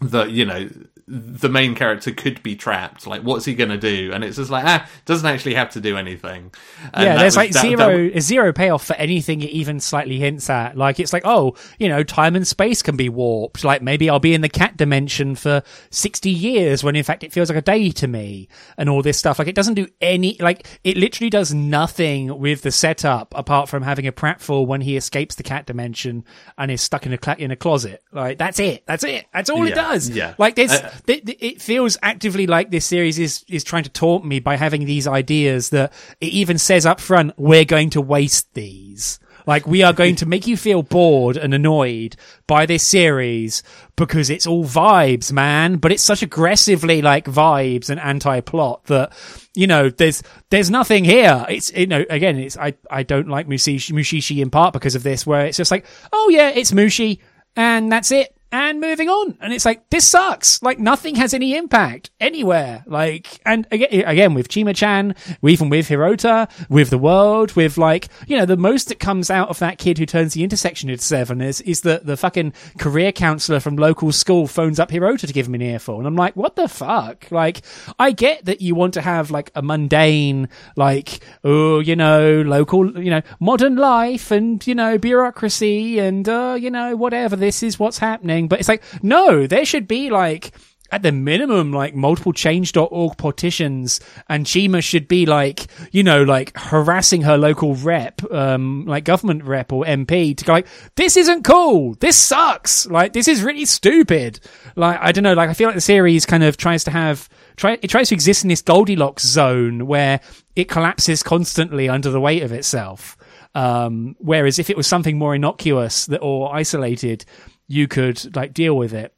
that 0.00 0.30
you 0.30 0.44
know 0.44 0.68
the 1.06 1.50
main 1.50 1.74
character 1.74 2.10
could 2.10 2.42
be 2.42 2.56
trapped 2.56 3.06
like 3.06 3.20
what's 3.22 3.44
he 3.44 3.54
gonna 3.54 3.76
do 3.76 4.10
and 4.14 4.24
it's 4.24 4.36
just 4.38 4.50
like 4.50 4.64
ah 4.64 4.88
doesn't 5.04 5.26
actually 5.28 5.52
have 5.52 5.68
to 5.70 5.78
do 5.80 5.98
anything 5.98 6.50
And 6.94 7.04
yeah, 7.04 7.16
there's 7.16 7.36
was- 7.36 7.36
like 7.36 7.50
that- 7.52 7.62
that 7.62 7.76
zero 7.78 8.10
a 8.14 8.20
zero 8.20 8.52
payoff 8.54 8.86
for 8.86 8.94
anything 8.96 9.42
it 9.42 9.50
even 9.50 9.80
slightly 9.80 10.18
hints 10.18 10.48
at. 10.48 10.76
Like 10.78 10.98
it's 10.98 11.12
like, 11.12 11.22
oh, 11.26 11.56
you 11.78 11.88
know, 11.88 12.02
time 12.02 12.34
and 12.36 12.46
space 12.46 12.82
can 12.82 12.96
be 12.96 13.08
warped. 13.10 13.64
Like 13.64 13.82
maybe 13.82 14.08
I'll 14.08 14.18
be 14.18 14.32
in 14.34 14.40
the 14.40 14.48
cat 14.48 14.76
dimension 14.76 15.34
for 15.34 15.62
sixty 15.90 16.30
years 16.30 16.82
when 16.82 16.96
in 16.96 17.04
fact 17.04 17.22
it 17.22 17.32
feels 17.32 17.48
like 17.50 17.58
a 17.58 17.62
day 17.62 17.90
to 17.90 18.06
me, 18.06 18.48
and 18.78 18.88
all 18.88 19.02
this 19.02 19.18
stuff. 19.18 19.38
Like 19.38 19.48
it 19.48 19.54
doesn't 19.54 19.74
do 19.74 19.86
any. 20.00 20.36
Like 20.40 20.66
it 20.84 20.96
literally 20.96 21.30
does 21.30 21.52
nothing 21.52 22.38
with 22.38 22.62
the 22.62 22.70
setup 22.72 23.34
apart 23.36 23.68
from 23.68 23.82
having 23.82 24.06
a 24.06 24.12
pratfall 24.12 24.66
when 24.66 24.80
he 24.80 24.96
escapes 24.96 25.34
the 25.34 25.42
cat 25.42 25.66
dimension 25.66 26.24
and 26.56 26.70
is 26.70 26.80
stuck 26.80 27.04
in 27.06 27.12
a 27.12 27.34
in 27.38 27.50
a 27.50 27.56
closet. 27.56 28.02
Like 28.12 28.38
that's 28.38 28.58
it. 28.58 28.84
That's 28.86 29.04
it. 29.04 29.26
That's 29.32 29.50
all 29.50 29.64
it 29.66 29.70
Yeah, 29.70 29.74
does. 29.90 30.10
yeah. 30.10 30.34
Like 30.38 30.54
there's 30.54 30.72
Uh, 30.72 30.90
th- 31.06 31.24
th- 31.24 31.38
it 31.40 31.62
feels 31.62 31.96
actively 32.02 32.46
like 32.46 32.70
this 32.70 32.84
series 32.84 33.18
is 33.18 33.44
is 33.48 33.64
trying 33.64 33.84
to 33.84 33.90
taunt 33.90 34.24
me 34.24 34.40
by 34.40 34.56
having 34.56 34.84
these 34.86 35.06
ideas 35.06 35.70
that 35.70 35.92
it 36.20 36.32
even 36.32 36.58
says 36.58 36.86
up 36.86 37.00
front 37.00 37.32
we're 37.36 37.64
going 37.64 37.90
to 37.90 38.00
waste 38.00 38.52
these 38.54 39.18
like 39.46 39.66
we 39.66 39.82
are 39.82 39.92
going 39.92 40.16
to 40.16 40.26
make 40.26 40.46
you 40.46 40.56
feel 40.56 40.82
bored 40.82 41.36
and 41.36 41.52
annoyed 41.52 42.16
by 42.46 42.64
this 42.66 42.82
series 42.82 43.62
because 43.96 44.30
it's 44.30 44.46
all 44.46 44.64
vibes 44.64 45.32
man 45.32 45.76
but 45.76 45.92
it's 45.92 46.02
such 46.02 46.22
aggressively 46.22 47.02
like 47.02 47.26
vibes 47.26 47.90
and 47.90 48.00
anti-plot 48.00 48.82
that 48.84 49.12
you 49.54 49.66
know 49.66 49.90
there's 49.90 50.22
there's 50.50 50.70
nothing 50.70 51.04
here 51.04 51.44
it's 51.48 51.70
you 51.72 51.86
know 51.86 52.04
again 52.08 52.38
it's 52.38 52.56
i 52.56 52.72
i 52.90 53.02
don't 53.02 53.28
like 53.28 53.46
mushishi, 53.46 53.92
mushishi 53.92 54.40
in 54.40 54.50
part 54.50 54.72
because 54.72 54.94
of 54.94 55.02
this 55.02 55.26
where 55.26 55.44
it's 55.46 55.58
just 55.58 55.70
like 55.70 55.84
oh 56.12 56.28
yeah 56.30 56.48
it's 56.48 56.72
mushi 56.72 57.18
and 57.56 57.92
that's 57.92 58.10
it 58.10 58.34
and 58.54 58.80
moving 58.80 59.08
on. 59.08 59.36
And 59.40 59.52
it's 59.52 59.64
like, 59.64 59.90
this 59.90 60.06
sucks. 60.06 60.62
Like 60.62 60.78
nothing 60.78 61.16
has 61.16 61.34
any 61.34 61.56
impact 61.56 62.10
anywhere. 62.20 62.84
Like, 62.86 63.40
and 63.44 63.66
again, 63.72 64.04
again 64.06 64.32
with 64.32 64.48
Chima-chan, 64.48 65.16
even 65.42 65.70
with 65.70 65.88
Hirota, 65.88 66.48
with 66.70 66.90
the 66.90 66.98
world, 66.98 67.56
with 67.56 67.76
like, 67.76 68.06
you 68.28 68.36
know, 68.36 68.46
the 68.46 68.56
most 68.56 68.88
that 68.88 69.00
comes 69.00 69.28
out 69.28 69.48
of 69.48 69.58
that 69.58 69.78
kid 69.78 69.98
who 69.98 70.06
turns 70.06 70.34
the 70.34 70.44
intersection 70.44 70.88
into 70.88 71.02
seven 71.02 71.40
is, 71.40 71.62
is 71.62 71.80
that 71.80 72.06
the 72.06 72.16
fucking 72.16 72.52
career 72.78 73.10
counselor 73.10 73.58
from 73.58 73.74
local 73.74 74.12
school 74.12 74.46
phones 74.46 74.78
up 74.78 74.88
Hirota 74.88 75.26
to 75.26 75.32
give 75.32 75.48
him 75.48 75.54
an 75.54 75.62
earful. 75.62 75.98
And 75.98 76.06
I'm 76.06 76.14
like, 76.14 76.36
what 76.36 76.54
the 76.54 76.68
fuck? 76.68 77.26
Like, 77.32 77.62
I 77.98 78.12
get 78.12 78.44
that 78.44 78.60
you 78.60 78.76
want 78.76 78.94
to 78.94 79.00
have 79.00 79.32
like 79.32 79.50
a 79.56 79.62
mundane, 79.62 80.48
like, 80.76 81.24
oh, 81.42 81.80
you 81.80 81.96
know, 81.96 82.42
local, 82.42 83.02
you 83.02 83.10
know, 83.10 83.22
modern 83.40 83.74
life 83.74 84.30
and, 84.30 84.64
you 84.64 84.76
know, 84.76 84.96
bureaucracy 84.96 85.98
and, 85.98 86.28
uh, 86.28 86.56
you 86.56 86.70
know, 86.70 86.94
whatever. 86.94 87.34
This 87.34 87.64
is 87.64 87.80
what's 87.80 87.98
happening. 87.98 88.43
But 88.48 88.60
it's 88.60 88.68
like, 88.68 88.82
no, 89.02 89.46
there 89.46 89.64
should 89.64 89.88
be 89.88 90.10
like, 90.10 90.52
at 90.94 91.02
the 91.02 91.10
minimum, 91.10 91.72
like 91.72 91.92
multiple 91.94 92.32
change.org 92.32 93.16
partitions, 93.16 93.98
and 94.28 94.46
Chima 94.46 94.80
should 94.80 95.08
be 95.08 95.26
like, 95.26 95.66
you 95.90 96.04
know, 96.04 96.22
like 96.22 96.56
harassing 96.56 97.22
her 97.22 97.36
local 97.36 97.74
rep, 97.74 98.22
um, 98.30 98.84
like 98.86 99.04
government 99.04 99.42
rep 99.42 99.72
or 99.72 99.84
MP 99.84 100.36
to 100.36 100.44
go 100.44 100.52
like, 100.52 100.68
this 100.94 101.16
isn't 101.16 101.42
cool. 101.44 101.94
This 101.94 102.16
sucks. 102.16 102.86
Like, 102.86 103.12
this 103.12 103.26
is 103.26 103.42
really 103.42 103.64
stupid. 103.64 104.38
Like, 104.76 104.98
I 105.00 105.10
don't 105.10 105.24
know. 105.24 105.34
Like, 105.34 105.50
I 105.50 105.54
feel 105.54 105.66
like 105.66 105.74
the 105.74 105.80
series 105.80 106.26
kind 106.26 106.44
of 106.44 106.56
tries 106.56 106.84
to 106.84 106.92
have, 106.92 107.28
try, 107.56 107.78
it 107.82 107.88
tries 107.88 108.10
to 108.10 108.14
exist 108.14 108.44
in 108.44 108.48
this 108.48 108.62
Goldilocks 108.62 109.24
zone 109.24 109.86
where 109.86 110.20
it 110.54 110.68
collapses 110.68 111.24
constantly 111.24 111.88
under 111.88 112.10
the 112.10 112.20
weight 112.20 112.44
of 112.44 112.52
itself. 112.52 113.16
Um, 113.56 114.16
whereas 114.18 114.58
if 114.58 114.70
it 114.70 114.76
was 114.76 114.86
something 114.86 115.18
more 115.18 115.34
innocuous 115.34 116.06
that, 116.06 116.18
or 116.18 116.54
isolated, 116.54 117.24
you 117.66 117.88
could 117.88 118.34
like 118.36 118.54
deal 118.54 118.76
with 118.76 118.92
it. 118.92 119.14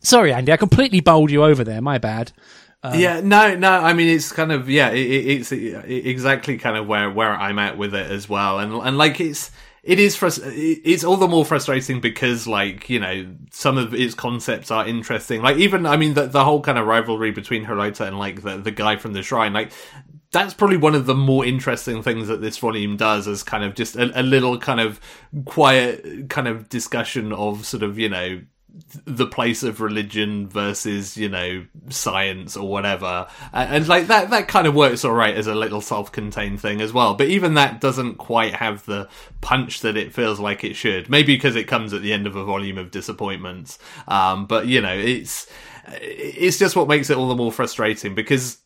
Sorry, 0.00 0.32
Andy, 0.32 0.52
I 0.52 0.56
completely 0.56 1.00
bowled 1.00 1.30
you 1.30 1.44
over 1.44 1.64
there. 1.64 1.80
My 1.80 1.98
bad. 1.98 2.32
Um, 2.82 2.98
yeah, 2.98 3.20
no, 3.20 3.56
no. 3.56 3.70
I 3.70 3.92
mean, 3.92 4.08
it's 4.08 4.30
kind 4.30 4.52
of 4.52 4.70
yeah, 4.70 4.90
it, 4.90 5.00
it's 5.00 5.52
exactly 5.52 6.58
kind 6.58 6.76
of 6.76 6.86
where 6.86 7.10
where 7.10 7.32
I'm 7.32 7.58
at 7.58 7.76
with 7.76 7.94
it 7.94 8.10
as 8.10 8.28
well, 8.28 8.60
and 8.60 8.72
and 8.72 8.96
like 8.96 9.20
it's 9.20 9.50
it 9.82 9.98
is 9.98 10.16
frust- 10.16 10.42
it's 10.54 11.02
all 11.02 11.16
the 11.16 11.26
more 11.26 11.44
frustrating 11.44 12.00
because 12.00 12.46
like 12.46 12.90
you 12.90 13.00
know 13.00 13.26
some 13.50 13.78
of 13.78 13.94
its 13.94 14.14
concepts 14.14 14.70
are 14.70 14.86
interesting 14.86 15.40
like 15.40 15.56
even 15.56 15.86
i 15.86 15.96
mean 15.96 16.14
the, 16.14 16.26
the 16.26 16.44
whole 16.44 16.60
kind 16.60 16.76
of 16.78 16.86
rivalry 16.86 17.30
between 17.30 17.64
Hirota 17.64 18.06
and 18.06 18.18
like 18.18 18.42
the, 18.42 18.58
the 18.58 18.70
guy 18.70 18.96
from 18.96 19.12
the 19.12 19.22
shrine 19.22 19.52
like 19.52 19.72
that's 20.30 20.54
probably 20.54 20.76
one 20.76 20.94
of 20.94 21.06
the 21.06 21.14
more 21.14 21.44
interesting 21.44 22.02
things 22.02 22.28
that 22.28 22.40
this 22.40 22.58
volume 22.58 22.96
does 22.96 23.26
as 23.26 23.42
kind 23.42 23.64
of 23.64 23.74
just 23.74 23.96
a, 23.96 24.20
a 24.20 24.22
little 24.22 24.58
kind 24.58 24.80
of 24.80 25.00
quiet 25.44 26.28
kind 26.28 26.48
of 26.48 26.68
discussion 26.68 27.32
of 27.32 27.64
sort 27.64 27.82
of 27.82 27.98
you 27.98 28.08
know 28.08 28.40
the 29.04 29.26
place 29.26 29.62
of 29.62 29.80
religion 29.80 30.46
versus 30.48 31.16
you 31.16 31.28
know 31.28 31.64
science 31.88 32.56
or 32.56 32.68
whatever. 32.68 33.26
And, 33.52 33.76
and, 33.76 33.88
like 33.88 34.06
that 34.08 34.30
that 34.30 34.48
kind 34.48 34.66
of 34.66 34.74
works 34.74 35.04
all 35.04 35.12
right 35.12 35.34
as 35.34 35.46
a 35.46 35.54
little 35.54 35.80
self-contained 35.80 36.60
thing 36.60 36.80
as 36.80 36.92
well. 36.92 37.14
But 37.14 37.28
even 37.28 37.54
that 37.54 37.80
doesn't 37.80 38.16
quite 38.16 38.54
have 38.54 38.84
the 38.86 39.08
punch 39.40 39.80
that 39.80 39.96
it 39.96 40.14
feels 40.14 40.38
like 40.38 40.64
it 40.64 40.74
should. 40.74 41.08
Maybe 41.08 41.34
because 41.34 41.56
it 41.56 41.64
comes 41.64 41.92
at 41.92 42.02
the 42.02 42.12
end 42.12 42.26
of 42.26 42.36
a 42.36 42.44
volume 42.44 42.78
of 42.78 42.90
disappointments. 42.90 43.78
Um, 44.06 44.46
but 44.46 44.66
you 44.66 44.80
know 44.80 44.94
it's 44.94 45.48
it's 46.00 46.58
just 46.58 46.76
what 46.76 46.88
makes 46.88 47.10
it 47.10 47.16
all 47.16 47.28
the 47.28 47.34
more 47.34 47.52
frustrating 47.52 48.14
because 48.14 48.58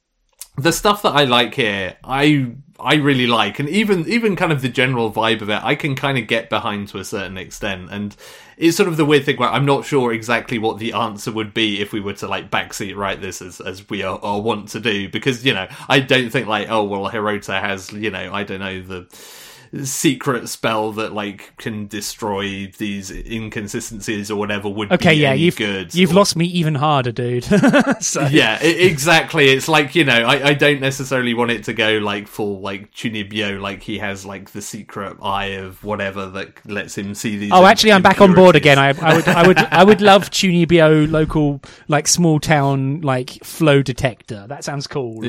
the 0.56 0.72
stuff 0.72 1.02
that 1.02 1.14
I 1.14 1.24
like 1.24 1.54
here, 1.54 1.96
I 2.04 2.52
I 2.78 2.94
really 2.94 3.26
like, 3.26 3.58
and 3.58 3.68
even 3.68 4.06
even 4.08 4.36
kind 4.36 4.52
of 4.52 4.60
the 4.60 4.68
general 4.68 5.12
vibe 5.12 5.40
of 5.40 5.48
it, 5.48 5.62
I 5.62 5.74
can 5.74 5.94
kind 5.94 6.18
of 6.18 6.26
get 6.26 6.50
behind 6.50 6.88
to 6.88 6.98
a 6.98 7.04
certain 7.04 7.38
extent. 7.38 7.88
And 7.90 8.16
it's 8.56 8.76
sort 8.76 8.88
of 8.88 8.96
the 8.96 9.04
weird 9.04 9.24
thing 9.24 9.36
where 9.36 9.48
I'm 9.48 9.64
not 9.64 9.84
sure 9.84 10.12
exactly 10.12 10.58
what 10.58 10.78
the 10.78 10.92
answer 10.92 11.32
would 11.32 11.54
be 11.54 11.80
if 11.80 11.92
we 11.92 12.00
were 12.00 12.14
to 12.14 12.28
like 12.28 12.50
backseat 12.50 12.96
write 12.96 13.20
this 13.20 13.40
as 13.40 13.60
as 13.60 13.88
we 13.88 14.02
are, 14.02 14.18
are 14.22 14.40
want 14.40 14.68
to 14.70 14.80
do, 14.80 15.08
because 15.08 15.44
you 15.44 15.54
know 15.54 15.68
I 15.88 16.00
don't 16.00 16.30
think 16.30 16.48
like 16.48 16.68
oh 16.70 16.84
well 16.84 17.10
Hirota 17.10 17.60
has 17.60 17.92
you 17.92 18.10
know 18.10 18.32
I 18.32 18.44
don't 18.44 18.60
know 18.60 18.82
the 18.82 19.06
secret 19.84 20.48
spell 20.48 20.92
that 20.92 21.12
like 21.12 21.56
can 21.56 21.86
destroy 21.86 22.70
these 22.76 23.10
inconsistencies 23.10 24.30
or 24.30 24.36
whatever 24.36 24.68
would 24.68 24.92
okay, 24.92 25.14
be 25.14 25.20
yeah, 25.20 25.32
you've, 25.32 25.56
good. 25.56 25.94
You've 25.94 26.10
or... 26.10 26.14
lost 26.14 26.36
me 26.36 26.44
even 26.46 26.74
harder, 26.74 27.10
dude. 27.10 27.44
so. 28.00 28.26
Yeah, 28.26 28.62
exactly. 28.62 29.48
It's 29.48 29.68
like 29.68 29.94
you 29.94 30.04
know, 30.04 30.12
I, 30.12 30.48
I 30.48 30.54
don't 30.54 30.80
necessarily 30.80 31.32
want 31.32 31.50
it 31.50 31.64
to 31.64 31.72
go 31.72 31.98
like 31.98 32.28
full 32.28 32.60
like 32.60 32.92
Chunibyo, 32.92 33.60
like 33.60 33.82
he 33.82 33.98
has 33.98 34.26
like 34.26 34.50
the 34.50 34.60
secret 34.60 35.16
eye 35.22 35.56
of 35.56 35.82
whatever 35.82 36.26
that 36.30 36.66
lets 36.66 36.96
him 36.98 37.14
see 37.14 37.38
these. 37.38 37.50
Oh, 37.52 37.64
actually, 37.64 37.92
I'm 37.92 38.02
back 38.02 38.20
on 38.20 38.34
board 38.34 38.56
again. 38.56 38.78
I, 38.78 38.88
I 39.00 39.16
would, 39.16 39.28
I 39.28 39.46
would, 39.46 39.58
I 39.58 39.84
would 39.84 40.00
love 40.02 40.30
Chunibyo 40.30 41.10
local 41.10 41.62
like 41.88 42.06
small 42.08 42.40
town 42.40 43.00
like 43.00 43.30
flow 43.42 43.82
detector. 43.82 44.46
That 44.48 44.64
sounds 44.64 44.86
cool. 44.86 45.24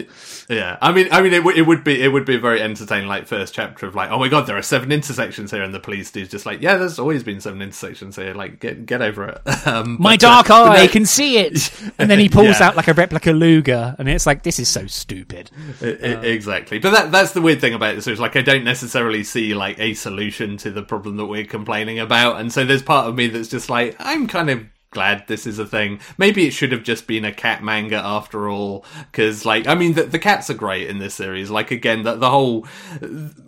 Yeah, 0.49 0.77
I 0.81 0.91
mean, 0.91 1.07
I 1.11 1.21
mean, 1.21 1.33
it, 1.33 1.37
w- 1.37 1.57
it 1.57 1.65
would 1.65 1.83
be 1.83 2.01
it 2.01 2.09
would 2.09 2.25
be 2.25 2.35
a 2.35 2.39
very 2.39 2.61
entertaining 2.61 3.07
like 3.07 3.27
first 3.27 3.53
chapter 3.53 3.85
of 3.85 3.95
like, 3.95 4.11
oh 4.11 4.19
my 4.19 4.32
god, 4.33 4.47
there 4.47 4.57
are 4.57 4.63
seven 4.63 4.91
intersections 4.91 5.51
here, 5.51 5.61
and 5.61 5.73
the 5.73 5.79
police 5.79 6.11
dude's 6.11 6.31
just 6.31 6.45
like, 6.45 6.61
yeah, 6.61 6.75
there's 6.77 6.97
always 6.97 7.23
been 7.23 7.39
seven 7.39 7.61
intersections 7.61 8.15
here. 8.15 8.33
Like, 8.33 8.59
get 8.59 8.85
get 8.85 9.01
over 9.01 9.29
it. 9.29 9.41
Um, 9.65 9.95
My 9.97 10.17
but, 10.17 10.25
uh, 10.25 10.43
dark 10.43 10.49
uh, 10.49 10.63
eye 10.63 10.85
no, 10.85 10.87
can 10.89 11.05
see 11.05 11.37
it, 11.37 11.71
and 11.97 12.11
then 12.11 12.19
he 12.19 12.27
pulls 12.27 12.59
yeah. 12.59 12.67
out 12.67 12.75
like 12.75 12.89
a 12.89 12.93
replica 12.93 13.31
Luger, 13.31 13.95
and 13.97 14.09
it's 14.09 14.25
like 14.25 14.43
this 14.43 14.59
is 14.59 14.67
so 14.67 14.87
stupid. 14.87 15.49
It, 15.79 16.03
it, 16.03 16.17
uh, 16.17 16.21
exactly, 16.21 16.79
but 16.79 16.91
that 16.91 17.11
that's 17.11 17.31
the 17.31 17.41
weird 17.41 17.61
thing 17.61 17.73
about 17.73 17.95
this. 17.95 18.07
Is 18.07 18.19
like 18.19 18.35
I 18.35 18.41
don't 18.41 18.65
necessarily 18.65 19.23
see 19.23 19.53
like 19.53 19.79
a 19.79 19.93
solution 19.93 20.57
to 20.57 20.71
the 20.71 20.83
problem 20.83 21.15
that 21.15 21.25
we're 21.25 21.45
complaining 21.45 21.99
about, 21.99 22.41
and 22.41 22.51
so 22.51 22.65
there's 22.65 22.81
part 22.81 23.07
of 23.07 23.15
me 23.15 23.27
that's 23.27 23.47
just 23.47 23.69
like 23.69 23.95
I'm 23.99 24.27
kind 24.27 24.49
of 24.49 24.65
glad 24.93 25.27
this 25.27 25.45
is 25.45 25.59
a 25.59 25.65
thing. 25.65 25.99
Maybe 26.17 26.47
it 26.47 26.51
should 26.51 26.71
have 26.71 26.83
just 26.83 27.07
been 27.07 27.25
a 27.25 27.33
cat 27.33 27.63
manga 27.63 27.97
after 27.97 28.49
all, 28.49 28.85
because 29.11 29.45
like 29.45 29.67
I 29.67 29.75
mean 29.75 29.93
the, 29.93 30.03
the 30.03 30.19
cats 30.19 30.49
are 30.49 30.55
great 30.55 30.89
in 30.89 30.99
this 30.99 31.15
series. 31.15 31.49
Like 31.49 31.71
again, 31.71 32.03
the, 32.03 32.15
the 32.15 32.29
whole 32.29 32.65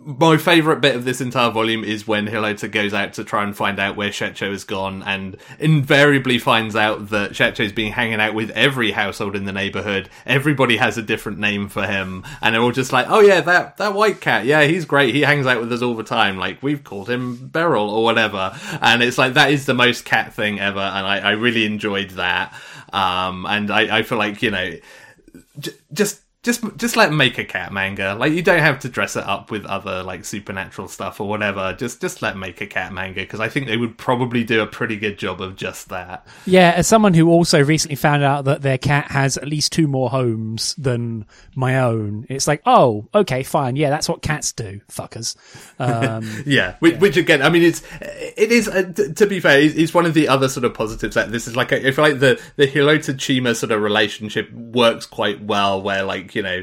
my 0.04 0.36
favorite 0.36 0.80
bit 0.80 0.96
of 0.96 1.04
this 1.04 1.20
entire 1.20 1.50
volume 1.50 1.84
is 1.84 2.06
when 2.06 2.26
Hirota 2.26 2.70
goes 2.70 2.92
out 2.94 3.14
to 3.14 3.24
try 3.24 3.44
and 3.44 3.56
find 3.56 3.78
out 3.78 3.96
where 3.96 4.10
Shecho 4.10 4.50
has 4.50 4.64
gone, 4.64 5.02
and 5.02 5.36
invariably 5.58 6.38
finds 6.38 6.76
out 6.76 7.10
that 7.10 7.32
Shecho's 7.32 7.72
been 7.72 7.92
hanging 7.92 8.20
out 8.20 8.34
with 8.34 8.50
every 8.50 8.90
household 8.90 9.36
in 9.36 9.44
the 9.44 9.52
neighborhood. 9.52 10.08
Everybody 10.24 10.76
has 10.76 10.98
a 10.98 11.02
different 11.02 11.38
name 11.38 11.68
for 11.68 11.86
him, 11.86 12.24
and 12.42 12.54
they're 12.54 12.62
all 12.62 12.72
just 12.72 12.92
like, 12.92 13.06
"Oh 13.08 13.20
yeah, 13.20 13.40
that 13.42 13.76
that 13.76 13.94
white 13.94 14.20
cat, 14.20 14.44
yeah, 14.44 14.64
he's 14.64 14.84
great. 14.84 15.14
He 15.14 15.22
hangs 15.22 15.46
out 15.46 15.60
with 15.60 15.72
us 15.72 15.82
all 15.82 15.94
the 15.94 16.02
time. 16.02 16.36
Like 16.36 16.62
we've 16.62 16.84
called 16.84 17.08
him 17.08 17.48
Beryl 17.48 17.88
or 17.88 18.04
whatever." 18.04 18.56
And 18.80 19.02
it's 19.02 19.18
like 19.18 19.34
that 19.34 19.50
is 19.50 19.66
the 19.66 19.74
most 19.74 20.04
cat 20.04 20.32
thing 20.34 20.60
ever, 20.60 20.80
and 20.80 21.06
I, 21.06 21.18
I 21.18 21.30
really 21.36 21.64
enjoyed 21.64 22.10
that. 22.10 22.52
Um, 22.92 23.46
and 23.46 23.70
I, 23.70 23.98
I 23.98 24.02
feel 24.02 24.18
like 24.18 24.42
you 24.42 24.50
know, 24.50 24.72
j- 25.58 25.72
just 25.92 26.22
just 26.46 26.62
just 26.76 26.96
let 26.96 27.12
make 27.12 27.38
a 27.38 27.44
cat 27.44 27.72
manga. 27.72 28.14
Like 28.14 28.32
you 28.32 28.40
don't 28.40 28.60
have 28.60 28.78
to 28.80 28.88
dress 28.88 29.16
it 29.16 29.24
up 29.24 29.50
with 29.50 29.66
other 29.66 30.04
like 30.04 30.24
supernatural 30.24 30.86
stuff 30.86 31.20
or 31.20 31.28
whatever. 31.28 31.74
Just 31.76 32.00
just 32.00 32.22
let 32.22 32.36
make 32.36 32.60
a 32.60 32.68
cat 32.68 32.92
manga 32.92 33.22
because 33.22 33.40
I 33.40 33.48
think 33.48 33.66
they 33.66 33.76
would 33.76 33.98
probably 33.98 34.44
do 34.44 34.62
a 34.62 34.66
pretty 34.66 34.96
good 34.96 35.18
job 35.18 35.40
of 35.40 35.56
just 35.56 35.88
that. 35.88 36.24
Yeah, 36.46 36.72
as 36.76 36.86
someone 36.86 37.14
who 37.14 37.28
also 37.28 37.62
recently 37.64 37.96
found 37.96 38.22
out 38.22 38.44
that 38.44 38.62
their 38.62 38.78
cat 38.78 39.10
has 39.10 39.36
at 39.36 39.48
least 39.48 39.72
two 39.72 39.88
more 39.88 40.08
homes 40.08 40.76
than 40.76 41.26
my 41.56 41.80
own, 41.80 42.26
it's 42.28 42.46
like, 42.46 42.62
oh, 42.64 43.08
okay, 43.12 43.42
fine. 43.42 43.74
Yeah, 43.74 43.90
that's 43.90 44.08
what 44.08 44.22
cats 44.22 44.52
do, 44.52 44.80
fuckers. 44.88 45.34
Um, 45.80 46.30
yeah, 46.46 46.76
which, 46.78 46.92
yeah, 46.92 46.98
which, 47.00 47.16
again, 47.16 47.42
I 47.42 47.48
mean, 47.48 47.64
it's 47.64 47.82
it 48.00 48.52
is 48.52 48.68
uh, 48.68 48.92
t- 48.94 49.14
to 49.14 49.26
be 49.26 49.40
fair, 49.40 49.58
it's 49.60 49.92
one 49.92 50.06
of 50.06 50.14
the 50.14 50.28
other 50.28 50.48
sort 50.48 50.64
of 50.64 50.74
positives 50.74 51.16
that 51.16 51.32
this 51.32 51.48
is 51.48 51.56
like. 51.56 51.72
I 51.72 51.90
feel 51.90 52.04
like 52.04 52.20
the 52.20 52.40
the 52.54 52.68
Hirota 52.68 53.14
Chayama 53.14 53.56
sort 53.56 53.72
of 53.72 53.82
relationship 53.82 54.52
works 54.52 55.06
quite 55.06 55.42
well, 55.42 55.82
where 55.82 56.04
like 56.04 56.35
you 56.36 56.42
know, 56.42 56.62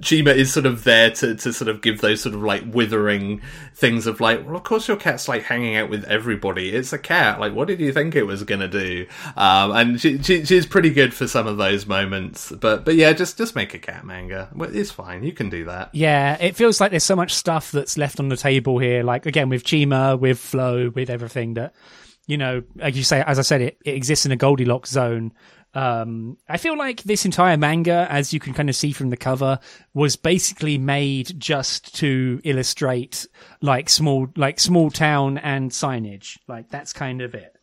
Chayama 0.00 0.34
is 0.34 0.52
sort 0.52 0.66
of 0.66 0.84
there 0.84 1.10
to, 1.12 1.34
to 1.36 1.52
sort 1.52 1.68
of 1.68 1.80
give 1.80 2.00
those 2.00 2.20
sort 2.20 2.34
of 2.34 2.42
like 2.42 2.64
withering 2.66 3.40
things 3.74 4.06
of 4.06 4.20
like, 4.20 4.44
well, 4.44 4.56
of 4.56 4.64
course 4.64 4.88
your 4.88 4.96
cat's 4.96 5.28
like 5.28 5.44
hanging 5.44 5.76
out 5.76 5.88
with 5.88 6.04
everybody. 6.04 6.70
It's 6.70 6.92
a 6.92 6.98
cat. 6.98 7.40
Like, 7.40 7.54
what 7.54 7.68
did 7.68 7.80
you 7.80 7.92
think 7.92 8.14
it 8.14 8.24
was 8.24 8.44
to 8.44 8.68
do? 8.68 9.06
Um, 9.36 9.72
and 9.72 10.00
she, 10.00 10.22
she, 10.22 10.44
she's 10.44 10.66
pretty 10.66 10.90
good 10.90 11.14
for 11.14 11.26
some 11.26 11.46
of 11.46 11.56
those 11.56 11.86
moments. 11.86 12.50
But, 12.50 12.84
but 12.84 12.96
yeah, 12.96 13.12
just, 13.12 13.38
just 13.38 13.54
make 13.54 13.72
a 13.72 13.78
cat 13.78 14.04
manga. 14.04 14.50
It's 14.58 14.90
fine. 14.90 15.22
You 15.22 15.32
can 15.32 15.48
do 15.48 15.64
that. 15.66 15.94
Yeah. 15.94 16.36
It 16.40 16.56
feels 16.56 16.80
like 16.80 16.90
there's 16.90 17.04
so 17.04 17.16
much 17.16 17.32
stuff 17.32 17.70
that's 17.70 17.96
left 17.96 18.18
on 18.20 18.28
the 18.28 18.36
table 18.36 18.78
here. 18.78 19.02
Like, 19.04 19.24
again, 19.24 19.48
with 19.48 19.64
Chayama, 19.64 20.18
with 20.18 20.38
Flow, 20.38 20.90
with 20.90 21.08
everything 21.08 21.54
that, 21.54 21.74
you 22.26 22.36
know, 22.36 22.62
like 22.76 22.94
you 22.94 23.04
say, 23.04 23.22
as 23.26 23.38
I 23.38 23.42
said, 23.42 23.60
it, 23.62 23.78
it 23.84 23.94
exists 23.94 24.26
in 24.26 24.32
a 24.32 24.36
Goldilocks 24.36 24.90
zone 24.90 25.32
um, 25.74 26.36
I 26.48 26.58
feel 26.58 26.76
like 26.76 27.02
this 27.02 27.24
entire 27.24 27.56
manga, 27.56 28.06
as 28.10 28.32
you 28.32 28.40
can 28.40 28.52
kind 28.52 28.68
of 28.68 28.76
see 28.76 28.92
from 28.92 29.10
the 29.10 29.16
cover, 29.16 29.58
was 29.94 30.16
basically 30.16 30.76
made 30.76 31.38
just 31.38 31.94
to 31.96 32.40
illustrate 32.44 33.26
like 33.60 33.88
small, 33.88 34.28
like 34.36 34.60
small 34.60 34.90
town 34.90 35.38
and 35.38 35.70
signage. 35.70 36.38
Like 36.46 36.68
that's 36.68 36.92
kind 36.92 37.22
of 37.22 37.34
it. 37.34 37.56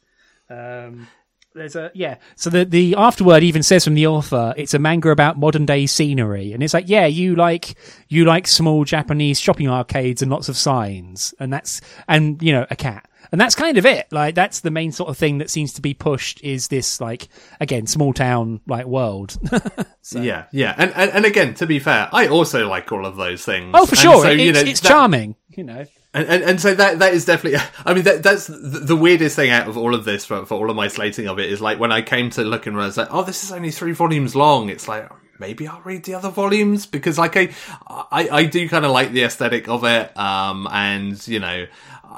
Um, 0.50 1.08
there's 1.54 1.76
a 1.76 1.92
yeah. 1.94 2.18
So 2.36 2.50
the 2.50 2.66
the 2.66 2.96
afterword 2.96 3.44
even 3.44 3.64
says 3.64 3.84
from 3.84 3.96
the 3.96 4.08
author, 4.08 4.54
it's 4.56 4.74
a 4.74 4.80
manga 4.80 5.10
about 5.10 5.38
modern 5.38 5.66
day 5.66 5.86
scenery, 5.86 6.54
and 6.54 6.64
it's 6.64 6.74
like 6.74 6.90
yeah, 6.90 7.06
you 7.06 7.36
like 7.36 7.76
you 8.08 8.26
like 8.26 8.48
small 8.48 8.86
Japanese 8.86 9.40
shopping 9.40 9.68
arcades 9.68 10.22
and 10.22 10.32
lots 10.32 10.50
of 10.50 10.58
signs, 10.58 11.34
and 11.40 11.52
that's 11.52 11.82
and 12.08 12.42
you 12.42 12.54
know 12.54 12.66
a 12.70 12.76
cat 12.76 13.09
and 13.32 13.40
that's 13.40 13.56
kind 13.56 13.78
of 13.78 13.86
it. 13.86 14.08
Like 14.12 14.36
that's 14.36 14.62
the 14.62 14.72
main 14.72 14.92
sort 14.92 15.10
of 15.10 15.18
thing 15.18 15.40
that 15.40 15.50
seems 15.50 15.74
to 15.74 15.82
be 15.82 15.94
pushed 15.94 16.44
is 16.44 16.68
this 16.68 17.00
like 17.02 17.30
again 17.60 17.88
small 17.88 18.14
town 18.14 18.62
like 18.68 18.86
world. 18.86 19.38
so. 20.02 20.22
Yeah, 20.22 20.46
yeah, 20.52 20.76
and, 20.78 20.94
and 20.96 21.12
and 21.12 21.26
again 21.26 21.54
to 21.56 21.66
be 21.66 21.80
fair, 21.80 22.10
I 22.12 22.28
also 22.28 22.68
like 22.68 22.92
all 22.92 23.06
of 23.06 23.16
those 23.16 23.44
things. 23.44 23.72
Oh, 23.74 23.86
for 23.86 23.96
sure, 23.96 24.24
so, 24.24 24.30
it's, 24.30 24.42
you 24.42 24.54
know, 24.54 24.60
it's 24.60 24.80
that, 24.82 24.88
charming. 24.88 25.36
You 25.50 25.64
know. 25.64 25.86
And, 26.12 26.28
and, 26.28 26.44
and 26.44 26.62
so 26.62 26.74
that 26.74 27.00
that 27.00 27.14
is 27.14 27.26
definitely. 27.26 27.60
I 27.86 27.94
mean, 27.94 28.04
that 28.04 28.24
that's 28.24 28.48
the 28.48 28.98
weirdest 29.00 29.36
thing 29.36 29.52
out 29.52 29.68
of 29.68 29.78
all 29.78 29.94
of 29.94 30.06
this 30.06 30.26
for, 30.26 30.46
for 30.46 30.56
all 30.56 30.70
of 30.70 30.76
my 30.76 30.88
slating 30.88 31.28
of 31.28 31.40
it 31.40 31.52
is 31.52 31.62
like 31.62 31.80
when 31.80 31.92
I 31.92 32.02
came 32.02 32.30
to 32.32 32.44
look 32.44 32.66
and 32.66 32.76
I 32.76 32.86
was 32.86 32.98
like, 32.98 33.10
oh, 33.12 33.24
this 33.24 33.44
is 33.44 33.52
only 33.52 33.72
three 33.72 33.92
volumes 33.92 34.36
long. 34.36 34.70
It's 34.70 34.88
like 34.88 35.10
maybe 35.40 35.68
I'll 35.68 35.82
read 35.82 36.04
the 36.04 36.16
other 36.16 36.30
volumes 36.30 36.86
because 36.86 37.18
like 37.18 37.38
I 37.38 37.50
I, 37.88 38.30
I 38.32 38.46
do 38.46 38.68
kind 38.68 38.86
of 38.86 38.92
like 38.92 39.12
the 39.12 39.24
aesthetic 39.24 39.70
of 39.70 39.84
it. 39.84 40.18
Um, 40.18 40.68
and 40.72 41.28
you 41.28 41.40
know, 41.40 41.68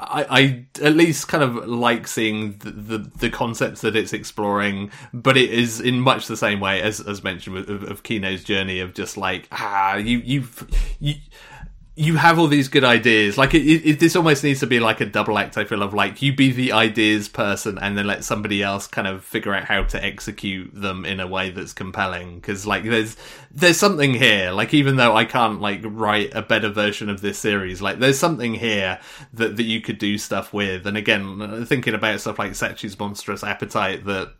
I, 0.02 0.26
I 0.30 0.64
at 0.84 0.96
least 0.96 1.28
kind 1.28 1.44
of 1.44 1.68
like 1.68 2.06
seeing 2.06 2.58
the, 2.58 2.70
the, 2.70 2.98
the 3.18 3.30
concepts 3.30 3.80
that 3.82 3.96
it's 3.96 4.12
exploring, 4.12 4.90
but 5.12 5.36
it 5.36 5.50
is 5.50 5.80
in 5.80 6.00
much 6.00 6.26
the 6.26 6.36
same 6.36 6.60
way 6.60 6.82
as 6.82 7.00
as 7.00 7.22
mentioned 7.22 7.56
of, 7.68 7.82
of 7.84 8.02
Kino's 8.02 8.44
journey 8.44 8.80
of 8.80 8.94
just 8.94 9.16
like 9.16 9.48
ah 9.52 9.96
you 9.96 10.18
you've 10.18 10.66
you 11.00 11.14
you 11.94 12.16
have 12.16 12.38
all 12.38 12.46
these 12.46 12.68
good 12.68 12.84
ideas. 12.84 13.36
Like 13.36 13.52
it, 13.52 13.66
it, 13.66 14.00
this 14.00 14.16
almost 14.16 14.42
needs 14.42 14.60
to 14.60 14.66
be 14.66 14.80
like 14.80 15.02
a 15.02 15.06
double 15.06 15.38
act. 15.38 15.58
I 15.58 15.64
feel 15.64 15.82
of 15.82 15.92
like 15.92 16.22
you 16.22 16.34
be 16.34 16.50
the 16.50 16.72
ideas 16.72 17.28
person, 17.28 17.78
and 17.78 17.98
then 17.98 18.06
let 18.06 18.24
somebody 18.24 18.62
else 18.62 18.86
kind 18.86 19.06
of 19.06 19.22
figure 19.22 19.54
out 19.54 19.64
how 19.64 19.82
to 19.84 20.02
execute 20.02 20.70
them 20.74 21.04
in 21.04 21.20
a 21.20 21.26
way 21.26 21.50
that's 21.50 21.74
compelling. 21.74 22.36
Because 22.36 22.66
like 22.66 22.84
there's 22.84 23.16
there's 23.50 23.76
something 23.76 24.14
here. 24.14 24.52
Like 24.52 24.72
even 24.72 24.96
though 24.96 25.14
I 25.14 25.26
can't 25.26 25.60
like 25.60 25.80
write 25.84 26.34
a 26.34 26.40
better 26.40 26.70
version 26.70 27.10
of 27.10 27.20
this 27.20 27.38
series, 27.38 27.82
like 27.82 27.98
there's 27.98 28.18
something 28.18 28.54
here 28.54 28.98
that 29.34 29.56
that 29.56 29.64
you 29.64 29.82
could 29.82 29.98
do 29.98 30.16
stuff 30.16 30.54
with. 30.54 30.86
And 30.86 30.96
again, 30.96 31.66
thinking 31.66 31.94
about 31.94 32.20
stuff 32.20 32.38
like 32.38 32.52
Sachi's 32.52 32.98
monstrous 32.98 33.44
appetite 33.44 34.06
that 34.06 34.32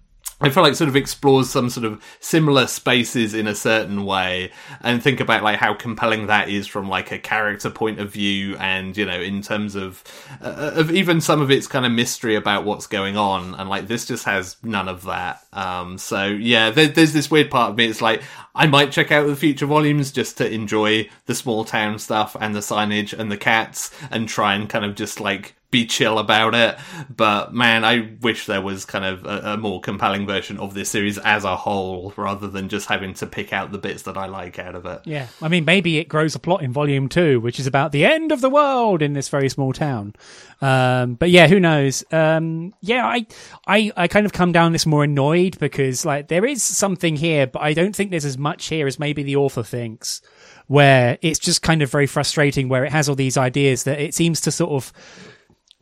I 0.43 0.51
feel 0.51 0.65
like 0.65 0.75
sort 0.75 0.89
of 0.89 0.97
explores 0.97 1.51
some 1.51 1.71
sort 1.71 1.87
of 1.87 2.03
similar 2.19 2.67
spaces 2.67 3.33
in 3.33 3.47
a 3.47 3.55
certain 3.55 4.05
way 4.05 4.51
and 4.81 5.01
think 5.01 5.21
about 5.21 5.45
like 5.45 5.59
how 5.59 5.73
compelling 5.73 6.27
that 6.27 6.49
is 6.49 6.67
from 6.67 6.89
like 6.89 7.13
a 7.13 7.19
character 7.19 7.71
point 7.71 8.01
of 8.01 8.11
view 8.11 8.57
and 8.57 8.97
you 8.97 9.07
know 9.07 9.21
in 9.21 9.41
terms 9.41 9.77
of 9.77 10.03
uh, 10.41 10.73
of 10.75 10.91
even 10.91 11.21
some 11.21 11.41
of 11.41 11.51
its 11.51 11.69
kind 11.69 11.87
of 11.87 11.93
mystery 11.93 12.35
about 12.35 12.65
what's 12.65 12.89
going 12.89 13.17
on. 13.17 13.55
And 13.55 13.71
like 13.71 13.87
this 13.87 14.07
just 14.07 14.25
has 14.25 14.57
none 14.65 14.89
of 14.89 15.05
that. 15.05 15.45
Um 15.53 15.97
so 15.97 16.27
yeah 16.27 16.71
there, 16.71 16.89
there's 16.89 17.13
this 17.13 17.31
weird 17.31 17.51
part 17.51 17.71
of 17.71 17.77
me. 17.77 17.87
It's 17.87 18.03
like 18.03 18.23
I 18.55 18.67
might 18.67 18.91
check 18.91 19.13
out 19.13 19.29
the 19.29 19.37
future 19.37 19.67
volumes 19.67 20.11
just 20.11 20.39
to 20.39 20.53
enjoy 20.53 21.09
the 21.27 21.35
small 21.37 21.65
town 21.65 22.01
stuff 22.01 22.37
and 22.41 22.55
the 22.55 22.61
signage 22.61 23.17
and 23.17 23.31
the 23.31 23.37
cats 23.37 23.91
and 24.11 24.29
try 24.29 24.55
and 24.55 24.69
kind 24.69 24.85
of 24.85 24.97
just 24.97 25.21
like 25.21 25.55
be 25.73 25.87
chill 25.87 26.21
about 26.21 26.55
it. 26.55 26.79
But 27.15 27.53
man, 27.53 27.85
I 27.85 28.11
wish 28.21 28.47
there 28.47 28.61
was 28.61 28.85
kind 28.85 29.05
of 29.05 29.25
a, 29.25 29.55
a, 29.55 29.57
more 29.57 29.81
compelling 29.81 30.27
version 30.27 30.61
of 30.61 30.75
this 30.75 30.91
series 30.91 31.19
as 31.19 31.43
a 31.45 31.57
whole, 31.57 32.13
rather 32.17 32.47
than 32.47 32.69
just 32.69 32.87
having 32.87 33.15
to 33.15 33.27
pick 33.27 33.53
out 33.53 33.73
the 33.73 33.79
bits 33.79 34.03
that 34.03 34.17
I 34.17 34.27
like 34.27 34.61
out 34.61 34.77
of 34.77 34.87
it. 34.87 35.01
Yeah, 35.05 35.27
I 35.41 35.49
mean, 35.49 35.65
maybe 35.65 35.99
it 35.99 36.09
grows 36.09 36.37
a 36.37 36.39
plot 36.39 36.63
in 36.63 36.73
volume 36.73 37.09
two, 37.09 37.41
which 37.41 37.59
is 37.59 37.67
about 37.67 37.91
the 37.91 38.05
end 38.05 38.31
of 38.31 38.41
the 38.41 38.51
world 38.51 39.03
in 39.03 39.15
this 39.15 39.29
very 39.29 39.49
small 39.49 39.73
town. 39.73 40.15
Um, 40.61 41.15
but 41.15 41.31
yeah, 41.31 41.49
who 41.49 41.59
knows? 41.59 42.05
Um, 42.13 42.75
yeah, 42.83 43.05
I, 43.05 43.27
I, 43.67 43.91
I 43.97 44.09
kind 44.09 44.27
of 44.27 44.33
come 44.33 44.53
down 44.53 44.73
this 44.73 44.87
more 44.87 45.03
annoyed 45.03 45.59
because 45.59 46.05
like 46.05 46.29
there 46.29 46.45
is 46.45 46.63
something 46.63 47.17
here, 47.17 47.47
but 47.47 47.63
I 47.63 47.73
don't 47.73 47.97
think 47.97 48.11
there's 48.11 48.25
as 48.27 48.39
much 48.39 48.67
here 48.67 48.87
as 48.87 48.99
maybe 48.99 49.25
the 49.25 49.37
author 49.37 49.65
thinks. 49.65 50.23
Where 50.69 51.19
it's 51.21 51.41
just 51.41 51.61
kind 51.61 51.83
of 51.83 51.91
very 51.91 52.07
frustrating, 52.07 52.69
where 52.69 52.85
it 52.85 52.93
has 52.93 53.09
all 53.09 53.17
these 53.17 53.37
ideas 53.37 53.83
that 53.83 54.01
it 54.01 54.15
seems 54.15 54.41
to 54.43 54.53
sort 54.53 54.71
of 54.71 54.93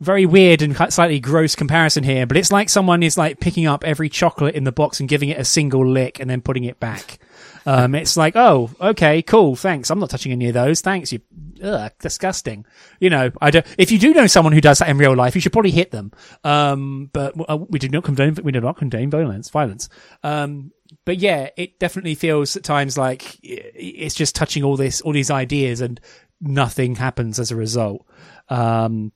very 0.01 0.25
weird 0.25 0.63
and 0.63 0.75
slightly 0.91 1.19
gross 1.19 1.55
comparison 1.55 2.03
here, 2.03 2.25
but 2.25 2.35
it's 2.35 2.51
like 2.51 2.69
someone 2.69 3.03
is 3.03 3.19
like 3.19 3.39
picking 3.39 3.67
up 3.67 3.83
every 3.83 4.09
chocolate 4.09 4.55
in 4.55 4.63
the 4.63 4.71
box 4.71 4.99
and 4.99 5.07
giving 5.07 5.29
it 5.29 5.37
a 5.37 5.45
single 5.45 5.87
lick 5.87 6.19
and 6.19 6.27
then 6.27 6.41
putting 6.41 6.63
it 6.63 6.79
back. 6.79 7.19
Um, 7.67 7.93
it's 7.93 8.17
like, 8.17 8.35
oh, 8.35 8.71
okay, 8.81 9.21
cool, 9.21 9.55
thanks. 9.55 9.91
I'm 9.91 9.99
not 9.99 10.09
touching 10.09 10.31
any 10.31 10.47
of 10.47 10.55
those. 10.55 10.81
Thanks. 10.81 11.13
You, 11.13 11.21
ugh, 11.63 11.91
disgusting. 11.99 12.65
You 12.99 13.11
know, 13.11 13.31
I 13.39 13.51
don't, 13.51 13.65
if 13.77 13.91
you 13.91 13.99
do 13.99 14.11
know 14.15 14.25
someone 14.25 14.53
who 14.53 14.61
does 14.61 14.79
that 14.79 14.89
in 14.89 14.97
real 14.97 15.15
life, 15.15 15.35
you 15.35 15.41
should 15.41 15.53
probably 15.53 15.69
hit 15.69 15.91
them. 15.91 16.11
Um, 16.43 17.11
but 17.13 17.35
uh, 17.47 17.57
we 17.57 17.77
do 17.77 17.87
not 17.87 18.03
condone, 18.03 18.35
we 18.43 18.51
do 18.51 18.59
not 18.59 18.77
condone 18.77 19.11
violence, 19.11 19.49
violence. 19.49 19.87
Um, 20.23 20.71
but 21.05 21.19
yeah, 21.19 21.49
it 21.57 21.77
definitely 21.77 22.15
feels 22.15 22.55
at 22.55 22.63
times 22.63 22.97
like 22.97 23.37
it's 23.43 24.15
just 24.15 24.35
touching 24.35 24.63
all 24.63 24.77
this, 24.77 25.01
all 25.01 25.13
these 25.13 25.31
ideas 25.31 25.79
and 25.79 26.01
nothing 26.41 26.95
happens 26.95 27.37
as 27.37 27.51
a 27.51 27.55
result. 27.55 28.07
Um, 28.49 29.11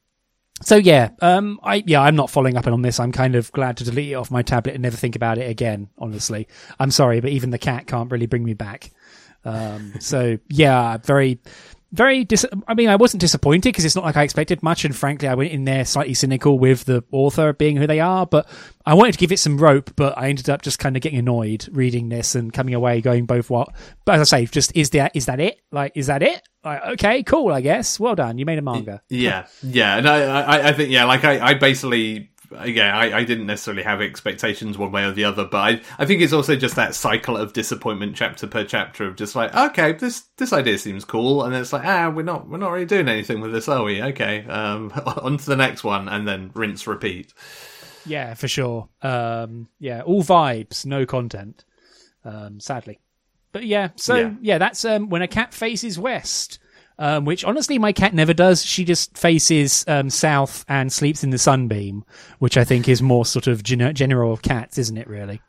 so 0.61 0.77
yeah, 0.77 1.09
um, 1.21 1.59
I 1.63 1.83
yeah, 1.85 2.01
I'm 2.01 2.15
not 2.15 2.29
following 2.29 2.55
up 2.57 2.65
on 2.67 2.81
this. 2.81 2.99
I'm 2.99 3.11
kind 3.11 3.35
of 3.35 3.51
glad 3.51 3.77
to 3.77 3.83
delete 3.83 4.11
it 4.11 4.15
off 4.15 4.31
my 4.31 4.41
tablet 4.41 4.73
and 4.73 4.83
never 4.83 4.95
think 4.95 5.15
about 5.15 5.37
it 5.37 5.49
again. 5.49 5.89
Honestly, 5.97 6.47
I'm 6.79 6.91
sorry, 6.91 7.19
but 7.19 7.31
even 7.31 7.49
the 7.49 7.57
cat 7.57 7.87
can't 7.87 8.09
really 8.11 8.25
bring 8.25 8.43
me 8.43 8.53
back. 8.53 8.91
Um, 9.43 9.93
so 9.99 10.37
yeah, 10.49 10.97
very, 10.97 11.39
very. 11.95 12.23
Dis- 12.23 12.45
I 12.67 12.73
mean, 12.73 12.89
I 12.89 12.95
wasn't 12.95 13.21
disappointed 13.21 13.69
because 13.69 13.85
it's 13.85 13.95
not 13.95 14.03
like 14.03 14.17
I 14.17 14.23
expected 14.23 14.61
much, 14.61 14.85
and 14.85 14.95
frankly, 14.95 15.27
I 15.27 15.35
went 15.35 15.51
in 15.51 15.65
there 15.65 15.85
slightly 15.85 16.13
cynical 16.13 16.59
with 16.59 16.85
the 16.85 17.03
author 17.11 17.53
being 17.53 17.77
who 17.77 17.87
they 17.87 17.99
are. 17.99 18.25
But 18.25 18.47
I 18.85 18.93
wanted 18.93 19.13
to 19.13 19.17
give 19.17 19.31
it 19.31 19.39
some 19.39 19.57
rope, 19.57 19.91
but 19.95 20.17
I 20.17 20.29
ended 20.29 20.49
up 20.49 20.61
just 20.61 20.79
kind 20.79 20.95
of 20.95 21.01
getting 21.01 21.19
annoyed 21.19 21.67
reading 21.71 22.09
this 22.09 22.35
and 22.35 22.53
coming 22.53 22.73
away 22.73 23.01
going 23.01 23.25
both 23.25 23.49
what. 23.49 23.69
But 24.05 24.15
as 24.15 24.33
I 24.33 24.39
say, 24.39 24.45
just 24.45 24.75
is 24.75 24.91
that 24.91 25.15
is 25.15 25.25
that 25.25 25.39
it? 25.39 25.59
Like, 25.71 25.93
is 25.95 26.07
that 26.07 26.21
it? 26.21 26.41
Like, 26.63 26.85
okay, 26.93 27.23
cool. 27.23 27.51
I 27.51 27.61
guess. 27.61 27.99
Well 27.99 28.15
done. 28.15 28.37
You 28.37 28.45
made 28.45 28.59
a 28.59 28.61
manga. 28.61 29.01
Yeah, 29.09 29.47
yeah, 29.63 29.97
and 29.97 30.07
I, 30.07 30.41
I, 30.41 30.67
I 30.69 30.73
think 30.73 30.89
yeah, 30.89 31.05
like 31.05 31.23
I, 31.23 31.39
I 31.39 31.53
basically 31.53 32.31
yeah, 32.63 32.97
I, 32.97 33.19
I, 33.19 33.23
didn't 33.23 33.47
necessarily 33.47 33.83
have 33.83 34.01
expectations 34.01 34.77
one 34.77 34.91
way 34.91 35.03
or 35.03 35.11
the 35.11 35.25
other, 35.25 35.45
but 35.45 35.57
I, 35.57 35.81
I 35.97 36.05
think 36.05 36.21
it's 36.21 36.33
also 36.33 36.55
just 36.55 36.75
that 36.75 36.95
cycle 36.95 37.35
of 37.35 37.53
disappointment 37.53 38.15
chapter 38.15 38.47
per 38.47 38.63
chapter 38.63 39.05
of 39.05 39.15
just 39.15 39.35
like, 39.35 39.53
okay, 39.55 39.93
this 39.93 40.21
this 40.37 40.53
idea 40.53 40.77
seems 40.77 41.05
cool, 41.05 41.43
and 41.43 41.55
it's 41.55 41.73
like, 41.73 41.85
ah, 41.85 42.09
we're 42.09 42.23
not 42.23 42.47
we're 42.47 42.57
not 42.57 42.71
really 42.71 42.85
doing 42.85 43.09
anything 43.09 43.41
with 43.41 43.51
this, 43.51 43.67
are 43.67 43.83
we? 43.83 44.01
Okay, 44.01 44.45
um, 44.45 44.91
on 45.05 45.37
to 45.37 45.45
the 45.45 45.55
next 45.55 45.83
one, 45.83 46.07
and 46.07 46.27
then 46.27 46.51
rinse 46.53 46.87
repeat. 46.87 47.33
Yeah, 48.05 48.35
for 48.35 48.47
sure. 48.47 48.89
Um, 49.01 49.67
yeah, 49.79 50.01
all 50.01 50.23
vibes, 50.23 50.85
no 50.85 51.05
content. 51.05 51.65
Um, 52.23 52.59
sadly. 52.59 52.99
But 53.51 53.65
yeah, 53.65 53.89
so 53.95 54.15
yeah, 54.15 54.33
yeah 54.41 54.57
that's 54.57 54.83
um, 54.83 55.09
when 55.09 55.21
a 55.21 55.27
cat 55.27 55.53
faces 55.53 55.97
west. 55.97 56.59
Um, 56.97 57.25
which 57.25 57.43
honestly 57.43 57.77
my 57.77 57.91
cat 57.91 58.13
never 58.13 58.33
does. 58.33 58.65
She 58.65 58.85
just 58.85 59.17
faces 59.17 59.83
um, 59.87 60.09
south 60.09 60.63
and 60.69 60.93
sleeps 60.93 61.23
in 61.25 61.29
the 61.29 61.37
sunbeam, 61.37 62.05
which 62.39 62.55
I 62.57 62.63
think 62.63 62.87
is 62.87 63.01
more 63.01 63.25
sort 63.25 63.47
of 63.47 63.63
gen- 63.63 63.93
general 63.93 64.31
of 64.31 64.41
cats, 64.41 64.77
isn't 64.77 64.97
it? 64.97 65.07
Really. 65.07 65.41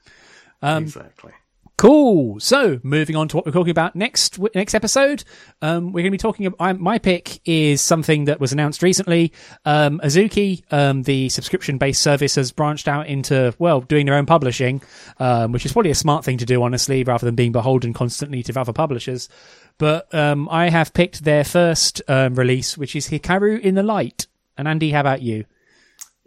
Um, 0.61 0.83
exactly. 0.83 1.33
Cool. 1.77 2.41
So 2.41 2.81
moving 2.83 3.17
on 3.17 3.29
to 3.29 3.37
what 3.37 3.45
we're 3.45 3.53
talking 3.53 3.71
about 3.71 3.95
next 3.95 4.39
next 4.55 4.75
episode, 4.75 5.25
um, 5.61 5.93
we're 5.93 6.01
going 6.01 6.05
to 6.05 6.11
be 6.11 6.17
talking. 6.17 6.47
About, 6.47 6.81
my 6.81 6.99
pick 6.99 7.41
is 7.45 7.83
something 7.83 8.25
that 8.27 8.41
was 8.41 8.55
announced 8.55 8.83
recently. 8.83 9.35
Um, 9.67 10.01
Azuki, 10.03 10.63
um, 10.73 11.03
the 11.03 11.29
subscription 11.29 11.77
based 11.77 12.01
service, 12.01 12.37
has 12.37 12.51
branched 12.51 12.89
out 12.89 13.09
into 13.09 13.55
well 13.59 13.83
doing 13.83 14.07
their 14.07 14.15
own 14.15 14.25
publishing, 14.25 14.81
um, 15.19 15.53
which 15.53 15.67
is 15.67 15.73
probably 15.75 15.91
a 15.91 15.95
smart 15.95 16.25
thing 16.25 16.39
to 16.39 16.47
do, 16.47 16.63
honestly, 16.63 17.05
rather 17.05 17.27
than 17.27 17.35
being 17.35 17.53
beholden 17.53 17.93
constantly 17.93 18.43
to 18.43 18.59
other 18.59 18.73
publishers. 18.73 19.29
But 19.77 20.15
um, 20.15 20.49
I 20.49 20.71
have 20.71 20.95
picked 20.95 21.25
their 21.25 21.45
first 21.45 22.01
um, 22.09 22.37
release, 22.37 22.79
which 22.79 22.97
is 22.97 23.11
Hikaru 23.11 23.61
in 23.61 23.75
the 23.75 23.83
Light. 23.83 24.27
And 24.57 24.67
Andy, 24.67 24.93
how 24.93 25.01
about 25.01 25.21
you? 25.21 25.45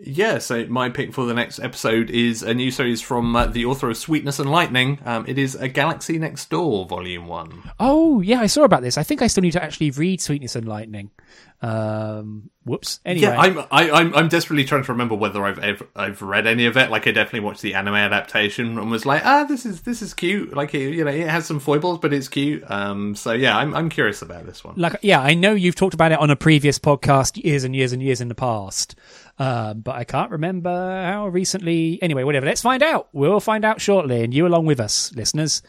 Yeah, 0.02 0.38
so 0.38 0.66
my 0.68 0.90
pick 0.90 1.14
for 1.14 1.26
the 1.26 1.34
next 1.34 1.60
episode 1.60 2.10
is 2.10 2.42
a 2.42 2.54
new 2.54 2.72
series 2.72 3.02
from 3.02 3.36
uh, 3.36 3.48
the 3.48 3.66
author 3.66 3.90
of 3.90 3.98
Sweetness 3.98 4.40
and 4.40 4.50
Lightning. 4.50 5.00
Um, 5.06 5.26
it 5.28 5.38
is 5.38 5.56
A 5.56 5.68
Galaxy 5.68 6.18
Next 6.18 6.50
Door, 6.50 6.86
Volume 6.86 7.28
1. 7.28 7.72
Oh, 7.82 8.22
yeah, 8.22 8.40
I 8.40 8.48
saw 8.48 8.64
about 8.64 8.82
this. 8.82 8.98
I 8.98 9.04
think 9.04 9.22
I 9.22 9.28
still 9.28 9.42
need 9.42 9.52
to 9.52 9.64
actually 9.64 9.92
read 9.92 10.22
Sweetness 10.22 10.56
and 10.56 10.68
Lightning. 10.68 11.12
Um, 11.62 12.50
whoops. 12.64 13.02
Anyway. 13.04 13.28
Yeah, 13.28 13.38
I'm, 13.38 13.60
I, 13.60 13.62
am 13.62 13.68
i 13.72 14.00
am 14.00 14.16
i 14.16 14.20
am 14.20 14.30
desperately 14.30 14.64
trying 14.64 14.84
to 14.84 14.92
remember 14.94 15.16
whether 15.16 15.44
I've 15.44 15.60
ever, 15.60 15.86
I've 15.94 16.22
read 16.22 16.48
any 16.48 16.66
of 16.66 16.78
it. 16.78 16.90
Like, 16.90 17.06
I 17.06 17.12
definitely 17.12 17.42
watched 17.42 17.62
the 17.62 17.74
anime 17.74 17.96
adaptation 17.96 18.78
and 18.78 18.90
was 18.90 19.06
like, 19.06 19.26
ah, 19.26 19.44
this 19.44 19.66
is 19.66 19.82
this 19.82 20.02
is 20.02 20.14
cute. 20.14 20.56
Like, 20.56 20.74
it, 20.74 20.94
you 20.94 21.04
know, 21.04 21.12
it 21.12 21.28
has 21.28 21.46
some 21.46 21.60
foibles, 21.60 22.00
but 22.00 22.14
it's 22.14 22.30
cute. 22.30 22.64
Um, 22.72 23.16
so 23.16 23.34
yeah, 23.34 23.58
I'm 23.58 23.76
I'm 23.76 23.90
curious 23.90 24.22
about 24.22 24.46
this 24.46 24.64
one. 24.64 24.76
Like, 24.78 24.96
yeah, 25.02 25.20
I 25.20 25.34
know 25.34 25.52
you've 25.52 25.76
talked 25.76 25.94
about 25.94 26.14
it 26.14 26.20
on 26.20 26.30
a 26.30 26.38
previous 26.38 26.80
podcast 26.80 27.44
years 27.44 27.66
and 27.66 27.76
years 27.76 27.92
and 27.92 28.02
years 28.02 28.22
in 28.22 28.30
the 28.30 28.36
past. 28.36 28.96
Um, 29.40 29.80
but 29.80 29.96
I 29.96 30.04
can't 30.04 30.32
remember 30.32 30.70
how 30.70 31.28
recently. 31.28 31.98
Anyway, 32.02 32.24
whatever. 32.24 32.46
Let's 32.46 32.62
find 32.62 32.84
out. 32.84 33.08
We'll 33.14 33.40
find 33.40 33.64
out 33.64 33.80
shortly, 33.80 34.24
and 34.24 34.34
you 34.34 34.46
along 34.46 34.66
with 34.66 34.80
us, 34.82 35.14
listeners. 35.16 35.62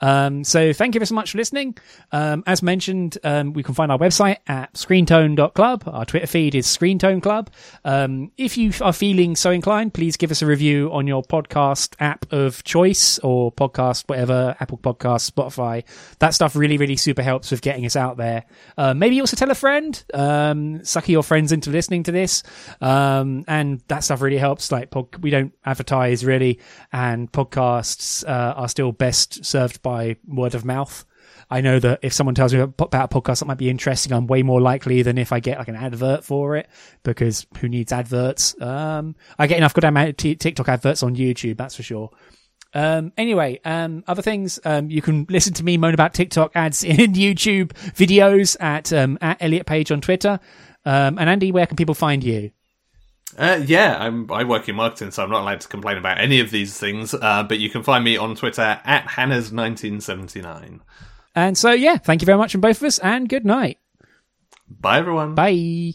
Um, 0.00 0.44
so 0.44 0.72
thank 0.72 0.94
you 0.94 1.00
very 1.00 1.14
much 1.14 1.32
for 1.32 1.38
listening. 1.38 1.76
Um, 2.12 2.44
as 2.46 2.62
mentioned, 2.62 3.18
um, 3.24 3.52
we 3.52 3.62
can 3.62 3.74
find 3.74 3.90
our 3.90 3.98
website 3.98 4.38
at 4.46 4.74
screentone.club. 4.74 5.84
Our 5.86 6.04
Twitter 6.04 6.26
feed 6.26 6.54
is 6.54 6.66
screentone 6.66 7.22
club. 7.22 7.50
Um, 7.84 8.32
if 8.36 8.56
you 8.56 8.72
are 8.80 8.92
feeling 8.92 9.36
so 9.36 9.50
inclined, 9.50 9.94
please 9.94 10.16
give 10.16 10.30
us 10.30 10.42
a 10.42 10.46
review 10.46 10.92
on 10.92 11.06
your 11.06 11.22
podcast 11.22 11.94
app 12.00 12.30
of 12.32 12.62
choice 12.64 13.18
or 13.20 13.52
podcast, 13.52 14.08
whatever, 14.08 14.56
Apple 14.60 14.78
Podcast, 14.78 15.30
Spotify. 15.30 15.84
That 16.18 16.34
stuff 16.34 16.56
really, 16.56 16.76
really 16.76 16.96
super 16.96 17.22
helps 17.22 17.50
with 17.50 17.62
getting 17.62 17.86
us 17.86 17.96
out 17.96 18.16
there. 18.16 18.44
Uh, 18.76 18.94
maybe 18.94 19.20
also 19.20 19.36
tell 19.36 19.50
a 19.50 19.54
friend, 19.54 20.02
um, 20.12 20.84
sucker 20.84 21.12
your 21.12 21.22
friends 21.22 21.52
into 21.52 21.70
listening 21.70 22.02
to 22.04 22.12
this. 22.12 22.42
Um, 22.80 23.44
and 23.48 23.80
that 23.88 24.04
stuff 24.04 24.20
really 24.20 24.38
helps. 24.38 24.70
Like, 24.70 24.90
pod- 24.90 25.16
we 25.22 25.30
don't 25.30 25.54
advertise 25.64 26.24
really, 26.24 26.60
and 26.92 27.30
podcasts 27.30 28.26
uh, 28.28 28.54
are 28.56 28.68
still 28.68 28.92
best 28.92 29.44
served 29.44 29.82
by 29.86 30.16
word 30.26 30.56
of 30.56 30.64
mouth. 30.64 31.04
I 31.48 31.60
know 31.60 31.78
that 31.78 32.00
if 32.02 32.12
someone 32.12 32.34
tells 32.34 32.52
me 32.52 32.58
about 32.58 32.92
a 32.92 33.08
podcast 33.08 33.38
that 33.38 33.46
might 33.46 33.56
be 33.56 33.70
interesting, 33.70 34.12
I'm 34.12 34.26
way 34.26 34.42
more 34.42 34.60
likely 34.60 35.02
than 35.02 35.16
if 35.16 35.30
I 35.30 35.38
get 35.38 35.58
like 35.58 35.68
an 35.68 35.76
advert 35.76 36.24
for 36.24 36.56
it 36.56 36.68
because 37.04 37.46
who 37.58 37.68
needs 37.68 37.92
adverts? 37.92 38.60
Um, 38.60 39.14
I 39.38 39.46
get 39.46 39.58
enough 39.58 39.74
goddamn 39.74 40.12
TikTok 40.14 40.68
adverts 40.68 41.04
on 41.04 41.14
YouTube, 41.14 41.56
that's 41.56 41.76
for 41.76 41.84
sure. 41.84 42.10
Um, 42.74 43.12
anyway, 43.16 43.60
um, 43.64 44.02
other 44.08 44.22
things, 44.22 44.58
um, 44.64 44.90
you 44.90 45.00
can 45.00 45.24
listen 45.30 45.54
to 45.54 45.64
me 45.64 45.76
moan 45.76 45.94
about 45.94 46.14
TikTok 46.14 46.50
ads 46.56 46.82
in 46.84 47.12
YouTube 47.12 47.68
videos 47.94 48.56
at, 48.60 48.92
um, 48.92 49.18
at 49.20 49.40
Elliot 49.40 49.66
Page 49.66 49.92
on 49.92 50.00
Twitter. 50.00 50.40
Um, 50.84 51.16
and 51.16 51.30
Andy, 51.30 51.52
where 51.52 51.66
can 51.66 51.76
people 51.76 51.94
find 51.94 52.24
you? 52.24 52.50
Uh, 53.36 53.62
yeah, 53.66 53.96
I'm, 53.98 54.30
I 54.32 54.44
work 54.44 54.68
in 54.68 54.76
marketing, 54.76 55.10
so 55.10 55.22
I'm 55.22 55.30
not 55.30 55.42
allowed 55.42 55.60
to 55.60 55.68
complain 55.68 55.98
about 55.98 56.18
any 56.18 56.40
of 56.40 56.50
these 56.50 56.78
things. 56.78 57.12
Uh, 57.14 57.42
but 57.42 57.58
you 57.58 57.68
can 57.68 57.82
find 57.82 58.02
me 58.02 58.16
on 58.16 58.34
Twitter 58.34 58.80
at 58.84 59.06
Hannah's1979. 59.06 60.80
And 61.34 61.58
so, 61.58 61.72
yeah, 61.72 61.98
thank 61.98 62.22
you 62.22 62.26
very 62.26 62.38
much 62.38 62.52
from 62.52 62.62
both 62.62 62.78
of 62.78 62.84
us, 62.84 62.98
and 63.00 63.28
good 63.28 63.44
night. 63.44 63.78
Bye, 64.68 64.98
everyone. 64.98 65.34
Bye. 65.34 65.92